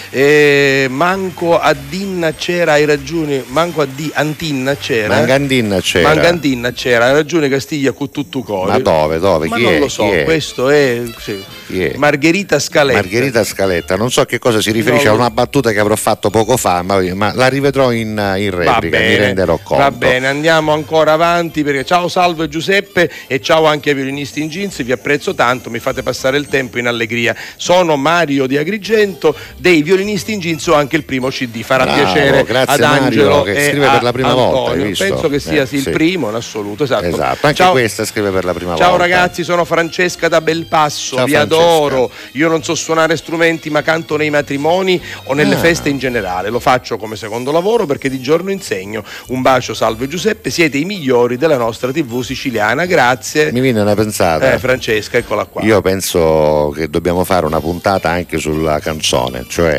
Eh, 0.09 0.87
manco 0.89 1.59
a 1.59 1.73
Dinna 1.73 2.33
c'era, 2.33 2.73
hai 2.73 2.85
ragione, 2.85 3.43
manco 3.47 3.81
a 3.81 3.85
di 3.85 4.09
Antinna 4.13 4.75
c'era. 4.75 5.15
Mangandinna 5.15 5.79
c'era. 5.81 6.07
Mangandinna 6.07 6.71
c'era, 6.71 7.05
hai 7.05 7.13
ragione 7.13 7.49
Castiglia 7.49 7.91
con 7.91 8.09
tutto 8.11 8.41
cuore. 8.41 8.71
Ma 8.71 8.79
dove, 8.79 9.19
dove? 9.19 9.47
Ma 9.47 9.55
Chi 9.55 9.63
non 9.63 9.73
è? 9.73 9.79
lo 9.79 9.87
so, 9.87 10.11
è? 10.11 10.23
questo 10.23 10.69
è, 10.69 11.01
sì. 11.19 11.43
è, 11.67 11.93
Margherita 11.95 12.59
Scaletta. 12.59 12.99
Margherita 13.01 13.43
Scaletta, 13.43 13.95
non 13.95 14.11
so 14.11 14.21
a 14.21 14.25
che 14.25 14.39
cosa 14.39 14.61
si 14.61 14.71
riferisce 14.71 15.05
no, 15.05 15.11
a 15.11 15.15
una 15.15 15.29
battuta 15.29 15.71
che 15.71 15.79
avrò 15.79 15.95
fatto 15.95 16.29
poco 16.29 16.57
fa, 16.57 16.81
ma, 16.81 17.01
ma 17.13 17.33
la 17.33 17.47
rivedrò 17.47 17.91
in, 17.91 18.09
in 18.37 18.49
replica, 18.49 18.99
mi 18.99 19.15
renderò 19.15 19.59
conto. 19.61 19.83
Va 19.83 19.91
bene, 19.91 20.27
andiamo 20.27 20.73
ancora 20.73 21.13
avanti 21.13 21.63
perché 21.63 21.85
ciao 21.85 22.07
Salvo 22.07 22.43
e 22.43 22.49
Giuseppe 22.49 23.09
e 23.27 23.39
ciao 23.41 23.65
anche 23.65 23.89
ai 23.89 23.95
violinisti 23.95 24.41
in 24.41 24.49
jeans, 24.49 24.83
vi 24.83 24.91
apprezzo 24.91 25.33
tanto, 25.33 25.69
mi 25.69 25.79
fate 25.79 26.03
passare 26.03 26.37
il 26.37 26.47
tempo 26.47 26.77
in 26.77 26.87
allegria. 26.87 27.35
Sono 27.55 27.95
Mario 27.95 28.47
di 28.47 28.57
Agrigento 28.57 29.35
dei 29.57 29.81
violinisti 29.89 30.33
in 30.33 30.59
ho 30.67 30.73
anche 30.73 30.95
il 30.95 31.03
primo 31.03 31.29
CD, 31.29 31.63
farà 31.63 31.83
Bravo, 31.83 32.03
piacere 32.03 32.39
ad 32.39 32.81
Angelo 32.81 33.37
Mario, 33.37 33.41
che 33.43 33.67
scrive 33.69 33.87
per 33.89 34.03
la 34.03 34.11
prima 34.11 34.29
Antonio. 34.29 34.83
volta. 34.83 35.03
Penso 35.03 35.29
che 35.29 35.39
sia 35.39 35.63
eh, 35.63 35.65
sì, 35.65 35.75
il 35.77 35.89
primo 35.89 36.29
in 36.29 36.35
assoluto, 36.35 36.83
esatto. 36.83 37.05
esatto. 37.05 37.47
Anche 37.47 37.57
ciao, 37.57 37.71
questa 37.71 38.05
scrive 38.05 38.29
per 38.29 38.45
la 38.45 38.53
prima 38.53 38.75
ciao 38.75 38.89
volta. 38.89 39.07
Ciao 39.07 39.17
ragazzi, 39.17 39.43
sono 39.43 39.65
Francesca 39.65 40.27
da 40.27 40.41
Belpasso, 40.41 41.15
ciao, 41.15 41.25
vi 41.25 41.31
Francesca. 41.31 41.63
adoro. 41.63 42.11
Io 42.33 42.47
non 42.47 42.63
so 42.63 42.75
suonare 42.75 43.17
strumenti, 43.17 43.69
ma 43.69 43.81
canto 43.81 44.15
nei 44.15 44.29
matrimoni 44.29 45.01
o 45.25 45.33
nelle 45.33 45.55
ah. 45.55 45.59
feste 45.59 45.89
in 45.89 45.97
generale. 45.97 46.49
Lo 46.49 46.59
faccio 46.59 46.97
come 46.97 47.15
secondo 47.15 47.51
lavoro 47.51 47.85
perché 47.85 48.09
di 48.09 48.21
giorno 48.21 48.51
insegno. 48.51 49.03
Un 49.27 49.41
bacio, 49.41 49.73
salve 49.73 50.07
Giuseppe, 50.07 50.51
siete 50.51 50.77
i 50.77 50.85
migliori 50.85 51.37
della 51.37 51.57
nostra 51.57 51.91
TV 51.91 52.21
siciliana. 52.21 52.85
Grazie. 52.85 53.51
Mi 53.51 53.61
viene 53.61 53.81
una 53.81 53.95
pensata. 53.95 54.53
Eh, 54.53 54.59
Francesca, 54.59 55.17
eccola 55.17 55.45
qua. 55.45 55.63
Io 55.63 55.81
penso 55.81 56.71
che 56.75 56.89
dobbiamo 56.89 57.23
fare 57.23 57.45
una 57.45 57.59
puntata 57.59 58.09
anche 58.09 58.37
sulla 58.37 58.79
canzone, 58.79 59.45
cioè 59.47 59.78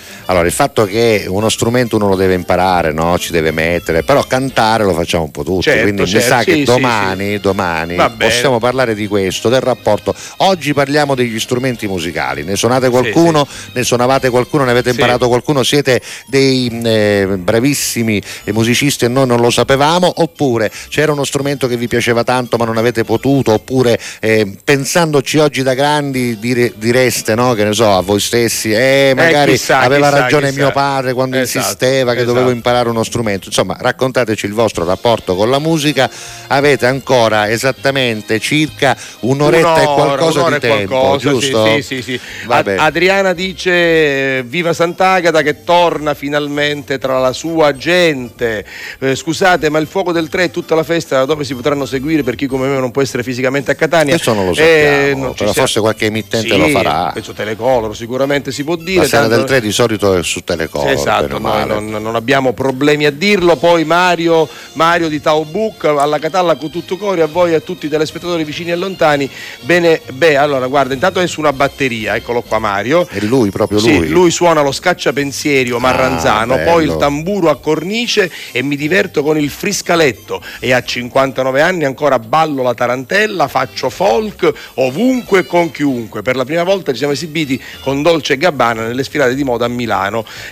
allora, 0.31 0.47
il 0.47 0.53
fatto 0.53 0.85
che 0.85 1.25
uno 1.27 1.49
strumento 1.49 1.97
uno 1.97 2.07
lo 2.07 2.15
deve 2.15 2.35
imparare, 2.35 2.93
no? 2.93 3.17
ci 3.19 3.31
deve 3.33 3.51
mettere, 3.51 4.03
però 4.03 4.23
cantare 4.23 4.85
lo 4.85 4.93
facciamo 4.93 5.25
un 5.25 5.31
po' 5.31 5.43
tutti, 5.43 5.63
certo, 5.63 5.81
quindi 5.81 6.07
certo. 6.07 6.25
mi 6.25 6.31
sa 6.31 6.39
sì, 6.39 6.45
che 6.45 6.63
domani, 6.63 7.31
sì. 7.33 7.39
domani 7.39 7.95
possiamo 8.17 8.57
parlare 8.57 8.95
di 8.95 9.07
questo, 9.07 9.49
del 9.49 9.59
rapporto. 9.59 10.15
Oggi 10.37 10.73
parliamo 10.73 11.15
degli 11.15 11.37
strumenti 11.37 11.85
musicali, 11.85 12.43
ne 12.43 12.55
suonate 12.55 12.89
qualcuno, 12.89 13.45
ne 13.73 13.83
suonavate 13.83 14.29
qualcuno, 14.29 14.63
ne 14.63 14.71
avete 14.71 14.91
imparato 14.91 15.27
qualcuno, 15.27 15.63
siete 15.63 16.01
dei 16.27 16.79
eh, 16.81 17.27
bravissimi 17.37 18.21
musicisti 18.45 19.05
e 19.05 19.07
noi 19.09 19.27
non 19.27 19.41
lo 19.41 19.49
sapevamo, 19.49 20.13
oppure 20.17 20.71
c'era 20.87 21.11
uno 21.11 21.25
strumento 21.25 21.67
che 21.67 21.75
vi 21.75 21.89
piaceva 21.89 22.23
tanto 22.23 22.55
ma 22.55 22.63
non 22.63 22.77
avete 22.77 23.03
potuto, 23.03 23.51
oppure 23.51 23.99
eh, 24.21 24.55
pensandoci 24.63 25.39
oggi 25.39 25.61
da 25.61 25.73
grandi 25.73 26.39
dire, 26.39 26.71
direste, 26.77 27.35
no? 27.35 27.53
che 27.53 27.65
ne 27.65 27.73
so, 27.73 27.91
a 27.91 28.01
voi 28.01 28.21
stessi, 28.21 28.71
eh, 28.71 29.11
magari 29.13 29.51
eh, 29.51 29.55
chissà, 29.55 29.79
aveva 29.79 30.09
chissà 30.09 30.19
ragione 30.23 30.47
chissà. 30.47 30.61
mio 30.61 30.71
padre 30.71 31.13
quando 31.13 31.37
esatto, 31.37 31.57
insisteva 31.57 32.11
che 32.11 32.19
esatto. 32.19 32.33
dovevo 32.33 32.51
imparare 32.51 32.89
uno 32.89 33.03
strumento. 33.03 33.47
Insomma, 33.47 33.77
raccontateci 33.79 34.45
il 34.45 34.53
vostro 34.53 34.85
rapporto 34.85 35.35
con 35.35 35.49
la 35.49 35.59
musica. 35.59 36.09
Avete 36.47 36.85
ancora 36.85 37.49
esattamente 37.49 38.39
circa 38.39 38.95
un'oretta 39.21 39.67
un'ora, 39.67 39.81
e 39.81 39.85
qualcosa 39.85 40.39
un'ora 40.39 40.59
di 40.59 40.67
tempo, 40.67 40.99
qualcosa, 40.99 41.29
giusto? 41.29 41.65
Sì, 41.65 41.81
sì, 41.81 42.01
sì. 42.01 42.19
Ad- 42.47 42.75
Adriana 42.77 43.33
dice 43.33 44.43
viva 44.43 44.73
Sant'Agata 44.73 45.41
che 45.41 45.63
torna 45.63 46.13
finalmente 46.13 46.97
tra 46.97 47.19
la 47.19 47.33
sua 47.33 47.75
gente. 47.75 48.65
Eh, 48.99 49.15
scusate, 49.15 49.69
ma 49.69 49.79
il 49.79 49.87
fuoco 49.87 50.11
del 50.11 50.29
3 50.29 50.43
e 50.45 50.51
tutta 50.51 50.75
la 50.75 50.83
festa 50.83 51.17
da 51.17 51.25
dove 51.25 51.43
si 51.43 51.55
potranno 51.55 51.85
seguire 51.85 52.23
per 52.23 52.35
chi 52.35 52.45
come 52.45 52.67
me 52.67 52.79
non 52.79 52.91
può 52.91 53.01
essere 53.01 53.23
fisicamente 53.23 53.71
a 53.71 53.75
Catania? 53.75 54.13
Questo 54.13 54.33
non 54.33 54.45
lo 54.45 54.53
sappiamo, 54.53 55.05
eh, 55.05 55.13
non 55.15 55.33
però 55.33 55.53
forse 55.53 55.79
qualche 55.79 56.05
emittente 56.05 56.49
sì, 56.49 56.57
lo 56.57 56.67
farà. 56.69 57.11
Penso 57.13 57.33
Telecolor 57.33 57.95
sicuramente 57.95 58.51
si 58.51 58.63
può 58.63 58.75
dire. 58.75 59.01
La 59.01 59.07
sera 59.07 59.27
del 59.27 59.43
3 59.43 59.61
di 59.61 59.71
solito 59.71 60.10
è 60.13 60.23
su 60.23 60.43
Telecolor. 60.43 60.89
Esatto, 60.89 61.39
noi 61.39 61.65
non, 61.65 61.89
non, 61.89 62.15
abbiamo 62.15 62.53
problemi 62.53 63.05
a 63.05 63.11
dirlo. 63.11 63.55
Poi 63.55 63.83
Mario, 63.83 64.47
Mario 64.73 65.07
di 65.07 65.21
Tau 65.21 65.43
Book 65.45 65.85
alla 65.85 66.19
Catalla 66.19 66.55
con 66.55 66.69
tutto 66.69 66.97
cuore 66.97 67.21
a 67.21 67.27
voi 67.27 67.51
e 67.51 67.55
a 67.55 67.59
tutti 67.59 67.85
i 67.85 67.89
telespettatori 67.89 68.43
vicini 68.43 68.71
e 68.71 68.75
lontani. 68.75 69.29
Bene, 69.61 70.01
beh, 70.11 70.37
allora 70.37 70.67
guarda, 70.67 70.93
intanto 70.93 71.19
è 71.19 71.27
su 71.27 71.39
una 71.39 71.53
batteria, 71.53 72.15
eccolo 72.15 72.41
qua 72.41 72.59
Mario. 72.59 73.07
È 73.07 73.19
lui, 73.19 73.49
proprio 73.49 73.79
lui. 73.79 73.89
Sì, 73.89 74.07
lui 74.07 74.31
suona 74.31 74.61
lo 74.61 74.71
scacciapensieri 74.71 75.71
o 75.71 75.79
marranzano, 75.79 76.55
ah, 76.55 76.59
poi 76.59 76.85
il 76.85 76.95
tamburo 76.97 77.49
a 77.49 77.57
cornice 77.57 78.31
e 78.51 78.61
mi 78.61 78.75
diverto 78.75 79.23
con 79.23 79.37
il 79.37 79.49
friscaletto 79.49 80.41
e 80.59 80.73
a 80.73 80.83
59 80.83 81.61
anni 81.61 81.85
ancora 81.85 82.19
ballo 82.19 82.63
la 82.63 82.73
tarantella, 82.73 83.47
faccio 83.47 83.89
folk 83.89 84.51
ovunque 84.75 85.45
con 85.45 85.71
chiunque. 85.71 86.21
Per 86.21 86.35
la 86.35 86.45
prima 86.45 86.63
volta 86.63 86.91
ci 86.91 86.97
siamo 86.97 87.13
esibiti 87.13 87.61
con 87.81 88.01
Dolce 88.01 88.33
e 88.33 88.37
Gabbana 88.37 88.85
nelle 88.85 89.03
sfilate 89.03 89.35
di 89.35 89.43
moda 89.43 89.65
a 89.65 89.67
Milano 89.69 89.90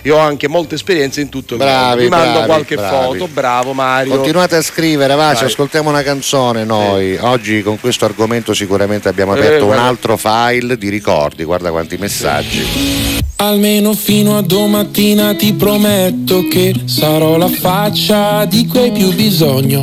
e 0.02 0.10
ho 0.10 0.18
anche 0.18 0.48
molte 0.48 0.74
esperienze 0.74 1.20
in 1.20 1.28
tutto 1.28 1.54
il 1.54 1.60
bravi, 1.60 2.02
mondo. 2.02 2.02
Vi 2.02 2.08
mando 2.08 2.32
bravi, 2.32 2.46
qualche 2.46 2.74
bravi. 2.76 2.94
foto, 2.94 3.28
bravo 3.32 3.72
Mario. 3.72 4.14
Continuate 4.14 4.56
a 4.56 4.62
scrivere, 4.62 5.14
va, 5.14 5.34
ci 5.34 5.44
ascoltiamo 5.44 5.88
una 5.88 6.02
canzone 6.02 6.64
noi. 6.64 7.16
Sì. 7.16 7.24
Oggi 7.24 7.62
con 7.62 7.78
questo 7.80 8.04
argomento 8.04 8.54
sicuramente 8.54 9.08
abbiamo 9.08 9.32
aperto 9.32 9.64
eh, 9.64 9.74
un 9.74 9.78
altro 9.78 10.16
file 10.16 10.76
di 10.76 10.88
ricordi, 10.88 11.44
guarda 11.44 11.70
quanti 11.70 11.96
messaggi. 11.96 13.28
Almeno 13.36 13.94
fino 13.94 14.36
a 14.36 14.42
domattina 14.42 15.34
ti 15.34 15.54
prometto 15.54 16.46
che 16.48 16.74
sarò 16.84 17.38
la 17.38 17.48
faccia 17.48 18.44
di 18.44 18.66
cui 18.66 18.80
hai 18.80 18.92
più 18.92 19.14
bisogno. 19.14 19.82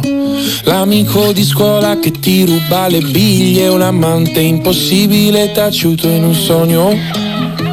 L'amico 0.63 1.31
di 1.31 1.43
scuola 1.43 1.97
che 1.97 2.11
ti 2.11 2.45
ruba 2.45 2.87
le 2.87 2.99
biglie, 2.99 3.67
un 3.67 3.81
amante 3.81 4.41
impossibile 4.41 5.51
taciuto 5.53 6.07
in 6.07 6.23
un 6.25 6.35
sogno. 6.35 7.46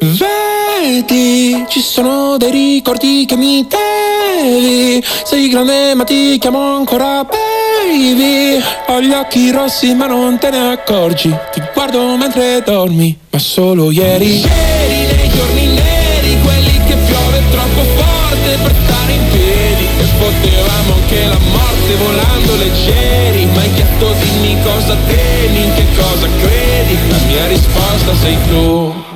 Vedi, 0.00 1.64
ci 1.68 1.80
sono 1.80 2.36
dei 2.36 2.50
ricordi 2.50 3.24
che 3.26 3.36
mi 3.36 3.66
devi. 3.66 5.04
Sei 5.24 5.48
grande 5.48 5.94
ma 5.94 6.04
ti 6.04 6.38
chiamo 6.38 6.76
ancora 6.76 7.24
baby. 7.24 8.62
Ho 8.88 9.00
gli 9.00 9.12
occhi 9.12 9.50
rossi 9.50 9.94
ma 9.94 10.06
non 10.06 10.38
te 10.38 10.50
ne 10.50 10.72
accorgi. 10.72 11.34
Ti 11.52 11.62
guardo 11.74 12.16
mentre 12.16 12.62
dormi, 12.64 13.16
ma 13.30 13.38
solo 13.38 13.90
ieri. 13.90 14.40
Ieri 14.40 15.14
nei 15.14 15.28
giorni 15.28 15.66
neri, 15.66 16.38
quelli 16.42 16.80
che 16.86 16.94
piove 16.94 17.42
troppo 17.50 17.82
forte 17.96 18.58
per 18.62 18.74
stare 18.84 19.12
in 19.12 19.28
piedi. 19.30 19.84
E 19.98 20.04
potevamo 20.18 20.94
anche 20.94 21.24
la 21.26 21.38
morte 21.50 21.94
volando 21.96 22.56
leggeri. 22.56 23.44
Ma 23.46 23.60
hai 23.60 23.74
chiesto 23.74 24.14
dimmi 24.20 24.56
cosa 24.62 24.96
temi, 25.06 25.64
in 25.64 25.74
che 25.74 25.84
cosa 25.96 26.26
credi? 26.40 26.98
La 27.08 27.18
mia 27.26 27.46
risposta 27.48 28.14
sei 28.14 28.36
tu 28.48 29.14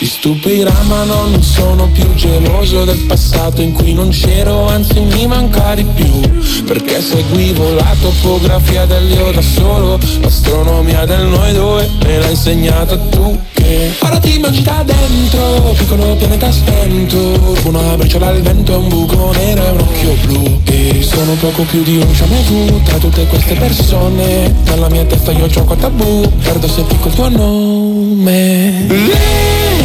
ti 0.00 0.06
stupirà 0.06 0.72
ma 0.88 1.04
no, 1.04 1.26
non 1.26 1.42
sono 1.42 1.86
più 1.88 2.14
geloso 2.14 2.86
del 2.86 3.04
passato 3.06 3.60
in 3.60 3.72
cui 3.72 3.92
non 3.92 4.08
c'ero, 4.08 4.66
anzi 4.66 4.98
mi 4.98 5.26
manca 5.26 5.74
di 5.74 5.84
più. 5.94 6.20
Perché 6.64 7.02
seguivo 7.02 7.74
la 7.74 7.94
topografia 8.00 8.86
dell'io 8.86 9.30
da 9.30 9.42
solo 9.42 9.98
L'astronomia 10.20 11.04
del 11.04 11.26
noi 11.26 11.52
due 11.52 11.86
me 12.02 12.18
l'ha 12.18 12.30
insegnata 12.30 12.96
tu 12.96 13.38
che 13.52 13.90
Ora 13.98 14.18
ti 14.18 14.38
mangi 14.38 14.62
da 14.62 14.82
dentro, 14.86 15.74
piccolo 15.76 16.14
pianeta 16.14 16.50
spento. 16.50 17.58
Una 17.64 17.94
briciola 17.98 18.28
al 18.28 18.40
vento, 18.40 18.78
un 18.78 18.88
buco 18.88 19.32
nero 19.32 19.66
e 19.66 19.70
un 19.70 19.80
occhio 19.80 20.14
blu. 20.22 20.60
E 20.64 21.02
sono 21.02 21.34
poco 21.34 21.64
più 21.64 21.82
di 21.82 21.98
un 21.98 22.10
tu 22.46 22.82
tra 22.84 22.96
tutte 22.96 23.26
queste 23.26 23.54
persone. 23.54 24.54
Nella 24.64 24.88
mia 24.88 25.04
testa 25.04 25.30
io 25.32 25.46
gioco 25.46 25.74
a 25.74 25.76
tabù, 25.76 26.26
perdo 26.42 26.66
se 26.68 26.84
dico 26.88 27.08
il 27.08 27.14
tuo 27.14 27.28
nome 27.28 28.88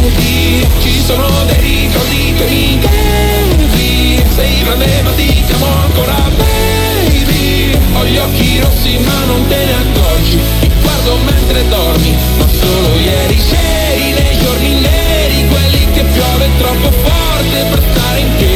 Vedi, 0.06 0.64
ci 0.82 1.02
sono 1.04 1.26
dei 1.46 1.60
ricordi 1.60 2.32
che 2.36 2.44
mi 2.44 2.78
devi 2.78 4.22
Sei 4.36 4.62
grande 4.62 5.02
ma 5.02 5.10
ti 5.16 5.42
chiamo 5.44 5.66
ancora 5.82 6.30
baby. 6.36 7.76
Ho 7.92 8.04
gli 8.04 8.16
occhi 8.16 8.60
rossi 8.60 8.98
ma 8.98 9.24
non 9.24 9.44
te 9.48 9.64
ne 9.64 9.72
accorgi. 9.72 10.38
Ti 10.60 10.70
guardo 10.80 11.16
mentre 11.24 11.68
dormi, 11.68 12.16
ma 12.38 12.46
solo 12.46 12.98
ieri 13.00 13.36
C'eri 13.36 14.12
nei 14.12 14.38
giorni 14.38 14.80
neri, 14.80 15.48
quelli 15.48 15.90
che 15.90 16.04
piove 16.04 16.50
troppo 16.58 16.90
forte 17.02 17.64
per 17.68 17.82
stare 17.90 18.20
in 18.20 18.36
piedi 18.36 18.55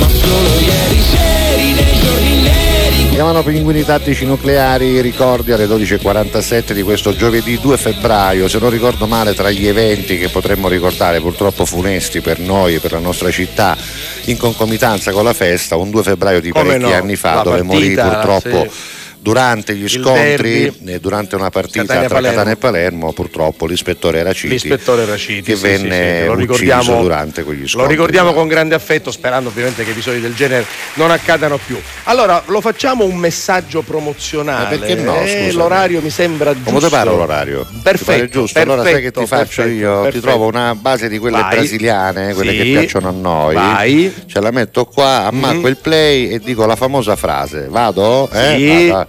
Chiamano 3.11 3.43
pinguini 3.43 3.83
tattici 3.83 4.25
nucleari, 4.25 5.01
ricordi 5.01 5.51
alle 5.51 5.65
12.47 5.65 6.71
di 6.71 6.81
questo 6.81 7.13
giovedì 7.13 7.59
2 7.59 7.77
febbraio, 7.77 8.47
se 8.47 8.57
non 8.57 8.69
ricordo 8.69 9.05
male 9.05 9.35
tra 9.35 9.51
gli 9.51 9.67
eventi 9.67 10.17
che 10.17 10.29
potremmo 10.29 10.69
ricordare 10.69 11.19
purtroppo 11.19 11.65
funesti 11.65 12.21
per 12.21 12.39
noi 12.39 12.75
e 12.75 12.79
per 12.79 12.93
la 12.93 12.99
nostra 12.99 13.29
città 13.29 13.77
in 14.25 14.37
concomitanza 14.37 15.11
con 15.11 15.25
la 15.25 15.33
festa, 15.33 15.75
un 15.75 15.91
2 15.91 16.03
febbraio 16.03 16.39
di 16.39 16.51
parecchi 16.53 16.79
no, 16.79 16.93
anni 16.93 17.17
fa 17.17 17.41
dove 17.43 17.63
partita, 17.63 18.03
morì 18.05 18.15
purtroppo... 18.15 18.67
Sì 18.71 18.90
durante 19.21 19.75
gli 19.75 19.87
scontri, 19.87 20.73
eh, 20.85 20.99
durante 20.99 21.35
una 21.35 21.51
partita 21.51 21.81
Catania 21.85 22.07
tra 22.07 22.15
Palermo. 22.15 22.35
Catania 22.37 22.53
e 22.53 22.57
Palermo, 22.57 23.13
purtroppo 23.13 23.67
l'ispettore 23.67 24.23
Raciti, 24.23 24.49
l'ispettore 24.53 25.05
Raciti 25.05 25.43
che 25.51 25.55
sì, 25.55 25.61
venne 25.61 26.23
sì, 26.25 26.41
ucciso 26.41 27.01
durante 27.01 27.43
quegli 27.43 27.67
scontri. 27.67 27.81
Lo 27.81 27.87
ricordiamo 27.87 28.33
con 28.33 28.47
grande 28.47 28.73
affetto, 28.73 29.11
sperando 29.11 29.49
ovviamente 29.49 29.83
che 29.83 29.91
episodi 29.91 30.19
del 30.19 30.33
genere 30.33 30.65
non 30.95 31.11
accadano 31.11 31.59
più. 31.63 31.79
Allora, 32.05 32.41
lo 32.47 32.61
facciamo 32.61 33.03
un 33.05 33.15
messaggio 33.15 33.83
promozionale. 33.83 34.75
Ma 34.77 34.81
perché 34.81 34.95
no? 35.01 35.19
Eh, 35.21 35.51
l'orario 35.51 36.01
mi 36.01 36.09
sembra 36.09 36.53
giusto. 36.53 36.69
Come 36.71 36.79
ti 36.83 36.89
pare 36.89 37.09
l'orario? 37.11 37.67
Perfetto. 37.83 38.25
giusto? 38.27 38.53
Perfetto, 38.53 38.71
allora 38.73 38.89
sai 38.89 39.01
che 39.01 39.11
ti 39.11 39.25
faccio 39.27 39.63
io? 39.65 39.93
Perfetto. 40.01 40.15
Ti 40.15 40.19
trovo 40.21 40.47
una 40.47 40.73
base 40.73 41.09
di 41.09 41.19
quelle 41.19 41.39
Vai. 41.39 41.55
brasiliane, 41.57 42.33
quelle 42.33 42.51
Sì. 42.51 42.57
che 42.57 42.63
piacciono 42.63 43.09
a 43.09 43.11
noi. 43.11 43.53
Vai. 43.53 44.13
Ce 44.25 44.39
la 44.39 44.49
metto 44.51 44.85
qua, 44.85 45.25
ammacco 45.27 45.59
Mhm. 45.59 45.65
il 45.67 45.77
play 45.77 46.27
e 46.29 46.39
dico 46.39 46.65
la 46.65 46.75
famosa 46.75 47.15
frase. 47.15 47.67
Vado? 47.69 48.27
Eh? 48.31 48.55
Sì. 48.57 48.87
Vada. 48.87 49.07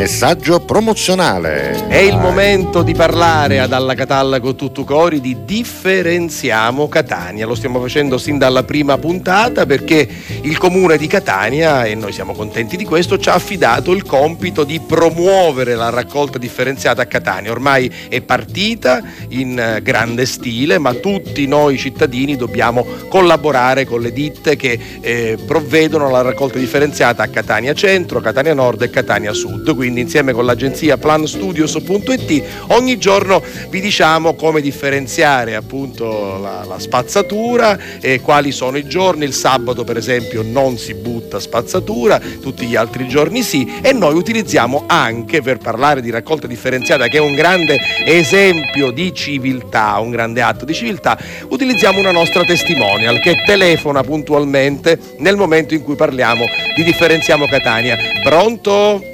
Messaggio 0.00 0.60
promozionale. 0.60 1.86
È 1.86 1.98
il 1.98 2.16
momento 2.16 2.80
di 2.80 2.94
parlare 2.94 3.60
ad 3.60 3.74
Alla 3.74 3.92
Catalla 3.92 4.40
con 4.40 4.56
tutto 4.56 4.82
cori 4.82 5.20
di 5.20 5.44
differenziamo 5.44 6.88
Catania. 6.88 7.44
Lo 7.44 7.54
stiamo 7.54 7.78
facendo 7.82 8.16
sin 8.16 8.38
dalla 8.38 8.62
prima 8.62 8.96
puntata 8.96 9.66
perché 9.66 10.08
il 10.40 10.56
comune 10.56 10.96
di 10.96 11.06
Catania, 11.06 11.84
e 11.84 11.94
noi 11.94 12.12
siamo 12.12 12.32
contenti 12.32 12.78
di 12.78 12.86
questo, 12.86 13.18
ci 13.18 13.28
ha 13.28 13.34
affidato 13.34 13.92
il 13.92 14.04
compito 14.04 14.64
di 14.64 14.80
promuovere 14.80 15.74
la 15.74 15.90
raccolta 15.90 16.38
differenziata 16.38 17.02
a 17.02 17.04
Catania. 17.04 17.50
Ormai 17.50 17.92
è 18.08 18.22
partita 18.22 19.02
in 19.28 19.58
eh, 19.58 19.82
grande 19.82 20.24
stile, 20.24 20.78
ma 20.78 20.94
tutti 20.94 21.46
noi 21.46 21.76
cittadini 21.76 22.36
dobbiamo 22.36 22.86
collaborare 23.06 23.84
con 23.84 24.00
le 24.00 24.14
ditte 24.14 24.56
che 24.56 24.80
eh, 25.02 25.36
provvedono 25.46 26.06
alla 26.06 26.22
raccolta 26.22 26.58
differenziata 26.58 27.22
a 27.22 27.28
Catania 27.28 27.74
Centro, 27.74 28.20
Catania 28.20 28.54
Nord 28.54 28.80
e 28.80 28.88
Catania 28.88 29.34
Sud. 29.34 29.74
Quindi 29.74 29.88
insieme 29.98 30.32
con 30.32 30.44
l'agenzia 30.44 30.96
planstudios.it 30.96 32.42
ogni 32.68 32.98
giorno 32.98 33.42
vi 33.68 33.80
diciamo 33.80 34.34
come 34.34 34.60
differenziare 34.60 35.54
appunto 35.54 36.38
la, 36.38 36.64
la 36.64 36.78
spazzatura 36.78 37.78
e 38.00 38.20
quali 38.20 38.52
sono 38.52 38.76
i 38.76 38.86
giorni. 38.86 39.24
Il 39.24 39.32
sabato 39.32 39.84
per 39.84 39.96
esempio 39.96 40.42
non 40.42 40.78
si 40.78 40.94
butta 40.94 41.40
spazzatura, 41.40 42.20
tutti 42.40 42.66
gli 42.66 42.76
altri 42.76 43.08
giorni 43.08 43.42
sì 43.42 43.78
e 43.82 43.92
noi 43.92 44.14
utilizziamo 44.14 44.84
anche 44.86 45.42
per 45.42 45.58
parlare 45.58 46.00
di 46.00 46.10
raccolta 46.10 46.46
differenziata 46.46 47.08
che 47.08 47.18
è 47.18 47.20
un 47.20 47.34
grande 47.34 47.78
esempio 48.04 48.90
di 48.90 49.12
civiltà, 49.14 49.98
un 49.98 50.10
grande 50.10 50.42
atto 50.42 50.64
di 50.64 50.74
civiltà, 50.74 51.18
utilizziamo 51.48 51.98
una 51.98 52.12
nostra 52.12 52.44
testimonial 52.44 53.18
che 53.20 53.42
telefona 53.44 54.02
puntualmente 54.02 54.98
nel 55.18 55.36
momento 55.36 55.74
in 55.74 55.82
cui 55.82 55.96
parliamo 55.96 56.44
di 56.74 56.82
differenziamo 56.82 57.46
Catania. 57.46 57.96
Pronto? 58.22 59.09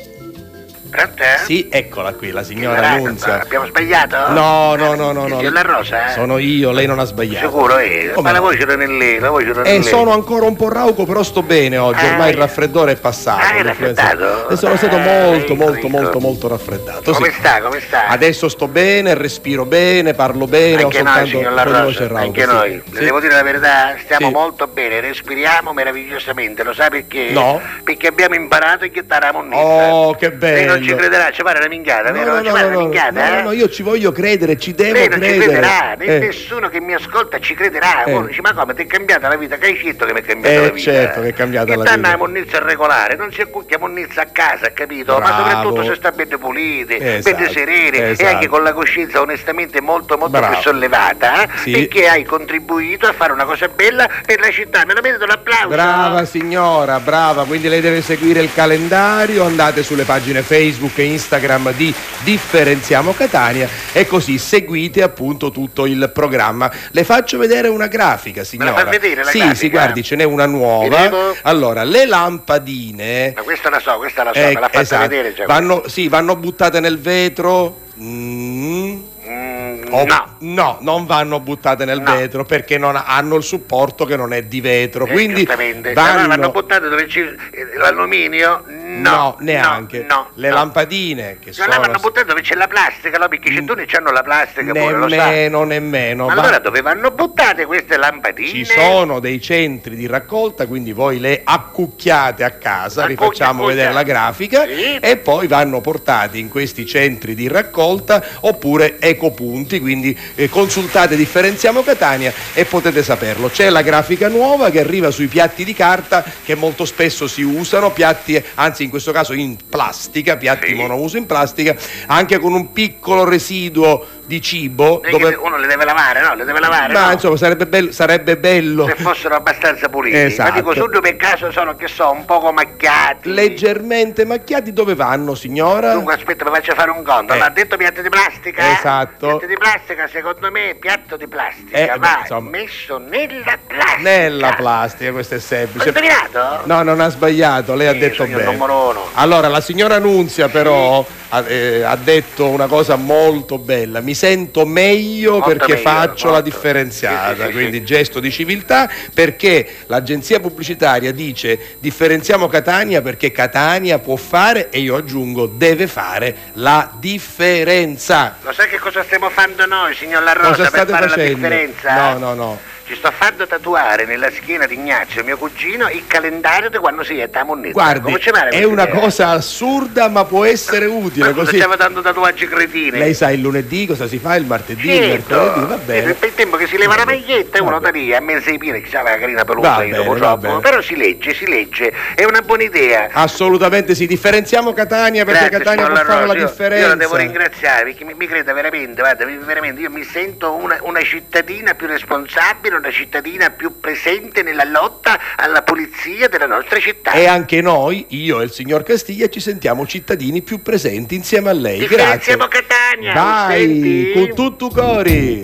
Pronto? 0.96 1.22
Sì, 1.44 1.68
eccola 1.70 2.14
qui, 2.14 2.30
la 2.30 2.42
signora 2.42 2.88
Annunzia. 2.90 3.42
Abbiamo 3.42 3.66
sbagliato? 3.66 4.16
No, 4.32 4.74
no, 4.76 4.94
no, 4.94 5.12
no. 5.12 5.26
no. 5.28 5.50
La 5.50 5.60
Rosa? 5.62 6.08
Sono 6.08 6.38
io, 6.38 6.72
lei 6.72 6.86
non 6.86 6.98
ha 6.98 7.04
sbagliato. 7.04 7.46
Sicuro, 7.46 7.76
eh? 7.78 8.12
Ma 8.20 8.32
la 8.32 8.40
voce 8.40 8.64
non 8.64 8.80
è 8.80 8.86
lei, 8.86 9.18
la 9.18 9.28
voce 9.30 9.46
non 9.46 9.64
è 9.66 9.68
Eh, 9.68 9.72
lei. 9.72 9.82
sono 9.82 10.12
ancora 10.12 10.46
un 10.46 10.56
po' 10.56 10.70
rauco, 10.70 11.04
però 11.04 11.22
sto 11.22 11.42
bene 11.42 11.76
oggi. 11.76 12.04
Ah, 12.04 12.10
Ormai 12.12 12.30
il 12.30 12.36
eh. 12.36 12.40
raffreddore 12.40 12.92
è 12.92 12.96
passato. 12.96 13.40
Ah, 13.42 13.54
è 13.56 13.62
raffreddato? 13.62 14.48
E 14.48 14.56
sono 14.56 14.76
stato 14.76 14.96
Ah, 14.96 15.00
molto, 15.00 15.52
ecco, 15.52 15.54
molto, 15.54 15.88
molto, 15.88 16.18
molto 16.20 16.48
raffreddato. 16.48 17.12
Come 17.12 17.28
sì. 17.30 17.34
sta, 17.38 17.60
come 17.60 17.80
sta? 17.80 18.06
Adesso 18.08 18.48
sto 18.48 18.66
bene, 18.68 19.12
respiro 19.14 19.64
bene, 19.66 20.14
parlo 20.14 20.46
bene, 20.46 20.82
ho 20.82 20.86
Anche 20.86 21.02
noi, 21.02 21.12
soltanto 21.12 21.28
signor 21.30 21.50
un 21.50 21.54
La 21.54 21.64
voce 21.64 21.82
Rosa, 21.82 22.06
rauca. 22.06 22.20
anche 22.22 22.40
sì. 22.40 22.46
noi. 22.46 22.82
Sì. 22.94 23.04
Devo 23.04 23.20
dire 23.20 23.34
la 23.34 23.42
verità, 23.42 23.94
stiamo 24.02 24.26
Sì. 24.28 24.32
molto 24.32 24.66
bene, 24.66 25.00
respiriamo 25.00 25.72
meravigliosamente, 25.72 26.62
lo 26.62 26.72
sa 26.72 26.88
perché? 26.88 27.28
No. 27.32 27.60
Perché 27.84 28.06
abbiamo 28.06 28.34
imparato 28.34 28.84
a 28.84 28.88
chittare 28.88 29.26
la 29.26 29.32
monnezza. 29.32 29.62
Oh, 29.94 30.14
che 30.14 30.32
bello. 30.32 30.84
Ci 30.86 30.94
crederà, 30.94 31.30
ci 31.30 31.42
pare 31.42 31.58
una 31.58 31.68
minchiata, 31.68 32.10
No, 32.10 32.18
vero? 32.18 32.32
no, 32.34 32.38
ci 32.40 32.46
no, 32.46 32.52
pare 32.52 32.62
no, 32.64 32.68
una 32.68 32.76
no, 32.76 32.82
minchiata, 32.82 33.28
no, 33.30 33.38
eh? 33.38 33.42
no, 33.42 33.52
io 33.52 33.68
ci 33.68 33.82
voglio 33.82 34.12
credere, 34.12 34.56
ci 34.58 34.72
devo 34.74 34.92
Lei 34.92 35.08
non 35.08 35.20
ci 35.22 35.26
credere. 35.28 35.46
crederà, 35.52 35.94
né 35.98 36.04
Eh. 36.06 36.18
nessuno 36.18 36.68
che 36.68 36.80
mi 36.80 36.94
ascolta 36.94 37.38
ci 37.38 37.54
crederà. 37.54 38.04
Eh. 38.04 38.12
Uno 38.14 38.26
dice, 38.26 38.40
ma 38.40 38.52
come 38.54 38.74
ti 38.74 38.82
è 38.82 38.86
cambiata 38.86 39.28
la 39.28 39.36
vita? 39.36 39.56
Che 39.56 39.66
hai 39.66 39.76
scritto 39.76 40.04
che 40.04 40.12
mi 40.12 40.20
è 40.20 40.22
cambiata 40.22 40.54
Eh, 40.56 40.60
la 40.60 40.70
vita? 40.70 40.90
certo 40.92 41.20
che 41.22 41.28
è 41.28 41.32
cambiata 41.32 41.70
la 41.70 41.76
Che 41.76 41.82
danno 41.82 41.96
vita. 41.96 42.10
la 42.10 42.16
monnezza 42.16 42.58
regolare, 42.60 43.16
non 43.16 43.32
si 43.32 43.40
accucchia 43.40 43.78
monnezza 43.78 44.22
a 44.22 44.26
casa, 44.32 44.72
capito? 44.72 45.12
Ma 45.18 45.26
Bravo. 45.26 45.42
soprattutto 45.42 45.82
se 45.84 45.94
sta 45.96 46.10
bene 46.12 46.38
pulite, 46.38 46.96
Esatto, 47.16 47.36
bene 47.36 47.50
sereni 47.52 47.96
e 47.98 48.02
esatto. 48.10 48.28
anche 48.34 48.46
con 48.48 48.62
la 48.62 48.72
coscienza 48.72 49.20
onestamente 49.20 49.80
molto 49.80 50.16
molto 50.16 50.38
Bravo. 50.38 50.54
più 50.54 50.62
sollevata, 50.62 51.42
eh? 51.44 51.48
Sì. 51.56 51.70
perché 51.72 52.08
hai 52.08 52.24
contribuito 52.24 53.06
a 53.06 53.12
fare 53.12 53.32
una 53.32 53.44
cosa 53.44 53.68
bella 53.68 54.08
per 54.24 54.40
la 54.40 54.50
città. 54.50 54.84
Me 54.86 54.94
lo 54.94 55.00
merito 55.02 55.26
l'applauso. 55.26 55.68
Brava 55.68 56.24
signora, 56.24 56.98
brava, 57.00 57.44
quindi 57.44 57.68
lei 57.68 57.80
deve 57.80 58.00
seguire 58.02 58.40
il 58.40 58.50
calendario, 58.54 59.44
andate 59.44 59.82
sulle 59.82 60.04
pagine 60.04 60.42
Facebook 60.42 60.64
e 60.68 61.04
Instagram 61.04 61.72
di 61.74 61.94
Differenziamo 62.24 63.12
Catania 63.12 63.68
e 63.92 64.06
così 64.06 64.36
seguite 64.38 65.02
appunto 65.02 65.50
tutto 65.50 65.86
il 65.86 66.10
programma. 66.12 66.70
Le 66.90 67.04
faccio 67.04 67.38
vedere 67.38 67.68
una 67.68 67.86
grafica, 67.86 68.42
signora. 68.42 68.74
fa 68.74 68.84
vedere 68.84 69.22
la 69.22 69.30
sì, 69.30 69.38
grafica? 69.38 69.58
sì, 69.58 69.70
guardi, 69.70 70.02
ce 70.02 70.16
n'è 70.16 70.24
una 70.24 70.46
nuova. 70.46 70.88
Vedevo. 70.88 71.36
Allora, 71.42 71.84
le 71.84 72.06
lampadine 72.06 73.32
Ma 73.36 73.42
questa 73.42 73.70
la 73.70 73.78
so, 73.78 73.96
questa 73.96 74.24
la 74.24 74.32
so, 74.32 74.38
eh, 74.40 74.46
me 74.46 74.52
l'ha 74.54 74.60
fatta 74.60 74.80
esatto, 74.80 75.08
vedere 75.08 75.34
già. 75.34 75.46
vanno, 75.46 75.84
sì, 75.86 76.08
vanno 76.08 76.34
buttate 76.36 76.80
nel 76.80 76.98
vetro. 76.98 77.84
Mm. 78.00 78.98
Oh, 79.24 79.55
no. 79.88 80.36
no, 80.40 80.78
non 80.80 81.06
vanno 81.06 81.40
buttate 81.40 81.84
nel 81.84 82.00
No. 82.00 82.14
vetro 82.14 82.44
perché 82.44 82.78
non 82.78 83.00
hanno 83.04 83.36
il 83.36 83.42
supporto 83.42 84.04
che 84.04 84.16
non 84.16 84.32
è 84.32 84.42
di 84.42 84.60
vetro. 84.60 85.06
Eh, 85.06 85.10
Quindi 85.12 85.44
vanno, 85.44 85.94
Allora 85.94 86.26
vanno 86.28 86.50
buttate 86.50 86.88
dove 86.88 87.06
c'è 87.06 87.20
eh, 87.20 87.76
l'alluminio? 87.76 88.64
No, 88.66 89.36
neanche. 89.40 90.04
No, 90.08 90.30
Le 90.34 90.50
lampadine 90.50 91.38
che 91.40 91.52
sono 91.52 91.68
vanno 91.68 91.98
buttate 91.98 92.26
dove 92.26 92.40
c'è 92.42 92.54
la 92.54 92.66
plastica, 92.68 93.18
no? 93.18 93.28
Perché 93.28 93.48
i 93.48 93.54
cettoni 93.54 93.86
hanno 93.96 94.10
la 94.12 94.22
plastica 94.22 94.72
pure, 94.72 94.92
lo 94.92 95.08
sa. 95.08 95.16
nemmeno, 95.16 95.64
nemmeno. 95.64 96.26
Ma 96.26 96.34
va- 96.34 96.40
allora 96.42 96.58
dove 96.58 96.80
vanno 96.82 97.10
buttate 97.10 97.64
queste 97.66 97.96
lampadine? 97.96 98.48
Ci 98.48 98.64
sono 98.64 99.18
dei 99.20 99.40
centri 99.40 99.96
di 99.96 100.06
raccolta, 100.06 100.66
quindi 100.66 100.92
voi 100.92 101.18
le 101.18 101.40
accucchiate 101.44 102.44
a 102.44 102.50
casa, 102.52 103.04
Accucchia, 103.04 103.06
rifacciamo 103.26 103.50
accucchia. 103.64 103.74
vedere 103.74 103.92
la 103.92 104.02
grafica, 104.02 104.64
Sì. 104.66 104.96
e 105.00 105.16
poi 105.16 105.46
vanno 105.46 105.80
portati 105.80 106.38
in 106.38 106.48
questi 106.48 106.86
centri 106.86 107.34
di 107.34 107.48
raccolta 107.48 108.22
oppure 108.40 109.00
ecopunti, 109.00 109.65
quindi 109.66 110.16
eh, 110.34 110.48
consultate 110.48 111.16
Differenziamo 111.16 111.82
Catania 111.82 112.32
e 112.54 112.64
potete 112.64 113.02
saperlo. 113.02 113.48
C'è 113.48 113.68
la 113.70 113.82
grafica 113.82 114.28
nuova 114.28 114.70
che 114.70 114.80
arriva 114.80 115.10
sui 115.10 115.26
piatti 115.26 115.64
di 115.64 115.74
carta 115.74 116.24
che 116.44 116.54
molto 116.54 116.84
spesso 116.84 117.26
si 117.26 117.42
usano, 117.42 117.90
piatti, 117.92 118.42
anzi 118.54 118.84
in 118.84 118.90
questo 118.90 119.12
caso 119.12 119.32
in 119.32 119.56
plastica, 119.68 120.36
piatti 120.36 120.72
monouso 120.74 121.16
in 121.16 121.26
plastica, 121.26 121.76
anche 122.06 122.38
con 122.38 122.52
un 122.52 122.72
piccolo 122.72 123.24
residuo 123.24 124.06
di 124.26 124.40
cibo. 124.42 125.02
Eh, 125.02 125.10
dove- 125.10 125.34
Uno 125.40 125.56
le 125.56 125.66
deve 125.66 125.84
lavare, 125.84 126.20
no? 126.20 126.34
Le 126.34 126.44
deve 126.44 126.58
lavare, 126.60 126.92
Ma 126.92 127.06
no? 127.06 127.12
insomma 127.12 127.36
sarebbe 127.36 127.66
bello, 127.66 127.92
sarebbe 127.92 128.36
bello. 128.36 128.86
Se 128.86 128.96
fossero 128.96 129.36
abbastanza 129.36 129.88
puliti. 129.88 130.16
Esatto. 130.16 130.50
Ma 130.50 130.56
dico, 130.56 130.74
solo 130.74 131.00
per 131.00 131.16
caso 131.16 131.50
sono, 131.52 131.74
che 131.76 131.86
so, 131.88 132.10
un 132.10 132.24
poco 132.24 132.52
macchiati. 132.52 133.32
leggermente 133.32 134.24
macchiati 134.24 134.72
dove 134.72 134.94
vanno 134.94 135.34
signora? 135.34 135.92
Dunque 135.92 136.14
aspetta, 136.14 136.44
mi 136.44 136.50
faccio 136.56 136.74
fare 136.74 136.90
un 136.90 137.02
conto. 137.04 137.34
Eh. 137.34 137.38
L'ha 137.38 137.48
detto 137.50 137.76
piatto 137.76 138.02
di 138.02 138.08
plastica? 138.08 138.72
Esatto. 138.72 139.26
Piatto 139.28 139.46
di 139.46 139.56
plastica, 139.56 140.08
secondo 140.08 140.50
me, 140.50 140.76
piatto 140.78 141.16
di 141.16 141.26
plastica 141.28 141.76
Eh, 141.94 141.98
va 141.98 142.18
insomma. 142.20 142.50
messo 142.50 142.98
nella 142.98 143.58
plastica. 143.66 144.00
Nella 144.02 144.52
plastica, 144.54 145.12
questo 145.12 145.34
è 145.34 145.38
Ho 145.38 145.40
semplice. 145.40 145.88
indovinato? 145.88 146.60
No, 146.64 146.82
non 146.82 147.00
ha 147.00 147.08
sbagliato, 147.08 147.74
lei 147.74 147.86
ha 147.86 147.92
Sì, 147.92 147.98
detto 147.98 148.24
signor 148.24 148.40
bene. 148.40 148.52
numero 148.52 148.88
uno. 148.90 149.04
Allora, 149.14 149.48
la 149.48 149.60
signora 149.60 149.98
Nunzia 149.98 150.48
però 150.48 151.04
ha, 151.28 151.44
eh, 151.46 151.82
ha 151.82 151.96
detto 151.96 152.46
una 152.48 152.66
cosa 152.66 152.96
molto 152.96 153.58
bella. 153.58 154.00
Mi 154.00 154.14
sento 154.16 154.64
meglio 154.66 155.32
Molto 155.32 155.48
perché 155.48 155.74
meglio, 155.74 155.88
faccio 155.88 156.26
la 156.26 156.32
molto. 156.32 156.48
differenziata, 156.48 157.34
Sì, 157.34 157.40
sì, 157.42 157.46
sì, 157.46 157.52
quindi 157.52 157.84
gesto 157.84 158.18
di 158.20 158.30
civiltà 158.32 158.90
perché 159.14 159.66
l'agenzia 159.86 160.40
pubblicitaria 160.40 161.12
dice 161.12 161.76
differenziamo 161.78 162.48
Catania 162.48 163.02
perché 163.02 163.30
Catania 163.30 163.98
può 163.98 164.16
fare 164.16 164.70
e 164.70 164.80
io 164.80 164.96
aggiungo 164.96 165.46
deve 165.46 165.86
fare 165.86 166.34
la 166.54 166.90
differenza. 166.98 168.36
Lo 168.42 168.52
sai 168.52 168.68
che 168.68 168.78
cosa 168.78 169.02
stiamo 169.04 169.28
facendo 169.30 169.66
noi, 169.66 169.94
signor 169.94 170.22
La 170.22 170.32
Rosa, 170.32 170.48
Cosa 170.48 170.62
per 170.62 170.68
state 170.70 170.92
fare 170.92 171.08
facendo? 171.08 171.30
la 171.30 171.34
differenza? 171.48 171.94
No, 172.12 172.18
no, 172.18 172.34
no. 172.34 172.58
Ci 172.86 172.94
sto 172.94 173.10
facendo 173.10 173.48
tatuare 173.48 174.04
nella 174.04 174.30
schiena 174.30 174.64
di 174.64 174.74
Ignazio, 174.74 175.24
mio 175.24 175.36
cugino, 175.36 175.88
il 175.88 176.04
calendario 176.06 176.70
di 176.70 176.78
quando 176.78 177.02
si 177.02 177.18
è 177.18 177.28
a 177.32 177.42
Monnezza. 177.42 177.72
Guardi, 177.72 178.14
è 178.50 178.62
una 178.62 178.84
idea? 178.84 178.94
cosa 179.00 179.30
assurda 179.30 180.08
ma 180.08 180.24
può 180.24 180.44
essere 180.44 180.86
utile 180.86 181.30
Ma 181.30 181.34
così. 181.34 181.56
stiamo 181.56 181.74
dando 181.74 182.00
tatuaggi 182.00 182.46
cretini? 182.46 182.96
Lei 182.96 183.12
sa 183.12 183.30
il 183.32 183.40
lunedì 183.40 183.88
cosa 183.88 184.06
si 184.06 184.18
fa, 184.18 184.36
il 184.36 184.46
martedì, 184.46 184.88
il 184.88 185.02
Certo. 185.02 185.34
mercoledì, 185.34 185.66
va 185.66 185.76
bene. 185.78 186.14
Per 186.14 186.28
il 186.28 186.34
tempo 186.36 186.56
che 186.56 186.68
si 186.68 186.76
leva 186.78 186.94
la 186.94 187.04
maglietta 187.04 187.60
uno 187.60 187.80
da 187.80 187.90
lì 187.90 188.14
a 188.14 188.20
mezza 188.20 188.50
di 188.50 188.58
piena, 188.58 188.78
che 188.78 188.88
sa 188.88 189.02
la 189.02 189.18
carina 189.18 189.44
pelusa 189.44 189.68
Va 189.68 189.76
bene, 189.78 189.96
dopo. 190.18 190.58
Però 190.60 190.80
si 190.80 190.94
legge, 190.94 191.34
si 191.34 191.48
legge, 191.48 191.92
è 192.14 192.22
una 192.22 192.40
buona 192.42 192.62
idea. 192.62 193.08
Assolutamente 193.10 193.96
sì, 193.96 194.06
differenziamo 194.06 194.72
Catania 194.72 195.24
perché 195.24 195.48
Grazie, 195.48 195.58
Catania 195.58 195.86
può 195.86 196.04
fare 196.04 196.26
la 196.26 196.34
io- 196.34 196.46
differenza. 196.46 196.82
Io 196.84 196.88
la 196.90 196.94
devo 196.94 197.16
ringraziare 197.16 197.82
perché 197.82 198.04
mi, 198.04 198.14
mi 198.14 198.28
creda 198.28 198.52
veramente, 198.52 199.00
guarda, 199.00 199.24
veramente, 199.44 199.80
io 199.80 199.90
mi 199.90 200.04
sento 200.04 200.52
una, 200.52 200.78
una 200.82 201.00
cittadina 201.02 201.74
più 201.74 201.88
responsabile, 201.88 202.74
una 202.78 202.90
cittadina 202.90 203.50
più 203.50 203.80
presente 203.80 204.42
nella 204.42 204.64
lotta 204.64 205.18
alla 205.36 205.62
pulizia 205.62 206.28
della 206.28 206.46
nostra 206.46 206.78
città. 206.78 207.12
E 207.12 207.26
anche 207.26 207.60
noi, 207.60 208.06
io 208.10 208.40
e 208.40 208.44
il 208.44 208.50
signor 208.52 208.82
Castiglia, 208.82 209.28
ci 209.28 209.40
sentiamo 209.40 209.86
cittadini 209.86 210.42
più 210.42 210.62
presenti 210.62 211.14
insieme 211.14 211.50
a 211.50 211.52
lei. 211.52 211.78
Grazie. 211.78 211.96
Differenziamo 211.96 212.48
Catania, 212.48 213.14
Vai, 213.14 214.12
con 214.14 214.34
tutto 214.34 214.68
cori. 214.68 215.42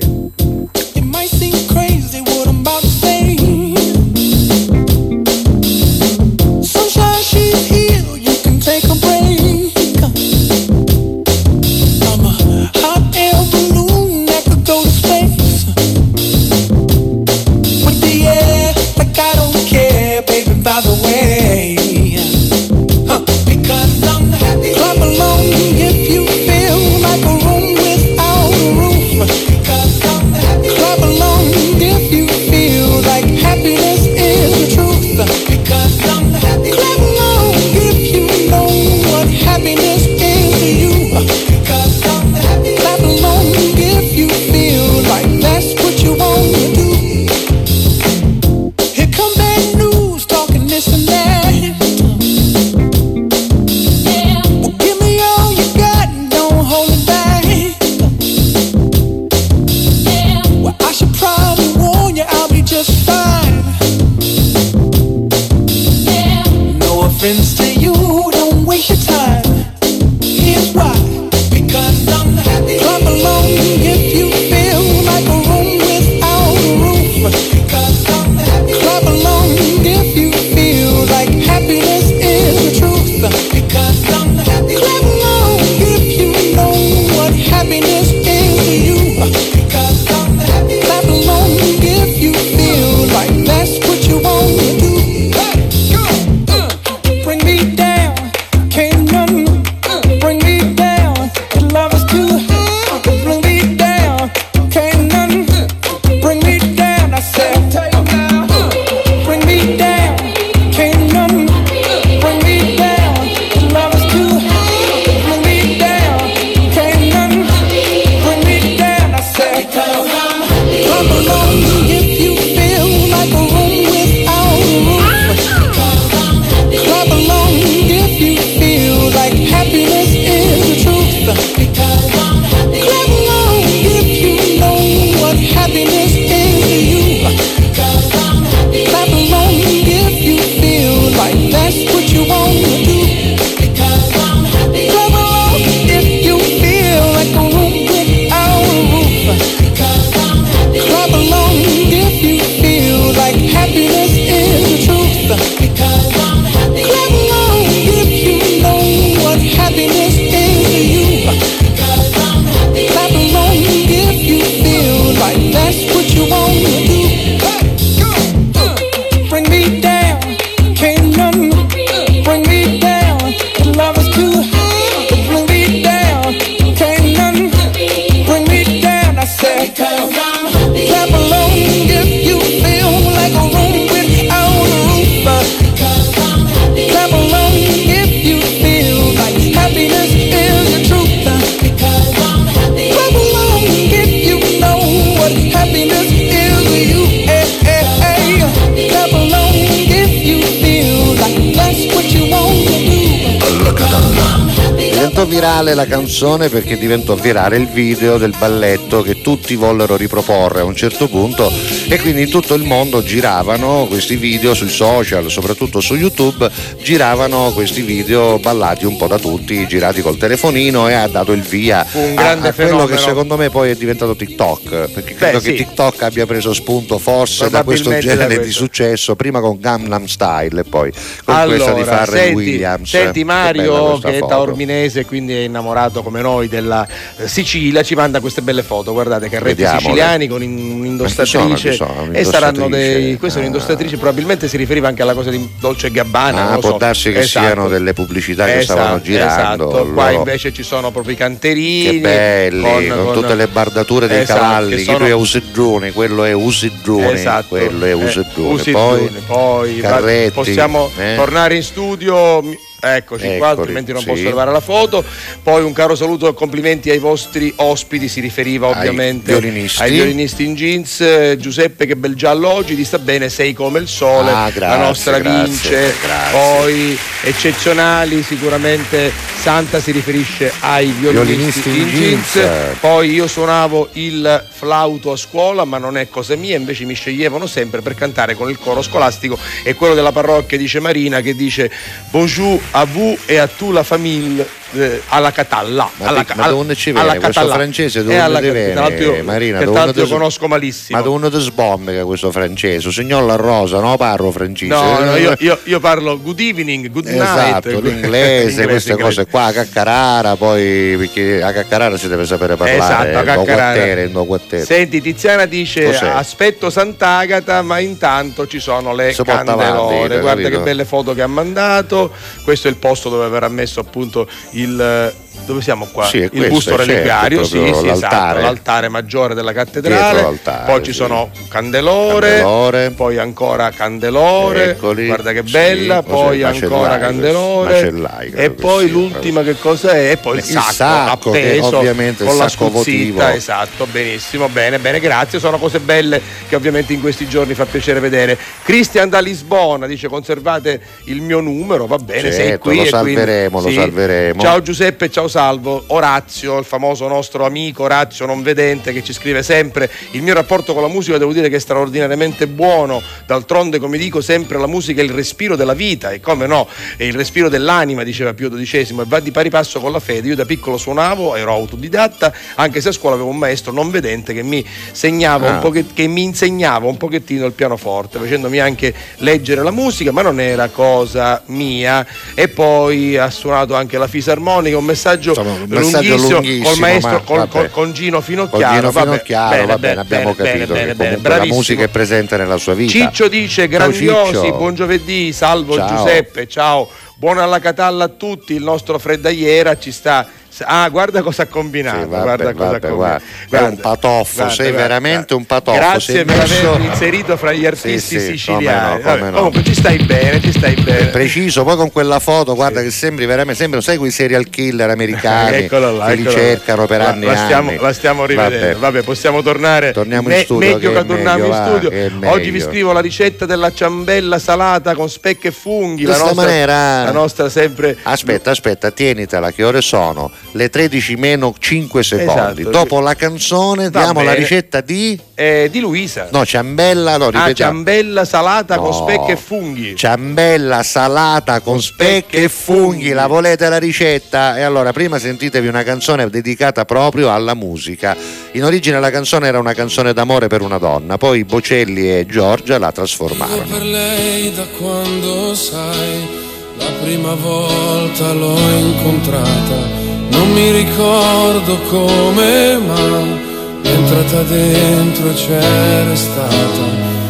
Virale 205.63 205.75
la 205.75 205.87
canzone 205.87 206.49
perché 206.49 206.77
diventò 206.77 207.15
virale 207.15 207.57
il 207.57 207.69
video 207.69 208.19
del 208.19 208.35
balletto 208.37 209.01
che 209.03 209.21
tutti 209.21 209.55
vollero 209.55 209.97
riproporre 209.97 210.61
a 210.61 210.65
un 210.65 210.75
certo 210.75 211.09
punto 211.09 211.51
e 211.89 212.01
quindi 212.01 212.23
in 212.23 212.31
tutto 212.31 212.55
il 212.55 212.65
mondo 212.65 213.03
giravano 213.03 213.87
questi 213.87 214.17
video 214.17 214.55
sui 214.55 214.69
social, 214.69 215.31
soprattutto 215.31 215.81
su 215.81 215.95
YouTube, 215.95 216.51
giravano 216.83 217.53
questi 217.53 217.81
video 217.83 218.39
ballati 218.39 218.85
un 218.85 218.97
po' 218.97 219.07
da 219.07 219.19
tutti, 219.19 219.67
girati 219.67 220.03
col 220.03 220.17
telefonino 220.17 220.89
e 220.89 220.95
ha 220.95 221.07
dato 221.09 221.33
il 221.33 221.41
via 221.43 221.87
Un 221.93 222.15
a, 222.19 222.31
a 222.31 222.37
quello 222.37 222.53
fenomeno. 222.53 222.87
che 222.87 222.97
secondo 222.99 223.37
me 223.37 223.51
poi 223.51 223.71
è 223.71 223.75
diventato 223.77 224.15
TikTok, 224.17 224.69
perché 224.93 225.15
credo 225.15 225.39
Beh, 225.39 225.45
che 225.45 225.57
sì. 225.57 225.65
TikTok 225.65 226.03
abbia 226.03 226.27
preso 226.27 226.53
spunto 226.53 226.99
forse 226.99 227.49
da 227.49 227.63
questo 227.63 227.89
Probabilmente 227.91 228.17
da 228.17 228.27
genere 228.29 228.45
di 228.47 228.53
successo, 228.53 229.15
prima 229.17 229.41
con 229.41 229.59
Gangnam 229.61 230.05
Style 230.07 230.61
e 230.61 230.65
poi 230.65 230.93
con 231.25 231.43
questa 231.47 231.73
di 231.73 231.85
Farrell 231.85 232.19
senti, 232.25 232.35
Williams. 232.35 232.91
senti 232.91 233.19
Che 233.21 233.25
Mario 233.25 233.91
questa 233.91 234.11
che 234.11 234.17
è 234.19 234.27
taorminese 234.27 235.05
quindi 235.05 235.35
è 235.35 235.41
innamorato 235.41 236.03
come 236.03 236.21
noi 236.21 236.49
della 236.49 236.87
eh, 237.17 237.29
Sicilia 237.29 237.83
ci 237.83 237.95
manda 237.95 238.21
queste 238.21 238.43
belle 238.43 238.63
foto 238.63 238.93
guardate 238.93 239.29
carretti 239.29 239.57
Vediamole. 239.63 239.81
siciliani 239.81 240.27
con 240.27 240.43
in- 240.43 240.59
un'indostatrice 240.81 241.49
Ma 241.49 241.55
chi 241.55 241.73
sono, 241.77 242.09
e 242.13 242.25
saranno 242.25 242.69
dei 242.69 243.17
questa 243.19 243.39
è 243.39 243.43
un'indostatrice 243.43 243.97
probabilmente 243.97 244.49
si 244.49 244.57
riferiva 244.57 244.89
anche 244.89 245.03
alla 245.03 245.15
cosa 245.15 245.31
di 245.31 245.49
Dolce 245.61 245.91
Gabbana 245.91 246.51
Ah, 246.53 246.59
può 246.73 246.87
darsi 246.87 247.13
che 247.13 247.21
Esatto. 247.21 247.47
siano 247.47 247.69
delle 247.69 247.93
pubblicità 247.93 248.45
che 248.45 248.59
Esatto, 248.59 248.79
stavano 248.81 249.01
girando. 249.03 249.69
esatto. 249.71 249.93
qua 249.93 250.05
loro- 250.11 250.17
invece 250.19 250.53
ci 250.53 250.63
sono 250.63 250.91
proprio 250.91 251.15
i 251.15 251.17
canterini 251.17 251.91
Che 251.91 251.99
belli, 252.01 252.89
con, 252.89 253.13
tutte 253.13 253.35
le 253.35 253.47
bardature 253.47 254.07
dei 254.07 254.23
esatto, 254.23 254.41
cavalli, 254.41 254.77
che 254.77 254.83
chi 254.83 254.91
lui 254.93 255.07
è 255.07 255.11
sono- 255.11 255.17
Usiggione, 255.23 255.93
quello 255.93 256.25
è 256.25 256.33
Usiggione, 256.33 257.13
Esatto. 257.13 257.47
quello 257.49 257.85
è 257.85 257.89
Eh, 257.89 257.93
Usiggione. 257.93 258.53
Usiggione, 258.55 259.09
poi, 259.09 259.23
poi 259.27 259.81
Carretti, 259.81 260.31
possiamo 260.33 260.91
eh? 260.99 261.15
tornare 261.17 261.55
in 261.57 261.63
studio. 261.63 262.43
Eccoci 262.85 263.37
qua, 263.37 263.51
altrimenti 263.51 263.93
non 263.93 264.01
sì. 264.01 264.09
posso 264.09 264.23
levare 264.25 264.51
la 264.51 264.59
foto. 264.59 265.05
Poi 265.41 265.63
un 265.63 265.73
caro 265.73 265.95
saluto 265.95 266.27
e 266.27 266.35
complimenti 266.35 266.91
ai 266.91 266.99
vostri 266.99 267.53
ospiti, 267.57 268.09
si 268.09 268.19
riferiva 268.21 268.67
Ai 268.67 268.73
ovviamente 268.77 269.31
violinisti. 269.31 269.83
ai 269.83 269.93
violinisti 269.93 270.45
in 270.45 270.55
jeans. 270.57 271.01
Eh, 271.01 271.37
Giuseppe, 271.39 271.87
che 271.87 271.95
bel 271.95 272.17
giallo 272.17 272.49
oggi, 272.53 272.75
ti 272.75 272.85
sta 272.85 272.99
bene, 272.99 273.29
sei 273.29 273.53
come 273.53 273.79
il 273.79 273.87
sole, 273.87 274.31
Ah, 274.33 274.51
grazie, 274.51 274.77
la 274.79 274.85
nostra 274.85 275.19
grazie, 275.21 275.45
vince. 275.45 275.95
grazie. 276.03 276.33
Poi 276.33 276.99
eccezionali, 277.23 278.23
sicuramente 278.25 279.13
Santa 279.41 279.81
si 279.81 279.93
riferisce 279.93 280.53
ai 280.61 280.87
violinisti, 280.91 281.61
Violinisti 281.63 281.69
in 281.69 281.75
in 281.77 281.89
jeans. 281.89 282.33
jeans. 282.33 282.79
Poi 282.81 283.11
io 283.13 283.27
suonavo 283.29 283.91
il 283.93 284.45
flauto 284.49 285.13
a 285.13 285.17
scuola, 285.17 285.65
ma 285.65 285.79
non 285.79 285.97
è 285.97 286.09
cosa 286.09 286.35
mia, 286.37 286.57
invece 286.57 286.85
mi 286.85 286.95
sceglievano 286.95 287.47
sempre 287.47 287.81
per 287.81 287.95
cantare 287.95 288.35
con 288.35 288.51
il 288.51 288.59
coro 288.59 288.83
scolastico 288.83 289.39
e 289.63 289.75
quello 289.75 289.95
della 289.95 290.11
parrocchia 290.13 290.59
dice 290.59 290.81
Marina 290.81 291.21
che 291.21 291.35
dice 291.37 291.71
Bonjour 292.11 292.61
a 292.73 292.85
vous 292.85 293.19
e 293.27 293.37
a 293.39 293.47
tu 293.47 293.71
la 293.71 293.83
famiglia 293.83 294.45
eh, 294.75 295.03
alla 295.09 295.31
Catalla. 295.31 295.91
Ma, 295.97 296.07
alla, 296.09 296.25
ma 296.35 296.49
dove 296.49 296.75
ci 296.75 296.91
alla 296.91 297.13
viene 297.13 297.19
questo 297.19 297.49
francese? 297.49 298.03
Dove 298.03 298.19
alla 298.19 298.39
ti 298.41 298.47
Cat- 298.51 298.93
viene, 298.95 299.23
Marina? 299.23 299.59
che 299.59 299.71
tanto 299.71 300.01
io 300.01 300.09
conosco 300.09 300.49
malissimo. 300.49 300.99
Ma 300.99 301.05
dove 301.05 301.29
ti 301.31 301.39
sbombica 301.41 302.05
questo 302.05 302.31
francese? 302.33 302.91
Signor 302.91 303.25
La 303.25 303.37
Rosa, 303.37 303.81
no 303.81 303.97
parlo 303.99 304.31
francese. 304.31 304.73
No, 304.73 304.99
no, 305.01 305.17
io, 305.17 305.35
io- 305.41 305.59
io 305.65 305.81
parlo 305.81 306.19
good 306.21 306.41
evening, 306.41 306.89
good 306.91 307.05
night. 307.05 307.21
Esatto, 307.21 307.81
l'inglese, 307.81 308.63
Inglese, 308.63 308.67
queste 308.67 308.97
cose 308.97 309.27
qua, 309.27 309.45
a 309.45 309.53
Caccarara, 309.53 310.37
poi 310.37 310.95
perché 310.97 311.43
a 311.43 311.53
Caccarara 311.53 311.99
si 311.99 312.09
deve 312.09 312.25
sapere 312.25 312.57
parlare, 312.57 312.79
Esatto, 312.79 313.19
a 313.19 313.21
no 313.21 313.25
Caccarara. 313.43 313.73
guattere, 313.75 314.09
no 314.09 314.25
guattere. 314.25 314.65
Senti, 314.65 315.03
Tiziana 315.03 315.45
dice 315.45 315.85
Cos'è? 315.85 316.07
aspetto 316.07 316.71
Sant'Agata, 316.71 317.61
ma 317.61 317.79
intanto 317.79 318.47
ci 318.47 318.59
sono 318.59 318.95
le 318.95 319.13
Si 319.13 319.23
candelore. 319.23 319.67
avanti, 319.67 320.19
Guarda 320.21 320.29
capito? 320.43 320.49
che 320.49 320.59
belle 320.65 320.85
foto 320.87 321.13
che 321.13 321.21
ha 321.21 321.27
mandato. 321.27 322.11
Questo 322.43 322.62
è 322.69 322.71
il 322.71 322.77
posto 322.77 323.09
dove 323.09 323.29
verrà 323.29 323.49
messo 323.49 323.81
appunto 323.81 324.29
il 324.51 325.15
dove 325.45 325.61
siamo 325.63 325.87
qua? 325.91 326.07
Sì, 326.07 326.19
il 326.19 326.31
questo, 326.31 326.49
busto 326.53 326.77
è 326.79 326.85
certo, 326.85 327.45
sì, 327.45 327.59
sì, 327.59 327.69
esatto, 327.69 327.87
l'altare. 327.87 328.41
l'altare 328.43 328.89
maggiore 328.89 329.35
della 329.35 329.53
cattedrale. 329.53 330.39
Poi 330.67 330.83
ci 330.83 330.91
sì. 330.93 330.99
sono 330.99 331.31
candelore, 331.49 332.29
Candelore. 332.29 332.91
poi 332.91 333.19
ancora 333.19 333.71
candelore. 333.71 334.71
Eccoli, 334.71 335.07
Guarda 335.07 335.33
che 335.33 335.43
sì, 335.45 335.51
bella, 335.51 336.03
cos'è? 336.03 336.09
poi 336.15 336.43
ancora 336.43 336.99
candelore. 336.99 337.93
E 338.35 338.51
poi 338.51 338.85
sia, 338.85 338.93
l'ultima 338.93 339.43
che 339.43 339.59
cosa 339.59 339.93
è? 339.93 340.11
E 340.13 340.17
poi 340.17 340.39
il 340.39 340.45
Il 340.45 340.51
sacco, 340.51 340.73
sacco, 340.73 341.29
appeso 341.31 341.79
ovviamente 341.79 342.25
con 342.25 342.37
la 342.37 342.49
scuzzita, 342.49 343.35
esatto, 343.35 343.87
benissimo, 343.87 344.49
bene, 344.49 344.79
bene, 344.79 345.01
grazie. 345.01 345.39
Sono 345.39 345.59
cose 345.59 345.81
belle 345.81 346.21
che 346.49 346.55
ovviamente 346.57 346.93
in 346.93 347.01
questi 347.01 347.27
giorni 347.29 347.55
fa 347.55 347.65
piacere 347.65 348.01
vedere. 348.01 348.39
Cristian 348.63 349.09
da 349.09 349.21
Lisbona 349.21 349.87
dice 349.87 350.09
conservate 350.09 350.81
il 351.05 351.21
mio 351.21 351.41
numero, 351.41 351.87
va 351.87 351.97
bene, 351.97 352.31
sei 352.33 352.49
Certo, 352.49 352.69
qui. 352.69 352.77
lo 352.77 352.83
e 352.83 352.89
quindi- 352.91 353.15
salveremo, 353.15 353.61
lo 353.61 353.69
sì. 353.69 353.75
salveremo. 353.75 354.41
Ciao 354.41 354.63
Giuseppe, 354.63 355.11
ciao 355.11 355.22
Salvo. 355.29 355.85
Orazio, 355.89 356.59
il 356.59 356.65
famoso 356.65 357.09
nostro 357.09 357.45
amico 357.45 357.85
Orazio 357.85 358.27
non 358.27 358.43
vedente 358.43 358.93
che 358.93 359.03
ci 359.03 359.13
scrive 359.13 359.43
sempre 359.43 359.91
il 360.13 360.23
mio 360.23 360.35
rapporto 360.35 360.73
con 360.73 360.83
la 360.83 360.89
musica 360.89 361.19
devo 361.19 361.33
dire 361.33 361.49
che 361.49 361.57
è 361.57 361.59
straordinariamente 361.59 362.47
buono. 362.47 363.03
D'altronde, 363.27 363.79
come 363.79 363.99
dico 363.99 364.21
sempre, 364.21 364.59
la 364.59 364.67
musica 364.67 365.01
è 365.01 365.05
il 365.05 365.11
respiro 365.11 365.57
della 365.57 365.75
vita 365.75 366.11
e 366.11 366.21
come 366.21 366.47
no, 366.47 366.67
è 366.97 367.05
il 367.05 367.15
respiro 367.15 367.49
dell'anima, 367.49 368.03
diceva 368.03 368.35
Pio 368.35 368.51
XII, 368.51 369.01
e 369.01 369.05
va 369.07 369.21
di 369.21 369.31
pari 369.31 369.51
passo 369.51 369.81
con 369.81 369.93
la 369.93 370.01
fede. 370.01 370.29
Io 370.29 370.35
da 370.35 370.45
piccolo 370.45 370.77
suonavo, 370.77 371.35
ero 371.37 371.53
autodidatta, 371.53 372.33
anche 372.57 372.81
se 372.81 372.89
a 372.89 372.93
scuola 372.93 373.15
avevo 373.15 373.31
un 373.31 373.39
maestro 373.39 373.73
non 373.73 373.91
vedente 373.91 374.33
che 374.33 374.43
mi 374.43 374.65
segnava 374.93 375.49
Ah. 375.49 375.53
un 375.55 375.59
pochet- 375.61 375.93
che 375.95 376.07
mi 376.07 376.23
insegnava 376.23 376.87
un 376.87 376.97
pochettino 376.97 377.47
il 377.47 377.53
pianoforte, 377.53 378.19
facendomi 378.19 378.59
anche 378.59 378.95
leggere 379.19 379.63
la 379.63 379.71
musica, 379.71 380.13
ma 380.13 380.23
non 380.23 380.41
era 380.41 380.69
cosa 380.69 381.43
mia. 381.47 382.07
E 382.35 382.49
poi 382.49 383.17
ha 383.17 383.31
suonato 383.31 383.75
anche 383.75 383.99
la 383.99 384.07
fisarmonica, 384.07 384.77
un 384.77 384.85
messaggio, 384.85 385.11
un 385.15 385.65
messaggio 385.69 386.17
lunghissimo, 386.17 386.33
lunghissimo, 386.35 386.69
col 386.69 386.79
maestro 386.79 387.23
ma 387.37 387.47
col- 387.47 387.71
con 387.71 387.93
Gino 387.93 388.17
Con 388.17 388.25
Finocchiaro. 388.25 388.75
Gino 388.75 388.91
vabbè, 388.91 389.11
Finocchiaro, 389.11 389.67
va 389.67 389.79
bene, 389.79 390.01
abbiamo 390.01 390.35
bene, 390.35 390.51
capito 390.51 390.73
bene, 390.73 390.87
che 390.87 390.95
bene, 390.95 391.37
la 391.39 391.45
musica 391.47 391.83
è 391.83 391.89
presente 391.89 392.37
nella 392.37 392.57
sua 392.57 392.75
vita. 392.75 392.93
Ciccio 392.93 393.29
dice 393.29 393.69
grandiosi, 393.69 394.35
Ciccio. 394.35 394.57
buon 394.57 394.75
giovedì, 394.75 395.33
salvo 395.33 395.77
Ciao. 395.77 395.97
Giuseppe, 395.97 396.49
ciao. 396.49 396.89
Buona 397.17 397.45
alla 397.45 397.61
Catalla 397.61 398.05
a 398.05 398.09
tutti, 398.09 398.55
il 398.55 398.63
nostro 398.63 398.99
Freddaiera 398.99 399.79
ci 399.79 399.93
sta. 399.93 400.27
Ah, 400.65 400.89
guarda 400.89 401.23
cosa 401.23 401.43
ha 401.43 401.47
combinato, 401.47 402.01
Sì, 402.03 402.07
vabbè, 402.07 402.23
guarda 402.23 402.53
cosa 402.53 402.71
vabbè, 402.73 402.87
ha 402.87 402.91
guarda. 402.91 403.21
combinato. 403.49 403.65
È 403.65 403.69
un 403.69 403.81
patoffo, 403.81 404.35
guarda, 404.37 404.53
sei 404.55 404.67
guarda, 404.67 404.83
veramente 404.83 405.17
guarda. 405.17 405.35
un 405.37 405.47
patoffo. 405.47 405.79
Grazie 405.79 406.25
per 406.25 406.37
messo- 406.37 406.69
avermi 406.69 406.87
inserito 406.87 407.37
fra 407.37 407.53
gli 407.53 407.67
artisti 407.67 407.99
Sì, 407.99 408.21
sì, 408.21 408.27
siciliani. 408.33 409.03
come 409.03 409.15
no, 409.15 409.17
come 409.19 409.31
no. 409.31 409.37
Comunque 409.37 409.63
ci 409.65 409.75
stai 409.75 409.99
bene, 410.05 410.41
ci 410.41 410.53
stai 410.53 410.75
bene. 410.75 411.07
Preciso, 411.07 411.65
poi 411.65 411.77
con 411.77 411.91
quella 411.93 412.19
foto, 412.19 412.55
guarda 412.55 412.83
che 412.83 412.91
sembri 412.91 413.25
veramente, 413.27 413.55
sembrano, 413.61 413.83
sai 413.83 413.97
quei 413.97 414.11
serial 414.11 414.49
killer 414.51 414.91
americani 414.91 415.57
Eccolo 415.65 415.97
là, 415.97 416.07
che 416.09 416.15
li 416.17 416.29
cercano 416.31 416.87
per 416.87 417.01
anni 417.01 417.27
la 417.27 417.37
stiamo, 417.37 417.71
anni. 417.71 417.79
la 417.81 417.93
stiamo 417.93 418.27
rivedendo. 418.27 418.79
Vabbè. 418.79 419.03
Possiamo 419.03 419.43
tornare. 419.43 419.93
Torniamo 419.93 420.31
in 420.33 420.41
studio, 420.45 420.69
Meglio 420.75 420.93
che 420.93 420.99
è 421.01 421.05
torniamo 421.07 421.47
in 421.47 421.53
studio. 421.55 421.91
è 421.91 422.11
Oggi 422.29 422.51
vi 422.51 422.61
scrivo 422.61 422.93
la 422.93 423.01
ricetta 423.01 423.47
della 423.47 423.73
ciambella 423.73 424.39
salata 424.39 424.95
con 424.95 425.09
specchi 425.09 425.47
e 425.49 425.51
funghi. 425.51 426.03
La 426.03 426.09
Questa 426.11 426.25
nostra, 426.27 426.45
maniera- 426.45 427.05
la 427.05 427.13
nostra 427.13 427.49
sempre. 427.49 427.97
Aspetta, 428.03 428.51
aspetta, 428.51 428.91
tienitela, 428.91 429.51
che 429.53 429.65
ore 429.65 429.81
sono? 429.81 430.31
Le 430.55 430.69
13 430.69 431.17
meno 431.17 431.55
5 431.59 432.03
secondi. 432.03 432.61
Esatto. 432.61 432.71
Dopo 432.71 433.01
la 433.01 433.15
canzone 433.15 433.89
Va 433.89 434.01
diamo 434.03 434.21
la 434.23 434.33
bene. 434.33 434.43
ricetta 434.43 434.83
di. 434.83 435.19
eh, 435.35 435.69
di 435.73 435.81
Luisa. 435.81 436.29
No, 436.31 436.45
ciambella, 436.45 437.17
no, 437.17 437.27
ah, 437.27 437.31
ripetiamo. 437.31 437.73
ciambella 437.73 438.25
salata 438.27 438.77
con 438.77 438.89
No. 438.89 438.93
specchi 438.93 439.31
e 439.31 439.37
funghi. 439.37 439.97
Ciambella 439.97 440.83
salata 440.83 441.61
con 441.61 441.81
specchi 441.81 442.37
e 442.37 442.49
funghi, 442.51 443.13
la 443.13 443.27
volete 443.27 443.69
la 443.71 443.79
ricetta? 443.79 444.59
E 444.59 444.63
allora 444.63 444.93
prima 444.93 445.19
sentitevi 445.19 445.67
una 445.69 445.83
canzone 445.85 446.29
dedicata 446.29 446.85
proprio 446.85 447.33
alla 447.33 447.55
musica. 447.55 448.15
In 448.53 448.65
origine 448.65 449.01
la 449.01 449.11
canzone 449.11 449.49
era 449.49 449.59
una 449.59 449.73
canzone 449.73 450.13
d'amore 450.13 450.49
per 450.49 450.61
una 450.61 450.77
donna, 450.79 451.17
poi 451.17 451.45
Bocelli 451.45 452.11
e 452.19 452.27
Giorgia 452.29 452.79
la 452.79 452.93
trasformarono. 452.93 453.63
per 453.71 453.83
lei 453.83 454.53
da 454.55 454.67
quando 454.79 455.55
sai 455.55 456.29
la 456.77 456.91
prima 457.03 457.33
volta 457.35 458.33
l'ho 458.33 458.59
incontrata 458.77 460.02
non 460.33 460.53
mi 460.53 460.71
ricordo 460.71 461.79
come 461.89 462.79
ma 462.87 463.41
entrata 463.83 464.43
dentro 464.43 465.31
e 465.31 465.35
c'è 465.35 466.05
restata 466.09 466.85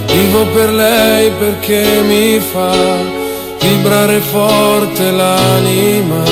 vivo 0.06 0.44
per 0.54 0.70
lei 0.70 1.30
perché 1.38 2.02
mi 2.06 2.38
fa 2.38 3.20
vibrare 3.62 4.20
forte 4.20 5.10
l'anima. 5.10 6.22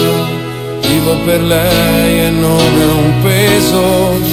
Vivo 0.80 1.14
per 1.24 1.42
lei 1.42 2.26
e 2.26 2.30
non 2.30 2.58
è 2.58 2.84
un 2.84 3.14
peso. 3.22 3.82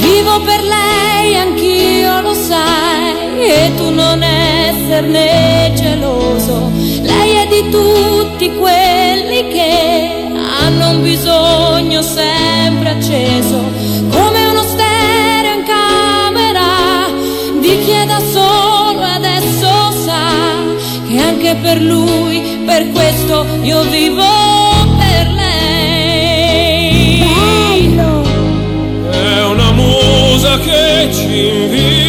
Vivo 0.02 0.42
per 0.42 0.62
lei, 0.64 1.36
anch'io 1.36 2.22
lo 2.22 2.34
sai, 2.34 3.40
e 3.40 3.72
tu 3.78 3.90
non 3.92 4.22
esserne 4.24 5.72
geloso. 5.76 6.72
Lei 7.02 7.36
è 7.36 7.48
di 7.48 7.70
tutti 7.70 8.52
quelli 8.56 9.48
che 9.50 9.67
un 10.98 11.04
bisogno 11.04 12.02
sempre 12.02 12.90
acceso, 12.90 13.62
come 14.10 14.46
uno 14.48 14.64
stereo 14.64 15.54
in 15.54 15.64
camera, 15.64 17.08
di 17.60 17.80
chi 17.84 17.92
è 17.92 18.06
da 18.06 18.20
solo 18.20 19.02
adesso 19.02 19.92
sa 20.06 20.56
che 21.08 21.20
anche 21.20 21.56
per 21.62 21.82
lui, 21.82 22.62
per 22.66 22.90
questo 22.92 23.46
io 23.62 23.84
vivo 23.84 24.24
per 24.98 25.28
lei. 25.34 27.24
Bello. 27.80 28.26
È 29.12 29.44
una 29.44 29.72
musa 29.72 30.58
che 30.60 31.10
ci 31.14 31.48
invita 31.48 32.07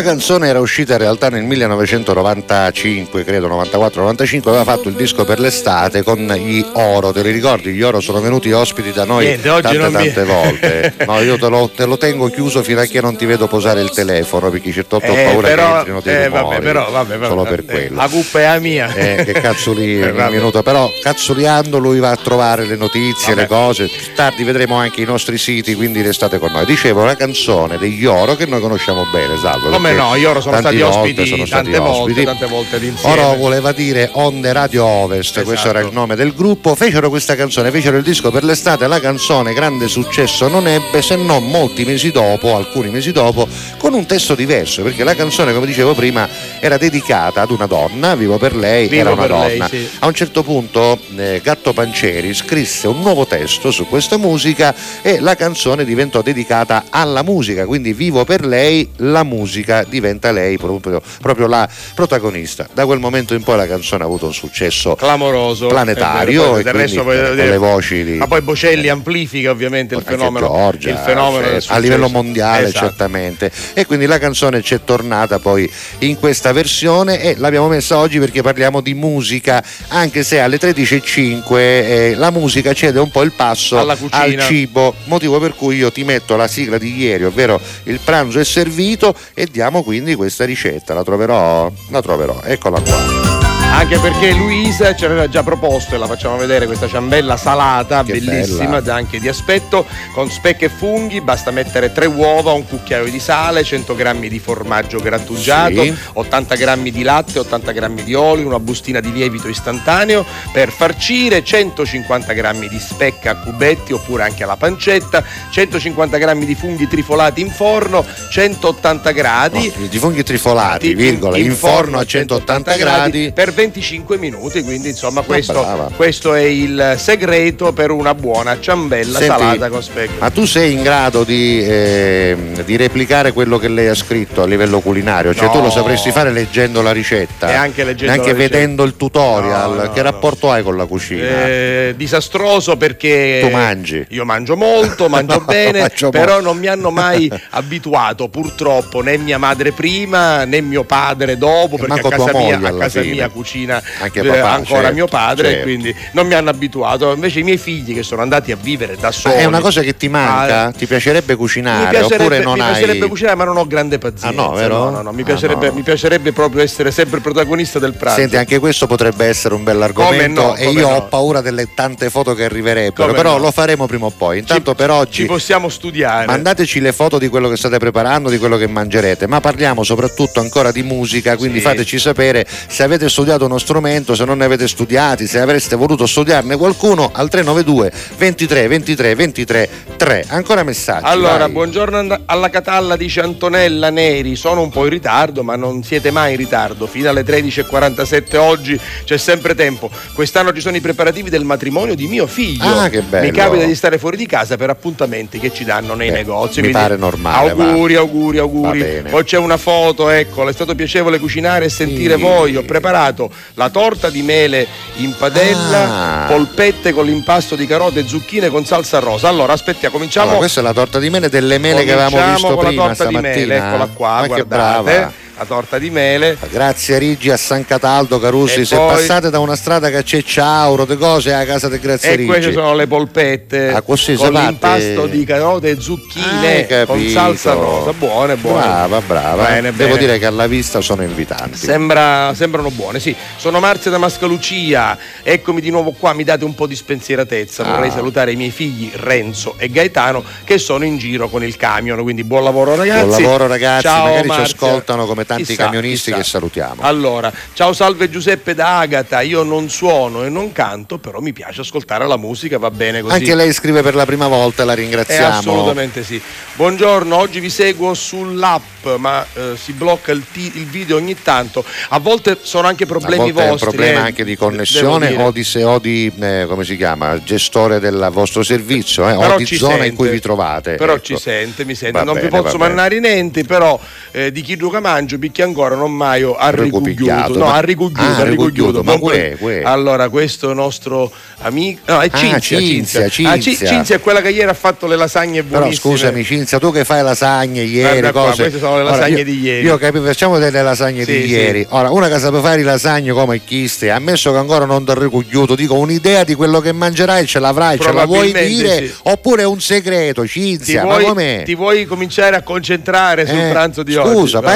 La 0.00 0.06
canzone 0.06 0.48
era 0.48 0.60
uscita 0.60 0.94
in 0.94 0.98
realtà 1.00 1.28
nel 1.28 1.42
1995, 1.42 3.22
credo 3.22 3.48
94-95, 3.48 4.48
aveva 4.48 4.64
fatto 4.64 4.88
il 4.88 4.94
disco 4.94 5.26
per 5.26 5.38
l'estate 5.38 6.02
con 6.02 6.16
gli 6.20 6.64
Oro, 6.72 7.12
te 7.12 7.20
li 7.20 7.30
ricordi? 7.30 7.72
Gli 7.72 7.82
Oro 7.82 8.00
sono 8.00 8.18
venuti 8.22 8.50
ospiti 8.50 8.92
da 8.92 9.04
noi 9.04 9.26
Niente, 9.26 9.46
tante 9.48 9.76
non 9.76 9.92
mi- 9.92 10.04
tante 10.10 10.24
volte. 10.24 10.94
No, 11.04 11.20
io 11.20 11.36
te 11.38 11.48
lo, 11.50 11.68
te 11.74 11.84
lo 11.84 11.98
tengo 11.98 12.28
chiuso 12.30 12.62
fino 12.62 12.80
a 12.80 12.84
che 12.86 13.02
non 13.02 13.14
ti 13.16 13.26
vedo 13.26 13.46
posare 13.46 13.82
il 13.82 13.90
telefono, 13.90 14.48
perché 14.48 14.72
certo 14.72 14.96
ho 14.96 15.00
Eh, 15.02 15.24
paura 15.24 15.48
però, 15.48 15.70
che 15.72 15.76
entrino 15.78 16.00
dei 16.00 16.24
eh, 16.24 16.28
vabbè, 16.30 16.60
però, 16.60 16.90
vabbè, 16.90 17.16
vabbè, 17.18 17.28
solo 17.28 17.42
per 17.42 17.64
quello. 17.66 17.96
La 17.96 18.08
cuppa 18.08 18.40
è 18.40 18.44
la 18.46 18.58
mia. 18.58 18.94
Eh, 18.94 19.22
che 19.26 19.32
cazzoli 19.32 20.00
Eh, 20.00 20.08
un 20.10 20.16
vabbè. 20.16 20.30
minuto, 20.34 20.62
però 20.62 20.88
cazzoleando 21.02 21.76
lui 21.76 21.98
va 21.98 22.10
a 22.10 22.16
trovare 22.16 22.64
le 22.64 22.76
notizie, 22.76 23.34
le 23.34 23.46
cose. 23.46 23.90
Tardi 24.14 24.44
vedremo 24.44 24.76
anche 24.76 25.02
i 25.02 25.04
nostri 25.04 25.36
siti, 25.36 25.74
quindi 25.74 26.00
restate 26.00 26.38
con 26.38 26.52
noi. 26.52 26.64
Dicevo 26.64 27.04
la 27.04 27.16
canzone 27.16 27.76
degli 27.76 28.06
Oro 28.06 28.34
che 28.34 28.46
noi 28.46 28.60
conosciamo 28.62 29.04
bene, 29.12 29.36
Salvo. 29.36 29.68
Come 29.68 29.89
perché 29.90 30.08
no, 30.08 30.14
io 30.16 30.30
oro 30.30 30.40
sono 30.40 30.58
stati 30.58 30.78
volte 30.78 30.98
ospiti 30.98 31.26
sono 31.26 31.46
stati 31.46 31.70
tante 31.70 31.78
volte, 31.78 32.00
ospiti. 32.00 32.24
tante 32.24 32.46
volte 32.46 32.78
d'insieme. 32.80 33.20
Oro 33.20 33.34
voleva 33.36 33.72
dire 33.72 34.10
Onde 34.12 34.52
Radio 34.52 34.84
Ovest, 34.84 35.42
questo 35.42 35.68
era 35.68 35.80
il 35.80 35.90
nome 35.92 36.16
del 36.16 36.34
gruppo. 36.34 36.74
Fecero 36.74 37.08
questa 37.08 37.36
canzone, 37.36 37.70
fecero 37.70 37.96
il 37.96 38.02
disco 38.02 38.30
per 38.30 38.44
l'estate. 38.44 38.86
La 38.86 39.00
canzone 39.00 39.52
grande 39.52 39.88
successo 39.88 40.48
non 40.48 40.66
ebbe 40.66 41.02
se 41.02 41.16
non 41.16 41.46
molti 41.48 41.84
mesi 41.84 42.10
dopo, 42.10 42.56
alcuni 42.56 42.90
mesi 42.90 43.12
dopo, 43.12 43.46
con 43.78 43.94
un 43.94 44.06
testo 44.06 44.34
diverso. 44.34 44.82
Perché 44.82 45.04
la 45.04 45.14
canzone, 45.14 45.52
come 45.52 45.66
dicevo 45.66 45.94
prima, 45.94 46.28
era 46.60 46.76
dedicata 46.76 47.42
ad 47.42 47.50
una 47.50 47.66
donna, 47.66 48.14
vivo 48.14 48.38
per 48.38 48.54
lei, 48.54 48.88
Vivo 48.88 49.00
era 49.00 49.12
una 49.12 49.22
per 49.22 49.30
lei, 49.30 49.58
donna. 49.58 49.68
sì. 49.68 49.88
A 50.00 50.06
un 50.06 50.14
certo 50.14 50.42
punto 50.42 50.98
eh, 51.16 51.40
Gatto 51.42 51.72
Pancieri 51.72 52.34
scrisse 52.34 52.88
un 52.88 53.00
nuovo 53.00 53.26
testo 53.26 53.70
su 53.70 53.86
questa 53.86 54.16
musica 54.16 54.74
e 55.02 55.20
la 55.20 55.34
canzone 55.34 55.84
diventò 55.84 56.22
dedicata 56.22 56.84
alla 56.90 57.22
musica, 57.22 57.66
quindi 57.66 57.92
vivo 57.92 58.24
per 58.24 58.44
lei, 58.44 58.88
la 58.96 59.22
musica 59.22 59.79
diventa 59.84 60.32
lei 60.32 60.56
proprio, 60.58 61.00
proprio 61.20 61.46
la 61.46 61.68
protagonista. 61.94 62.66
Da 62.72 62.86
quel 62.86 62.98
momento 62.98 63.34
in 63.34 63.42
poi 63.42 63.56
la 63.56 63.66
canzone 63.66 64.02
ha 64.02 64.06
avuto 64.06 64.26
un 64.26 64.32
successo 64.34 64.94
clamoroso. 64.94 65.66
planetario 65.68 66.40
vero, 66.40 66.50
poi 66.52 66.60
e 66.60 66.62
del 66.64 66.72
quindi 66.72 66.94
poi- 66.96 67.18
con 67.18 67.34
le 67.36 67.56
voci 67.56 68.04
di 68.04 68.12
ma 68.16 68.26
poi 68.26 68.40
Bocelli 68.42 68.88
amplifica 68.88 69.50
ovviamente 69.50 69.94
il 69.94 70.02
fenomeno 70.02 70.46
Giorgia, 70.46 70.90
il 70.90 70.98
fenomeno 70.98 71.48
del 71.48 71.64
a 71.66 71.78
livello 71.78 72.08
mondiale 72.08 72.68
Esatto. 72.68 72.86
certamente. 72.86 73.50
E 73.74 73.86
quindi 73.86 74.06
la 74.06 74.18
canzone 74.18 74.62
ci 74.62 74.74
è 74.74 74.80
tornata 74.84 75.38
poi 75.38 75.70
in 75.98 76.18
questa 76.18 76.52
versione 76.52 77.20
e 77.22 77.34
l'abbiamo 77.36 77.68
messa 77.68 77.98
oggi 77.98 78.18
perché 78.18 78.42
parliamo 78.42 78.80
di 78.80 78.94
musica 78.94 79.62
anche 79.88 80.22
se 80.22 80.40
alle 80.40 80.58
13.05 80.58 81.56
eh, 81.56 82.14
la 82.16 82.30
musica 82.30 82.72
cede 82.72 82.98
un 82.98 83.10
po' 83.10 83.22
il 83.22 83.32
passo 83.32 83.78
al 84.10 84.38
cibo 84.40 84.94
motivo 85.04 85.38
per 85.38 85.54
cui 85.54 85.76
io 85.76 85.90
ti 85.92 86.04
metto 86.04 86.36
la 86.36 86.48
sigla 86.48 86.78
di 86.78 86.96
ieri 86.96 87.24
ovvero 87.24 87.60
il 87.84 88.00
pranzo 88.02 88.38
è 88.40 88.44
servito 88.44 89.14
e 89.34 89.46
diamo 89.50 89.69
quindi 89.82 90.14
questa 90.16 90.44
ricetta 90.44 90.94
la 90.94 91.04
troverò 91.04 91.70
la 91.88 92.02
troverò 92.02 92.40
eccola 92.42 92.80
qua 92.80 93.39
Anche 93.72 93.98
perché 93.98 94.32
Luisa 94.32 94.94
ci 94.94 95.04
aveva 95.06 95.26
già 95.28 95.42
proposto, 95.42 95.94
e 95.94 95.98
la 95.98 96.06
facciamo 96.06 96.36
vedere, 96.36 96.66
questa 96.66 96.86
ciambella 96.86 97.36
salata, 97.38 98.02
Che 98.04 98.12
bellissima, 98.12 98.80
bella. 98.80 98.94
anche 98.94 99.18
di 99.18 99.26
aspetto, 99.26 99.86
con 100.12 100.28
specche 100.30 100.66
e 100.66 100.68
funghi, 100.68 101.20
basta 101.22 101.50
mettere 101.50 101.90
tre 101.90 102.04
uova, 102.06 102.52
un 102.52 102.66
cucchiaio 102.66 103.10
di 103.10 103.18
sale, 103.18 103.64
100 103.64 103.94
grammi 103.94 104.28
di 104.28 104.38
formaggio 104.38 104.98
grattugiato, 104.98 105.82
Sì. 105.82 105.94
80 106.12 106.56
grammi 106.56 106.90
di 106.90 107.02
latte, 107.02 107.38
80 107.38 107.72
grammi 107.72 108.04
di 108.04 108.12
olio, 108.14 108.46
una 108.46 108.60
bustina 108.60 109.00
di 109.00 109.12
lievito 109.12 109.48
istantaneo 109.48 110.26
per 110.52 110.70
farcire, 110.70 111.42
150 111.42 112.32
grammi 112.34 112.68
di 112.68 112.78
specca 112.78 113.30
a 113.30 113.36
cubetti 113.36 113.92
oppure 113.92 114.24
anche 114.24 114.42
alla 114.44 114.56
pancetta, 114.56 115.24
150 115.50 116.18
grammi 116.18 116.44
di 116.44 116.54
funghi 116.54 116.86
trifolati 116.86 117.40
in 117.40 117.50
forno, 117.50 118.04
180 118.30 119.10
gradi. 119.12 119.72
No, 119.74 119.86
di 119.86 119.98
funghi 119.98 120.22
trifolati, 120.22 120.94
virgola, 120.94 121.38
in, 121.38 121.54
forno 121.54 121.98
a 121.98 122.04
180 122.04 122.76
gradi 122.76 123.32
per 123.32 123.52
25 123.60 124.16
minuti, 124.16 124.62
quindi 124.62 124.88
insomma 124.88 125.20
questo, 125.20 125.90
questo 125.94 126.32
è 126.32 126.40
il 126.40 126.94
segreto 126.96 127.72
per 127.74 127.90
una 127.90 128.14
buona 128.14 128.58
ciambella 128.58 129.18
Senti, 129.18 129.26
salata 129.38 129.68
con 129.68 129.82
specchio. 129.82 130.16
Ma 130.18 130.30
tu 130.30 130.46
sei 130.46 130.72
in 130.72 130.82
grado 130.82 131.24
di, 131.24 131.62
ehm, 131.62 132.62
di 132.62 132.76
replicare 132.76 133.32
quello 133.32 133.58
che 133.58 133.68
lei 133.68 133.88
ha 133.88 133.94
scritto 133.94 134.40
a 134.42 134.46
livello 134.46 134.80
culinario? 134.80 135.34
Cioè 135.34 135.44
No. 135.46 135.52
tu 135.52 135.60
lo 135.60 135.70
sapresti 135.70 136.10
fare 136.10 136.30
leggendo 136.32 136.80
la 136.80 136.92
ricetta? 136.92 137.50
E 137.50 137.54
anche 137.54 137.84
leggendo 137.84 138.14
Neanche 138.14 138.32
vedendo 138.32 138.82
il 138.84 138.96
tutorial? 138.96 139.74
No, 139.76 139.82
no, 139.82 139.92
che 139.92 140.00
rapporto 140.00 140.50
hai 140.50 140.62
con 140.62 140.76
la 140.78 140.86
cucina? 140.86 141.44
Eh, 141.46 141.94
disastroso 141.96 142.76
perché 142.78 143.40
Tu 143.42 143.50
mangi. 143.50 144.06
io 144.08 144.24
mangio 144.24 144.56
molto, 144.56 145.08
mangio 145.10 145.40
bene, 145.44 145.80
mangio 145.80 146.08
però 146.08 146.34
molto. 146.34 146.48
non 146.48 146.58
mi 146.58 146.66
hanno 146.66 146.90
mai 146.90 147.30
abituato 147.50 148.28
purtroppo 148.28 149.02
né 149.02 149.18
mia 149.18 149.36
madre 149.36 149.72
prima 149.72 150.44
né 150.44 150.62
mio 150.62 150.84
padre 150.84 151.36
dopo, 151.36 151.76
perché 151.76 151.92
a 152.06 152.08
casa, 152.10 152.16
tua 152.16 152.38
mia, 152.40 152.56
moglie 152.58 152.68
a 152.68 152.74
casa 152.74 153.00
mia 153.02 153.28
cucinavano 153.28 153.48
cucina 153.50 153.82
Anche 154.00 154.20
eh, 154.20 154.24
papà, 154.26 154.50
ancora 154.52 154.80
certo, 154.80 154.94
mio 154.94 155.06
padre, 155.06 155.48
certo. 155.50 155.62
quindi 155.64 155.94
non 156.12 156.26
mi 156.26 156.34
hanno 156.34 156.50
abituato. 156.50 157.12
Invece 157.12 157.40
i 157.40 157.42
miei 157.42 157.58
figli 157.58 157.94
che 157.94 158.02
sono 158.02 158.22
andati 158.22 158.52
a 158.52 158.56
vivere 158.60 158.94
da 158.96 159.08
Ma 159.08 159.12
soli. 159.12 159.34
è 159.34 159.44
una 159.44 159.60
cosa 159.60 159.80
che 159.82 159.96
ti 159.96 160.08
manca? 160.08 160.66
Ah, 160.66 160.70
ti 160.72 160.86
piacerebbe 160.86 161.34
cucinare 161.34 161.84
mi 161.84 161.90
piacerebbe, 161.90 162.14
oppure 162.22 162.38
non 162.40 162.54
mi 162.54 162.60
hai 162.60 162.72
piacerebbe 162.72 163.08
cucinare, 163.08 163.36
ma 163.36 163.44
non 163.44 163.56
ho 163.56 163.66
grande 163.66 163.98
pazienza. 163.98 164.28
Ah, 164.28 164.46
no, 164.48 164.52
vero? 164.54 164.78
No, 164.84 164.90
no, 164.90 165.02
no, 165.02 165.12
mi, 165.12 165.22
Ah, 165.22 165.24
piacerebbe, 165.24 165.68
no. 165.68 165.74
mi 165.74 165.82
piacerebbe 165.82 166.32
proprio 166.32 166.62
essere 166.62 166.90
sempre 166.90 167.20
protagonista 167.20 167.78
del 167.78 167.94
pranzo. 167.94 168.20
Senti, 168.20 168.36
anche 168.36 168.58
questo 168.58 168.86
potrebbe 168.86 169.26
essere 169.26 169.54
un 169.54 169.64
bell'argomento 169.64 170.42
no, 170.42 170.56
e 170.56 170.70
io 170.70 170.88
no. 170.88 170.96
ho 170.96 171.02
paura 171.08 171.40
delle 171.40 171.68
tante 171.74 172.10
foto 172.10 172.34
che 172.34 172.44
arriverebbero, 172.44 173.06
Come 173.08 173.16
però 173.16 173.38
lo 173.38 173.50
faremo 173.50 173.86
prima 173.86 174.06
o 174.06 174.10
poi. 174.10 174.38
Intanto 174.38 174.74
per 174.74 174.90
oggi 174.90 175.22
Ci 175.22 175.26
possiamo 175.26 175.68
studiare. 175.68 176.26
mandateci 176.26 176.80
le 176.80 176.92
foto 176.92 177.18
di 177.18 177.28
quello 177.28 177.48
che 177.48 177.56
state 177.56 177.78
preparando, 177.78 178.28
di 178.30 178.38
quello 178.38 178.56
che 178.56 178.66
mangerete, 178.68 179.26
ma 179.26 179.40
parliamo 179.40 179.82
soprattutto 179.82 180.40
ancora 180.40 180.70
di 180.72 180.82
musica, 180.82 181.36
quindi 181.36 181.58
Sì. 181.58 181.64
fateci 181.64 181.98
sapere 181.98 182.46
se 182.68 182.82
avete 182.82 183.08
studiato 183.08 183.39
uno 183.46 183.58
strumento, 183.58 184.14
se 184.14 184.24
non 184.24 184.38
ne 184.38 184.44
avete 184.44 184.66
studiati, 184.68 185.26
se 185.26 185.38
avreste 185.40 185.76
voluto 185.76 186.06
studiarne 186.06 186.56
qualcuno 186.56 187.10
al 187.12 187.28
392 187.28 187.92
23 188.16 188.68
23 188.68 189.14
23 189.14 189.68
3. 189.96 190.24
Ancora 190.28 190.62
messaggi. 190.62 191.04
Allora, 191.04 191.38
vai. 191.38 191.50
buongiorno 191.50 192.20
alla 192.24 192.48
Catalla, 192.48 192.96
dice 192.96 193.20
Antonella 193.20 193.90
Neri. 193.90 194.34
Sono 194.34 194.62
un 194.62 194.70
po' 194.70 194.84
in 194.84 194.90
ritardo, 194.90 195.42
ma 195.42 195.56
non 195.56 195.82
siete 195.82 196.10
mai 196.10 196.32
in 196.32 196.38
ritardo. 196.38 196.86
Fino 196.86 197.08
alle 197.10 197.22
13.47 197.22 198.36
oggi 198.36 198.80
c'è 199.04 199.16
sempre 199.18 199.54
tempo. 199.54 199.90
Quest'anno 200.14 200.52
ci 200.54 200.60
sono 200.60 200.76
i 200.76 200.80
preparativi 200.80 201.28
del 201.30 201.44
matrimonio 201.44 201.94
di 201.94 202.06
mio 202.06 202.26
figlio. 202.26 202.64
Ah, 202.64 202.88
che 202.88 203.02
bello. 203.02 203.26
Mi 203.26 203.32
capita 203.32 203.64
di 203.64 203.74
stare 203.74 203.98
fuori 203.98 204.16
di 204.16 204.26
casa 204.26 204.56
per 204.56 204.70
appuntamenti 204.70 205.38
che 205.38 205.52
ci 205.52 205.64
danno 205.64 205.94
nei 205.94 206.08
Beh, 206.10 206.16
negozi. 206.16 206.60
mi 206.60 206.68
quindi 206.70 206.72
pare 206.72 206.96
normale, 206.96 207.50
Auguri, 207.50 207.94
auguri, 207.96 208.36
Va 208.38 208.42
auguri. 208.44 208.78
bene. 208.80 209.10
Poi 209.10 209.24
c'è 209.24 209.36
una 209.36 209.56
foto, 209.58 210.08
ecco, 210.08 210.48
è 210.48 210.52
stato 210.52 210.74
piacevole 210.74 211.18
cucinare 211.18 211.66
e 211.66 211.68
sentire 211.68 212.14
Sì. 212.16 212.22
voi. 212.22 212.56
Ho 212.56 212.62
preparato 212.62 213.29
la 213.54 213.68
torta 213.70 214.10
di 214.10 214.22
mele 214.22 214.66
in 214.96 215.14
padella, 215.16 216.22
Ah. 216.22 216.26
polpette 216.26 216.92
con 216.92 217.04
l'impasto 217.06 217.56
di 217.56 217.66
carote 217.66 218.00
e 218.00 218.06
zucchine 218.06 218.48
con 218.48 218.64
salsa 218.64 218.98
rosa. 218.98 219.28
Allora, 219.28 219.52
aspettiamo, 219.52 219.94
cominciamo. 219.94 220.24
Allora, 220.26 220.38
questa 220.40 220.60
è 220.60 220.62
la 220.62 220.72
torta 220.72 220.98
di 220.98 221.10
mele 221.10 221.28
delle 221.28 221.58
mele 221.58 221.84
che 221.84 221.92
avevamo 221.92 222.32
visto 222.32 222.54
con 222.54 222.64
prima 222.66 222.82
la 222.86 222.88
torta 222.94 223.04
di 223.06 223.14
stamattina. 223.16 223.46
mele, 223.46 223.56
eccola 223.56 223.86
qua, 223.92 224.08
Ma 224.08 224.20
che 224.22 224.26
guardate. 224.28 224.46
brava. 224.46 225.12
La 225.40 225.46
torta 225.46 225.78
di 225.78 225.88
mele. 225.88 226.36
Grazie 226.50 226.98
Rigi 226.98 227.30
a 227.30 227.36
San 227.38 227.64
Cataldo 227.64 228.20
Carusi, 228.20 228.60
E 228.60 228.64
se 228.66 228.76
poi- 228.76 228.88
passate 228.94 229.30
da 229.30 229.38
una 229.38 229.56
strada 229.56 229.88
che 229.88 230.02
c'è 230.02 230.22
ciauro, 230.22 230.84
di 230.84 230.98
cose 230.98 231.32
a 231.32 231.46
casa 231.46 231.70
di 231.70 231.78
Grazie 231.78 232.10
E 232.10 232.16
Rigi. 232.16 232.28
queste 232.28 232.52
sono 232.52 232.74
le 232.74 232.86
polpette 232.86 233.72
Ah, 233.72 233.80
così 233.80 234.16
con 234.16 234.32
parte- 234.32 234.48
l'impasto 234.50 235.06
di 235.06 235.24
carote 235.24 235.70
e 235.70 235.80
zucchine 235.80 236.84
con 236.84 237.02
salsa 237.08 237.54
rosa. 237.54 237.94
Buone, 237.94 238.36
buone. 238.36 238.60
Brava, 238.60 239.00
brava. 239.00 239.44
Bene, 239.46 239.72
Devo 239.74 239.94
bene. 239.94 239.98
dire 239.98 240.18
che 240.18 240.26
alla 240.26 240.46
vista 240.46 240.82
sono 240.82 241.02
invitanti. 241.04 241.56
Sembra- 241.56 242.34
sembrano 242.34 242.68
buone, 242.70 243.00
sì. 243.00 243.16
Sono 243.38 243.60
Marzia 243.60 243.90
da 243.90 243.96
Mascalucia, 243.96 244.98
eccomi 245.22 245.62
di 245.62 245.70
nuovo 245.70 245.92
qua, 245.92 246.12
mi 246.12 246.22
date 246.24 246.44
un 246.44 246.54
po' 246.54 246.66
di 246.66 246.76
spensieratezza. 246.76 247.62
Ah. 247.64 247.76
Vorrei 247.76 247.90
salutare 247.90 248.32
i 248.32 248.36
miei 248.36 248.50
figli 248.50 248.90
Renzo 248.94 249.54
e 249.56 249.70
Gaetano 249.70 250.22
che 250.44 250.58
sono 250.58 250.84
in 250.84 250.98
giro 250.98 251.30
con 251.30 251.42
il 251.42 251.56
camion, 251.56 252.02
quindi 252.02 252.24
buon 252.24 252.44
lavoro 252.44 252.74
ragazzi. 252.76 253.06
Buon 253.06 253.22
lavoro 253.22 253.46
ragazzi, 253.46 253.82
Ciao, 253.84 254.04
magari 254.04 254.28
Marzia. 254.28 254.44
ci 254.46 254.52
ascoltano 254.54 255.06
come 255.06 255.28
tanti 255.30 255.44
Chissà, 255.44 255.64
camionisti 255.64 256.10
chissà. 256.10 256.16
che 256.16 256.24
salutiamo. 256.24 256.82
Allora, 256.82 257.32
ciao 257.52 257.72
salve 257.72 258.10
Giuseppe 258.10 258.54
da 258.54 258.78
Agata, 258.80 259.20
io 259.20 259.44
non 259.44 259.68
suono 259.68 260.24
e 260.24 260.28
non 260.28 260.50
canto, 260.50 260.98
però 260.98 261.20
mi 261.20 261.32
piace 261.32 261.60
ascoltare 261.60 262.04
la 262.08 262.16
musica, 262.16 262.58
va 262.58 262.70
bene 262.72 263.00
così. 263.00 263.14
Anche 263.14 263.34
lei 263.36 263.52
scrive 263.52 263.82
per 263.82 263.94
la 263.94 264.04
prima 264.06 264.26
volta, 264.26 264.64
la 264.64 264.72
Eh, 264.72 264.76
ringraziamo. 264.76 265.38
assolutamente 265.38 266.02
sì. 266.02 266.20
Buongiorno, 266.56 267.14
oggi 267.16 267.38
vi 267.38 267.48
seguo 267.50 267.94
sull'app, 267.94 268.86
ma 268.96 269.24
eh, 269.34 269.52
si 269.56 269.72
blocca 269.72 270.10
il, 270.10 270.24
ti- 270.32 270.50
il 270.56 270.66
video 270.66 270.96
ogni 270.96 271.16
tanto. 271.22 271.64
A 271.90 271.98
volte 272.00 272.38
sono 272.42 272.66
anche 272.66 272.84
A 272.84 272.86
problemi 272.86 273.30
volte 273.30 273.40
è 273.40 273.44
un 273.44 273.50
vostri. 273.50 273.68
problema 273.68 273.98
eh, 274.00 274.06
anche 274.06 274.24
di 274.24 274.36
connessione 274.36 275.14
o 275.16 275.30
di, 275.30 275.44
se- 275.44 275.62
o 275.62 275.78
di, 275.78 276.10
eh, 276.18 276.46
come 276.48 276.64
si 276.64 276.76
chiama, 276.76 277.22
gestore 277.22 277.78
del 277.78 278.08
vostro 278.12 278.42
servizio 278.42 279.08
eh, 279.08 279.14
o 279.14 279.36
di 279.36 279.46
zona 279.46 279.74
in 279.74 279.80
sente. 279.80 279.94
cui 279.96 280.08
vi 280.08 280.20
trovate. 280.20 280.74
Però 280.74 280.94
ecco. 280.94 281.04
ci 281.04 281.16
sente, 281.18 281.64
mi 281.64 281.74
sente. 281.76 281.98
Va 281.98 282.04
non 282.04 282.14
bene, 282.14 282.28
vi 282.28 282.36
posso 282.42 282.58
mannare 282.58 282.98
niente, 282.98 283.44
però 283.44 283.78
eh, 284.10 284.32
di 284.32 284.42
chi 284.42 284.56
duca 284.56 284.80
mangio, 284.80 285.18
picchi 285.20 285.42
ancora 285.42 285.76
non 285.76 285.92
mai 285.94 286.22
Ricupigliato, 286.22 287.22
arricugliuto. 287.22 287.38
No, 287.38 287.44
ma- 287.44 287.54
arricugliuto, 287.54 288.00
Ah, 288.02 288.16
arricugliuto. 288.16 288.78
arricugliuto, 288.80 288.82
ma 288.82 288.98
pre- 288.98 289.38
què. 289.38 289.62
Allora, 289.64 290.08
questo 290.08 290.52
nostro 290.52 291.10
amico. 291.38 291.80
No, 291.86 292.00
è 292.00 292.08
Ah, 292.10 292.16
Cinzia. 292.18 292.58
Cinzia, 292.58 293.04
Ah, 293.04 293.08
Ci- 293.08 293.24
Cinzia. 293.40 293.68
Cinzia 293.68 293.96
è 293.96 294.00
quella 294.00 294.20
che 294.20 294.30
ieri 294.30 294.48
ha 294.48 294.54
fatto 294.54 294.86
le 294.86 294.96
lasagne 294.96 295.42
Però 295.44 295.60
buonissime. 295.60 295.94
scusami 295.94 296.24
Cinzia, 296.24 296.58
tu 296.58 296.72
che 296.72 296.84
fai 296.84 297.02
lasagne 297.02 297.62
ieri, 297.62 298.00
Guarda 298.00 298.12
qua, 298.12 298.28
cose... 298.30 298.42
queste 298.42 298.58
sono 298.58 298.76
le 298.76 298.82
Ora, 298.82 298.90
lasagne 298.92 299.18
io- 299.18 299.24
di 299.24 299.40
ieri. 299.40 299.64
Io 299.66 299.76
capivo, 299.78 300.04
facciamo 300.06 300.38
delle 300.38 300.62
lasagne 300.62 301.04
Sì, 301.04 301.12
di 301.12 301.22
sì. 301.22 301.28
ieri. 301.28 301.66
Ora, 301.70 301.90
una 301.90 302.08
che 302.08 302.18
sape 302.18 302.40
fare 302.40 302.56
le 302.56 302.62
lasagne 302.64 303.12
come 303.12 303.44
chiste, 303.44 303.90
ammesso 303.90 304.32
che 304.32 304.38
ancora 304.38 304.64
non 304.64 304.84
ti 304.84 304.92
ricugliuto, 304.96 305.54
dico 305.54 305.74
un'idea 305.78 306.24
di 306.24 306.34
quello 306.34 306.60
che 306.60 306.72
mangerai 306.72 307.26
ce 307.26 307.38
l'avrai, 307.38 307.78
ce 307.78 307.92
la 307.92 308.04
vuoi 308.06 308.32
dire? 308.32 308.86
sì. 308.86 308.92
Oppure 309.04 309.42
è 309.42 309.46
un 309.46 309.60
segreto, 309.60 310.22
Ti 310.22 310.28
Cinzia, 310.28 310.84
ma 310.84 310.94
vuoi, 310.98 311.04
com'è? 311.04 311.42
ti 311.44 311.54
vuoi 311.54 311.84
cominciare 311.86 312.36
a 312.36 312.42
concentrare 312.42 313.26
sul 313.26 313.38
Eh, 313.38 313.50
pranzo 313.50 313.82
di 313.82 313.96
oggi? 313.96 314.10
Scusa, 314.10 314.40
Va- 314.40 314.52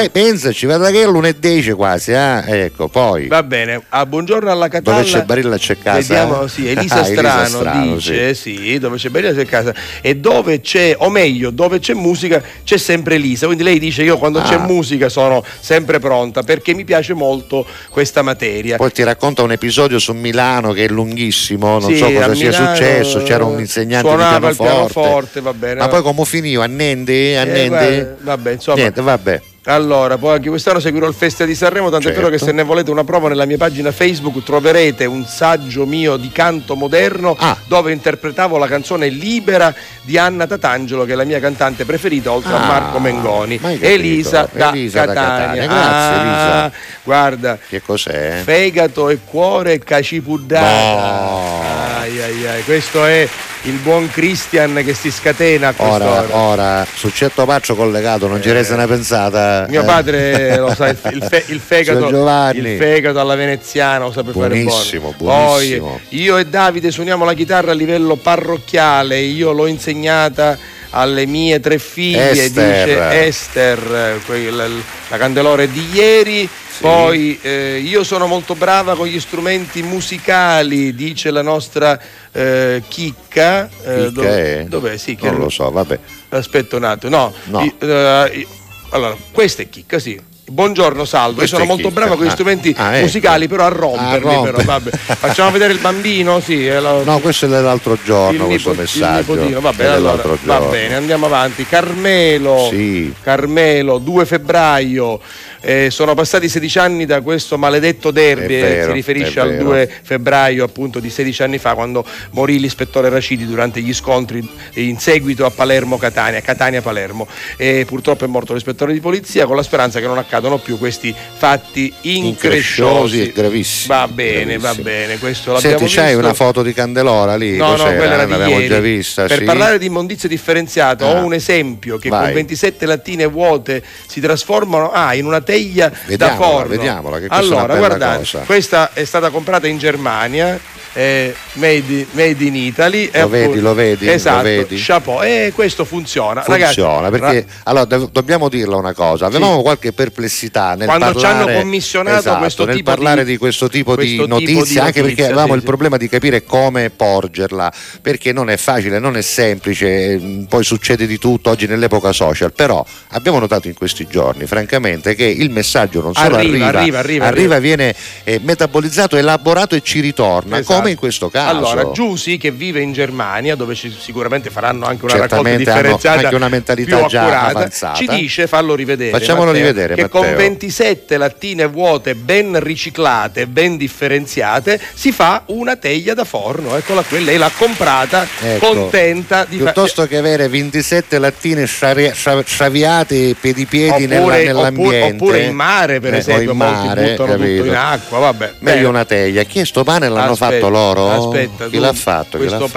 pensaci, 0.55 0.65
guarda 0.65 0.89
che 0.91 1.01
è 1.03 1.05
l'1.10 1.05 1.73
quasi, 1.75 2.11
eh? 2.11 2.43
Ecco, 2.65 2.87
poi... 2.87 3.27
Va 3.27 3.43
bene, 3.43 3.81
ah, 3.89 4.05
buongiorno 4.05 4.49
alla 4.49 4.67
Catalla. 4.69 4.99
Dove 4.99 5.09
c'è 5.09 5.23
Barilla 5.23 5.57
c'è 5.57 5.77
casa. 5.77 5.97
Vediamo, 5.99 6.43
eh? 6.43 6.49
sì, 6.49 6.67
Elisa 6.71 6.99
Ah, 6.99 7.03
Strano 7.03 7.45
Strano, 7.47 7.93
dice 7.95 8.33
sì. 8.33 8.77
dove 8.79 8.97
c'è 8.97 9.09
Barilla 9.09 9.33
c'è 9.33 9.45
casa. 9.45 9.73
E 10.01 10.15
dove 10.15 10.61
c'è, 10.61 10.95
o 10.97 11.09
meglio, 11.09 11.49
dove 11.51 11.79
c'è 11.79 11.93
musica 11.93 12.41
c'è 12.63 12.77
sempre 12.77 13.15
Elisa. 13.15 13.45
Quindi 13.45 13.63
lei 13.63 13.79
dice 13.79 14.03
io 14.03 14.17
quando 14.17 14.41
c'è 14.41 14.55
Ah. 14.55 14.59
musica 14.59 15.09
sono 15.09 15.43
sempre 15.59 15.99
pronta 15.99 16.41
perché 16.43 16.73
mi 16.73 16.85
piace 16.85 17.13
molto 17.13 17.65
questa 17.89 18.21
materia. 18.21 18.77
Poi 18.77 18.91
ti 18.91 19.03
racconta 19.03 19.41
un 19.43 19.51
episodio 19.51 19.99
su 19.99 20.13
Milano 20.13 20.71
che 20.71 20.85
è 20.85 20.87
lunghissimo, 20.87 21.79
non 21.79 21.89
Sì, 21.89 21.97
so 21.97 22.05
cosa 22.11 22.33
sia 22.33 22.49
Milano, 22.49 22.75
successo, 22.75 23.23
c'era 23.23 23.43
un 23.43 23.59
insegnante 23.59 24.07
di 24.07 24.13
il 24.13 24.19
pianoforte. 24.19 24.63
pianoforte, 24.63 25.41
va 25.41 25.53
bene. 25.53 25.79
Ma 25.79 25.87
poi 25.87 26.01
come 26.01 26.23
finiva? 26.25 26.63
A 26.63 26.67
Nende? 26.67 27.37
A 27.37 27.43
Eh, 27.43 28.15
vabbè, 28.21 28.51
insomma. 28.53 28.77
Niente, 28.77 29.01
vabbè. 29.01 29.41
Allora, 29.67 30.17
poi 30.19 30.35
anche 30.35 30.49
quest'anno 30.49 30.79
seguirò 30.79 31.07
il 31.07 31.15
Festival 31.15 31.47
di 31.47 31.55
Sanremo, 31.55 31.89
tanto 31.89 32.07
è 32.09 32.11
vero 32.11 32.25
che 32.27 32.33
Certo. 32.37 32.45
se 32.45 32.51
ne 32.51 32.61
volete 32.63 32.91
una 32.91 33.03
prova 33.03 33.29
nella 33.29 33.45
mia 33.45 33.57
pagina 33.57 33.91
Facebook 33.91 34.43
troverete 34.43 35.05
un 35.05 35.25
saggio 35.25 35.87
mio 35.87 36.17
di 36.17 36.31
canto 36.31 36.75
moderno 36.75 37.35
Ah. 37.39 37.57
dove 37.65 37.91
interpretavo 37.91 38.57
la 38.59 38.67
canzone 38.67 39.07
Libera 39.09 39.73
di 40.03 40.19
Anna 40.19 40.45
Tatangelo, 40.45 41.03
che 41.05 41.13
è 41.13 41.15
la 41.15 41.23
mia 41.23 41.39
cantante 41.39 41.83
preferita, 41.83 42.31
oltre 42.31 42.53
a 42.53 42.61
Ah, 42.61 42.65
Marco 42.67 42.99
Mengoni. 42.99 43.59
Elisa 43.79 44.47
da 44.51 44.69
Elisa 44.71 45.05
da 45.05 45.13
Catania. 45.13 45.61
Catania. 45.61 45.67
Grazie, 45.67 46.21
Elisa. 46.21 46.63
Ah, 46.65 46.71
Guarda, 47.03 47.57
Che 47.67 47.81
cos'è? 47.81 48.41
fegato 48.43 49.09
e 49.09 49.17
cuore 49.25 49.79
cacipuddata. 49.79 50.63
No. 50.65 51.61
Ai, 52.01 52.21
ai, 52.21 52.47
ai, 52.47 52.63
questo 52.63 53.03
è 53.03 53.27
il 53.65 53.77
buon 53.79 54.09
Christian 54.09 54.81
che 54.85 54.93
si 54.93 55.11
scatena 55.11 55.69
a 55.69 55.73
Ora, 55.77 56.05
quest'ora. 56.05 56.37
ora, 56.37 56.87
su 56.91 57.09
Cetto 57.09 57.45
Paccio 57.45 57.75
collegato, 57.75 58.27
non 58.27 58.41
ci 58.41 58.51
resta 58.51 58.75
una 58.75 58.87
pensata. 58.87 59.65
Eh. 59.65 59.69
Mio 59.69 59.81
eh? 59.81 59.85
padre 59.85 60.57
lo 60.57 60.73
sa, 60.73 60.89
il, 60.89 60.97
fe- 61.27 61.45
il 61.47 61.59
fegato, 61.59 62.07
il 62.53 62.77
fegato 62.77 63.19
alla 63.19 63.35
veneziana 63.35 64.05
lo 64.05 64.11
sa 64.11 64.23
per 64.23 64.33
fare 64.33 64.49
buono. 64.49 64.63
buonissimo. 64.63 65.13
Poi 65.17 65.81
io 66.09 66.37
e 66.37 66.45
Davide 66.45 66.91
suoniamo 66.91 67.25
la 67.25 67.33
chitarra 67.33 67.71
a 67.71 67.75
livello 67.75 68.15
parrocchiale, 68.15 69.19
io 69.19 69.51
l'ho 69.51 69.65
insegnata 69.67 70.57
alle 70.97 71.25
mie 71.25 71.59
tre 71.59 71.77
figlie, 71.77 72.31
Esther. 72.31 72.49
dice 72.51 73.25
Esther, 73.25 73.79
eh, 73.79 74.19
quella- 74.25 74.67
la 75.09 75.17
candelore 75.17 75.69
di 75.69 75.89
ieri. 75.91 76.49
Poi 76.79 77.39
eh, 77.41 77.79
io 77.83 78.03
sono 78.03 78.27
molto 78.27 78.53
brava 78.53 78.95
con 78.95 79.07
gli 79.07 79.19
strumenti 79.19 79.81
musicali, 79.81 80.93
dice 80.93 81.31
la 81.31 81.41
nostra 81.41 81.97
eh, 82.31 82.81
Chicca. 82.87 83.69
Eh, 83.83 84.11
Chicca 84.13 84.37
è? 84.37 84.65
Dov'è? 84.67 84.97
Sì, 84.97 85.17
Non 85.21 85.37
lo 85.37 85.49
so, 85.49 85.69
vabbè. 85.71 85.97
Aspetta 86.29 86.75
un 86.75 86.83
attimo, 86.83 87.15
no. 87.15 87.33
No. 87.45 87.63
I- 87.63 87.73
eh, 87.79 88.29
i- 88.39 88.47
allora, 88.89 89.15
questa 89.31 89.61
è 89.61 89.69
chicca, 89.69 89.99
sì. 89.99 90.19
Buongiorno 90.47 91.05
Salvo, 91.05 91.37
Questa 91.37 91.55
io 91.57 91.63
sono 91.63 91.73
è 91.73 91.75
molto 91.81 91.91
brava 91.91 92.15
con 92.15 92.23
gli 92.25 92.27
Ah. 92.27 92.31
strumenti 92.31 92.75
Ah, 92.77 92.93
ecco. 92.93 93.05
musicali, 93.05 93.47
però 93.47 93.65
a 93.65 93.69
romperli. 93.69 94.27
A 94.27 94.33
rompere. 94.33 94.51
però, 94.57 94.63
vabbè. 94.63 94.89
Facciamo 94.91 95.49
vedere 95.49 95.73
il 95.73 95.79
bambino? 95.79 96.39
Sì, 96.39 96.67
la- 96.67 97.01
No, 97.03 97.17
questo 97.19 97.47
è 97.47 97.49
dell'altro 97.49 97.97
giorno, 98.03 98.41
il, 98.43 98.45
questo 98.49 98.69
nipo- 98.69 98.81
il 98.83 98.87
messaggio. 98.87 99.33
nipotino. 99.33 99.59
Va 99.59 99.73
bene, 99.73 99.93
allora, 99.95 100.23
va 100.43 100.59
bene, 100.59 100.95
andiamo 100.95 101.25
avanti. 101.25 101.65
Carmelo, 101.65 102.67
Sì. 102.69 103.11
Carmelo 103.23 103.97
2 103.97 104.25
febbraio. 104.25 105.19
Eh, 105.65 105.89
sono 105.89 106.13
passati 106.13 106.47
16 106.47 106.77
anni 106.79 107.05
da 107.05 107.21
questo 107.21 107.57
maledetto 107.57 108.11
derby, 108.11 108.55
eh, 108.55 108.61
vero, 108.61 108.87
si 108.87 108.91
riferisce 108.93 109.39
al 109.39 109.49
vero. 109.49 109.63
2 109.63 109.91
febbraio 110.03 110.63
appunto 110.63 110.99
di 110.99 111.09
16 111.09 111.43
anni 111.43 111.57
fa 111.57 111.73
quando 111.73 112.05
morì 112.31 112.59
l'ispettore 112.59 113.09
Raciti 113.09 113.45
durante 113.45 113.81
gli 113.81 113.93
scontri 113.93 114.47
in 114.75 114.99
seguito 114.99 115.45
a 115.45 115.49
Palermo-Catania, 115.49 116.41
Catania-Palermo 116.41 117.27
e 117.57 117.83
purtroppo 117.87 118.25
è 118.25 118.27
morto 118.27 118.53
l'ispettore 118.53 118.93
di 118.93 118.99
polizia 118.99 119.45
con 119.45 119.55
la 119.55 119.63
speranza 119.63 119.99
che 119.99 120.05
non 120.05 120.17
accadano 120.19 120.57
più 120.59 120.77
questi 120.77 121.13
fatti 121.37 121.91
Incresciosi 122.01 123.21
e 123.21 123.31
gravissimi. 123.31 123.87
Va 123.87 124.07
bene, 124.07 124.57
va 124.57 124.73
Gravissimi. 124.73 124.83
bene, 124.83 125.17
questo 125.17 125.53
l'abbiamo 125.53 125.77
Senti, 125.79 125.93
c'hai 125.95 126.05
visto. 126.09 126.19
una 126.19 126.33
foto 126.33 126.61
di 126.63 126.73
Candelora 126.73 127.35
lì? 127.35 127.57
No, 127.57 127.69
no, 127.69 127.71
Cos'era? 127.75 127.95
quella 127.95 128.13
era 128.13 128.25
di 128.25 128.31
L'abbiamo 128.31 128.53
ieri. 128.55 128.67
già 128.67 128.79
vista, 128.79 129.25
Per 129.25 129.37
sì. 129.39 129.43
parlare 129.43 129.77
di 129.79 129.85
immondizia 129.87 130.29
differenziata 130.29 131.05
Ah. 131.05 131.19
ho 131.21 131.25
un 131.25 131.33
esempio 131.33 131.97
che 131.97 132.09
Vai. 132.09 132.25
con 132.25 132.33
27 132.33 132.85
lattine 132.85 133.25
vuote 133.25 133.83
si 134.07 134.19
trasformano 134.19 134.91
ah, 134.91 135.13
in 135.15 135.25
una 135.25 135.41
teglia 135.55 135.91
vediamola, 136.05 136.37
da 136.37 136.43
forno. 136.43 136.67
Vediamola, 136.67 137.19
che 137.19 137.27
allora, 137.29 137.75
guardate, 137.75 138.17
cosa. 138.19 138.39
questa 138.39 138.93
è 138.93 139.03
stata 139.05 139.29
comprata 139.29 139.67
in 139.67 139.77
Germania 139.77 140.59
eh, 140.95 141.35
made, 141.53 142.07
made, 142.11 142.43
in 142.43 142.55
Italy. 142.55 143.09
Lo 143.13 143.27
vedi, 143.27 143.59
lo 143.59 143.73
vedi, 143.73 144.09
esatto, 144.09 144.37
lo 144.37 144.43
vedi. 144.43 144.77
Chapeau. 144.77 145.21
E 145.21 145.51
questo 145.53 145.83
funziona. 145.83 146.41
Funziona, 146.41 147.09
Ragazzi, 147.09 147.19
perché 147.19 147.45
ra- 147.47 147.53
allora 147.63 147.85
do- 147.85 148.09
dobbiamo 148.11 148.47
dirla 148.47 148.77
una 148.77 148.93
cosa, 148.93 149.25
avevamo 149.25 149.57
sì. 149.57 149.61
qualche 149.61 149.91
perplessità 149.91 150.75
nel 150.75 150.87
Quando 150.87 151.05
parlare, 151.05 151.19
ci 151.19 151.25
hanno 151.25 151.59
commissionato 151.59 152.19
esatto, 152.19 152.39
questo 152.39 152.65
nel 152.65 152.75
tipo 152.77 152.91
parlare 152.91 153.25
di, 153.25 153.31
di, 153.31 153.37
questo 153.37 153.67
tipo 153.67 153.93
questo 153.93 154.11
di 154.11 154.17
tipo 154.17 154.27
notizie, 154.27 154.55
di 154.55 154.59
anche 154.59 155.01
notizia, 155.01 155.03
perché 155.03 155.23
avevamo 155.25 155.47
sì, 155.47 155.53
il 155.53 155.59
sì. 155.59 155.65
problema 155.65 155.97
di 155.97 156.07
capire 156.07 156.43
come 156.43 156.89
porgerla, 156.89 157.73
perché 158.01 158.31
non 158.31 158.49
è 158.49 158.57
facile, 158.57 158.99
non 158.99 159.17
è 159.17 159.21
semplice, 159.21 160.45
poi 160.47 160.63
succede 160.63 161.05
di 161.05 161.17
tutto 161.17 161.49
oggi 161.49 161.67
nell'epoca 161.67 162.13
social, 162.13 162.53
però 162.53 162.85
abbiamo 163.09 163.39
notato 163.39 163.67
in 163.67 163.73
questi 163.73 164.07
giorni, 164.07 164.45
francamente, 164.45 165.13
che 165.15 165.25
il 165.25 165.49
messaggio 165.49 166.01
non 166.01 166.13
solo 166.13 166.35
Arriva, 166.35 166.67
arriva, 166.67 166.99
arriva, 166.99 167.25
arriva, 167.25 167.59
viene 167.59 167.93
eh, 168.23 168.39
metabolizzato, 168.41 169.17
elaborato 169.17 169.75
e 169.75 169.81
ci 169.81 169.99
ritorna, 169.99 170.59
Esatto. 170.59 170.73
Come 170.85 170.91
in 170.91 170.97
questo 170.97 171.29
caso. 171.29 171.49
Allora, 171.55 171.91
Giusy 171.91 172.37
che 172.37 172.51
vive 172.51 172.81
in 172.81 172.93
Germania, 172.93 173.55
dove 173.55 173.75
ci- 173.75 173.95
sicuramente 173.97 174.49
faranno 174.49 174.85
anche 174.85 175.03
una 175.05 175.13
raccolta 175.13 175.35
Certamente 175.35 175.69
hanno 175.69 175.79
differenziata, 175.81 176.19
anche 176.21 176.35
una 176.35 176.49
mentalità 176.49 176.97
più 176.97 177.05
già 177.07 177.21
accurata, 177.21 177.47
avanzata. 177.57 177.95
ci 177.95 178.07
dice, 178.07 178.47
fallo 178.47 178.75
rivedere, 178.75 179.11
Facciamolo 179.11 179.47
Matteo, 179.51 179.61
rivedere, 179.65 179.95
che 179.95 180.01
Matteo. 180.03 180.21
con 180.21 180.35
27 180.35 181.17
lattine 181.17 181.65
vuote 181.67 182.15
ben 182.15 182.59
riciclate, 182.59 183.47
ben 183.47 183.77
differenziate, 183.77 184.79
si 184.93 185.11
fa 185.11 185.43
una 185.47 185.75
teglia 185.75 186.13
da 186.13 186.23
forno. 186.23 186.75
Eccola 186.75 187.01
qui, 187.03 187.23
lei 187.23 187.37
l'ha 187.37 187.51
comprata 187.57 188.27
Ecco, 188.41 188.67
contenta 188.73 189.45
di 189.47 189.57
fa- 189.57 189.63
piuttosto 189.65 190.05
che 190.07 190.17
avere 190.17 190.47
27 190.47 191.17
lattine 191.19 191.65
sciari- 191.65 192.11
scia- 192.13 192.43
sciaviate 192.43 193.35
piedi 193.39 193.65
piedi 193.65 194.07
nella- 194.07 194.35
nell'ambiente 194.35 194.73
oppure- 194.73 195.11
oppure 195.13 195.39
in 195.43 195.55
mare, 195.55 195.99
per 195.99 196.13
Eh, 196.13 196.17
esempio, 196.17 196.51
in 196.51 196.57
molti 196.57 196.85
mare, 196.87 197.09
buttano 197.11 197.31
capito? 197.31 197.55
tutto 197.63 197.67
in 197.69 197.75
acqua, 197.75 198.19
vabbè. 198.19 198.51
meglio 198.59 198.75
Bene. 198.75 198.87
una 198.87 199.05
teglia 199.05 199.43
chi 199.43 199.59
è 199.59 199.65
sto 199.65 199.83
pane 199.83 200.09
l'hanno 200.09 200.31
Aspetta, 200.31 200.51
fatto 200.53 200.69
loro? 200.75 201.09
Aspetta, 201.09 201.67
chi 201.67 201.79
l'ha 201.79 201.93
fatto? 201.93 202.37
Questo 202.37 202.67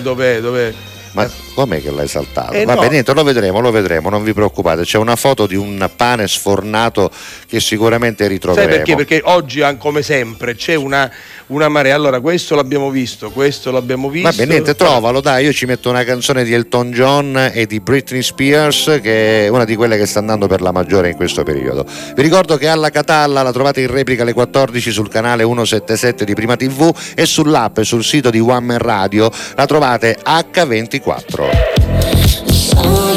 dov'è? 0.00 0.40
dov'è? 0.40 0.72
ma 1.12 1.28
com'è 1.60 1.82
che 1.82 1.90
l'hai 1.90 2.08
saltato? 2.08 2.52
Eh, 2.52 2.64
Vabbè, 2.64 2.84
no. 2.84 2.90
niente, 2.90 3.12
lo 3.12 3.22
vedremo, 3.22 3.60
lo 3.60 3.70
vedremo, 3.70 4.08
non 4.08 4.22
vi 4.22 4.32
preoccupate. 4.32 4.82
C'è 4.82 4.98
una 4.98 5.16
foto 5.16 5.46
di 5.46 5.56
un 5.56 5.88
pane 5.94 6.26
sfornato 6.26 7.10
che 7.46 7.60
sicuramente 7.60 8.24
Sai 8.24 8.32
ritroveremo. 8.32 8.76
perché? 8.76 8.94
Perché 8.96 9.20
oggi, 9.24 9.62
come 9.78 10.02
sempre, 10.02 10.54
c'è 10.54 10.74
una, 10.74 11.10
una 11.48 11.68
marea. 11.68 11.94
Allora, 11.94 12.20
questo 12.20 12.54
l'abbiamo 12.54 12.90
visto, 12.90 13.30
questo 13.30 13.70
l'abbiamo 13.70 14.08
visto. 14.08 14.30
Vabbè, 14.30 14.46
niente, 14.46 14.74
trovalo, 14.74 15.20
dai, 15.20 15.44
io 15.44 15.52
ci 15.52 15.66
metto 15.66 15.90
una 15.90 16.04
canzone 16.04 16.44
di 16.44 16.52
Elton 16.52 16.90
John 16.92 17.50
e 17.52 17.66
di 17.66 17.80
Britney 17.80 18.22
Spears, 18.22 18.98
che 19.02 19.46
è 19.46 19.48
una 19.48 19.64
di 19.64 19.76
quelle 19.76 19.96
che 19.98 20.06
sta 20.06 20.18
andando 20.18 20.46
per 20.46 20.60
la 20.62 20.72
maggiore 20.72 21.10
in 21.10 21.16
questo 21.16 21.42
periodo. 21.42 21.84
Vi 22.14 22.22
ricordo 22.22 22.56
che 22.56 22.68
alla 22.68 22.90
Catalla 22.90 23.42
la 23.42 23.52
trovate 23.52 23.80
in 23.80 23.88
replica 23.88 24.22
alle 24.22 24.32
14 24.32 24.90
sul 24.90 25.08
canale 25.08 25.42
177 25.44 26.24
di 26.24 26.34
Prima 26.34 26.56
TV 26.56 26.90
e 27.14 27.26
sull'app 27.26 27.78
e 27.78 27.84
sul 27.84 28.04
sito 28.04 28.30
di 28.30 28.40
One 28.40 28.60
Man 28.60 28.78
Radio 28.78 29.30
la 29.54 29.66
trovate 29.66 30.18
H24. 30.24 31.49
Someone 32.52 33.09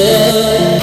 Yeah. 0.00 0.80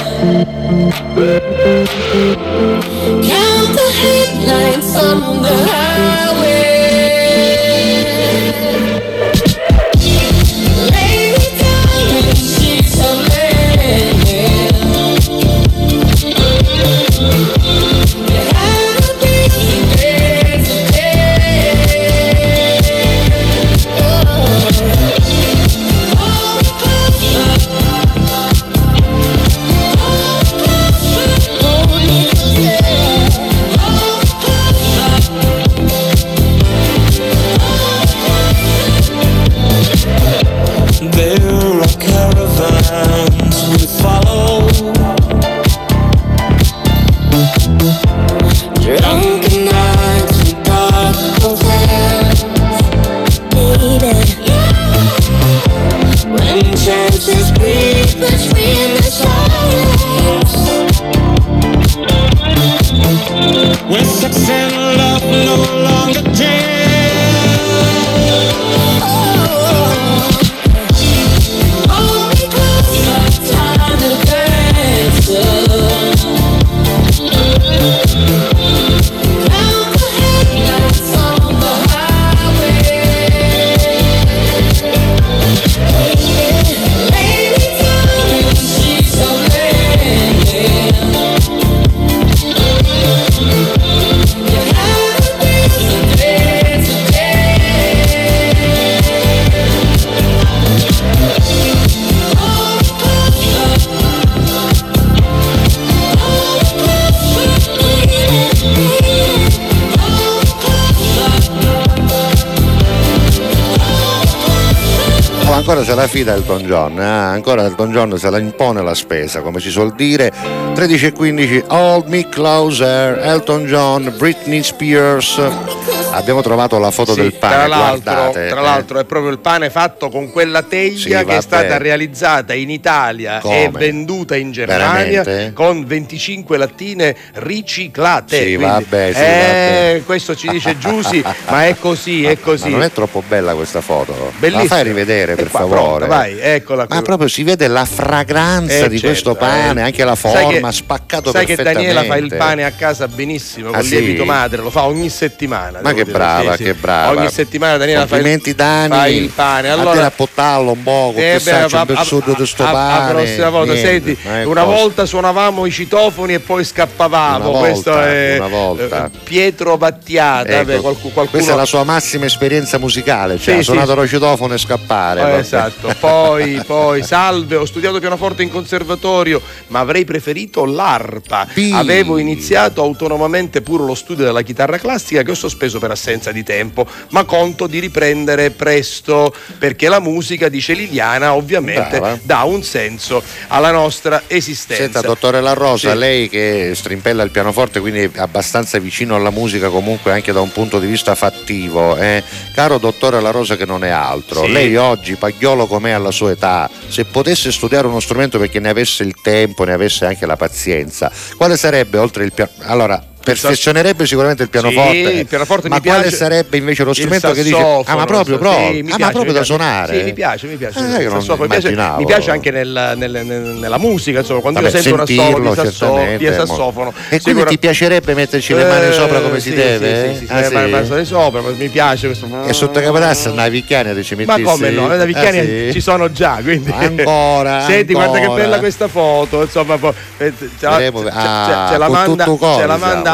La 115.98 116.08
fida 116.08 116.36
Elton 116.36 116.62
John, 116.62 117.00
eh? 117.00 117.04
ancora 117.04 117.64
Elton 117.64 117.92
John 117.92 118.20
se 118.20 118.30
la 118.30 118.38
impone 118.38 118.84
la 118.84 118.94
spesa, 118.94 119.42
come 119.42 119.60
si 119.60 119.72
suol 119.72 119.96
dire. 119.96 120.32
13 120.76 121.08
e 121.08 121.12
15, 121.12 121.64
Hold 121.70 122.08
Me 122.08 122.30
Closer, 122.30 123.18
Elton 123.18 123.66
John, 123.66 124.14
Britney 124.16 124.62
Spears. 124.62 125.97
Abbiamo 126.18 126.42
trovato 126.42 126.78
la 126.80 126.92
foto 126.92 127.14
Sì, 127.14 127.22
del 127.22 127.34
pane, 127.34 127.54
tra 127.56 127.68
l'altro, 127.68 128.14
guardate. 128.14 128.48
tra 128.48 128.60
eh. 128.60 128.64
l'altro 128.64 129.00
è 129.00 129.06
proprio 129.06 129.32
il 129.32 129.40
pane 129.40 129.70
fatto 129.70 130.10
con 130.10 130.32
quella 130.32 130.64
teglia 130.64 130.98
Sì, 130.98 131.08
che 131.10 131.14
vabbè. 131.24 131.38
è 131.38 131.42
stata 131.42 131.78
realizzata 131.78 132.54
in 132.54 132.70
Italia 132.70 133.40
Come? 133.40 133.64
e 133.66 133.70
venduta 133.70 134.36
in 134.36 134.52
Germania 134.52 135.22
Veramente? 135.24 135.54
con 135.54 135.86
25 135.86 136.58
lattine 136.58 137.16
riciclate. 137.34 138.44
Sì, 138.44 138.56
vabbè, 138.56 139.12
sì, 139.14 139.20
eh, 139.20 139.90
vabbè. 139.94 140.02
questo 140.06 140.36
ci 140.36 140.48
dice 140.50 140.78
Giussi, 140.80 141.24
ma 141.50 141.66
è 141.68 141.76
così, 141.80 142.26
è 142.26 142.40
così. 142.40 142.64
Ma 142.70 142.70
non 142.78 142.84
è 142.84 142.92
troppo 142.92 143.24
bella 143.28 143.54
questa 143.56 143.82
foto? 143.82 144.32
Bellissima. 144.38 144.64
La 144.64 144.70
fai 144.70 144.84
rivedere 144.84 145.36
per 145.36 145.50
qua, 145.50 145.60
favore. 145.62 146.06
Pronta, 146.06 146.06
vai, 146.08 146.38
eccola 146.40 146.86
Ma 146.90 147.02
proprio 147.02 147.28
si 147.28 147.44
vede 147.44 147.68
la 147.68 147.86
fragranza 147.86 148.86
Eh, 148.86 148.90
di 148.90 149.00
certo, 149.00 149.08
questo 149.08 149.36
pane, 149.36 149.82
eh. 149.82 149.84
anche 149.84 150.04
la 150.04 150.16
Sai 150.16 150.44
forma, 150.44 150.70
che- 150.70 150.74
spaccato 150.76 151.32
Sai 151.32 151.46
che 151.46 151.56
perfettamente. 151.56 151.94
Daniela 151.94 152.14
fa 152.14 152.20
il 152.20 152.36
pane 152.36 152.64
a 152.66 152.72
casa 152.72 153.08
benissimo, 153.08 153.70
Ah, 153.70 153.74
con 153.78 153.84
sì? 153.84 154.00
lievito 154.00 154.26
madre, 154.26 154.62
lo 154.62 154.70
fa 154.70 154.86
ogni 154.86 155.10
settimana. 155.10 155.80
Ma 155.82 155.94
che 155.94 156.06
brava, 156.12 156.56
sì, 156.56 156.64
che 156.64 156.74
brava. 156.74 157.20
Ogni 157.20 157.30
settimana 157.30 157.78
Daniela 157.78 158.00
fa 158.02 158.16
il, 158.18 158.22
Complimenti 158.24 158.56
Dani. 158.56 158.90
fa 158.96 159.08
il 159.08 159.30
pane. 159.34 159.70
A 159.70 159.74
Allora, 159.74 160.06
a 160.06 160.12
pottarlo 160.12 160.72
un 160.72 160.84
po', 160.84 161.12
con 161.14 161.24
Eh, 161.24 161.40
beh, 161.44 161.68
va- 161.68 161.86
un 161.88 161.96
a- 161.96 162.04
sudo 162.04 162.34
di 162.38 162.46
sto 162.46 162.64
a- 162.64 162.70
a- 162.70 162.72
pane. 162.72 163.14
La 163.14 163.20
prossima 163.20 163.50
volta, 163.50 163.74
niente, 163.74 164.16
senti, 164.16 164.46
una 164.48 164.64
volta 164.64 165.06
suonavamo 165.06 165.66
i 165.66 165.72
citofoni 165.72 166.34
e 166.34 166.40
poi 166.40 166.64
scappavamo. 166.64 167.50
Una 167.50 167.60
Questo 167.60 167.92
volta, 167.92 168.08
è 168.12 168.36
una 168.38 168.48
volta. 168.48 169.06
eh, 169.06 169.10
Pietro 169.24 169.78
Battiata. 169.78 170.50
Ecco, 170.60 170.82
qualcu- 170.82 171.14
qualcuno... 171.14 171.30
Questa 171.30 171.54
è 171.54 171.56
la 171.56 171.66
sua 171.66 171.84
massima 171.84 172.26
esperienza 172.26 172.78
musicale, 172.78 173.38
cioè 173.38 173.56
Sì, 173.56 173.60
ha 173.60 173.64
suonato 173.64 173.96
lo 173.96 174.08
citofono 174.08 174.54
e 174.54 174.58
scappare. 174.58 175.36
Eh, 175.36 175.38
esatto, 175.40 175.94
poi, 176.00 176.62
poi, 176.66 177.04
salve, 177.04 177.56
ho 177.56 177.66
studiato 177.66 178.00
pianoforte 178.00 178.44
in 178.44 178.50
conservatorio, 178.50 179.42
ma 179.68 179.80
avrei 179.80 180.06
preferito 180.06 180.66
l'arpa. 180.66 181.48
Avevo 181.74 182.18
iniziato 182.18 182.82
autonomamente 182.82 183.62
pure 183.62 183.84
lo 183.86 183.96
studio 183.96 184.24
della 184.26 184.42
chitarra 184.42 184.78
classica 184.78 185.22
che 185.24 185.32
ho 185.32 185.36
sospeso 185.36 185.80
per 185.80 185.87
assenza 185.92 186.32
di 186.32 186.44
tempo, 186.44 186.86
ma 187.10 187.24
conto 187.24 187.68
di 187.68 187.80
riprendere 187.80 188.52
presto 188.52 189.34
perché 189.58 189.88
la 189.90 190.00
musica, 190.00 190.50
dice 190.50 190.74
Liliana, 190.74 191.34
ovviamente 191.34 192.00
Brava. 192.00 192.20
dà 192.22 192.44
un 192.44 192.64
senso 192.64 193.22
alla 193.48 193.72
nostra 193.72 194.24
esistenza. 194.28 194.84
Senta, 194.84 195.02
dottore 195.02 195.42
La 195.42 195.54
Rosa, 195.54 195.92
Sì. 195.92 195.98
lei 195.98 196.30
che 196.30 196.72
strimpella 196.76 197.24
il 197.24 197.32
pianoforte, 197.32 197.80
quindi 197.80 198.02
è 198.02 198.10
abbastanza 198.18 198.78
vicino 198.80 199.16
alla 199.16 199.30
musica 199.32 199.70
comunque 199.70 200.12
anche 200.12 200.32
da 200.32 200.42
un 200.42 200.52
punto 200.52 200.80
di 200.80 200.88
vista 200.88 201.16
fattivo, 201.16 201.96
eh? 201.98 202.24
caro 202.54 202.78
dottore 202.78 203.22
La 203.22 203.32
Rosa 203.32 203.56
che 203.56 203.66
non 203.66 203.84
è 203.84 203.90
altro, 203.90 204.44
Sì. 204.44 204.52
lei 204.52 204.76
oggi, 204.76 205.16
pagliolo 205.16 205.68
com'è 205.68 205.92
alla 205.92 206.12
sua 206.12 206.32
età, 206.32 206.70
se 206.88 207.06
potesse 207.06 207.52
studiare 207.52 207.88
uno 207.88 208.00
strumento 208.00 208.40
perché 208.40 208.60
ne 208.60 208.70
avesse 208.70 209.04
il 209.04 209.16
tempo, 209.22 209.64
ne 209.64 209.74
avesse 209.74 210.06
anche 210.06 210.26
la 210.26 210.36
pazienza, 210.36 211.12
quale 211.38 211.58
sarebbe 211.58 211.98
oltre 211.98 212.24
il 212.24 212.34
piano... 212.34 212.52
Allora, 212.64 213.02
perfezionerebbe 213.28 214.06
sicuramente 214.06 214.44
il 214.44 214.50
pianoforte, 214.50 215.10
Sì, 215.12 215.18
il 215.18 215.26
pianoforte 215.26 215.68
ma 215.68 215.82
quale 215.82 216.02
piace. 216.04 216.16
sarebbe 216.16 216.58
invece 216.58 216.84
lo 216.86 216.94
strumento 216.94 217.32
che 217.32 217.44
dice 217.44 217.82
ah 217.86 217.96
ma 217.96 218.06
proprio, 218.06 218.36
sì, 218.36 218.42
proprio, 218.42 218.70
mi 218.72 218.80
ah, 218.80 218.84
piace, 218.84 219.04
ma 219.04 219.10
proprio 219.10 219.34
da 219.34 219.44
suonare 219.44 219.98
Sì, 219.98 220.04
mi 220.04 220.14
piace, 220.14 220.48
mi 220.48 220.56
piace. 220.56 220.80
Eh. 220.80 220.84
Mi 220.84 221.48
piace, 221.48 221.76
mi 221.98 222.06
piace 222.06 222.32
anche 222.32 222.52
nel- 222.52 222.94
nel- 222.96 223.12
nel- 223.26 223.58
nella 223.60 223.78
musica, 223.78 224.20
insomma, 224.20 224.40
quando 224.40 224.62
Vabbè, 224.62 224.74
io 224.76 224.82
sento 224.82 224.96
un 224.96 225.02
assolo 225.02 225.22
sentirlo, 225.22 226.18
di, 226.18 226.26
sassofono. 226.36 226.94
E 227.10 227.22
quindi 227.22 227.46
ti 227.46 227.58
piacerebbe 227.58 228.14
metterci 228.14 228.54
le 228.54 228.64
mani 228.66 228.88
Eh, 228.88 228.94
sopra 228.94 229.20
come 229.20 229.40
si 229.40 229.50
sì, 229.50 229.56
deve? 229.56 230.14
Sì, 230.14 230.20
sì, 230.20 230.26
sì, 230.28 230.32
Ah, 230.32 230.44
sì, 230.44 230.48
sì? 230.48 230.54
ma- 230.54 230.68
ma 230.68 231.04
sopra, 231.04 231.42
ma 231.42 231.50
mi 231.50 231.70
piace 231.70 232.08
questo. 232.08 232.28
E 232.46 232.54
sotto 232.54 232.80
capodassa 232.80 233.32
una 233.32 233.48
vicchiana 233.50 233.90
ci 234.02 234.16
Ma 234.16 234.38
mettissi? 234.38 234.44
come 234.44 234.70
no? 234.70 234.88
Le 234.88 235.06
vicchiani 235.06 235.40
Ah, 235.40 235.44
sì? 235.44 235.70
ci 235.74 235.82
sono 235.82 236.12
già, 236.12 236.40
quindi. 236.42 236.72
Ancora, 236.72 237.62
Senti, 237.68 237.94
guarda 237.94 238.20
che 238.20 238.28
bella 238.28 238.60
questa 238.60 238.88
foto. 238.88 239.42
Insomma, 239.42 239.78
eh, 240.18 240.34
ce 240.38 240.66
la, 240.66 240.76
ah, 241.12 241.78
la 241.78 241.88
manda, 241.90 242.26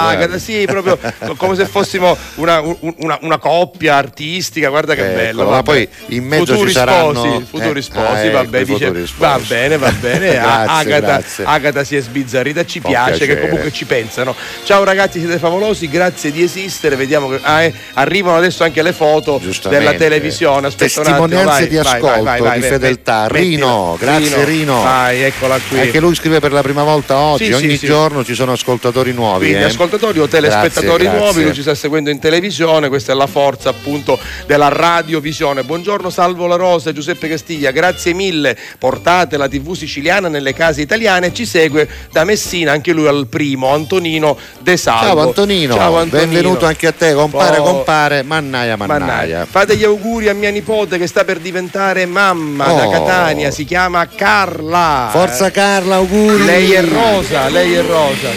Agata, 0.07 0.37
sì, 0.37 0.63
proprio 0.65 0.97
co- 0.97 1.35
come 1.35 1.55
se 1.55 1.65
fossimo 1.65 2.15
una, 2.35 2.59
un- 2.61 2.93
una- 2.97 3.17
una 3.21 3.37
coppia 3.37 3.95
artistica. 3.95 4.69
Guarda 4.69 4.95
che 4.95 5.01
Eccolo, 5.01 5.43
bello. 5.43 5.49
ma 5.49 5.63
poi 5.63 5.87
in 6.07 6.25
mezzo 6.25 6.45
futuri 6.53 6.67
ci 6.69 6.73
saranno- 6.75 7.13
sposi, 7.13 7.45
futuri 7.49 7.79
eh, 7.79 7.81
sposi, 7.81 8.27
ah, 8.27 8.31
vabbè, 8.31 8.57
ecco, 8.57 8.73
dice, 8.73 8.85
futuri 8.85 9.07
sposi. 9.07 9.19
va 9.19 9.39
bene, 9.47 9.77
va 9.77 9.91
bene. 9.91 10.31
Grazie, 10.43 10.93
Agata, 10.93 10.99
grazie. 11.17 11.43
Agata 11.45 11.83
si 11.83 11.95
è 11.95 12.01
sbizzarrita, 12.01 12.65
ci 12.65 12.79
Fa 12.79 12.87
piace 12.89 13.11
che 13.11 13.25
piacere. 13.25 13.41
comunque 13.41 13.71
ci 13.71 13.85
pensano. 13.85 14.35
Ciao 14.63 14.83
ragazzi, 14.83 15.19
siete 15.19 15.37
favolosi, 15.39 15.87
grazie 15.89 16.31
di 16.31 16.41
esistere. 16.43 16.95
Vediamo 16.95 17.29
che 17.29 17.39
ah, 17.41 17.61
eh, 17.63 17.73
arrivano 17.93 18.37
adesso 18.37 18.63
anche 18.63 18.81
le 18.81 18.93
foto 18.93 19.39
della 19.69 19.93
televisione. 19.93 20.67
Aspetta 20.67 21.01
un 21.01 21.07
attimo, 21.07 21.27
Testimonianze 21.27 21.59
vai, 21.59 21.67
di 21.67 21.77
ascolto, 21.77 22.05
vai, 22.07 22.21
vai, 22.23 22.41
vai, 22.41 22.59
di 22.61 22.67
fedeltà. 22.67 23.27
Rino, 23.27 23.97
grazie 23.99 24.43
Rino. 24.45 24.81
Vai, 24.81 25.21
eccola 25.21 25.59
qui. 25.67 25.79
Anche 25.79 25.99
lui 25.99 26.15
scrive 26.15 26.39
per 26.39 26.51
la 26.51 26.61
prima 26.61 26.83
volta 26.83 27.17
oggi, 27.17 27.45
Sì, 27.45 27.51
ogni 27.53 27.69
sì, 27.71 27.77
sì. 27.77 27.85
giorno 27.85 28.23
ci 28.23 28.33
sono 28.35 28.51
ascoltatori 28.53 29.11
nuovi. 29.13 29.47
Quindi 29.47 29.63
eh. 29.63 29.67
Ascoltatori 29.93 30.19
o 30.19 30.27
telespettatori 30.27 31.03
Grazie, 31.03 31.09
nuovi, 31.19 31.23
grazie. 31.23 31.43
lui 31.43 31.53
ci 31.53 31.61
sta 31.61 31.75
seguendo 31.75 32.09
in 32.09 32.19
televisione, 32.19 32.87
questa 32.87 33.11
è 33.11 33.15
la 33.15 33.27
forza 33.27 33.69
appunto 33.69 34.17
della 34.47 34.69
radiovisione. 34.69 35.63
Buongiorno 35.63 36.09
Salvo 36.09 36.47
La 36.47 36.55
Rosa, 36.55 36.91
Giuseppe 36.91 37.27
Castiglia, 37.27 37.71
grazie 37.71 38.13
mille, 38.13 38.57
portate 38.79 39.37
la 39.37 39.47
tv 39.47 39.73
siciliana 39.75 40.27
nelle 40.29 40.53
case 40.53 40.81
italiane, 40.81 41.33
ci 41.33 41.45
segue 41.45 41.87
da 42.11 42.23
Messina 42.23 42.71
anche 42.71 42.91
lui 42.91 43.07
al 43.07 43.27
primo, 43.27 43.71
Antonino 43.73 44.37
De 44.59 44.77
Salvo. 44.77 45.05
Ciao 45.05 45.19
Antonino, 45.27 45.75
Ciao, 45.75 45.97
Antonino. 45.97 46.29
benvenuto 46.31 46.65
anche 46.65 46.87
a 46.87 46.91
te, 46.91 47.13
compare, 47.13 47.57
Oh, 47.57 47.63
compare, 47.63 48.23
mannaia, 48.23 48.75
mannaia. 48.75 48.99
Mannaggia. 49.05 49.45
Fate 49.49 49.75
gli 49.77 49.83
auguri 49.83 50.27
a 50.29 50.33
mia 50.33 50.49
nipote 50.49 50.97
che 50.97 51.07
sta 51.07 51.23
per 51.23 51.39
diventare 51.39 52.05
mamma 52.05 52.65
da 52.65 52.87
Oh. 52.87 52.89
Catania, 52.89 53.51
si 53.51 53.63
chiama 53.65 54.07
Carla. 54.07 55.09
Forza 55.11 55.51
Carla, 55.51 55.95
auguri. 55.95 56.43
Lei 56.45 56.71
è 56.71 56.83
rosa, 56.83 57.47
lei 57.49 57.73
è 57.73 57.81
rosa. 57.81 58.29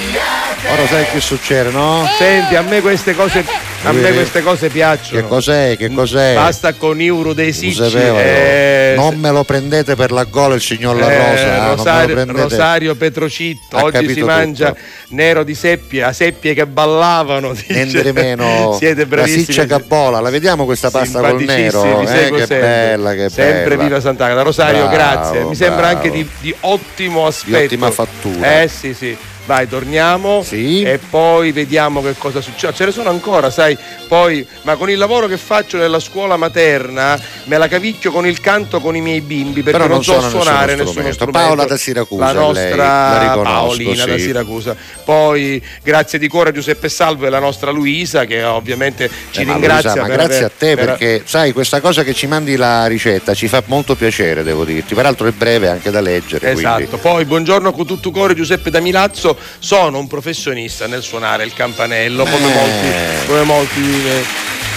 Ora 0.69 0.87
sai 0.89 1.07
che 1.13 1.21
succede, 1.21 1.36
no? 1.71 2.07
Senti, 2.19 2.55
a 2.57 2.63
me 2.63 2.81
queste 2.81 3.15
cose, 3.15 3.45
a 3.85 3.93
me 3.93 4.09
Eh. 4.09 4.13
queste 4.13 4.43
cose 4.43 4.69
piacciono. 4.69 5.21
Che 5.21 5.27
cos'è? 5.29 5.77
Che 5.77 5.93
cos'è? 5.93 6.35
Basta 6.35 6.73
con 6.75 7.01
Euro 7.01 7.33
dei 7.33 7.53
Sicci. 7.53 7.97
eh, 7.97 8.95
non 8.97 9.19
me 9.19 9.31
lo 9.31 9.45
prendete 9.45 9.95
per 9.97 10.11
la 10.13 10.25
gola 10.25 10.55
il 10.55 10.61
signor 10.63 10.97
La 10.97 11.11
eh, 11.11 11.17
Rosa. 11.31 11.67
lo 11.69 11.75
Rosario. 11.75 12.25
Rosario 12.33 12.95
Petrocitto, 12.95 13.77
Ha 13.77 13.85
oggi 13.85 14.13
si 14.13 14.23
mangia 14.23 14.69
tutto. 14.69 14.81
nero 15.11 15.43
di 15.45 15.55
seppie, 15.55 16.03
a 16.03 16.13
seppie 16.13 16.55
che 16.55 16.67
ballavano. 16.67 17.55
Niente 17.69 18.03
di 18.03 18.13
meno. 18.13 18.75
Siete 18.79 19.01
la 19.03 19.07
bravissimi. 19.07 19.45
siccia 19.45 19.67
capola, 19.67 20.21
la 20.21 20.31
vediamo 20.31 20.65
questa 20.65 20.91
pasta 20.91 21.21
col 21.21 21.43
nero? 21.43 22.01
Eh, 22.03 22.07
che 22.31 22.39
sempre. 22.39 22.59
bella, 22.61 23.15
che 23.15 23.29
Sempre 23.29 23.77
bella. 23.77 23.83
viva 23.85 24.01
Sant'Agata. 24.01 24.43
Rosario, 24.43 24.87
Bravo, 24.89 24.95
grazie. 24.95 25.45
Mi 25.45 25.55
sembra 25.55 25.89
bravo. 25.89 25.97
anche 25.97 26.11
di, 26.11 26.29
di 26.41 26.55
ottimo 26.61 27.27
aspetto. 27.27 27.65
ottima 27.65 27.91
fattura. 27.91 28.63
Eh 28.63 28.69
sì, 28.69 28.95
sì. 28.95 29.17
Vai, 29.47 29.69
torniamo 29.69 30.45
e 30.51 30.99
poi 31.09 31.53
vediamo 31.53 32.03
che 32.03 32.15
cosa 32.19 32.41
succede. 32.41 32.75
Ce 32.75 32.85
ne 32.85 32.91
sono 32.91 33.11
ancora, 33.11 33.49
sai, 33.49 33.79
poi, 34.09 34.45
ma 34.63 34.75
con 34.75 34.91
il 34.91 34.99
lavoro 34.99 35.29
che 35.29 35.37
faccio 35.37 35.77
nella 35.77 36.01
scuola 36.01 36.37
materna 36.37 37.17
me 37.45 37.57
la 37.57 37.69
cavicchio 37.69 38.11
con 38.11 38.27
il 38.27 38.41
canto 38.41 38.81
con 38.81 38.97
i 38.97 39.01
miei 39.01 39.21
bimbi 39.21 39.63
perché 39.63 39.79
Però 39.79 39.85
non, 39.87 39.95
non 39.95 40.03
so 40.03 40.13
suona 40.15 40.25
nessuno 40.27 40.43
suonare 40.43 40.73
nessuno 40.75 40.91
strumento. 40.91 41.15
strumento. 41.15 41.47
Paola 41.47 41.65
da 41.65 41.77
Siracusa, 41.77 42.25
La 42.25 42.33
nostra 42.33 42.61
lei, 42.65 42.77
la 42.77 43.41
Paolina 43.43 44.05
da 44.05 44.17
sì. 44.17 44.23
Siracusa. 44.25 44.77
Poi 45.05 45.63
grazie 45.81 46.19
di 46.19 46.27
cuore 46.27 46.51
a 46.51 46.53
Giuseppe 46.53 46.89
Salvo 46.89 47.27
e 47.27 47.31
la 47.31 47.39
nostra 47.39 47.71
Luisa 47.71 48.25
che 48.25 48.43
ovviamente 48.43 49.09
ci 49.31 49.43
Eh, 49.43 49.45
ringrazia. 49.45 49.91
Luisa, 49.95 50.01
ma 50.09 50.09
grazie 50.13 50.37
aver- 50.39 50.43
a 50.45 50.59
te 50.59 50.75
per- 50.75 50.85
perché 50.87 51.23
sai 51.25 51.53
questa 51.53 51.81
cosa 51.81 52.03
che 52.03 52.15
ci 52.15 52.27
mandi 52.27 52.57
la 52.57 52.87
ricetta 52.87 53.33
ci 53.33 53.47
fa 53.47 53.63
molto 53.67 53.95
piacere 53.95 54.43
devo 54.43 54.65
dirti 54.65 54.95
peraltro 54.97 55.29
è 55.29 55.31
breve 55.31 55.69
anche 55.69 55.93
da 55.93 56.01
leggere 56.01 56.51
Esatto, 56.51 56.75
quindi. 56.85 56.97
poi 57.01 57.25
buongiorno 57.25 57.71
con 57.73 57.87
tutto 57.87 58.11
cuore 58.11 58.35
Giuseppe 58.35 58.71
da 58.71 58.81
Milazzo, 58.81 59.35
sono 59.59 59.99
un 59.99 60.07
professionista 60.07 60.87
nel 60.87 61.03
suonare 61.03 61.45
il 61.45 61.53
campanello 61.53 62.25
come 62.25 62.51
Eh. 62.51 62.55
molti, 62.55 63.27
come 63.27 63.43
molti 63.43 63.81
eh, 63.81 64.25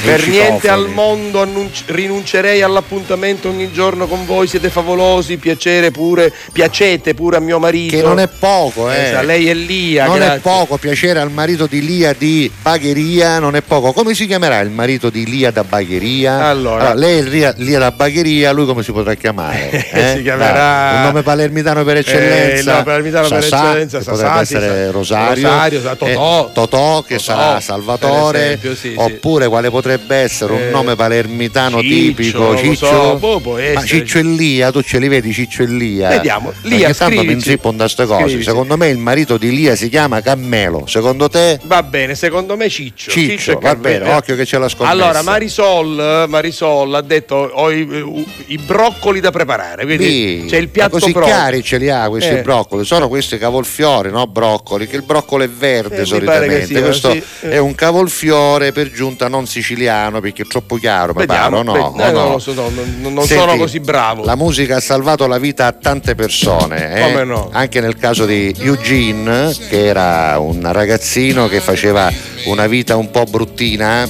per 0.03 0.27
niente 0.27 0.69
al 0.69 0.87
mondo 0.89 1.41
annunci- 1.41 1.83
rinuncerei 1.87 2.61
all'appuntamento 2.61 3.49
ogni 3.49 3.71
giorno 3.71 4.07
con 4.07 4.25
voi, 4.25 4.47
siete 4.47 4.69
favolosi, 4.69 5.37
piacere 5.37 5.91
pure, 5.91 6.31
piacete 6.51 7.13
pure 7.13 7.37
a 7.37 7.39
mio 7.39 7.59
marito. 7.59 7.95
che 7.95 8.01
non 8.01 8.19
è 8.19 8.27
poco 8.27 8.89
eh. 8.89 9.07
Esatto, 9.09 9.25
lei 9.25 9.49
è 9.49 9.53
Lia, 9.53 10.05
non 10.05 10.15
grazie. 10.17 10.35
è 10.35 10.39
poco 10.39 10.77
piacere 10.77 11.19
al 11.19 11.31
marito 11.31 11.65
di 11.65 11.83
Lia 11.85 12.13
di 12.17 12.49
Bagheria 12.61 13.39
non 13.39 13.55
è 13.55 13.61
poco 13.61 13.91
come 13.91 14.13
si 14.13 14.25
chiamerà 14.25 14.59
il 14.59 14.69
marito 14.69 15.09
di 15.09 15.25
Lia 15.25 15.51
da 15.51 15.63
Bagheria 15.63 16.45
Allora. 16.45 16.93
lei 16.93 17.19
è 17.19 17.21
Lia, 17.23 17.53
Lia 17.57 17.79
da 17.79 17.91
Bagheria 17.91 18.51
lui 18.51 18.65
come 18.65 18.83
si 18.83 18.91
potrà 18.91 19.13
chiamare 19.15 19.69
Eh? 19.91 20.13
Si 20.17 20.21
chiamerà- 20.23 20.53
Dai, 20.53 20.95
un 20.97 21.01
nome 21.03 21.21
palermitano 21.23 21.83
per 21.83 21.97
Eh, 21.97 21.99
eccellenza 21.99 22.59
il 22.59 22.65
nome 22.65 22.83
palermitano 22.83 23.27
per 23.27 23.43
Sasà, 23.43 23.65
eccellenza, 23.67 24.01
Sasà, 24.01 24.11
potrebbe 24.11 24.45
sì, 24.45 24.55
essere 24.55 24.85
Sa- 24.85 24.91
Rosario, 24.91 25.43
Rosario, 25.43 25.81
Sa- 25.81 25.95
Totò. 25.95 26.45
eh, 26.47 26.53
Totò 26.53 27.01
che 27.01 27.15
Totò, 27.17 27.23
sarà 27.23 27.53
per 27.53 27.61
Salvatore 27.63 28.43
esempio, 28.45 28.75
sì, 28.75 28.89
sì. 28.89 28.93
oppure 28.97 29.47
quale 29.47 29.69
potrebbe 29.69 29.87
essere 30.09 30.53
un 30.53 30.59
Eh, 30.61 30.69
nome 30.71 30.95
palermitano 30.95 31.81
Ciccio, 31.81 31.93
tipico 31.95 32.57
Ciccio 32.57 32.85
so, 32.85 33.17
boh, 33.17 33.57
ma. 33.73 33.83
Ciccio 33.83 34.17
e 34.19 34.23
Lia 34.23 34.71
tu 34.71 34.81
ce 34.81 34.99
li 34.99 35.07
vedi 35.07 35.31
Ciccio 35.33 35.63
e 35.63 35.67
Lia 35.67 36.09
Vediamo, 36.09 36.53
Lia, 36.63 36.87
Perché 36.87 36.93
tanto 36.97 37.23
mi 37.23 37.31
inzippo 37.33 37.71
da 37.71 37.83
queste 37.83 38.05
cose 38.05 38.23
Scrivici. 38.23 38.43
secondo 38.43 38.77
me 38.77 38.89
il 38.89 38.97
marito 38.97 39.37
di 39.37 39.49
Lia 39.55 39.75
si 39.75 39.89
chiama 39.89 40.21
Cammelo 40.21 40.85
secondo 40.87 41.29
te 41.29 41.59
Va 41.63 41.83
bene, 41.83 42.15
secondo 42.15 42.55
me 42.57 42.69
Ciccio. 42.69 43.09
Ciccio, 43.11 43.51
e 43.51 43.57
va 43.61 43.75
bene, 43.75 44.11
occhio 44.13 44.35
che 44.35 44.45
c'è 44.45 44.57
la 44.57 44.67
scommessa. 44.67 44.91
Allora, 44.93 45.21
Marisol, 45.21 46.25
Marisol 46.27 46.93
ha 46.95 47.01
detto 47.01 47.35
ho 47.35 47.71
i, 47.71 48.25
i 48.47 48.57
broccoli 48.57 49.19
da 49.19 49.31
preparare, 49.31 49.83
quindi 49.85 50.05
Sì, 50.05 50.45
c'è 50.47 50.57
il 50.57 50.69
piatto 50.69 50.97
così 50.99 51.11
pronto. 51.11 51.29
chiari 51.29 51.63
ce 51.63 51.77
li 51.77 51.89
ha 51.89 52.07
questi 52.09 52.33
Eh. 52.35 52.41
broccoli 52.41 52.85
sono 52.85 53.07
questi 53.07 53.37
cavolfiori 53.37 54.09
no 54.11 54.25
broccoli 54.27 54.87
che 54.87 54.95
il 54.95 55.03
broccolo 55.03 55.43
è 55.43 55.49
verde 55.49 56.01
Eh, 56.01 56.05
solitamente 56.05 56.81
questo 56.81 57.11
sì. 57.11 57.23
Eh. 57.41 57.49
è 57.51 57.57
un 57.57 57.75
cavolfiore 57.75 58.71
per 58.71 58.91
giunta 58.91 59.27
non 59.27 59.45
siciliano 59.47 59.77
perché 59.85 60.43
è 60.43 60.47
troppo 60.47 60.75
chiaro 60.75 61.13
mi 61.15 61.25
pare, 61.25 61.49
Vediamo, 61.49 61.63
no, 61.63 61.75
eh, 61.75 62.11
no? 62.11 62.11
non 62.11 62.31
lo 62.31 62.39
so, 62.39 62.53
no, 62.53 62.69
non, 62.69 63.13
non 63.13 63.25
Senti, 63.25 63.43
sono 63.43 63.57
così 63.57 63.79
bravo. 63.79 64.23
La 64.23 64.35
musica 64.35 64.77
ha 64.77 64.79
salvato 64.81 65.27
la 65.27 65.37
vita 65.37 65.67
a 65.67 65.71
tante 65.71 66.15
persone, 66.15 66.95
eh? 66.95 67.01
Come 67.01 67.23
no? 67.23 67.49
anche 67.51 67.79
nel 67.81 67.97
caso 67.97 68.25
di 68.25 68.53
Eugene, 68.59 69.55
che 69.69 69.85
era 69.85 70.37
un 70.39 70.67
ragazzino 70.71 71.47
che 71.47 71.59
faceva 71.59 72.11
una 72.45 72.67
vita 72.67 72.95
un 72.95 73.09
po' 73.11 73.23
bruttina. 73.23 74.07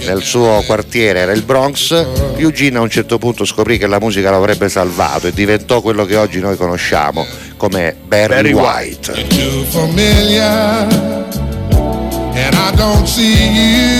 nel 0.00 0.22
suo 0.22 0.62
quartiere 0.64 1.20
era 1.20 1.32
il 1.32 1.42
Bronx, 1.42 1.92
Eugene 2.36 2.78
a 2.78 2.80
un 2.80 2.88
certo 2.88 3.18
punto 3.18 3.44
scoprì 3.44 3.76
che 3.76 3.86
la 3.86 3.98
musica 4.00 4.30
l'avrebbe 4.30 4.70
salvato 4.70 5.26
e 5.26 5.32
diventò 5.32 5.82
quello 5.82 6.06
che 6.06 6.16
oggi 6.16 6.40
noi 6.40 6.56
conosciamo 6.56 7.26
come 7.58 7.94
Barry, 8.06 8.34
Barry 8.34 8.52
White. 8.52 9.12
And 12.32 13.99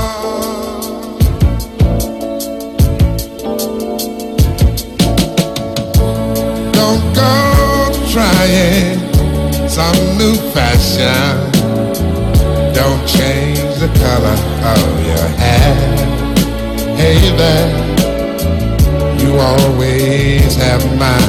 Trying 8.41 9.69
some 9.69 10.17
new 10.17 10.35
fashion. 10.53 11.51
Don't 12.73 13.05
change 13.07 13.59
the 13.79 13.89
color 14.03 14.37
of 14.73 15.05
your 15.05 15.27
hair. 15.41 15.75
Hey 16.95 17.19
there, 17.37 17.69
you 19.19 19.37
always 19.37 20.55
have 20.55 20.83
my 20.97 21.21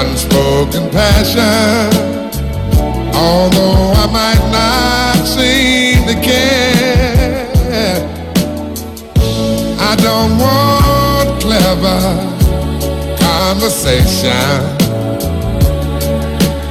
unspoken 0.00 0.90
passion. 0.90 1.90
Although 3.14 3.92
I 4.02 4.06
might 4.18 4.44
not 4.58 5.26
seem 5.26 6.06
to 6.06 6.14
care, 6.22 7.96
I 9.78 9.96
don't 9.96 10.38
want 10.38 11.40
clever 11.40 12.00
conversation. 13.18 14.79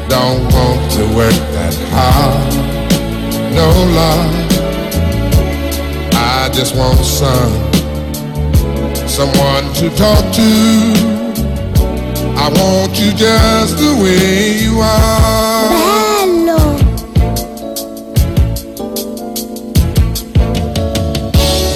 Don't 0.09 0.43
want 0.51 0.91
to 0.93 1.03
work 1.15 1.39
that 1.53 1.75
hard, 1.93 2.53
no 3.53 3.69
love. 3.93 4.33
I 6.15 6.49
just 6.51 6.75
want 6.75 7.05
some, 7.05 7.53
someone 9.07 9.71
to 9.75 9.89
talk 9.95 10.33
to. 10.33 10.49
I 12.35 12.49
want 12.49 12.99
you 12.99 13.11
just 13.13 13.77
the 13.77 13.93
way 14.01 14.57
you 14.57 14.79
are. 14.79 15.69
Bello. 15.69 16.61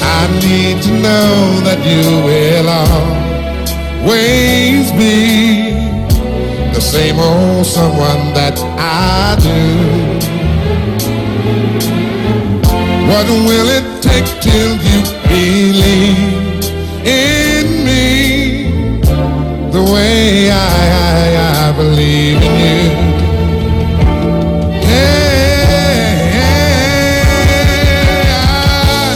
I 0.02 0.28
need 0.42 0.82
to 0.82 0.92
know 1.06 1.62
that 1.68 1.80
you 1.86 2.04
will 2.26 2.70
always 4.02 4.92
be 4.94 5.73
the 6.74 6.82
same 6.82 7.20
old 7.20 7.66
someone 7.66 8.34
that 8.34 8.58
I 8.80 9.36
do. 9.40 9.62
What 13.08 13.28
will 13.30 13.70
it 13.70 13.86
take 14.02 14.26
till 14.42 14.76
you 14.90 15.04
believe 15.30 16.66
in 17.06 17.86
me 17.86 18.72
the 19.72 19.84
way 19.94 20.50
I, 20.50 20.56
I, 21.06 21.70
I 21.70 21.74
believe 21.78 22.42
in 22.42 22.56
you? 22.66 22.82
Hey, 24.82 25.54
I, 28.36 29.16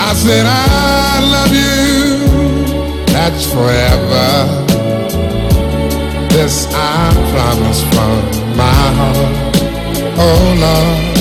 I 0.00 0.14
said 0.14 0.46
I 0.46 1.20
love 1.34 1.52
you. 1.52 3.04
That's 3.12 3.44
forever. 3.52 4.65
This 6.46 6.68
I 6.70 7.10
promise 7.32 7.82
from 7.90 8.22
my 8.54 8.70
heart. 8.98 9.56
Oh 10.16 10.54
Lord, 10.62 11.18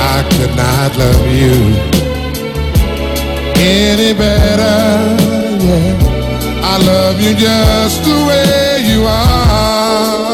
I 0.00 0.24
could 0.30 0.56
not 0.56 0.96
love 0.96 1.28
you 1.28 1.52
any 3.60 4.14
better. 4.14 4.88
Yeah, 5.60 6.64
I 6.64 6.78
love 6.82 7.20
you 7.20 7.34
just 7.34 8.02
the 8.02 8.24
way 8.24 8.80
you 8.90 9.04
are. 9.04 10.30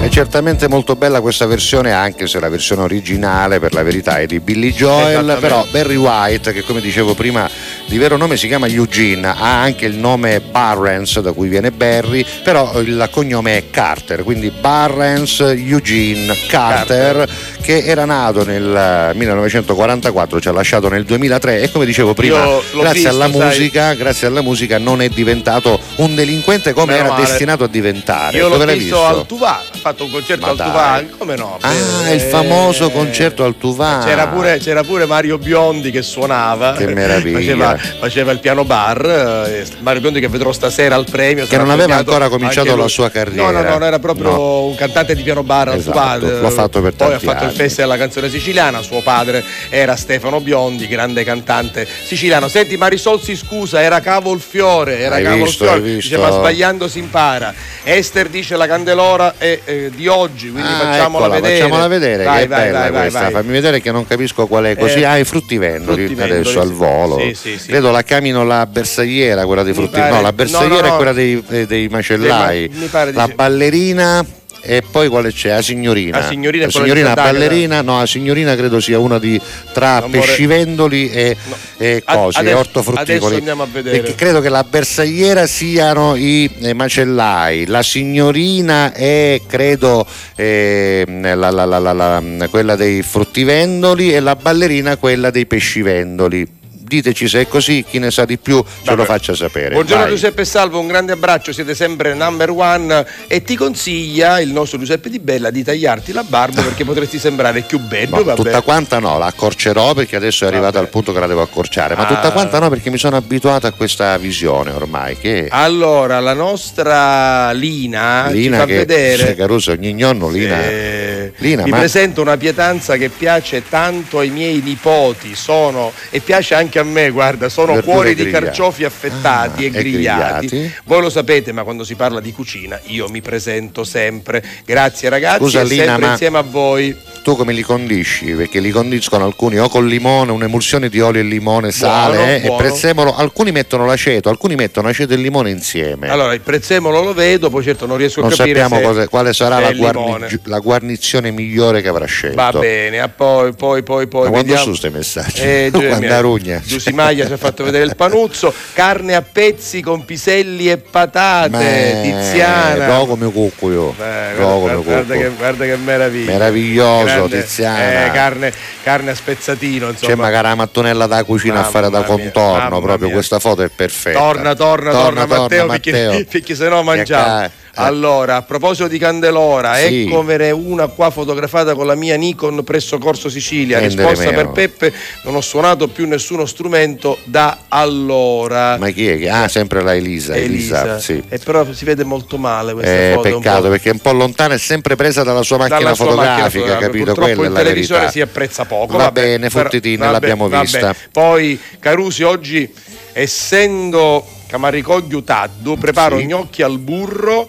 È 0.00 0.08
certamente 0.10 0.68
molto 0.68 0.94
bella 0.94 1.20
questa 1.20 1.44
versione, 1.46 1.92
anche 1.92 2.26
se 2.28 2.38
la 2.38 2.48
versione 2.48 2.82
originale, 2.82 3.58
per 3.58 3.74
la 3.74 3.82
verità, 3.82 4.20
è 4.20 4.26
di 4.26 4.38
Billy 4.38 4.70
Joel. 4.72 5.38
Però 5.40 5.66
Barry 5.70 5.96
White, 5.96 6.52
che 6.52 6.62
come 6.62 6.80
dicevo 6.80 7.14
prima, 7.14 7.48
di 7.88 7.96
vero 7.96 8.18
nome 8.18 8.36
si 8.36 8.46
chiama 8.48 8.66
Eugene, 8.66 9.28
ha 9.28 9.62
anche 9.62 9.86
il 9.86 9.96
nome 9.96 10.40
Barrens, 10.40 11.20
da 11.20 11.32
cui 11.32 11.48
viene 11.48 11.70
Barry, 11.70 12.24
però 12.42 12.78
il 12.80 13.08
cognome 13.10 13.56
è 13.56 13.70
Carter, 13.70 14.22
quindi 14.22 14.50
Barrens 14.50 15.40
Eugene 15.40 16.34
Carter, 16.46 17.16
Carter. 17.16 17.57
Che 17.60 17.84
era 17.84 18.04
nato 18.04 18.44
nel 18.44 19.12
1944, 19.14 20.40
ci 20.40 20.48
ha 20.48 20.52
lasciato 20.52 20.88
nel 20.88 21.04
2003 21.04 21.60
e 21.62 21.70
come 21.70 21.84
dicevo 21.84 22.14
prima, 22.14 22.46
grazie, 22.72 22.92
visto, 22.92 23.08
alla 23.08 23.28
musica, 23.28 23.94
grazie 23.94 24.26
alla 24.26 24.42
musica 24.42 24.78
non 24.78 25.02
è 25.02 25.08
diventato 25.08 25.78
un 25.96 26.14
delinquente 26.14 26.72
come 26.72 26.92
Meno 26.92 27.04
era 27.04 27.12
male. 27.14 27.24
destinato 27.26 27.64
a 27.64 27.68
diventare. 27.68 28.36
Io 28.36 28.48
l'ho 28.48 28.56
Dove 28.56 28.72
visto, 28.74 28.96
visto 28.96 29.04
al 29.04 29.26
Tuvà, 29.26 29.62
fatto 29.80 30.04
un 30.04 30.10
concerto 30.10 30.46
Ma 30.46 30.50
al 30.50 30.56
Tuvà, 30.56 31.02
come 31.18 31.36
no? 31.36 31.58
Ah, 31.60 31.72
eh, 32.08 32.14
il 32.14 32.20
famoso 32.20 32.90
concerto 32.90 33.44
al 33.44 33.56
Tuvà. 33.58 34.02
C'era 34.04 34.28
pure, 34.28 34.58
c'era 34.58 34.82
pure, 34.82 35.06
Mario 35.06 35.38
Biondi 35.38 35.90
che 35.90 36.02
suonava. 36.02 36.72
Che 36.72 36.86
meraviglia. 36.86 37.38
Faceva, 37.38 37.76
faceva 37.98 38.32
il 38.32 38.38
piano 38.38 38.64
bar. 38.64 39.46
Eh, 39.48 39.66
Mario 39.80 40.00
Biondi 40.00 40.20
che 40.20 40.28
vedrò 40.28 40.52
stasera 40.52 40.94
al 40.94 41.06
premio. 41.10 41.46
Che 41.46 41.56
non 41.56 41.70
aveva 41.70 41.96
ancora 41.96 42.28
cominciato 42.28 42.74
la 42.76 42.88
sua 42.88 43.10
carriera. 43.10 43.50
No, 43.50 43.62
no, 43.62 43.78
no, 43.78 43.84
era 43.84 43.98
proprio 43.98 44.30
no. 44.30 44.64
un 44.64 44.74
cantante 44.74 45.14
di 45.14 45.22
piano 45.22 45.42
bar 45.42 45.74
esatto, 45.74 45.98
al. 45.98 46.38
L'ho 46.40 46.50
fatto 46.50 46.80
per 46.80 46.94
Poi 46.94 47.14
ha 47.14 47.18
fatto 47.18 47.44
anni. 47.44 47.47
Il 47.48 47.56
festival 47.56 47.90
della 47.90 48.00
canzone 48.00 48.30
siciliana. 48.30 48.82
Suo 48.82 49.02
padre 49.02 49.44
era 49.68 49.96
Stefano 49.96 50.40
Biondi, 50.40 50.86
grande 50.86 51.24
cantante 51.24 51.86
siciliano. 52.04 52.48
Senti, 52.48 52.76
Marisol 52.76 53.20
si 53.20 53.36
scusa, 53.36 53.82
era 53.82 54.00
cavo 54.00 54.32
il 54.32 54.40
fiore. 54.40 54.98
Era 54.98 55.16
hai 55.16 55.24
cavo 55.24 55.44
visto. 55.44 55.78
Dice, 55.78 56.16
ma 56.16 56.30
sbagliando 56.30 56.88
si 56.88 56.98
impara. 56.98 57.54
Esther 57.82 58.28
dice 58.28 58.56
la 58.56 58.66
candelora 58.66 59.34
è 59.38 59.60
eh, 59.64 59.90
di 59.94 60.06
oggi, 60.06 60.50
quindi 60.50 60.68
ah, 60.70 60.78
facciamola 60.78 61.24
eccola, 61.24 61.40
vedere. 61.40 61.60
Facciamola 61.60 61.88
vedere, 61.88 62.24
vai, 62.24 62.40
che 62.42 62.46
vai, 62.48 62.58
bella 62.66 62.78
vai, 62.78 62.90
questa. 62.90 63.30
Fammi 63.30 63.50
vedere 63.52 63.80
che 63.80 63.90
non 63.90 64.06
capisco 64.06 64.46
qual 64.46 64.64
è. 64.64 64.76
Così, 64.76 65.00
Eh, 65.00 65.04
ah, 65.04 65.18
i 65.18 65.24
fruttivendoli, 65.24 66.04
fruttivendoli, 66.04 66.40
adesso 66.40 66.60
al 66.60 66.72
volo. 66.72 67.18
Sì, 67.18 67.34
sì, 67.34 67.58
sì. 67.58 67.70
Vedo 67.70 67.90
la 67.90 68.02
camino 68.02 68.44
la 68.44 68.66
bersagliera, 68.66 69.46
quella 69.46 69.62
dei 69.62 69.74
frutti. 69.74 69.98
No, 69.98 70.20
la 70.20 70.32
bersagliera 70.32 70.82
no, 70.82 70.88
no, 70.88 70.92
è 70.92 70.96
quella 70.96 71.12
dei, 71.12 71.42
eh, 71.48 71.66
dei 71.66 71.88
macellai. 71.88 72.68
Dei 72.68 73.12
la 73.12 73.28
ballerina. 73.28 74.24
E 74.60 74.82
poi 74.88 75.08
quale 75.08 75.32
c'è? 75.32 75.50
La 75.50 75.62
signorina. 75.62 76.18
La 76.18 76.26
signorina 76.28 76.64
la 76.66 76.70
signorina 76.70 77.14
ballerina, 77.14 77.80
no, 77.82 77.98
la 77.98 78.06
signorina 78.06 78.54
credo 78.56 78.80
sia 78.80 78.98
una 78.98 79.18
di 79.18 79.40
tra 79.72 80.00
vorrei- 80.00 80.20
pescivendoli 80.20 81.10
e, 81.10 81.36
e 81.78 82.02
A- 82.04 82.16
cose, 82.16 82.38
adesso- 82.40 82.58
ortofrutticoli. 82.58 83.16
adesso 83.16 83.34
andiamo 83.36 83.62
a 83.62 83.68
vedere. 83.70 83.98
Perché 84.00 84.14
credo 84.14 84.40
che 84.40 84.48
la 84.48 84.64
bersagliera 84.64 85.46
siano 85.46 86.16
i 86.16 86.50
eh, 86.60 86.74
macellai, 86.74 87.66
la 87.66 87.82
signorina 87.82 88.92
è 88.92 89.40
credo 89.46 90.06
eh, 90.34 91.04
la- 91.06 91.34
la- 91.50 91.64
la- 91.64 91.78
la- 91.78 91.92
la- 91.92 92.48
quella 92.50 92.76
dei 92.76 93.02
fruttivendoli 93.02 94.12
e 94.12 94.20
la 94.20 94.36
ballerina 94.36 94.96
quella 94.96 95.30
dei 95.30 95.46
pescivendoli. 95.46 96.56
Diteci 96.88 97.28
se 97.28 97.40
è 97.42 97.48
così, 97.48 97.84
chi 97.86 97.98
ne 97.98 98.10
sa 98.10 98.24
di 98.24 98.38
più 98.38 98.64
ce 98.64 98.80
Vabbè. 98.84 98.96
lo 98.96 99.04
faccia 99.04 99.34
sapere. 99.34 99.74
Buongiorno 99.74 100.04
Vai. 100.04 100.12
Giuseppe 100.12 100.46
Salvo, 100.46 100.80
un 100.80 100.86
grande 100.86 101.12
abbraccio, 101.12 101.52
siete 101.52 101.74
sempre 101.74 102.14
number 102.14 102.48
one 102.50 103.06
e 103.26 103.42
ti 103.42 103.56
consiglia 103.56 104.40
il 104.40 104.50
nostro 104.52 104.78
Giuseppe 104.78 105.10
Di 105.10 105.18
Bella 105.18 105.50
di 105.50 105.62
tagliarti 105.62 106.12
la 106.12 106.22
barba 106.22 106.62
perché 106.62 106.86
potresti 106.86 107.18
sembrare 107.18 107.60
più 107.60 107.78
bello. 107.78 108.24
No, 108.24 108.32
tutta 108.34 108.62
quanta 108.62 109.00
no, 109.00 109.18
la 109.18 109.26
accorcerò 109.26 109.92
perché 109.92 110.16
adesso 110.16 110.44
è 110.44 110.48
arrivato 110.48 110.78
al 110.78 110.88
punto 110.88 111.12
che 111.12 111.20
la 111.20 111.26
devo 111.26 111.42
accorciare, 111.42 111.94
ma 111.94 112.06
Ah. 112.06 112.14
tutta 112.14 112.32
quanta 112.32 112.58
no 112.58 112.70
perché 112.70 112.88
mi 112.88 112.96
sono 112.96 113.16
abituato 113.16 113.66
a 113.66 113.72
questa 113.72 114.16
visione 114.16 114.70
ormai 114.70 115.18
che 115.18 115.48
Allora, 115.50 116.20
la 116.20 116.32
nostra 116.32 117.52
Lina, 117.52 118.28
Lina 118.30 118.58
fa 118.60 118.64
che 118.64 118.76
vedere. 118.76 119.26
se 119.26 119.34
Caruso 119.34 119.72
ogni 119.72 119.92
nonno 119.92 120.30
Lina, 120.30 120.58
Eh, 120.62 121.32
Lina 121.36 121.64
mi 121.64 121.70
ma 121.70 121.78
presento 121.80 122.22
una 122.22 122.38
pietanza 122.38 122.96
che 122.96 123.10
piace 123.10 123.62
tanto 123.68 124.20
ai 124.20 124.30
miei 124.30 124.62
nipoti 124.64 125.34
sono, 125.34 125.92
e 126.08 126.20
piace 126.20 126.54
anche 126.54 126.76
a 126.78 126.84
me, 126.84 127.10
guarda, 127.10 127.48
sono 127.48 127.74
Verdure 127.74 127.92
cuori 127.92 128.14
di 128.14 128.30
carciofi 128.30 128.84
affettati 128.84 129.62
Ah, 129.62 129.64
e 129.64 129.66
e 129.66 129.70
grigliati. 129.70 130.46
grigliati. 130.46 130.74
Voi 130.84 131.00
lo 131.00 131.10
sapete, 131.10 131.52
ma 131.52 131.62
quando 131.64 131.84
si 131.84 131.94
parla 131.94 132.20
di 132.20 132.32
cucina 132.32 132.78
io 132.86 133.08
mi 133.08 133.20
presento 133.20 133.84
sempre. 133.84 134.42
Grazie 134.64 135.08
ragazzi, 135.08 135.38
Scusa, 135.42 135.62
Lina, 135.62 135.84
sempre 135.84 136.06
ma- 136.06 136.12
insieme 136.12 136.38
a 136.38 136.42
voi. 136.42 136.96
Tu 137.28 137.36
come 137.36 137.52
li 137.52 137.60
condisci? 137.60 138.32
Perché 138.32 138.58
li 138.58 138.70
condiscono 138.70 139.26
alcuni 139.26 139.58
o 139.58 139.68
con 139.68 139.86
limone, 139.86 140.32
un'emulsione 140.32 140.88
di 140.88 140.98
olio 141.00 141.20
e 141.20 141.24
limone, 141.24 141.70
sale 141.72 142.16
Buono, 142.16 142.30
eh, 142.30 142.40
buono. 142.40 142.54
e 142.54 142.62
prezzemolo, 142.62 143.14
alcuni 143.14 143.52
mettono 143.52 143.84
l'aceto, 143.84 144.30
alcuni 144.30 144.54
mettono 144.54 144.88
aceto 144.88 145.12
e 145.12 145.16
limone 145.16 145.50
insieme. 145.50 146.08
Allora, 146.08 146.32
il 146.32 146.40
prezzemolo 146.40 147.02
lo 147.02 147.12
vedo, 147.12 147.50
poi 147.50 147.62
certo 147.62 147.84
non 147.84 147.98
riesco 147.98 148.22
non 148.22 148.32
a 148.32 148.34
capire 148.34 148.60
sappiamo 148.60 148.80
se, 148.82 148.88
cosa- 148.88 149.08
quale 149.08 149.32
sarà 149.34 149.58
la, 149.60 149.72
guarni- 149.72 150.40
la 150.44 150.58
guarnizione 150.60 151.30
migliore 151.30 151.82
che 151.82 151.88
avrà 151.88 152.06
scelto. 152.06 152.36
Va 152.36 152.50
bene, 152.52 152.98
a 153.00 153.08
poi, 153.10 153.52
poi, 153.52 153.82
poi, 153.82 154.06
poi. 154.06 154.24
Ma 154.24 154.30
quando 154.30 154.52
sono 154.56 154.64
questi 154.70 154.88
messaggi? 154.88 155.40
Eh, 155.42 155.68
Quando 155.78 155.98
mia- 155.98 156.16
arugna. 156.16 156.62
Giussi 156.64 156.92
Maglia 156.94 157.26
ci 157.26 157.32
ha 157.32 157.36
fatto 157.36 157.62
vedere 157.62 157.84
il 157.84 157.94
panuzzo, 157.94 158.54
carne 158.72 159.14
a 159.14 159.20
pezzi 159.22 159.82
con 159.82 160.06
piselli 160.06 160.70
e 160.70 160.78
patate, 160.78 161.98
Tiziana. 162.02 162.86
No, 162.86 163.04
come 163.04 163.30
cucco 163.30 163.70
io. 163.70 163.94
Eh, 164.00 164.36
No, 164.38 164.60
guarda, 164.60 164.80
guarda 164.82 165.14
cucco. 165.14 165.26
che, 165.28 165.34
guarda 165.36 165.64
che 165.66 165.76
meraviglia. 165.76 166.32
Meraviglioso, 166.32 167.17
Grande- 167.26 167.42
Tiziana. 167.42 168.06
eh, 168.06 168.10
carne, 168.12 168.52
carne 168.82 169.10
a 169.10 169.14
spezzatino, 169.14 169.88
insomma. 169.88 170.12
C'è 170.12 170.18
magari 170.18 170.48
la 170.48 170.54
mattonella 170.54 171.06
da 171.06 171.24
cucina 171.24 171.60
a 171.60 171.64
fare 171.64 171.90
da 171.90 172.00
Mamma 172.00 172.14
mia, 172.14 172.22
contorno, 172.30 172.58
mamma 172.68 172.80
proprio 172.80 173.06
mia. 173.06 173.14
questa 173.16 173.38
foto 173.38 173.62
è 173.62 173.68
perfetta. 173.68 174.18
Torna, 174.18 174.54
torna, 174.54 174.90
torna, 174.90 175.26
Matteo, 175.26 175.66
perché, 175.66 175.90
Matteo. 175.92 176.24
perché 176.30 176.54
se 176.54 176.68
no 176.68 176.82
mangiamo. 176.82 177.50
Ca- 177.78 177.84
Allora, 177.86 178.36
a 178.36 178.42
proposito 178.42 178.88
di 178.88 178.98
Candelora, 178.98 179.76
Sì. 179.76 180.02
eccomene 180.06 180.50
una 180.50 180.86
qua 180.88 181.10
fotografata 181.10 181.74
con 181.74 181.86
la 181.86 181.94
mia 181.94 182.16
Nikon 182.16 182.62
presso 182.64 182.98
Corso 182.98 183.28
Sicilia. 183.28 183.78
Prendere 183.78 184.08
Risposta 184.08 184.30
per 184.30 184.42
meno. 184.44 184.52
Peppe: 184.52 184.92
non 185.24 185.34
ho 185.36 185.40
suonato 185.40 185.88
più 185.88 186.06
nessuno 186.06 186.44
strumento 186.46 187.18
da 187.24 187.58
allora. 187.68 188.76
Ma 188.78 188.90
chi 188.90 189.08
è? 189.08 189.18
che- 189.18 189.28
Ah, 189.30 189.48
sempre 189.48 189.82
la 189.82 189.94
Elisa. 189.94 190.34
Elisa, 190.34 190.80
Elisa. 190.82 190.98
sì. 191.00 191.22
E 191.28 191.38
però 191.38 191.66
si 191.72 191.84
vede 191.84 192.04
molto 192.04 192.36
male 192.38 192.72
questa 192.72 192.90
Eh, 192.92 193.12
foto. 193.14 193.28
peccato 193.36 193.62
po'. 193.62 193.68
perché 193.70 193.88
è 193.90 193.92
un 193.92 193.98
po' 194.00 194.12
lontana 194.12 194.54
e 194.54 194.58
sempre 194.58 194.96
presa 194.96 195.22
dalla 195.22 195.42
sua 195.42 195.58
macchina 195.58 195.78
Dalla 195.78 195.94
sua 195.94 196.04
macchina 196.06 196.24
fotografica, 196.24 196.50
fotografica. 196.58 196.86
capito? 196.86 197.04
Purtroppo 197.04 197.32
Quella 197.34 197.46
il 197.48 197.52
la 197.52 197.58
televisore 197.62 197.98
verità. 198.00 198.12
si 198.12 198.20
apprezza 198.20 198.64
poco. 198.64 198.96
Va 198.96 199.04
vabbè, 199.04 199.20
bene, 199.20 199.48
vabbè, 199.48 200.12
l'abbiamo 200.12 200.48
vabbè. 200.48 200.62
vista. 200.62 200.94
Poi 201.12 201.58
Carusi 201.78 202.22
oggi, 202.22 202.72
essendo 203.12 204.24
Camaricoglio 204.46 205.22
Taddu, 205.22 205.76
preparo 205.76 206.18
Sì. 206.18 206.24
gnocchi 206.26 206.62
al 206.62 206.78
burro 206.78 207.48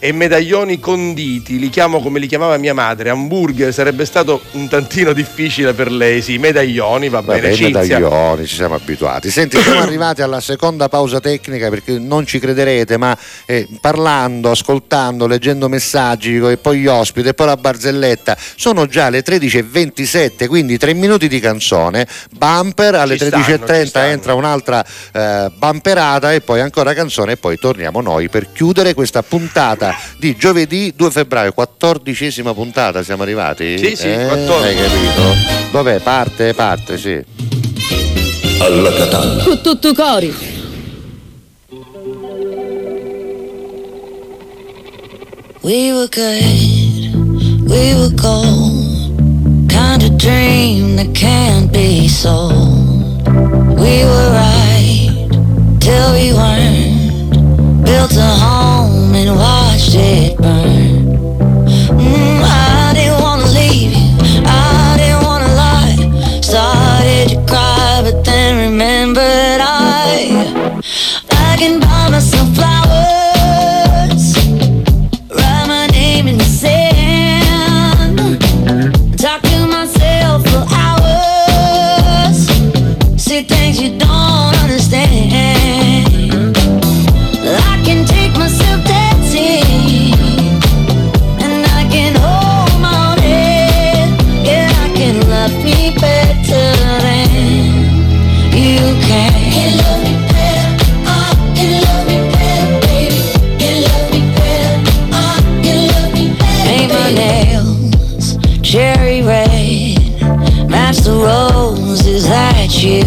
e 0.00 0.12
medaglioni 0.12 0.78
conditi, 0.78 1.58
li 1.58 1.68
chiamo 1.70 2.00
come 2.00 2.18
li 2.18 2.26
chiamava 2.26 2.56
mia 2.56 2.74
madre, 2.74 3.10
hamburger 3.10 3.72
sarebbe 3.72 4.04
stato 4.04 4.40
un 4.52 4.68
tantino 4.68 5.12
difficile 5.12 5.72
per 5.72 5.90
lei, 5.90 6.22
sì, 6.22 6.38
medaglioni, 6.38 7.08
va 7.08 7.22
bene, 7.22 7.52
Cinzia. 7.52 7.80
medaglioni, 7.80 8.46
ci 8.46 8.54
siamo 8.54 8.74
abituati. 8.74 9.30
Senti, 9.30 9.60
siamo 9.60 9.80
arrivati 9.82 10.22
alla 10.22 10.40
seconda 10.40 10.88
pausa 10.88 11.20
tecnica 11.20 11.68
perché 11.68 11.98
non 11.98 12.26
ci 12.26 12.38
crederete, 12.38 12.96
ma 12.96 13.16
eh, 13.46 13.66
parlando, 13.80 14.50
ascoltando, 14.50 15.26
leggendo 15.26 15.68
messaggi 15.68 16.36
e 16.36 16.56
poi 16.56 16.80
gli 16.80 16.86
ospiti 16.86 17.28
e 17.28 17.34
poi 17.34 17.46
la 17.46 17.56
barzelletta, 17.56 18.36
sono 18.56 18.86
già 18.86 19.08
le 19.08 19.24
13.27, 19.24 20.46
quindi 20.46 20.78
tre 20.78 20.94
minuti 20.94 21.28
di 21.28 21.40
canzone, 21.40 22.06
bumper, 22.30 22.94
alle 22.94 23.18
Ci 23.18 23.26
stanno, 23.26 23.44
13.30 23.44 23.80
ci 23.82 23.86
stanno. 23.88 24.06
entra 24.06 24.34
un'altra 24.34 24.84
eh, 25.12 25.50
bumperata 25.56 26.32
e 26.32 26.40
poi 26.40 26.60
ancora 26.60 26.94
canzone 26.94 27.32
e 27.32 27.36
poi 27.36 27.58
torniamo 27.58 28.00
noi 28.00 28.28
per 28.28 28.52
chiudere 28.52 28.94
questa 28.94 29.22
puntata 29.22 29.87
di 30.18 30.36
giovedì 30.36 30.92
2 30.96 31.10
febbraio, 31.10 31.52
quattordicesima 31.52 32.54
puntata, 32.54 33.02
siamo 33.02 33.22
arrivati? 33.22 33.78
Sì, 33.78 33.96
sì, 33.96 34.08
Eh, 34.08 34.26
14. 34.26 34.66
Hai 34.66 34.74
capito? 34.76 35.22
Dov'è? 35.72 35.98
Parte, 36.00 36.54
parte, 36.54 36.98
sì. 36.98 37.22
Alla 38.60 38.92
Catalla. 38.92 39.42
Con 39.44 39.60
tutto 39.62 39.92
cori. 39.94 40.56
We 45.62 45.92
were 45.92 46.08
good, 46.08 47.68
we 47.68 47.94
were 47.94 48.10
gold. 48.14 49.68
Kind 49.68 50.02
of 50.02 50.16
dream 50.16 50.96
that 50.96 51.12
can't 51.14 51.70
be 51.70 52.08
sold. 52.08 53.26
We 53.78 54.04
were 54.04 54.30
right 54.32 55.28
till 55.80 56.12
we 56.12 56.32
weren't. 56.32 57.84
Built 57.84 58.16
a 58.16 58.30
home 58.40 59.14
and 59.14 59.36
watched 59.36 59.67
Mm, 61.96 62.42
I 62.44 62.92
didn't 62.94 63.20
wanna 63.22 63.46
leave 63.46 63.92
you, 63.96 64.42
I 64.44 64.96
didn't 64.98 65.22
wanna 65.24 65.54
lie. 65.54 66.40
Started 66.42 67.30
to 67.30 67.36
cry, 67.46 68.02
but 68.04 68.22
then 68.22 68.70
remembered 68.70 69.60
I. 69.62 70.82
I 71.30 71.56
can 71.56 71.80
buy 71.80 71.97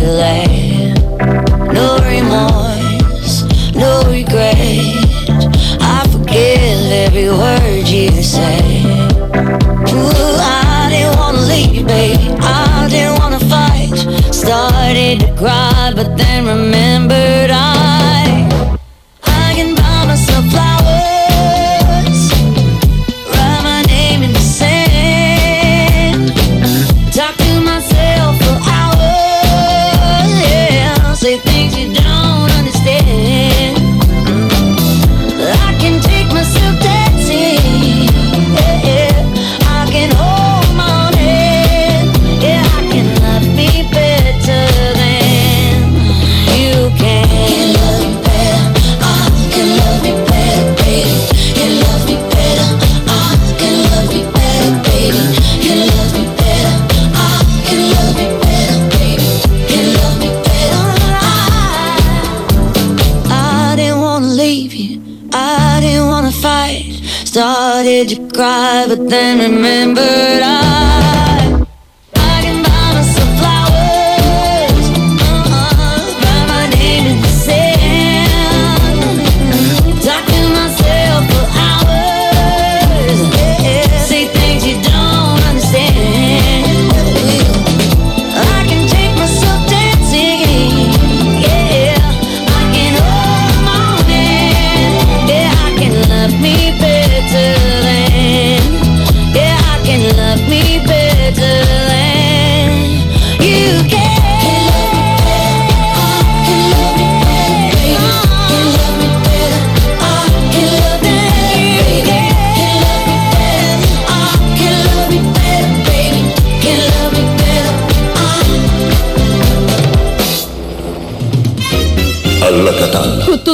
that 0.01 0.47
you 0.47 0.50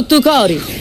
Catalla. 0.09 0.76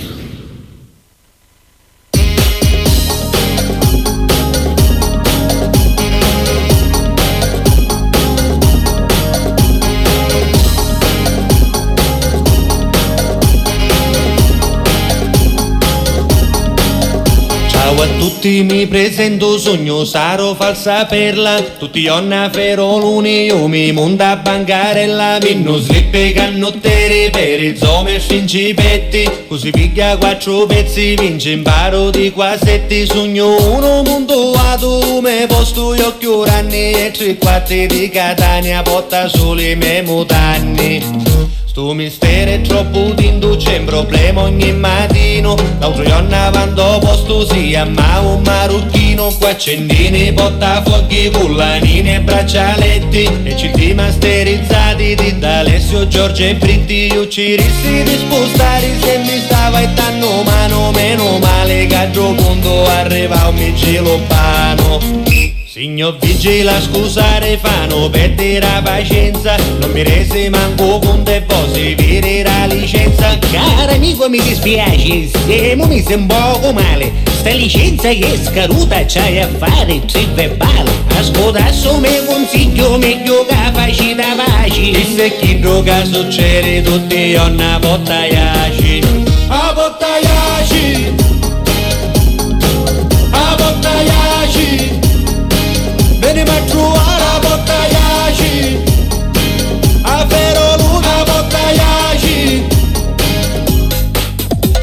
Presento, 18.87 19.59
sogno 19.59 20.05
Saro 20.05 20.55
falsa 20.55 21.05
perla 21.07 21.61
Tutti 21.79 22.07
onna 22.07 22.51
feroluni, 22.53 23.45
io 23.47 23.67
mi 23.67 23.93
monda 23.93 24.37
bancarella 24.37 25.39
Minno 25.43 25.79
slippe 25.79 26.33
cannottere 26.33 27.31
per 27.31 27.63
il 27.63 27.77
zome 27.77 28.19
principetti 28.19 29.29
Così 29.49 29.71
piglia 29.71 30.17
quattro 30.17 30.67
pezzi, 30.67 31.15
vince 31.17 31.51
imparo 31.51 32.11
di 32.11 32.31
quasetti 32.31 33.07
Sogno 33.07 33.57
uno 33.75 34.03
mondo 34.03 34.53
ato, 34.53 35.21
me 35.21 35.47
posto 35.47 35.95
io 35.95 36.17
chiuranni 36.19 36.93
E 36.93 37.11
tre 37.13 37.37
quarti 37.37 37.87
di 37.87 38.09
Catania, 38.09 38.83
porta 38.83 39.29
soli 39.29 39.75
me 39.77 40.03
mutanni 40.03 41.56
Sto 41.77 41.93
mistero 41.93 42.53
è 42.53 42.63
troppo 42.63 43.13
tinto, 43.13 43.55
c'è 43.57 43.77
un 43.77 43.85
problema 43.85 44.45
ogni 44.45 44.73
mattino. 44.73 45.57
L'altro 45.79 46.05
giorno 46.05 46.49
quando 46.51 46.99
posto 47.01 47.47
sia 47.47 47.85
ma 47.85 48.21
un 48.21 48.41
marocchino 48.41 49.31
Qua 49.39 49.51
accendini, 49.51 50.33
portafuochi, 50.33 51.31
cullanini 51.31 52.15
e 52.15 52.21
braccialetti. 52.21 53.29
E 53.45 53.55
CD 53.57 53.93
masterizzati 53.93 55.17
di 55.17 55.39
D'Alessio, 55.39 56.09
Giorgio 56.09 56.45
e 56.45 56.55
Britti. 56.55 57.13
Io 57.13 57.29
ci 57.29 57.57
rissi 57.57 58.03
di 58.05 58.17
spostare 58.21 58.99
se 58.99 59.19
mi 59.19 59.39
stava 59.45 59.81
e 59.81 59.93
tanno 59.93 60.45
mano 60.45 60.93
Meno 60.93 61.39
male 61.41 61.85
che 61.85 61.95
a 61.95 62.11
gio 62.11 62.33
punto 62.33 62.87
arriva 62.87 63.49
un 63.49 63.55
micilo 63.55 64.19
pano 64.27 65.56
Signor 65.77 66.17
vigila 66.17 66.81
scusare 66.81 67.59
fano 67.59 68.09
perdere 68.09 68.61
la 68.61 68.81
pazienza. 68.83 69.57
Non 69.79 69.91
mi 69.91 70.03
rese 70.03 70.49
manco 70.49 70.99
con 71.01 71.23
te 71.23 71.43
posi 71.43 71.95
vire 71.95 72.43
la 72.43 72.65
licenza. 72.65 73.37
Caro 73.53 73.93
amico 73.93 74.27
mi 74.31 74.41
dispiace, 74.41 75.29
stiamo 75.29 75.87
mi 75.87 76.03
un 76.09 76.27
poco 76.27 76.73
male. 76.73 77.13
Sta 77.31 77.51
licenza 77.51 78.09
che 78.09 78.33
è 78.33 78.43
scaduta 78.43 79.05
c'hai 79.05 79.43
a 79.43 79.49
fare 79.49 80.03
tre 80.07 80.25
verbale. 80.33 80.91
Ascolta 81.19 81.71
su 81.71 81.95
me 81.99 82.25
consiglio 82.25 82.97
meglio 82.97 83.45
che 83.45 83.55
facci 83.73 84.15
da 84.15 84.35
pace 84.35 84.91
E 84.91 85.07
se 85.15 85.37
chi 85.39 85.59
droga 85.61 86.05
succede 86.05 86.83
tutti 86.83 87.35
onna 87.35 87.79
bottaiaci 87.79 89.01
A 89.03 89.36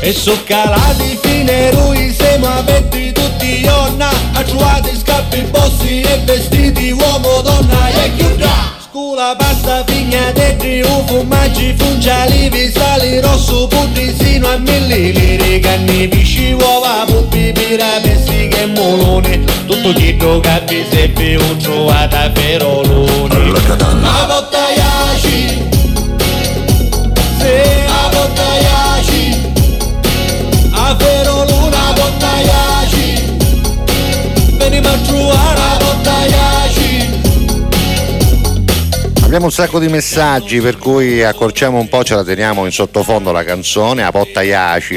E 0.05 0.11
su 0.11 0.37
calati 0.43 1.17
fine 1.21 1.71
lui 1.71 2.13
siamo 2.13 2.47
aperti 2.47 3.13
tutti 3.13 3.65
onna 3.65 4.09
A 4.33 4.43
trovare 4.43 4.93
scappi, 4.97 5.43
bossi 5.43 6.01
e 6.01 6.19
vestiti 6.25 6.91
uomo 6.91 7.39
donna 7.39 7.87
E 7.87 8.13
chiudra 8.17 8.49
Scuola, 8.83 9.33
pasta, 9.37 9.85
figna, 9.87 10.29
tetri, 10.33 10.81
u 10.81 11.05
fumaggi, 11.07 11.73
fungiali, 11.77 12.49
visali, 12.49 13.21
rosso, 13.21 13.67
putri, 13.67 14.13
sino 14.13 14.49
a 14.49 14.57
millilitri 14.57 15.61
Canni, 15.61 16.09
pisci, 16.09 16.51
uova, 16.51 17.05
puppi, 17.05 17.53
pira, 17.53 18.01
pessi 18.01 18.49
che 18.49 18.65
molone 18.65 19.41
Tutto 19.65 19.93
chitto 19.93 20.41
che 20.41 20.63
vi 20.67 20.85
seppe 20.91 21.35
un 21.37 21.57
trovato 21.59 22.15
a 22.17 22.29
ferolone 22.33 23.35
Alla 23.35 23.61
Catalla. 23.61 24.21
A 24.21 24.25
bottaiaci 24.25 25.32
Abbiamo 39.33 39.49
un 39.49 39.57
sacco 39.57 39.79
di 39.79 39.87
messaggi 39.87 40.61
per 40.61 40.77
cui 40.77 41.23
accorciamo 41.23 41.79
un 41.79 41.89
po', 41.89 42.03
ce 42.03 42.13
la 42.13 42.23
teniamo 42.23 42.65
in 42.67 42.71
sottofondo 42.71 43.31
la 43.31 43.43
canzone, 43.43 44.03
a 44.03 44.11
Potta 44.11 44.41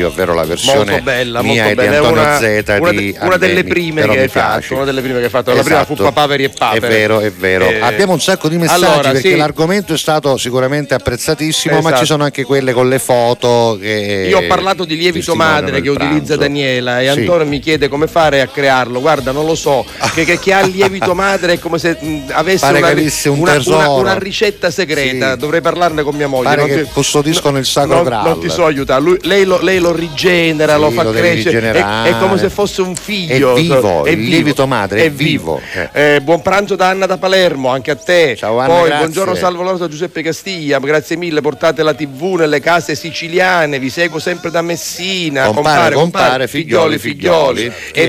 ovvero 0.04 0.34
la 0.34 0.44
versione 0.44 0.90
molto 0.90 1.02
bella, 1.04 1.40
mia 1.40 1.64
molto 1.64 1.70
e 1.70 1.74
bella. 1.86 1.90
di 1.90 1.96
Antonio 1.96 2.20
una, 2.20 2.36
Z 2.38 2.64
una, 2.78 2.90
di 2.90 3.16
una 3.18 3.36
delle 3.38 3.64
prime 3.64 4.06
che 4.06 4.20
hai 4.20 4.28
fatto, 4.28 4.74
una 4.74 4.84
delle 4.84 5.00
prime 5.00 5.18
che 5.20 5.24
hai 5.24 5.30
fatto. 5.30 5.54
La 5.54 5.62
prima 5.62 5.84
fu 5.86 5.94
Esatto. 5.94 6.10
Papaveri 6.12 6.44
e 6.44 6.48
Papere. 6.50 6.86
È 6.86 6.90
vero, 6.90 7.20
è 7.20 7.32
vero. 7.32 7.64
Eh, 7.66 7.80
Abbiamo 7.80 8.12
un 8.12 8.20
sacco 8.20 8.50
di 8.50 8.58
messaggi 8.58 8.84
allora, 8.84 9.10
perché 9.12 9.30
sì. 9.30 9.36
l'argomento 9.36 9.94
è 9.94 9.96
stato 9.96 10.36
sicuramente 10.36 10.92
apprezzatissimo, 10.92 11.76
ma 11.76 11.80
Esatto. 11.88 11.96
ci 12.00 12.04
sono 12.04 12.24
anche 12.24 12.44
quelle 12.44 12.74
con 12.74 12.90
le 12.90 12.98
foto 12.98 13.78
che 13.80 14.26
Io 14.28 14.36
ho 14.36 14.46
parlato 14.46 14.84
di 14.84 14.98
lievito 14.98 15.34
madre 15.34 15.80
che 15.80 15.88
utilizza. 15.88 16.36
Daniela 16.36 17.00
e 17.00 17.10
Sì. 17.10 17.20
Antonio 17.20 17.46
mi 17.46 17.58
chiede 17.58 17.88
come 17.88 18.06
fare 18.06 18.42
a 18.42 18.48
crearlo. 18.48 19.00
Guarda, 19.00 19.32
non 19.32 19.46
lo 19.46 19.54
so. 19.54 19.86
Che, 20.12 20.24
che 20.26 20.38
chi 20.38 20.52
ha 20.52 20.60
il 20.60 20.72
lievito 20.72 21.14
madre 21.16 21.54
è 21.54 21.58
come 21.58 21.78
se 21.78 21.96
mh, 21.98 22.24
avesse 22.32 22.66
Pare 22.66 22.78
una, 22.80 22.90
un 23.30 23.38
una- 23.38 23.52
tesoro. 23.54 23.78
una- 23.78 23.98
una 23.98 24.24
ricetta 24.26 24.70
segreta. 24.70 25.32
Sì. 25.32 25.38
Dovrei 25.38 25.60
parlarne 25.60 26.02
con 26.02 26.14
mia 26.14 26.26
moglie. 26.26 26.44
Pare 26.48 26.60
non 26.66 26.68
che 26.68 26.82
ti- 26.84 26.90
custodiscono 26.92 27.58
il 27.58 27.66
sacro 27.66 28.02
non, 28.02 28.22
non 28.22 28.40
ti 28.40 28.48
so 28.48 28.64
aiutare. 28.64 29.00
Lui- 29.00 29.18
lei, 29.22 29.44
lo, 29.44 29.60
lei 29.60 29.78
lo 29.78 29.92
rigenera, 29.92 30.74
Sì, 30.74 30.80
lo 30.80 30.90
fa 30.90 31.02
lo 31.02 31.12
crescere. 31.12 31.70
È, 31.72 32.02
è 32.02 32.18
come 32.18 32.38
se 32.38 32.50
fosse 32.50 32.82
un 32.82 32.94
figlio. 32.96 33.54
È 33.54 33.60
vivo, 33.60 34.04
È 34.04 34.10
il 34.10 34.20
lievito 34.20 34.66
madre 34.66 35.04
è 35.04 35.10
vivo. 35.10 35.60
Eh, 35.92 36.20
buon 36.22 36.42
pranzo 36.42 36.74
da 36.76 36.88
Anna 36.88 37.06
da 37.06 37.16
Palermo, 37.18 37.68
anche 37.68 37.90
a 37.90 37.96
te. 37.96 38.34
Ciao, 38.36 38.58
Anna, 38.58 38.68
Poi 38.74 38.84
grazie. 38.86 38.98
buongiorno 38.98 39.34
Salvo 39.34 39.62
Lorenzo 39.62 39.84
da 39.84 39.90
Giuseppe 39.90 40.22
Castiglia, 40.22 40.78
grazie 40.78 41.16
mille, 41.16 41.40
portate 41.40 41.82
la 41.82 41.94
TV 41.94 42.34
nelle 42.36 42.60
case 42.60 42.94
siciliane, 42.94 43.78
vi 43.78 43.90
seguo 43.90 44.18
sempre 44.18 44.50
da 44.50 44.62
Messina. 44.62 45.46
Compare, 45.46 45.94
compare, 45.94 46.48
figlioli, 46.48 46.98
figlioli. 46.98 47.72
Chi 47.92 48.00
E 48.00 48.06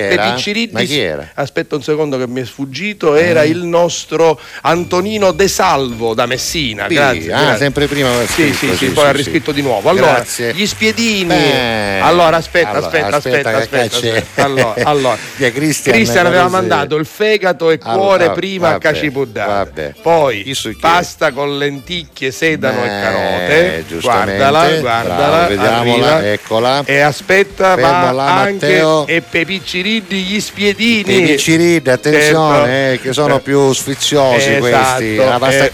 era? 0.98 1.32
aspetta 1.36 1.76
un 1.76 1.84
secondo 1.84 2.18
che 2.18 2.28
mi 2.28 2.42
è 2.42 2.46
sfuggito, 2.46 3.16
era 3.16 3.44
il 3.44 3.64
nostro 3.64 4.40
Antonino 4.62 5.32
De 5.32 5.48
Salvo 5.48 6.07
da 6.14 6.26
Messina. 6.26 6.86
Sì, 6.88 6.94
grazie. 6.94 7.34
ah, 7.34 7.40
grazie. 7.42 7.58
sempre 7.58 7.88
prima 7.88 8.10
aveva 8.10 8.26
Sì, 8.26 8.34
scritto, 8.34 8.56
sì, 8.58 8.68
sì, 8.70 8.76
sì, 8.76 8.86
poi 8.92 9.06
ha 9.08 9.12
riscritto 9.12 9.52
di 9.52 9.62
nuovo. 9.62 9.90
Allora, 9.90 10.14
Grazie. 10.14 10.54
gli 10.54 10.66
spiedini. 10.66 11.26
Beh, 11.28 12.00
allora, 12.02 12.38
aspetta, 12.38 12.70
allora, 12.70 12.86
aspetta, 12.88 13.16
aspetta, 13.18 13.50
aspetta, 13.50 13.58
aspetta, 13.58 13.96
aspetta. 13.96 14.44
Allora, 14.44 14.74
allora. 14.84 15.18
Via 15.36 15.52
Cristian, 15.52 15.96
Cristian 15.96 16.26
aveva 16.26 16.44
così. 16.44 16.54
mandato 16.56 16.96
il 16.96 17.06
fegato 17.06 17.72
e 17.72 17.80
Allora, 17.84 17.98
cuore 18.26 18.32
prima 18.32 18.68
a 18.68 18.72
vabbè, 18.74 18.82
Cacipuddata. 18.84 19.54
vabbè. 19.54 19.94
Poi 20.02 20.56
pasta 20.80 21.32
con 21.32 21.58
lenticchie, 21.58 22.32
sedano 22.32 22.84
Eh, 22.84 22.88
e 22.88 23.02
carote. 23.02 23.86
Guardala, 24.02 24.70
guardala. 24.80 25.26
Bravo, 25.28 25.48
vediamola, 25.50 26.16
arriva. 26.16 26.32
eccola. 26.32 26.82
E 26.86 27.00
aspetta, 27.00 27.76
Fermo 27.76 27.90
va 28.06 28.12
là, 28.12 28.36
anche 28.42 28.66
Matteo. 28.68 29.08
e 29.08 29.22
per 29.22 29.42
i 29.42 29.46
picciriddi 29.46 30.22
gli 30.24 30.40
spiedini. 30.40 31.18
I 31.18 31.22
picciriddi, 31.24 31.90
attenzione, 31.90 32.66
Certo. 32.66 32.94
eh, 32.94 33.00
che 33.02 33.14
sono 33.14 33.40
più 33.40 33.74
sfiziosi 33.74 34.50
Esatto, 34.54 34.60
questi. 34.60 35.16
La 35.16 35.38
pasta 35.40 35.66
eh. 35.66 35.72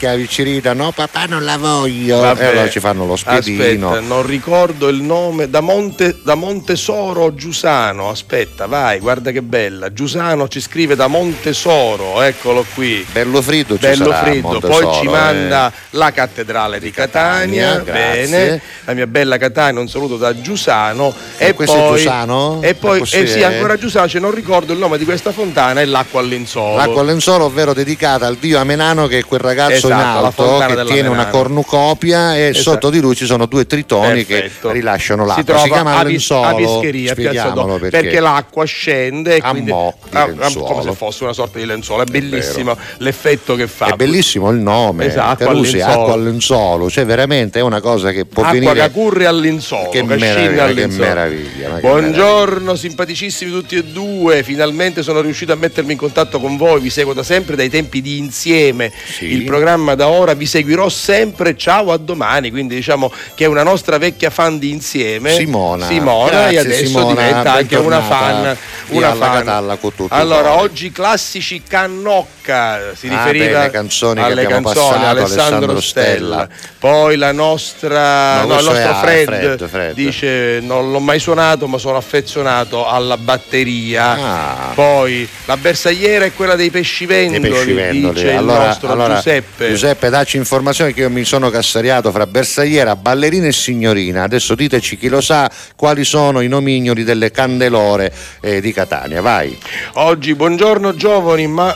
La 0.00 0.14
piccerita, 0.14 0.72
no 0.72 0.92
papà 0.92 1.26
non 1.26 1.44
la 1.44 1.56
voglio. 1.56 2.20
Vabbè. 2.20 2.42
E 2.42 2.46
allora 2.46 2.68
ci 2.70 2.80
fanno 2.80 3.06
lo 3.06 3.16
spiedino. 3.16 3.90
Aspetta, 3.90 4.06
non 4.06 4.26
ricordo 4.26 4.88
il 4.88 5.02
nome 5.02 5.48
da, 5.48 5.60
Monte, 5.60 6.18
da 6.22 6.34
Montesoro 6.34 7.34
Giusano. 7.34 8.08
Aspetta, 8.10 8.66
vai, 8.66 8.98
guarda 8.98 9.30
che 9.30 9.42
bella. 9.42 9.92
Giusano 9.92 10.48
ci 10.48 10.60
scrive 10.60 10.94
da 10.94 11.06
Montesoro, 11.06 12.20
eccolo 12.22 12.64
qui. 12.74 13.06
Bello 13.10 13.40
fritto 13.42 13.76
Bello. 13.76 14.10
Montesoro, 14.40 14.60
Poi 14.60 14.94
ci 15.00 15.06
eh. 15.06 15.10
manda 15.10 15.72
la 15.90 16.12
cattedrale 16.12 16.78
di 16.80 16.90
Catania. 16.90 17.82
Catania, 17.82 17.92
bene. 17.92 18.62
La 18.84 18.94
mia 18.94 19.06
bella 19.06 19.38
Catania, 19.38 19.80
un 19.80 19.88
saluto 19.88 20.16
da 20.16 20.40
Giusano. 20.40 21.14
E, 21.36 21.54
questo 21.54 21.76
è 21.76 21.78
poi, 21.78 21.96
Giusano? 21.98 22.58
E 22.62 22.74
poi, 22.74 23.00
eh 23.00 23.26
sì, 23.26 23.40
è? 23.40 23.44
ancora 23.44 23.76
Giusano, 23.76 24.08
cioè 24.08 24.20
non 24.20 24.32
ricordo 24.32 24.72
il 24.72 24.78
nome 24.78 24.98
di 24.98 25.04
questa 25.04 25.32
fontana, 25.32 25.80
è 25.80 25.84
l'acqua 25.84 26.20
all'insolo. 26.20 26.76
L'acqua 26.76 27.00
all'ensolo, 27.00 27.44
ovvero 27.44 27.72
dedicata 27.72 28.26
al 28.26 28.36
dio 28.36 28.58
Amenano, 28.58 29.06
che 29.06 29.18
è 29.18 29.24
quel 29.24 29.40
ragazzo 29.40 29.51
Esatto, 29.52 29.86
in 29.86 30.62
alto 30.62 30.74
che 30.74 30.84
tiene 30.92 31.08
una 31.08 31.16
Menano. 31.18 31.30
cornucopia 31.36 32.36
e 32.36 32.48
Esatto. 32.48 32.70
sotto 32.70 32.90
di 32.90 33.00
lui 33.00 33.14
ci 33.14 33.26
sono 33.26 33.46
due 33.46 33.66
tritoni 33.66 34.24
Perfetto. 34.24 34.68
che 34.68 34.74
rilasciano 34.74 35.22
si 35.22 35.28
l'acqua. 35.28 35.44
trova 35.44 35.62
Si 35.62 35.70
chiama 35.70 35.96
a, 35.96 36.02
Lensolo. 36.02 36.46
a 36.46 36.48
a 36.50 37.12
Spieghiamolo 37.12 37.78
Do, 37.78 37.88
perché. 37.90 38.20
l'acqua 38.20 38.64
scende 38.64 39.36
e 39.36 39.40
A 39.42 39.50
quindi 39.50 39.70
lenzuolo. 39.70 40.66
come 40.66 40.82
se 40.82 40.92
fosse 40.92 41.24
una 41.24 41.32
sorta 41.32 41.58
di 41.58 41.66
lenzuolo, 41.66 42.02
è 42.02 42.06
vero. 42.06 42.26
bellissimo 42.26 42.76
l'effetto 42.98 43.54
che 43.54 43.66
fa. 43.66 43.86
È 43.86 43.96
bellissimo 43.96 44.50
il 44.50 44.58
nome, 44.58 45.06
Esatto, 45.06 45.44
Carusi, 45.44 45.80
all'insolo. 45.80 46.00
acqua 46.02 46.14
all'insolo, 46.14 46.90
cioè 46.90 47.04
veramente 47.06 47.58
è 47.58 47.62
una 47.62 47.80
cosa 47.80 48.10
che 48.12 48.24
può 48.24 48.42
Acqua 48.42 48.58
venire 48.58 48.80
che 48.80 48.90
curre 48.90 49.26
all'insolo, 49.26 49.88
Che 49.88 49.98
che 49.98 50.02
meraviglia, 50.04 50.66
che 50.72 50.86
meraviglia, 50.88 51.68
Buongiorno, 51.80 52.74
simpaticissimi 52.74 53.50
tutti 53.50 53.76
e 53.76 53.84
due. 53.84 54.42
Finalmente 54.42 55.02
sono 55.02 55.20
riuscito 55.20 55.52
a 55.52 55.56
mettermi 55.56 55.92
in 55.92 55.98
contatto 55.98 56.38
con 56.40 56.56
voi. 56.56 56.80
Vi 56.80 56.90
seguo 56.90 57.12
da 57.12 57.22
sempre 57.22 57.56
dai 57.56 57.68
tempi 57.70 58.00
di 58.00 58.18
insieme. 58.18 58.90
Il 59.20 59.41
programma 59.44 59.94
da 59.94 60.08
ora, 60.08 60.34
vi 60.34 60.46
seguirò 60.46 60.88
sempre, 60.88 61.56
ciao 61.56 61.92
a 61.92 61.96
domani, 61.96 62.50
quindi 62.50 62.74
diciamo 62.74 63.12
che 63.34 63.44
è 63.44 63.48
una 63.48 63.62
nostra 63.62 63.98
vecchia 63.98 64.30
fan 64.30 64.58
di 64.58 64.70
insieme. 64.70 65.34
Simona. 65.34 65.86
Simona 65.86 66.30
Grazie, 66.30 66.56
e 66.56 66.58
adesso 66.58 66.86
Simona, 66.86 67.08
diventa 67.08 67.52
anche 67.52 67.76
una 67.76 68.02
fan. 68.02 68.56
Una 68.88 69.10
Alla 69.10 69.24
fan. 69.24 69.38
Catalla 69.38 69.76
con 69.76 69.90
tutto 69.94 70.14
il 70.14 70.20
allora, 70.20 70.60
oggi 70.60 70.90
classici 70.90 71.62
cannocca, 72.42 72.94
si 72.96 73.06
Ah, 73.08 73.10
riferiva 73.24 73.58
beh, 73.58 73.64
le 73.66 73.70
canzoni 73.70 74.20
alle 74.20 74.46
canzoni, 74.46 74.62
passato, 74.74 75.06
Alessandro, 75.06 75.80
Stella. 75.80 76.48
Stella. 76.48 76.48
Poi 76.78 77.16
la 77.16 77.32
nostra, 77.32 78.40
No, 78.42 78.46
no, 78.54 78.58
il 78.58 78.64
nostro 78.64 78.90
A, 78.90 78.94
Fred, 79.00 79.24
Fred, 79.26 79.68
Fred. 79.68 79.94
dice 79.94 80.58
non 80.62 80.90
l'ho 80.90 80.98
mai 81.00 81.18
suonato 81.18 81.66
ma 81.68 81.78
sono 81.78 81.96
affezionato 81.96 82.86
alla 82.86 83.16
batteria. 83.16 84.10
Ah. 84.12 84.72
Poi 84.74 85.28
la 85.44 85.56
bersagliera 85.56 86.24
è 86.24 86.32
quella 86.34 86.56
dei 86.56 86.70
pescivendoli, 86.70 87.40
Dei 87.40 87.50
pescivendoli. 87.50 88.14
dice 88.14 88.34
Allora, 88.34 88.60
il 88.62 88.66
nostro 88.68 88.90
allora, 88.92 89.14
Giuseppe. 89.16 89.68
Giuseppe, 89.68 90.10
dacci 90.10 90.36
informazioni 90.36 90.92
che 90.92 91.00
io 91.00 91.10
mi 91.10 91.24
sono 91.24 91.50
cassariato 91.50 92.10
fra 92.10 92.26
bersagliera, 92.26 92.96
ballerina 92.96 93.46
e 93.46 93.52
signorina. 93.52 94.24
Adesso 94.24 94.54
diteci 94.54 94.96
chi 94.98 95.08
lo 95.08 95.20
sa 95.20 95.50
quali 95.76 96.04
sono 96.04 96.40
i 96.40 96.48
nomignoli 96.48 97.04
delle 97.04 97.30
candelore 97.30 98.12
eh, 98.40 98.60
di 98.60 98.72
Catania. 98.72 99.20
Vai. 99.20 99.56
Oggi 99.94 100.34
buongiorno 100.34 100.94
giovani, 100.96 101.46
ma 101.46 101.74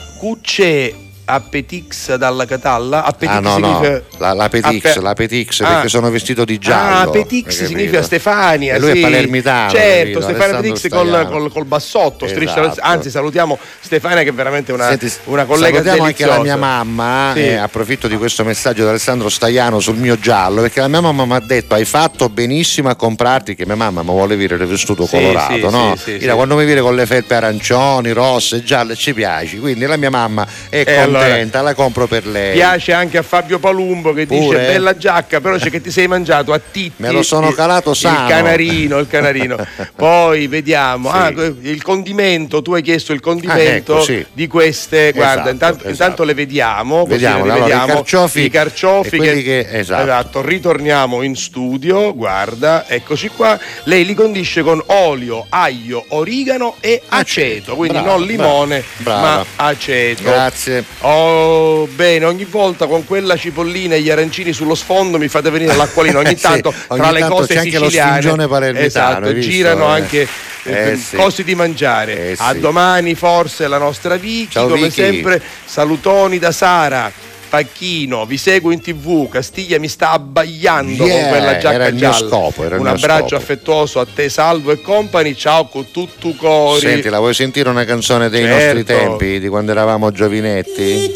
cucce 0.57 1.06
appetix 1.27 2.15
dalla 2.17 2.45
Catalla? 2.47 3.05
Appetix 3.05 3.35
ah 3.37 3.41
no, 3.41 3.59
no, 3.59 3.67
significa 3.81 4.03
la, 4.19 4.33
la 4.33 4.49
Petix, 4.49 4.85
Appe- 4.91 5.01
la 5.01 5.13
Petix 5.15 5.61
Ah. 5.61 5.67
perché 5.75 5.89
sono 5.89 6.11
vestito 6.11 6.45
di 6.45 6.59
giallo. 6.59 6.97
Ah, 6.97 7.11
Petix 7.11 7.45
hai 7.47 7.53
capito? 7.57 7.67
significa 7.67 8.03
Stefania. 8.03 8.75
E 8.75 8.79
lui 8.79 8.93
sì. 8.93 8.99
è 8.99 9.01
palermitano. 9.03 9.71
Certo? 9.71 10.21
Stefania 10.21 10.59
Alessandro 10.59 10.73
Petix 10.73 10.89
col, 10.89 11.29
col- 11.31 11.53
col 11.53 11.65
bassotto. 11.65 12.25
Esatto. 12.27 12.81
anzi, 12.81 13.11
salutiamo 13.11 13.59
Stefania 13.81 14.23
che 14.23 14.29
è 14.29 14.33
veramente 14.33 14.73
una, 14.73 14.89
Senti, 14.89 15.13
una 15.25 15.45
collega 15.45 15.75
salutiamo 15.83 16.05
anche 16.05 16.25
la 16.27 16.33
deliziosa. 16.37 16.57
mia 16.57 16.67
mamma, 16.67 17.33
Sì. 17.35 17.41
eh, 17.41 17.55
approfitto 17.57 18.09
di 18.09 18.17
questo 18.17 18.45
messaggio 18.45 18.85
da 18.85 18.91
Alessandro 18.91 19.29
Staiano 19.29 19.81
sul 19.81 19.97
mio 19.97 20.19
giallo, 20.19 20.61
perché 20.63 20.81
la 20.81 20.89
mia 20.89 21.01
mamma 21.01 21.25
mi 21.27 21.35
ha 21.35 21.41
detto 21.41 21.75
hai 21.75 21.85
fatto 21.85 22.29
benissimo 22.29 22.89
a 22.89 22.95
comprarti, 22.95 23.55
che 23.55 23.67
mia 23.67 23.75
mamma 23.75 24.03
mi 24.03 24.11
vuole 24.11 24.37
vedere 24.37 24.63
il 24.65 24.71
vessuto 24.71 25.05
Sì, 25.07 25.17
colorato, 25.17 25.71
no? 25.71 25.95
sì, 25.97 26.03
sì, 26.03 26.11
Ira, 26.23 26.31
sì. 26.31 26.37
quando 26.37 26.57
mi 26.57 26.65
viene 26.65 26.81
con 26.81 26.95
le 26.95 27.05
felpe 27.07 27.35
arancioni, 27.35 28.13
rosse, 28.13 28.63
gialle, 28.63 28.95
ci 28.95 29.13
piace, 29.13 29.59
quindi 29.59 29.85
la 29.87 29.97
mia 29.97 30.11
mamma 30.11 30.47
è 30.69 30.85
E 30.87 30.97
allora- 30.97 31.16
contenta, 31.19 31.63
la 31.63 31.75
compro 31.75 32.07
per 32.07 32.27
lei. 32.27 32.55
Piace 32.55 32.93
anche 32.93 33.19
a 33.19 33.23
Fabio 33.23 33.59
Palumbo 33.59 34.13
che 34.13 34.27
dice 34.27 34.43
Pure? 34.45 34.59
bella 34.67 34.97
giacca, 34.97 35.41
però 35.41 35.57
c'è 35.57 35.71
che 35.71 35.81
ti 35.81 35.91
sei 35.91 36.07
mangiato 36.09 36.53
a 36.53 36.59
Titti. 36.61 37.03
Me 37.03 37.11
lo 37.11 37.23
sono 37.23 37.51
calato 37.53 37.95
sano. 37.95 38.23
Il 38.27 38.29
canarino, 38.33 38.99
il 38.99 39.07
canarino. 39.09 39.57
Poi 39.97 40.47
vediamo, 40.47 41.11
Sì. 41.11 41.17
ah, 41.17 41.29
il 41.63 41.83
condimento, 41.83 42.63
tu 42.63 42.73
hai 42.75 42.83
chiesto 42.83 43.13
il 43.13 43.21
condimento 43.21 43.93
Ah, 43.95 43.97
ecco, 43.97 44.03
sì. 44.03 44.25
di 44.33 44.47
queste, 44.47 45.13
guarda, 45.13 45.33
Esatto, 45.35 45.51
intanto, 45.51 45.75
esatto. 45.79 45.91
intanto 45.91 46.25
le 46.25 46.35
vediamo, 46.35 47.05
Vediamo, 47.07 47.45
le 47.45 47.53
allora, 47.53 47.85
i 47.85 47.87
carciofi 47.87 48.41
I 48.45 48.51
carciofi 48.51 49.15
e 49.15 49.19
quelli 49.19 49.43
che- 49.43 49.67
esatto. 49.71 50.43
ritorniamo 50.43 51.23
in 51.23 51.35
studio, 51.37 52.15
guarda, 52.15 52.85
eccoci 52.89 53.29
qua. 53.29 53.59
Lei 53.85 54.05
li 54.05 54.15
condisce 54.15 54.63
con 54.63 54.83
olio, 54.87 55.47
aglio, 55.49 56.05
origano 56.09 56.77
e 56.81 57.03
aceto, 57.09 57.75
quindi 57.77 57.99
brava, 58.01 58.17
non 58.17 58.27
limone, 58.27 58.85
brava, 58.99 59.21
ma 59.21 59.45
aceto. 59.67 60.23
Grazie. 60.23 60.85
Oh, 61.09 61.87
bene, 61.95 62.25
ogni 62.25 62.45
volta 62.45 62.87
con 62.89 63.05
quella 63.05 63.37
cipollina 63.37 63.95
e 63.95 64.01
gli 64.01 64.11
arancini 64.11 64.53
sullo 64.53 64.75
sfondo 64.75 65.19
mi 65.19 65.29
fate 65.29 65.51
venire 65.51 65.77
l'acquolina 65.77 66.19
ogni 66.19 66.35
Sì, 66.37 66.43
tanto 66.43 66.75
ogni 66.89 67.01
tra 67.01 67.11
le 67.13 67.21
tanto 67.21 67.35
cose 67.37 67.61
siciliane. 67.61 68.21
esatto, 68.85 69.39
girano 69.39 69.87
Eh. 69.87 70.01
anche 70.01 70.29
eh, 70.65 70.91
Eh, 70.91 70.97
sì. 70.97 71.15
cose 71.15 71.45
di 71.45 71.55
mangiare. 71.55 72.31
Eh, 72.31 72.35
A 72.39 72.53
sì. 72.55 72.59
domani 72.59 73.15
forse 73.15 73.69
la 73.69 73.79
nostra 73.79 74.17
Vicky, 74.17 74.51
Ciao, 74.51 74.67
come 74.67 74.81
Vicky. 74.89 74.91
sempre 74.91 75.41
salutoni 75.65 76.41
da 76.41 76.51
Sara. 76.51 77.13
Pacchino, 77.57 78.27
vi 78.27 78.37
seguo 78.37 78.71
in 78.71 78.81
tv, 78.83 79.29
Castiglia 79.31 79.79
mi 79.79 79.89
sta 79.89 80.11
abbagliando 80.11 81.05
Yeah, 81.07 81.21
con 81.21 81.29
quella 81.31 81.57
giacca 81.57 81.75
era 81.75 81.87
il 81.87 81.95
mio 81.95 82.11
gialla. 82.11 82.29
scopo, 82.29 82.65
era 82.65 82.75
il 82.75 82.81
Un 82.83 82.87
mio 82.87 82.95
abbraccio 82.97 83.27
scopo. 83.29 83.37
affettuoso 83.37 84.01
a 84.01 84.07
te 84.15 84.29
Salvo 84.29 84.73
e 84.73 84.83
company, 84.83 85.35
ciao 85.35 85.67
con 85.67 85.91
tutto 85.91 86.35
cori. 86.37 86.81
Senti, 86.81 87.09
la 87.09 87.19
vuoi 87.19 87.33
sentire 87.33 87.71
una 87.71 87.85
canzone 87.87 88.29
dei 88.29 88.43
Certo. 88.43 88.63
nostri 88.65 88.85
tempi, 88.85 89.41
di 89.41 89.49
quando 89.49 89.71
eravamo 89.71 90.11
giovinetti? 90.13 91.13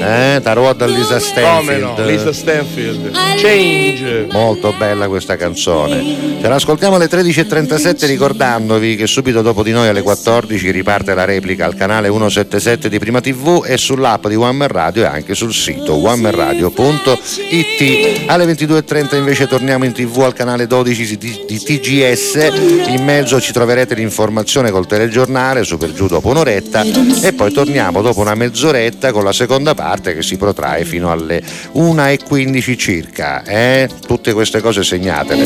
Eh, 0.00 0.40
Taruoda 0.42 0.86
Lisa 0.86 1.18
Come 1.18 1.76
no, 1.78 1.94
Stanfield. 1.94 2.06
Lisa 2.06 2.32
Stanfield. 2.32 3.10
Change. 3.36 4.26
Molto 4.30 4.72
bella 4.72 5.06
questa 5.08 5.36
canzone. 5.36 6.40
Ce 6.40 6.48
l'ascoltiamo 6.48 6.96
alle 6.96 7.08
13.37 7.08 8.06
ricordandovi 8.06 8.96
che 8.96 9.06
subito 9.06 9.42
dopo 9.42 9.62
di 9.62 9.72
noi 9.72 9.88
alle 9.88 10.00
14 10.02 10.70
riparte 10.70 11.14
la 11.14 11.24
replica 11.26 11.66
al 11.66 11.74
canale 11.74 12.08
177 12.08 12.88
di 12.88 12.98
Prima 12.98 13.20
TV 13.20 13.64
e 13.66 13.76
sull'app 13.76 14.26
di 14.28 14.34
One 14.34 14.52
Man 14.52 14.68
Radio 14.68 15.02
e 15.02 15.06
anche 15.06 15.34
sul 15.42 15.52
sito 15.52 15.94
onemanradio.it. 15.94 18.26
Alle 18.26 18.44
22.30 18.44 19.16
invece 19.16 19.48
torniamo 19.48 19.84
in 19.84 19.92
TV 19.92 20.20
al 20.20 20.34
canale 20.34 20.68
12 20.68 21.18
di, 21.18 21.44
di 21.48 21.58
TGS. 21.58 22.86
In 22.86 23.02
mezzo 23.02 23.40
ci 23.40 23.52
troverete 23.52 23.96
l'informazione 23.96 24.70
col 24.70 24.86
telegiornale, 24.86 25.64
su 25.64 25.78
per 25.78 25.92
giù 25.92 26.06
dopo 26.06 26.28
un'oretta 26.28 26.84
e 27.22 27.32
poi 27.32 27.52
torniamo 27.52 28.02
dopo 28.02 28.20
una 28.20 28.36
mezz'oretta 28.36 29.10
con 29.10 29.24
la 29.24 29.32
seconda 29.32 29.74
parte 29.74 30.14
che 30.14 30.22
si 30.22 30.36
protrae 30.36 30.84
fino 30.84 31.10
alle 31.10 31.42
1.15 31.74 32.78
circa. 32.78 33.42
Eh? 33.42 33.88
Tutte 34.06 34.32
queste 34.32 34.60
cose 34.60 34.84
segnatele. 34.84 35.42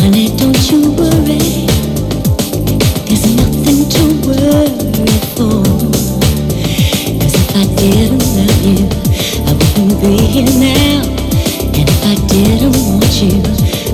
Honey, 0.00 0.34
here 10.18 10.52
now. 10.58 11.02
And 11.76 11.88
if 11.88 12.00
I 12.04 12.14
didn't 12.28 12.76
want 12.88 13.12
you, 13.22 13.40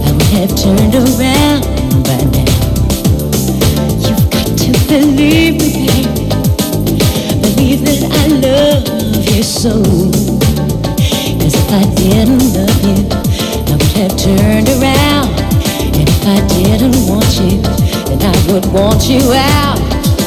I 0.05 0.13
would 0.13 0.31
have 0.37 0.53
turned 0.57 0.95
around 0.95 1.63
by 2.05 2.21
now. 2.35 2.53
You've 4.05 4.29
got 4.31 4.49
to 4.59 4.71
believe 4.89 5.59
me. 5.61 6.07
Believe 7.43 7.85
that 7.85 8.03
I 8.11 8.27
love 8.29 8.89
you 9.35 10.39
if 11.69 11.75
I 11.75 11.85
didn't 11.95 12.55
love 12.55 12.81
you, 12.83 12.97
I 13.13 13.73
would 13.73 13.83
have 14.01 14.17
turned 14.17 14.69
around. 14.69 15.29
And 15.97 16.09
if 16.09 16.27
I 16.27 16.41
didn't 16.49 16.97
want 17.07 17.29
you, 17.41 17.61
then 18.09 18.21
I 18.23 18.53
would 18.53 18.67
want 18.73 19.05
you 19.09 19.21
out. 19.33 19.79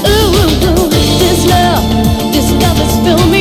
Ooh, 0.05 0.89
this 1.17 1.45
love, 1.47 1.83
this 2.31 2.51
love 2.61 2.77
has 2.77 2.93
filled 3.03 3.31
me 3.31 3.40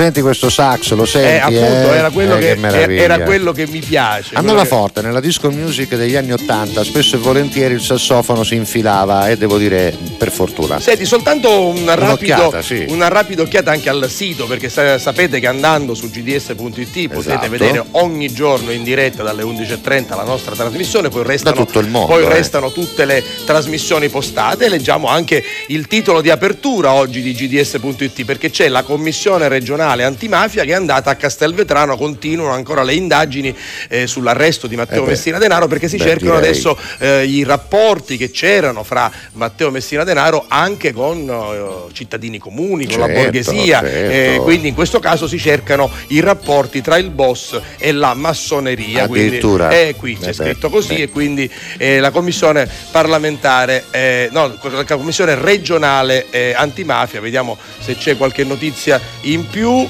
senti 0.00 0.22
questo 0.22 0.48
sax, 0.48 0.92
lo 0.92 1.04
senti? 1.04 1.28
Eh, 1.28 1.36
appunto, 1.38 1.92
eh? 1.92 1.96
era, 1.96 2.10
quello 2.10 2.36
Eh, 2.36 2.56
che, 2.56 2.96
era 2.96 3.20
quello 3.20 3.52
che 3.52 3.66
mi 3.66 3.80
piace. 3.80 4.34
Andava 4.34 4.60
quello 4.60 4.62
che- 4.62 4.68
forte, 4.68 5.02
nella 5.02 5.20
disco 5.20 5.50
music 5.50 5.94
degli 5.94 6.16
anni 6.16 6.32
Ottanta 6.32 6.82
spesso 6.84 7.16
e 7.16 7.18
volentieri 7.18 7.74
il 7.74 7.82
sassofono 7.82 8.42
si 8.42 8.54
infilava 8.54 9.28
e 9.28 9.36
devo 9.36 9.58
dire 9.58 9.94
per 10.20 10.30
fortuna. 10.30 10.78
Senti, 10.80 11.06
soltanto 11.06 11.68
un 11.68 11.90
rapido, 11.94 12.54
sì. 12.60 12.84
una 12.88 13.08
rapida 13.08 13.40
occhiata 13.40 13.70
anche 13.70 13.88
al 13.88 14.06
sito, 14.10 14.44
perché 14.44 14.68
sa- 14.68 14.98
sapete 14.98 15.40
che 15.40 15.46
andando 15.46 15.94
su 15.94 16.10
gds.it 16.10 17.08
potete 17.08 17.30
Esatto. 17.30 17.48
vedere 17.48 17.82
ogni 17.92 18.30
giorno 18.30 18.70
in 18.70 18.82
diretta 18.84 19.22
dalle 19.22 19.42
11.30 19.42 20.14
la 20.14 20.24
nostra 20.24 20.54
trasmissione, 20.54 21.08
poi 21.08 21.22
restano, 21.24 21.56
Da 21.56 21.64
tutto 21.64 21.78
il 21.78 21.88
mondo, 21.88 22.12
poi 22.12 22.24
eh. 22.24 22.28
restano 22.28 22.70
tutte 22.70 23.06
le 23.06 23.24
trasmissioni 23.46 24.10
postate 24.10 24.68
leggiamo 24.68 25.08
anche 25.08 25.42
il 25.68 25.86
titolo 25.86 26.20
di 26.20 26.28
apertura 26.28 26.92
oggi 26.92 27.22
di 27.22 27.32
gds.it, 27.32 28.24
perché 28.26 28.50
c'è 28.50 28.68
la 28.68 28.82
commissione 28.82 29.48
regionale 29.48 30.04
antimafia 30.04 30.64
che 30.64 30.72
è 30.72 30.74
andata 30.74 31.08
a 31.08 31.14
Castelvetrano, 31.14 31.96
continuano 31.96 32.52
ancora 32.52 32.82
le 32.82 32.92
indagini 32.92 33.56
eh, 33.88 34.06
sull'arresto 34.06 34.66
di 34.66 34.76
Matteo 34.76 35.04
Eh. 35.04 35.08
Messina 35.08 35.38
Denaro 35.38 35.66
perché 35.66 35.88
si 35.88 35.96
Beh, 35.96 36.02
cercano 36.04 36.34
direi. 36.34 36.50
adesso 36.50 36.76
eh, 36.98 37.24
i 37.24 37.42
rapporti 37.42 38.18
che 38.18 38.30
c'erano 38.30 38.82
fra 38.84 39.10
Matteo 39.32 39.70
Messina 39.70 40.04
Denaro 40.04 40.08
anche 40.48 40.92
con 40.92 41.28
eh, 41.28 41.92
cittadini 41.92 42.38
comuni, 42.38 42.86
con 42.86 42.98
la 43.00 43.06
Certo, 43.06 43.20
borghesia. 43.22 43.80
certo. 43.80 44.10
Eh, 44.12 44.40
quindi 44.42 44.68
in 44.68 44.74
questo 44.74 44.98
caso 44.98 45.26
si 45.28 45.38
cercano 45.38 45.90
i 46.08 46.20
rapporti 46.20 46.80
tra 46.80 46.96
il 46.96 47.10
boss 47.10 47.58
e 47.78 47.92
la 47.92 48.14
massoneria. 48.14 49.06
Quindi, 49.06 49.26
Addirittura. 49.28 49.70
eh, 49.70 49.94
qui 49.96 50.16
c'è 50.18 50.28
Eh 50.28 50.32
scritto 50.32 50.68
così 50.70 50.94
beh. 50.96 51.02
e 51.02 51.08
quindi 51.10 51.50
eh, 51.78 52.00
la 52.00 52.10
commissione 52.10 52.68
parlamentare, 52.90 53.84
eh, 53.90 54.28
no, 54.32 54.56
la 54.62 54.84
commissione 54.84 55.34
regionale 55.34 56.26
antimafia, 56.54 57.20
vediamo 57.20 57.56
se 57.78 57.96
c'è 57.96 58.16
qualche 58.16 58.44
notizia 58.44 59.00
in 59.22 59.46
più. 59.48 59.86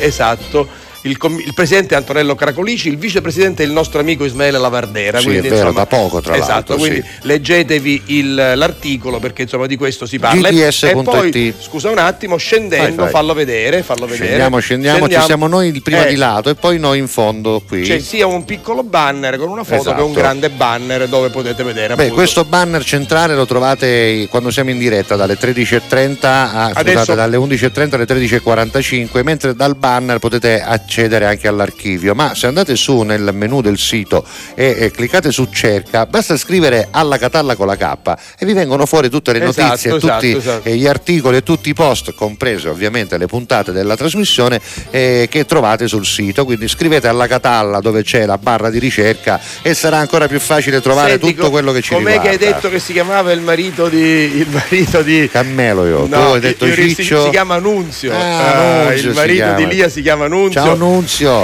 esatto. 0.00 0.86
Il, 1.08 1.16
com- 1.16 1.38
il 1.38 1.54
presidente 1.54 1.94
Antonello 1.94 2.34
Cracolici, 2.34 2.88
il 2.88 2.98
vicepresidente 2.98 3.62
è 3.62 3.66
il 3.66 3.72
nostro 3.72 3.98
amico 4.00 4.24
Ismaele 4.24 4.58
Lavardera. 4.58 5.18
Sì, 5.18 5.24
quindi, 5.26 5.46
è 5.46 5.50
vero, 5.50 5.68
insomma, 5.68 5.80
da 5.80 5.86
poco, 5.86 6.20
tra 6.20 6.34
esatto, 6.36 6.50
l'altro, 6.52 6.76
quindi 6.76 7.00
sì. 7.02 7.26
leggetevi 7.26 8.02
il- 8.06 8.34
l'articolo 8.34 9.18
perché 9.18 9.42
insomma 9.42 9.66
di 9.66 9.76
questo 9.76 10.04
si 10.06 10.18
parla. 10.18 10.50
GDS.it. 10.50 10.84
E 10.98 11.02
poi, 11.02 11.54
scusa 11.58 11.88
un 11.90 11.98
attimo, 11.98 12.36
scendendo, 12.36 12.86
Vai, 12.86 12.94
vai. 12.96 13.10
fallo 13.10 13.32
vedere, 13.32 13.82
fallo 13.82 14.04
vedere. 14.06 14.26
Scendiamo, 14.26 14.58
scendiamo, 14.58 15.08
ci 15.08 15.20
siamo 15.22 15.46
noi 15.46 15.72
prima 15.80 16.04
Eh, 16.06 16.10
di 16.10 16.16
lato 16.16 16.50
e 16.50 16.54
poi 16.54 16.78
noi 16.78 16.98
in 16.98 17.08
fondo 17.08 17.62
qui. 17.66 17.82
C'è 17.82 18.00
sia 18.00 18.26
un 18.26 18.44
piccolo 18.44 18.82
banner 18.82 19.38
con 19.38 19.48
una 19.48 19.64
foto 19.64 19.80
Esatto. 19.80 19.96
che 19.96 20.02
un 20.02 20.12
grande 20.12 20.50
banner 20.50 21.08
dove 21.08 21.30
potete 21.30 21.62
vedere. 21.62 21.94
Beh, 21.94 22.08
questo 22.10 22.44
banner 22.44 22.84
centrale 22.84 23.34
lo 23.34 23.46
trovate 23.46 24.26
quando 24.28 24.50
siamo 24.50 24.70
in 24.70 24.78
diretta 24.78 25.16
dalle 25.16 25.38
13.30 25.38 26.16
a, 26.26 26.64
Adesso- 26.74 26.98
scusate, 26.98 27.14
dalle 27.14 27.36
11.30 27.38 27.94
alle 27.94 28.04
13.45, 28.06 29.22
mentre 29.22 29.54
dal 29.54 29.74
banner 29.74 30.18
potete 30.18 30.60
accedere 30.60 30.96
anche 31.06 31.46
all'archivio. 31.48 32.14
Ma 32.14 32.34
se 32.34 32.46
andate 32.46 32.74
su 32.76 33.02
nel 33.02 33.30
menu 33.32 33.60
del 33.60 33.78
sito 33.78 34.24
e, 34.54 34.76
e 34.78 34.90
cliccate 34.90 35.30
su 35.30 35.48
cerca, 35.52 36.06
basta 36.06 36.36
scrivere 36.36 36.88
alla 36.90 37.18
Catalla 37.18 37.54
con 37.56 37.66
la 37.66 37.76
K 37.76 38.14
e 38.38 38.46
vi 38.46 38.52
vengono 38.52 38.84
fuori 38.86 39.08
tutte 39.08 39.32
le 39.32 39.42
Esatto, 39.44 39.62
notizie, 39.68 39.96
esatto, 39.96 40.12
tutti 40.14 40.36
esatto. 40.36 40.68
eh, 40.68 40.76
gli 40.76 40.86
articoli 40.86 41.36
e 41.36 41.42
tutti 41.42 41.68
i 41.68 41.74
post, 41.74 42.12
comprese 42.14 42.68
ovviamente 42.68 43.16
le 43.18 43.26
puntate 43.26 43.72
della 43.72 43.96
trasmissione 43.96 44.60
eh, 44.90 45.26
che 45.30 45.44
trovate 45.46 45.86
sul 45.86 46.04
sito. 46.04 46.44
Quindi 46.44 46.66
scrivete 46.68 47.06
alla 47.08 47.26
Catalla 47.26 47.80
dove 47.80 48.02
c'è 48.02 48.26
la 48.26 48.38
barra 48.38 48.70
di 48.70 48.78
ricerca 48.78 49.40
e 49.62 49.74
sarà 49.74 49.98
ancora 49.98 50.26
più 50.28 50.40
facile 50.40 50.80
trovare 50.80 51.10
Senti, 51.12 51.34
tutto 51.34 51.50
quello 51.50 51.72
che 51.72 51.80
ci 51.82 51.90
com'è 51.94 52.12
riguarda. 52.12 52.36
che 52.36 52.44
hai 52.44 52.52
detto 52.52 52.68
che 52.70 52.78
si 52.80 52.92
chiamava 52.92 53.30
il 53.32 53.40
marito 53.40 53.88
di. 53.88 53.98
il 53.98 54.46
marito 54.50 55.02
di. 55.02 55.28
Cammelo 55.30 55.86
io, 55.86 56.02
tu 56.04 56.08
No, 56.08 56.32
hai 56.32 56.40
detto 56.40 56.66
io- 56.66 56.74
si- 56.74 56.94
Ciccio. 56.94 57.24
Si, 57.24 57.30
chiama 57.30 57.58
Nunzio. 57.58 58.12
Ah, 58.12 58.46
Ah, 58.48 58.84
Nunzio 58.88 59.08
il 59.10 59.14
marito 59.14 59.34
chiama. 59.44 59.56
di 59.56 59.66
Lia 59.66 59.88
si 59.88 60.02
chiama 60.02 60.26
Nunzio. 60.26 60.60
Ciao 60.62 60.74
Nunzio. 60.74 60.86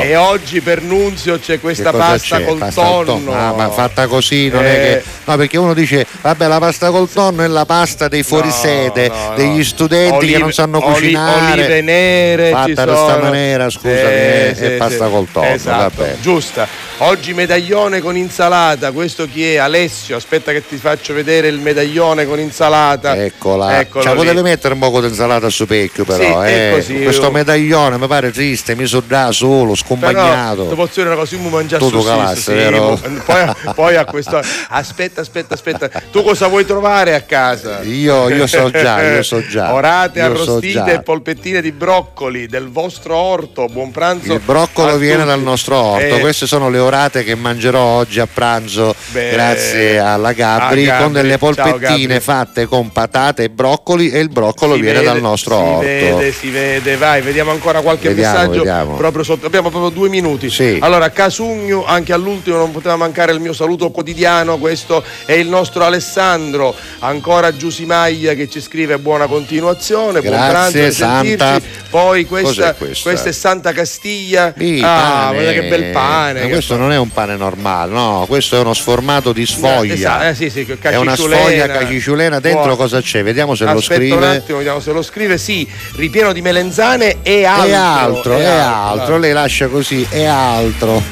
E 0.02 0.16
oggi 0.16 0.60
per 0.60 0.82
Nunzio 0.82 1.38
c'è 1.38 1.60
questa 1.60 1.92
pasta 1.92 2.38
c'è? 2.38 2.44
col 2.44 2.58
Pasta 2.58 2.82
al 2.86 3.04
tonno. 3.04 3.32
Ah, 3.34 3.52
ma 3.52 3.70
fatta 3.70 4.06
così 4.06 4.48
non 4.48 4.64
è 4.64 4.68
Eh. 4.72 4.78
che. 4.78 5.02
No, 5.24 5.36
perché 5.36 5.56
uno 5.58 5.74
dice, 5.74 6.06
vabbè, 6.22 6.46
la 6.46 6.58
pasta 6.58 6.90
col 6.90 7.10
tonno 7.10 7.42
è 7.42 7.46
la 7.46 7.64
pasta 7.66 8.08
dei 8.08 8.22
fuorisede, 8.22 9.08
no, 9.08 9.14
no. 9.30 9.34
degli 9.36 9.62
studenti 9.64 10.14
Olive- 10.16 10.32
che 10.32 10.38
non 10.38 10.52
sanno 10.52 10.84
oli- 10.84 10.94
cucinare. 10.94 11.52
olive 11.52 11.80
nere 11.82 12.50
Fatta 12.50 12.68
in 12.68 12.74
questa 12.74 13.18
maniera, 13.18 13.70
scusami, 13.70 13.94
Eh, 13.94 14.50
è, 14.50 14.54
sì, 14.54 14.64
è 14.64 14.70
pasta 14.72 15.04
sì. 15.06 15.10
col 15.10 15.28
tonno. 15.30 15.46
Esatto, 15.46 15.92
vabbè. 15.96 16.16
giusta. 16.20 16.66
Oggi 16.98 17.34
medaglione 17.34 18.00
con 18.00 18.16
insalata. 18.16 18.92
Questo 18.92 19.26
chi 19.26 19.44
è? 19.44 19.56
Alessio. 19.56 20.14
Aspetta 20.16 20.52
che 20.52 20.64
ti 20.66 20.76
faccio 20.76 21.12
vedere 21.12 21.48
il 21.48 21.58
medaglione 21.58 22.24
con 22.24 22.38
insalata. 22.38 23.16
Eccola, 23.16 23.80
Eccolo 23.80 24.04
Cioè, 24.04 24.12
lì. 24.12 24.18
potevi 24.20 24.42
mettere 24.42 24.74
un 24.74 24.80
po' 24.80 25.00
di 25.00 25.08
insalata 25.08 25.48
su 25.48 25.66
pecchio, 25.66 26.04
però. 26.04 26.44
Sì, 26.44 26.48
eh. 26.48 26.70
così, 26.72 27.02
Questo 27.02 27.22
io- 27.24 27.30
medaglione 27.32 27.98
mi 27.98 28.06
pare 28.06 28.30
triste, 28.30 28.76
mi 28.76 28.86
sono 28.86 29.02
da 29.08 29.32
solo, 29.32 29.74
scompagnato. 29.74 30.62
Però, 30.66 30.76
posso 30.76 31.02
dire 31.02 31.14
io 31.14 31.38
mi 31.40 31.50
mangiare 31.50 31.82
Tutto 31.84 32.00
su 32.00 32.06
calasse, 32.06 32.40
sì, 32.40 32.52
vero? 32.52 32.98
poi, 33.26 33.52
poi 33.74 33.96
a 33.96 34.04
questo 34.04 34.40
aspetta, 34.68 35.20
aspetta, 35.20 35.54
aspetta. 35.54 35.90
Tu 36.12 36.22
cosa 36.22 36.46
vuoi 36.46 36.64
trovare 36.64 37.14
a 37.14 37.22
casa? 37.22 37.82
Io- 37.82 38.28
io 38.28 38.46
so 38.46 38.70
già, 38.70 39.02
io 39.02 39.22
so 39.24 39.44
già. 39.44 39.74
Orate 39.74 40.20
Io 40.20 40.36
so 40.36 40.42
arrostite 40.52 40.72
già. 40.72 40.92
e 40.92 41.02
polpettine 41.02 41.60
di 41.60 41.72
broccoli 41.72 42.46
del 42.46 42.68
vostro 42.70 43.16
orto. 43.16 43.66
Buon 43.66 43.90
pranzo. 43.90 44.32
Il 44.32 44.40
broccolo 44.44 44.96
viene 44.96 45.16
tutti. 45.16 45.26
dal 45.28 45.40
nostro 45.42 45.76
orto, 45.76 46.14
Eh, 46.14 46.20
queste 46.20 46.46
sono 46.46 46.70
le 46.70 46.82
orate 46.84 47.24
che 47.24 47.34
mangerò 47.34 47.80
oggi 47.80 48.20
a 48.20 48.26
pranzo 48.32 48.94
Beh, 49.12 49.30
grazie 49.30 49.98
alla 49.98 50.32
Gabri, 50.32 50.84
Gabri. 50.84 51.02
con 51.04 51.12
delle 51.12 51.28
Ciao, 51.30 51.38
polpettine 51.38 52.06
Gabri. 52.06 52.20
fatte 52.20 52.66
con 52.66 52.90
patate 52.92 53.44
e 53.44 53.50
broccoli 53.50 54.10
e 54.10 54.18
il 54.20 54.28
broccolo 54.28 54.74
si 54.74 54.80
viene 54.80 54.98
vede, 55.00 55.10
dal 55.12 55.20
nostro 55.20 55.56
si 55.56 55.62
orto. 55.62 55.80
vede, 55.84 56.32
si 56.32 56.50
vede, 56.50 56.96
vai, 56.96 57.20
vediamo 57.22 57.50
ancora 57.50 57.80
qualche 57.80 58.08
Vediamo, 58.08 58.38
messaggio. 58.38 58.58
vediamo. 58.58 58.94
Proprio 58.96 59.22
sotto, 59.24 59.46
abbiamo 59.46 59.70
proprio 59.70 59.90
due 59.90 60.08
minuti. 60.08 60.50
Sì. 60.50 60.78
Allora, 60.80 61.10
Casugno, 61.10 61.84
anche 61.84 62.12
all'ultimo 62.12 62.56
non 62.56 62.70
poteva 62.72 62.96
mancare 62.96 63.32
il 63.32 63.40
mio 63.40 63.52
saluto 63.52 63.90
quotidiano. 63.90 64.58
Questo 64.58 65.02
è 65.26 65.32
il 65.32 65.48
nostro 65.48 65.84
Alessandro. 65.84 66.74
Ancora 67.00 67.54
Giusimaglia 67.56 68.34
che 68.34 68.48
ci 68.48 68.60
scrive 68.60 68.98
buona 68.98 69.26
continuazione. 69.26 70.20
buon 70.20 70.32
Grazie, 70.34 70.50
pranzo, 70.50 70.78
risentirci. 70.78 71.36
Santa. 71.38 71.60
Poi 71.90 72.24
questa, 72.26 72.74
questa? 72.74 73.08
questa 73.08 73.28
è 73.28 73.32
Santa 73.32 73.72
Castiglia. 73.72 74.52
Sì, 74.56 74.80
ah, 74.82 75.30
guarda 75.32 75.52
che 75.52 75.62
bel 75.64 75.84
pane. 75.92 76.40
Che 76.42 76.48
questo 76.48 76.73
non 76.76 76.92
è 76.92 76.98
un 76.98 77.10
pane 77.10 77.36
normale, 77.36 77.92
no, 77.92 78.24
questo 78.28 78.56
è 78.56 78.60
uno 78.60 78.74
sformato 78.74 79.32
di 79.32 79.46
sfoglia. 79.46 79.94
Esatto, 79.94 80.24
eh, 80.24 80.34
sì, 80.34 80.50
sì, 80.50 80.66
è 80.80 80.96
una 80.96 81.16
sfoglia 81.16 81.66
caciciulena, 81.66 82.40
dentro 82.40 82.60
Buono. 82.62 82.76
cosa 82.76 83.00
c'è? 83.00 83.22
Vediamo 83.22 83.54
se 83.54 83.64
lo 83.64 83.70
Aspetta 83.70 83.94
scrive. 83.94 84.16
un 84.16 84.22
attimo, 84.22 84.58
vediamo 84.58 84.80
se 84.80 84.92
lo 84.92 85.02
scrive. 85.02 85.38
Sì, 85.38 85.66
ripieno 85.96 86.32
di 86.32 86.40
melenzane 86.42 87.16
e 87.22 87.44
altro. 87.44 87.66
È 87.66 87.72
altro, 87.74 88.38
è 88.38 88.44
altro, 88.46 89.18
lei 89.18 89.32
lascia 89.32 89.68
così, 89.68 90.06
è 90.08 90.24
altro. 90.24 91.02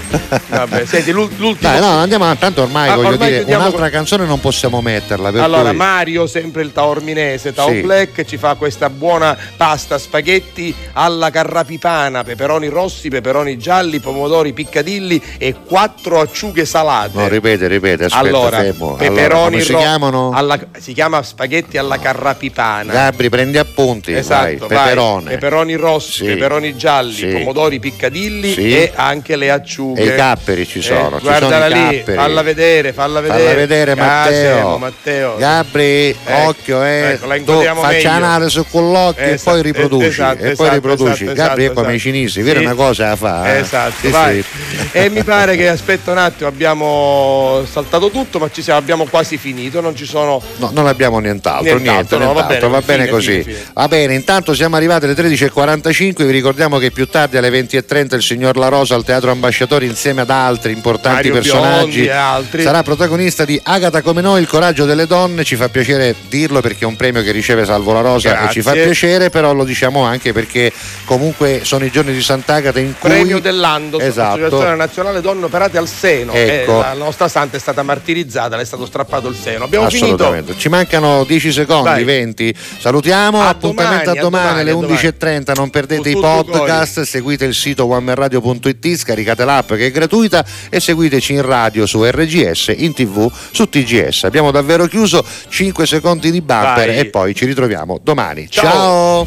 Vabbè, 0.48 0.84
senti, 0.86 1.10
l'ul- 1.12 1.30
l'ultimo. 1.36 1.70
Dai, 1.70 1.80
no, 1.80 1.89
andiamo 1.98 2.24
avanti, 2.24 2.40
tanto 2.43 2.62
ormai 2.62 2.89
Ah, 2.90 2.97
voglio 2.97 3.09
ormai 3.09 3.30
dire, 3.40 3.55
un'altra 3.55 3.80
con- 3.82 3.90
canzone 3.90 4.24
non 4.26 4.40
possiamo 4.40 4.80
metterla. 4.80 5.28
Allora, 5.43 5.68
cui- 5.70 5.76
Mario, 5.76 6.26
sempre 6.26 6.62
il 6.62 6.72
taorminese, 6.72 7.52
Tao 7.52 7.68
Sì. 7.68 7.80
Black, 7.80 8.24
ci 8.24 8.36
fa 8.36 8.55
questa 8.55 8.90
buona 8.90 9.36
pasta 9.56 9.98
spaghetti 9.98 10.74
alla 10.93 11.30
carrapipana, 11.30 12.22
peperoni 12.24 12.68
rossi, 12.68 13.09
peperoni 13.09 13.59
gialli, 13.59 14.01
pomodori 14.01 14.52
piccadilli 14.52 15.20
e 15.39 15.52
quattro 15.66 16.20
acciughe 16.20 16.65
salate. 16.65 17.11
No, 17.19 17.29
ripete, 17.29 17.66
ripete, 17.66 18.05
aspetta, 18.05 18.27
allora, 18.27 18.59
fermo. 18.59 18.95
peperoni 18.95 19.47
Allora, 19.47 19.62
si 19.65 19.73
ro- 19.73 19.79
chiamano? 19.79 20.31
alla- 20.35 20.59
si 20.79 20.93
chiama 20.93 21.23
spaghetti 21.23 21.79
alla 21.79 21.99
carrapipana. 21.99 22.93
Gabri, 22.93 23.29
prendi 23.29 23.59
appunti, 23.59 24.12
vai, 24.12 24.20
Esatto, 24.20 24.66
vai. 24.66 24.69
peperone. 24.69 25.31
peperoni 25.31 25.74
rossi, 25.74 26.11
Sì. 26.12 26.24
peperoni 26.27 26.77
gialli, 26.77 27.12
Sì. 27.15 27.27
pomodori 27.27 27.79
piccadilli 27.81 28.53
Sì. 28.53 28.74
e 28.77 28.93
anche 28.95 29.37
le 29.37 29.51
acciughe. 29.51 30.01
E 30.01 30.07
i 30.07 30.15
capperi 30.15 30.66
ci 30.66 30.81
sono, 30.81 31.16
Eh, 31.16 31.20
ci 31.20 31.24
sono 31.27 31.39
guardala 31.39 31.66
i 31.66 31.73
lì, 31.73 31.97
capperi. 31.99 32.16
falla 32.16 32.43
vedere, 32.43 32.93
falla 32.93 33.20
vedere. 33.20 33.43
Falla 33.43 33.55
vedere 33.55 33.95
Matteo. 33.95 34.79
Matteo. 34.79 35.37
Gabri, 35.37 36.09
Ecco, 36.24 36.49
occhio, 36.49 36.83
eh. 36.85 37.11
ecco, 37.12 37.35
inquadriamo 37.35 37.81
faccia 37.81 37.93
meglio. 37.95 38.11
analisi 38.11 38.65
con 38.70 38.93
l'occhio 38.93 39.23
e 39.24 39.31
Esatto, 39.33 39.51
poi 39.51 39.62
riproduci. 39.62 40.07
esatto, 40.07 40.37
e 40.39 40.41
poi 40.43 40.51
esatto, 40.53 40.73
riproduci. 40.74 41.23
esatto, 41.24 41.33
Gabri 41.37 41.62
è 41.62 41.65
esatto, 41.66 41.81
come 41.81 41.93
i 41.93 41.97
esatto. 41.97 42.12
cinesi, 42.15 42.43
vero 42.43 42.61
una 42.61 42.74
cosa 42.74 43.09
la 43.09 43.16
fa. 43.16 43.55
eh? 43.55 43.59
Esatto, 43.59 44.11
vai. 44.11 44.45
E 44.93 45.09
mi 45.09 45.23
pare 45.24 45.41
che 45.44 45.69
aspetta 45.69 46.12
un 46.12 46.19
attimo, 46.19 46.48
abbiamo 46.48 47.64
saltato 47.70 48.10
tutto, 48.10 48.39
ma 48.39 48.48
ci 48.51 48.62
siamo, 48.62 48.78
abbiamo 48.78 49.06
quasi 49.06 49.36
finito, 49.36 49.81
non 49.81 49.97
ci 49.97 50.06
sono. 50.06 50.40
No, 50.56 50.70
non 50.73 50.86
abbiamo 50.86 51.19
nient'altro, 51.19 51.77
Nient'altro, 51.78 51.93
niente, 51.93 52.16
no, 52.16 52.32
va 52.32 52.47
nient'altro, 52.47 52.69
bene, 52.69 52.81
va 52.81 52.86
bene 52.86 53.05
fine, 53.05 53.10
così. 53.14 53.31
fine, 53.43 53.43
fine. 53.43 53.70
Va 53.74 53.89
bene, 53.89 54.14
intanto 54.14 54.55
siamo 54.55 54.77
arrivati 54.77 55.05
alle 55.06 55.14
13.45, 55.14 56.24
vi 56.24 56.31
ricordiamo 56.31 56.78
che 56.78 56.90
più 56.90 57.06
tardi 57.09 57.36
alle 57.36 57.51
20.30 57.51 58.14
il 58.14 58.23
signor 58.23 58.56
La 58.56 58.69
Rosa 58.69 58.94
al 58.94 59.05
Teatro 59.05 59.31
Ambasciatori 59.31 59.86
insieme 59.86 60.20
ad 60.23 60.31
altri 60.31 60.73
importanti 60.73 61.28
Mario 61.28 61.32
personaggi 61.32 62.01
Biondi 62.02 62.10
altri. 62.10 62.62
sarà 62.62 62.82
protagonista 62.82 63.44
di 63.44 63.60
Agata 63.62 64.02
come 64.02 64.20
noi, 64.20 64.40
il 64.40 64.48
coraggio 64.48 64.85
delle 64.85 65.06
donne, 65.06 65.44
ci 65.44 65.56
fa 65.56 65.69
piacere 65.69 66.14
dirlo 66.28 66.60
perché 66.60 66.85
è 66.85 66.86
un 66.86 66.97
premio 66.97 67.23
che 67.23 67.32
riceve 67.32 67.64
Salvo 67.64 67.93
La 67.93 68.01
Rosa 68.01 68.48
e 68.48 68.52
ci 68.52 68.62
fa 68.62 68.70
Grazie. 68.73 68.85
piacere, 68.90 69.31
però 69.31 69.52
lo 69.52 69.64
diciamo 69.64 70.02
anche 70.02 70.32
perché 70.32 70.73
comunque 71.05 71.60
sono 71.64 71.85
i 71.85 71.90
giorni 71.90 72.12
di 72.12 72.23
Sant'Agata 72.23 72.78
in 72.78 72.94
cui 72.98 73.09
Premio 73.10 73.39
dell'Ando, 73.40 73.98
Esatto. 73.98 74.35
Associazione 74.44 74.77
Nazionale 74.77 75.20
Donne 75.20 75.32
donne 75.33 75.47
operate 75.47 75.79
al 75.79 75.89
seno. 75.89 76.33
Ecco. 76.33 76.81
la 76.81 76.93
nostra 76.95 77.29
santa 77.29 77.57
è 77.57 77.61
stata 77.61 77.83
martirizzata, 77.83 78.57
le 78.57 78.63
è 78.63 78.65
stato 78.65 78.87
strappato 78.87 79.29
il 79.29 79.37
seno. 79.37 79.65
Abbiamo 79.65 79.89
finito. 79.89 80.35
Ci 80.57 80.69
mancano 80.69 81.25
10 81.25 81.53
secondi, 81.53 81.89
Vai. 81.89 82.05
20. 82.05 82.55
Salutiamo, 82.79 83.41
A 83.41 83.49
appuntamento 83.49 84.13
domani, 84.13 84.19
a 84.19 84.23
domani, 84.23 84.61
alle 84.61 84.71
a 84.71 84.75
domani. 84.75 84.95
11.30. 84.95 85.55
Non 85.57 85.71
perdete 85.71 86.11
i 86.11 86.15
podcast, 86.15 87.03
seguite 87.03 87.45
il 87.45 87.55
sito 87.55 87.87
onemanradio.it, 87.87 88.97
scaricate 88.97 89.45
l'app 89.45 89.73
che 89.73 89.87
è 89.87 89.91
gratuita 89.91 90.45
e 90.69 90.81
seguiteci 90.81 91.33
in 91.33 91.43
radio 91.43 91.87
su 91.87 92.05
RGS, 92.05 92.75
in 92.77 92.93
tv 92.93 93.31
su 93.51 93.69
TGS. 93.69 94.25
Abbiamo 94.25 94.51
davvero 94.51 94.87
chiuso 94.87 95.25
5 95.49 95.87
secondi 95.87 96.31
di 96.31 96.41
bumper 96.41 96.87
Vai. 96.89 96.99
e 96.99 97.07
poi 97.07 97.35
ci 97.35 97.47
ritroviamo 97.47 97.99
domani. 98.03 98.49
Ciao. 98.51 99.27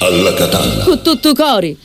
Alla 0.00 0.32
Catalla. 0.34 0.84
Con 0.84 1.02
tutto 1.02 1.34
cori. 1.34 1.78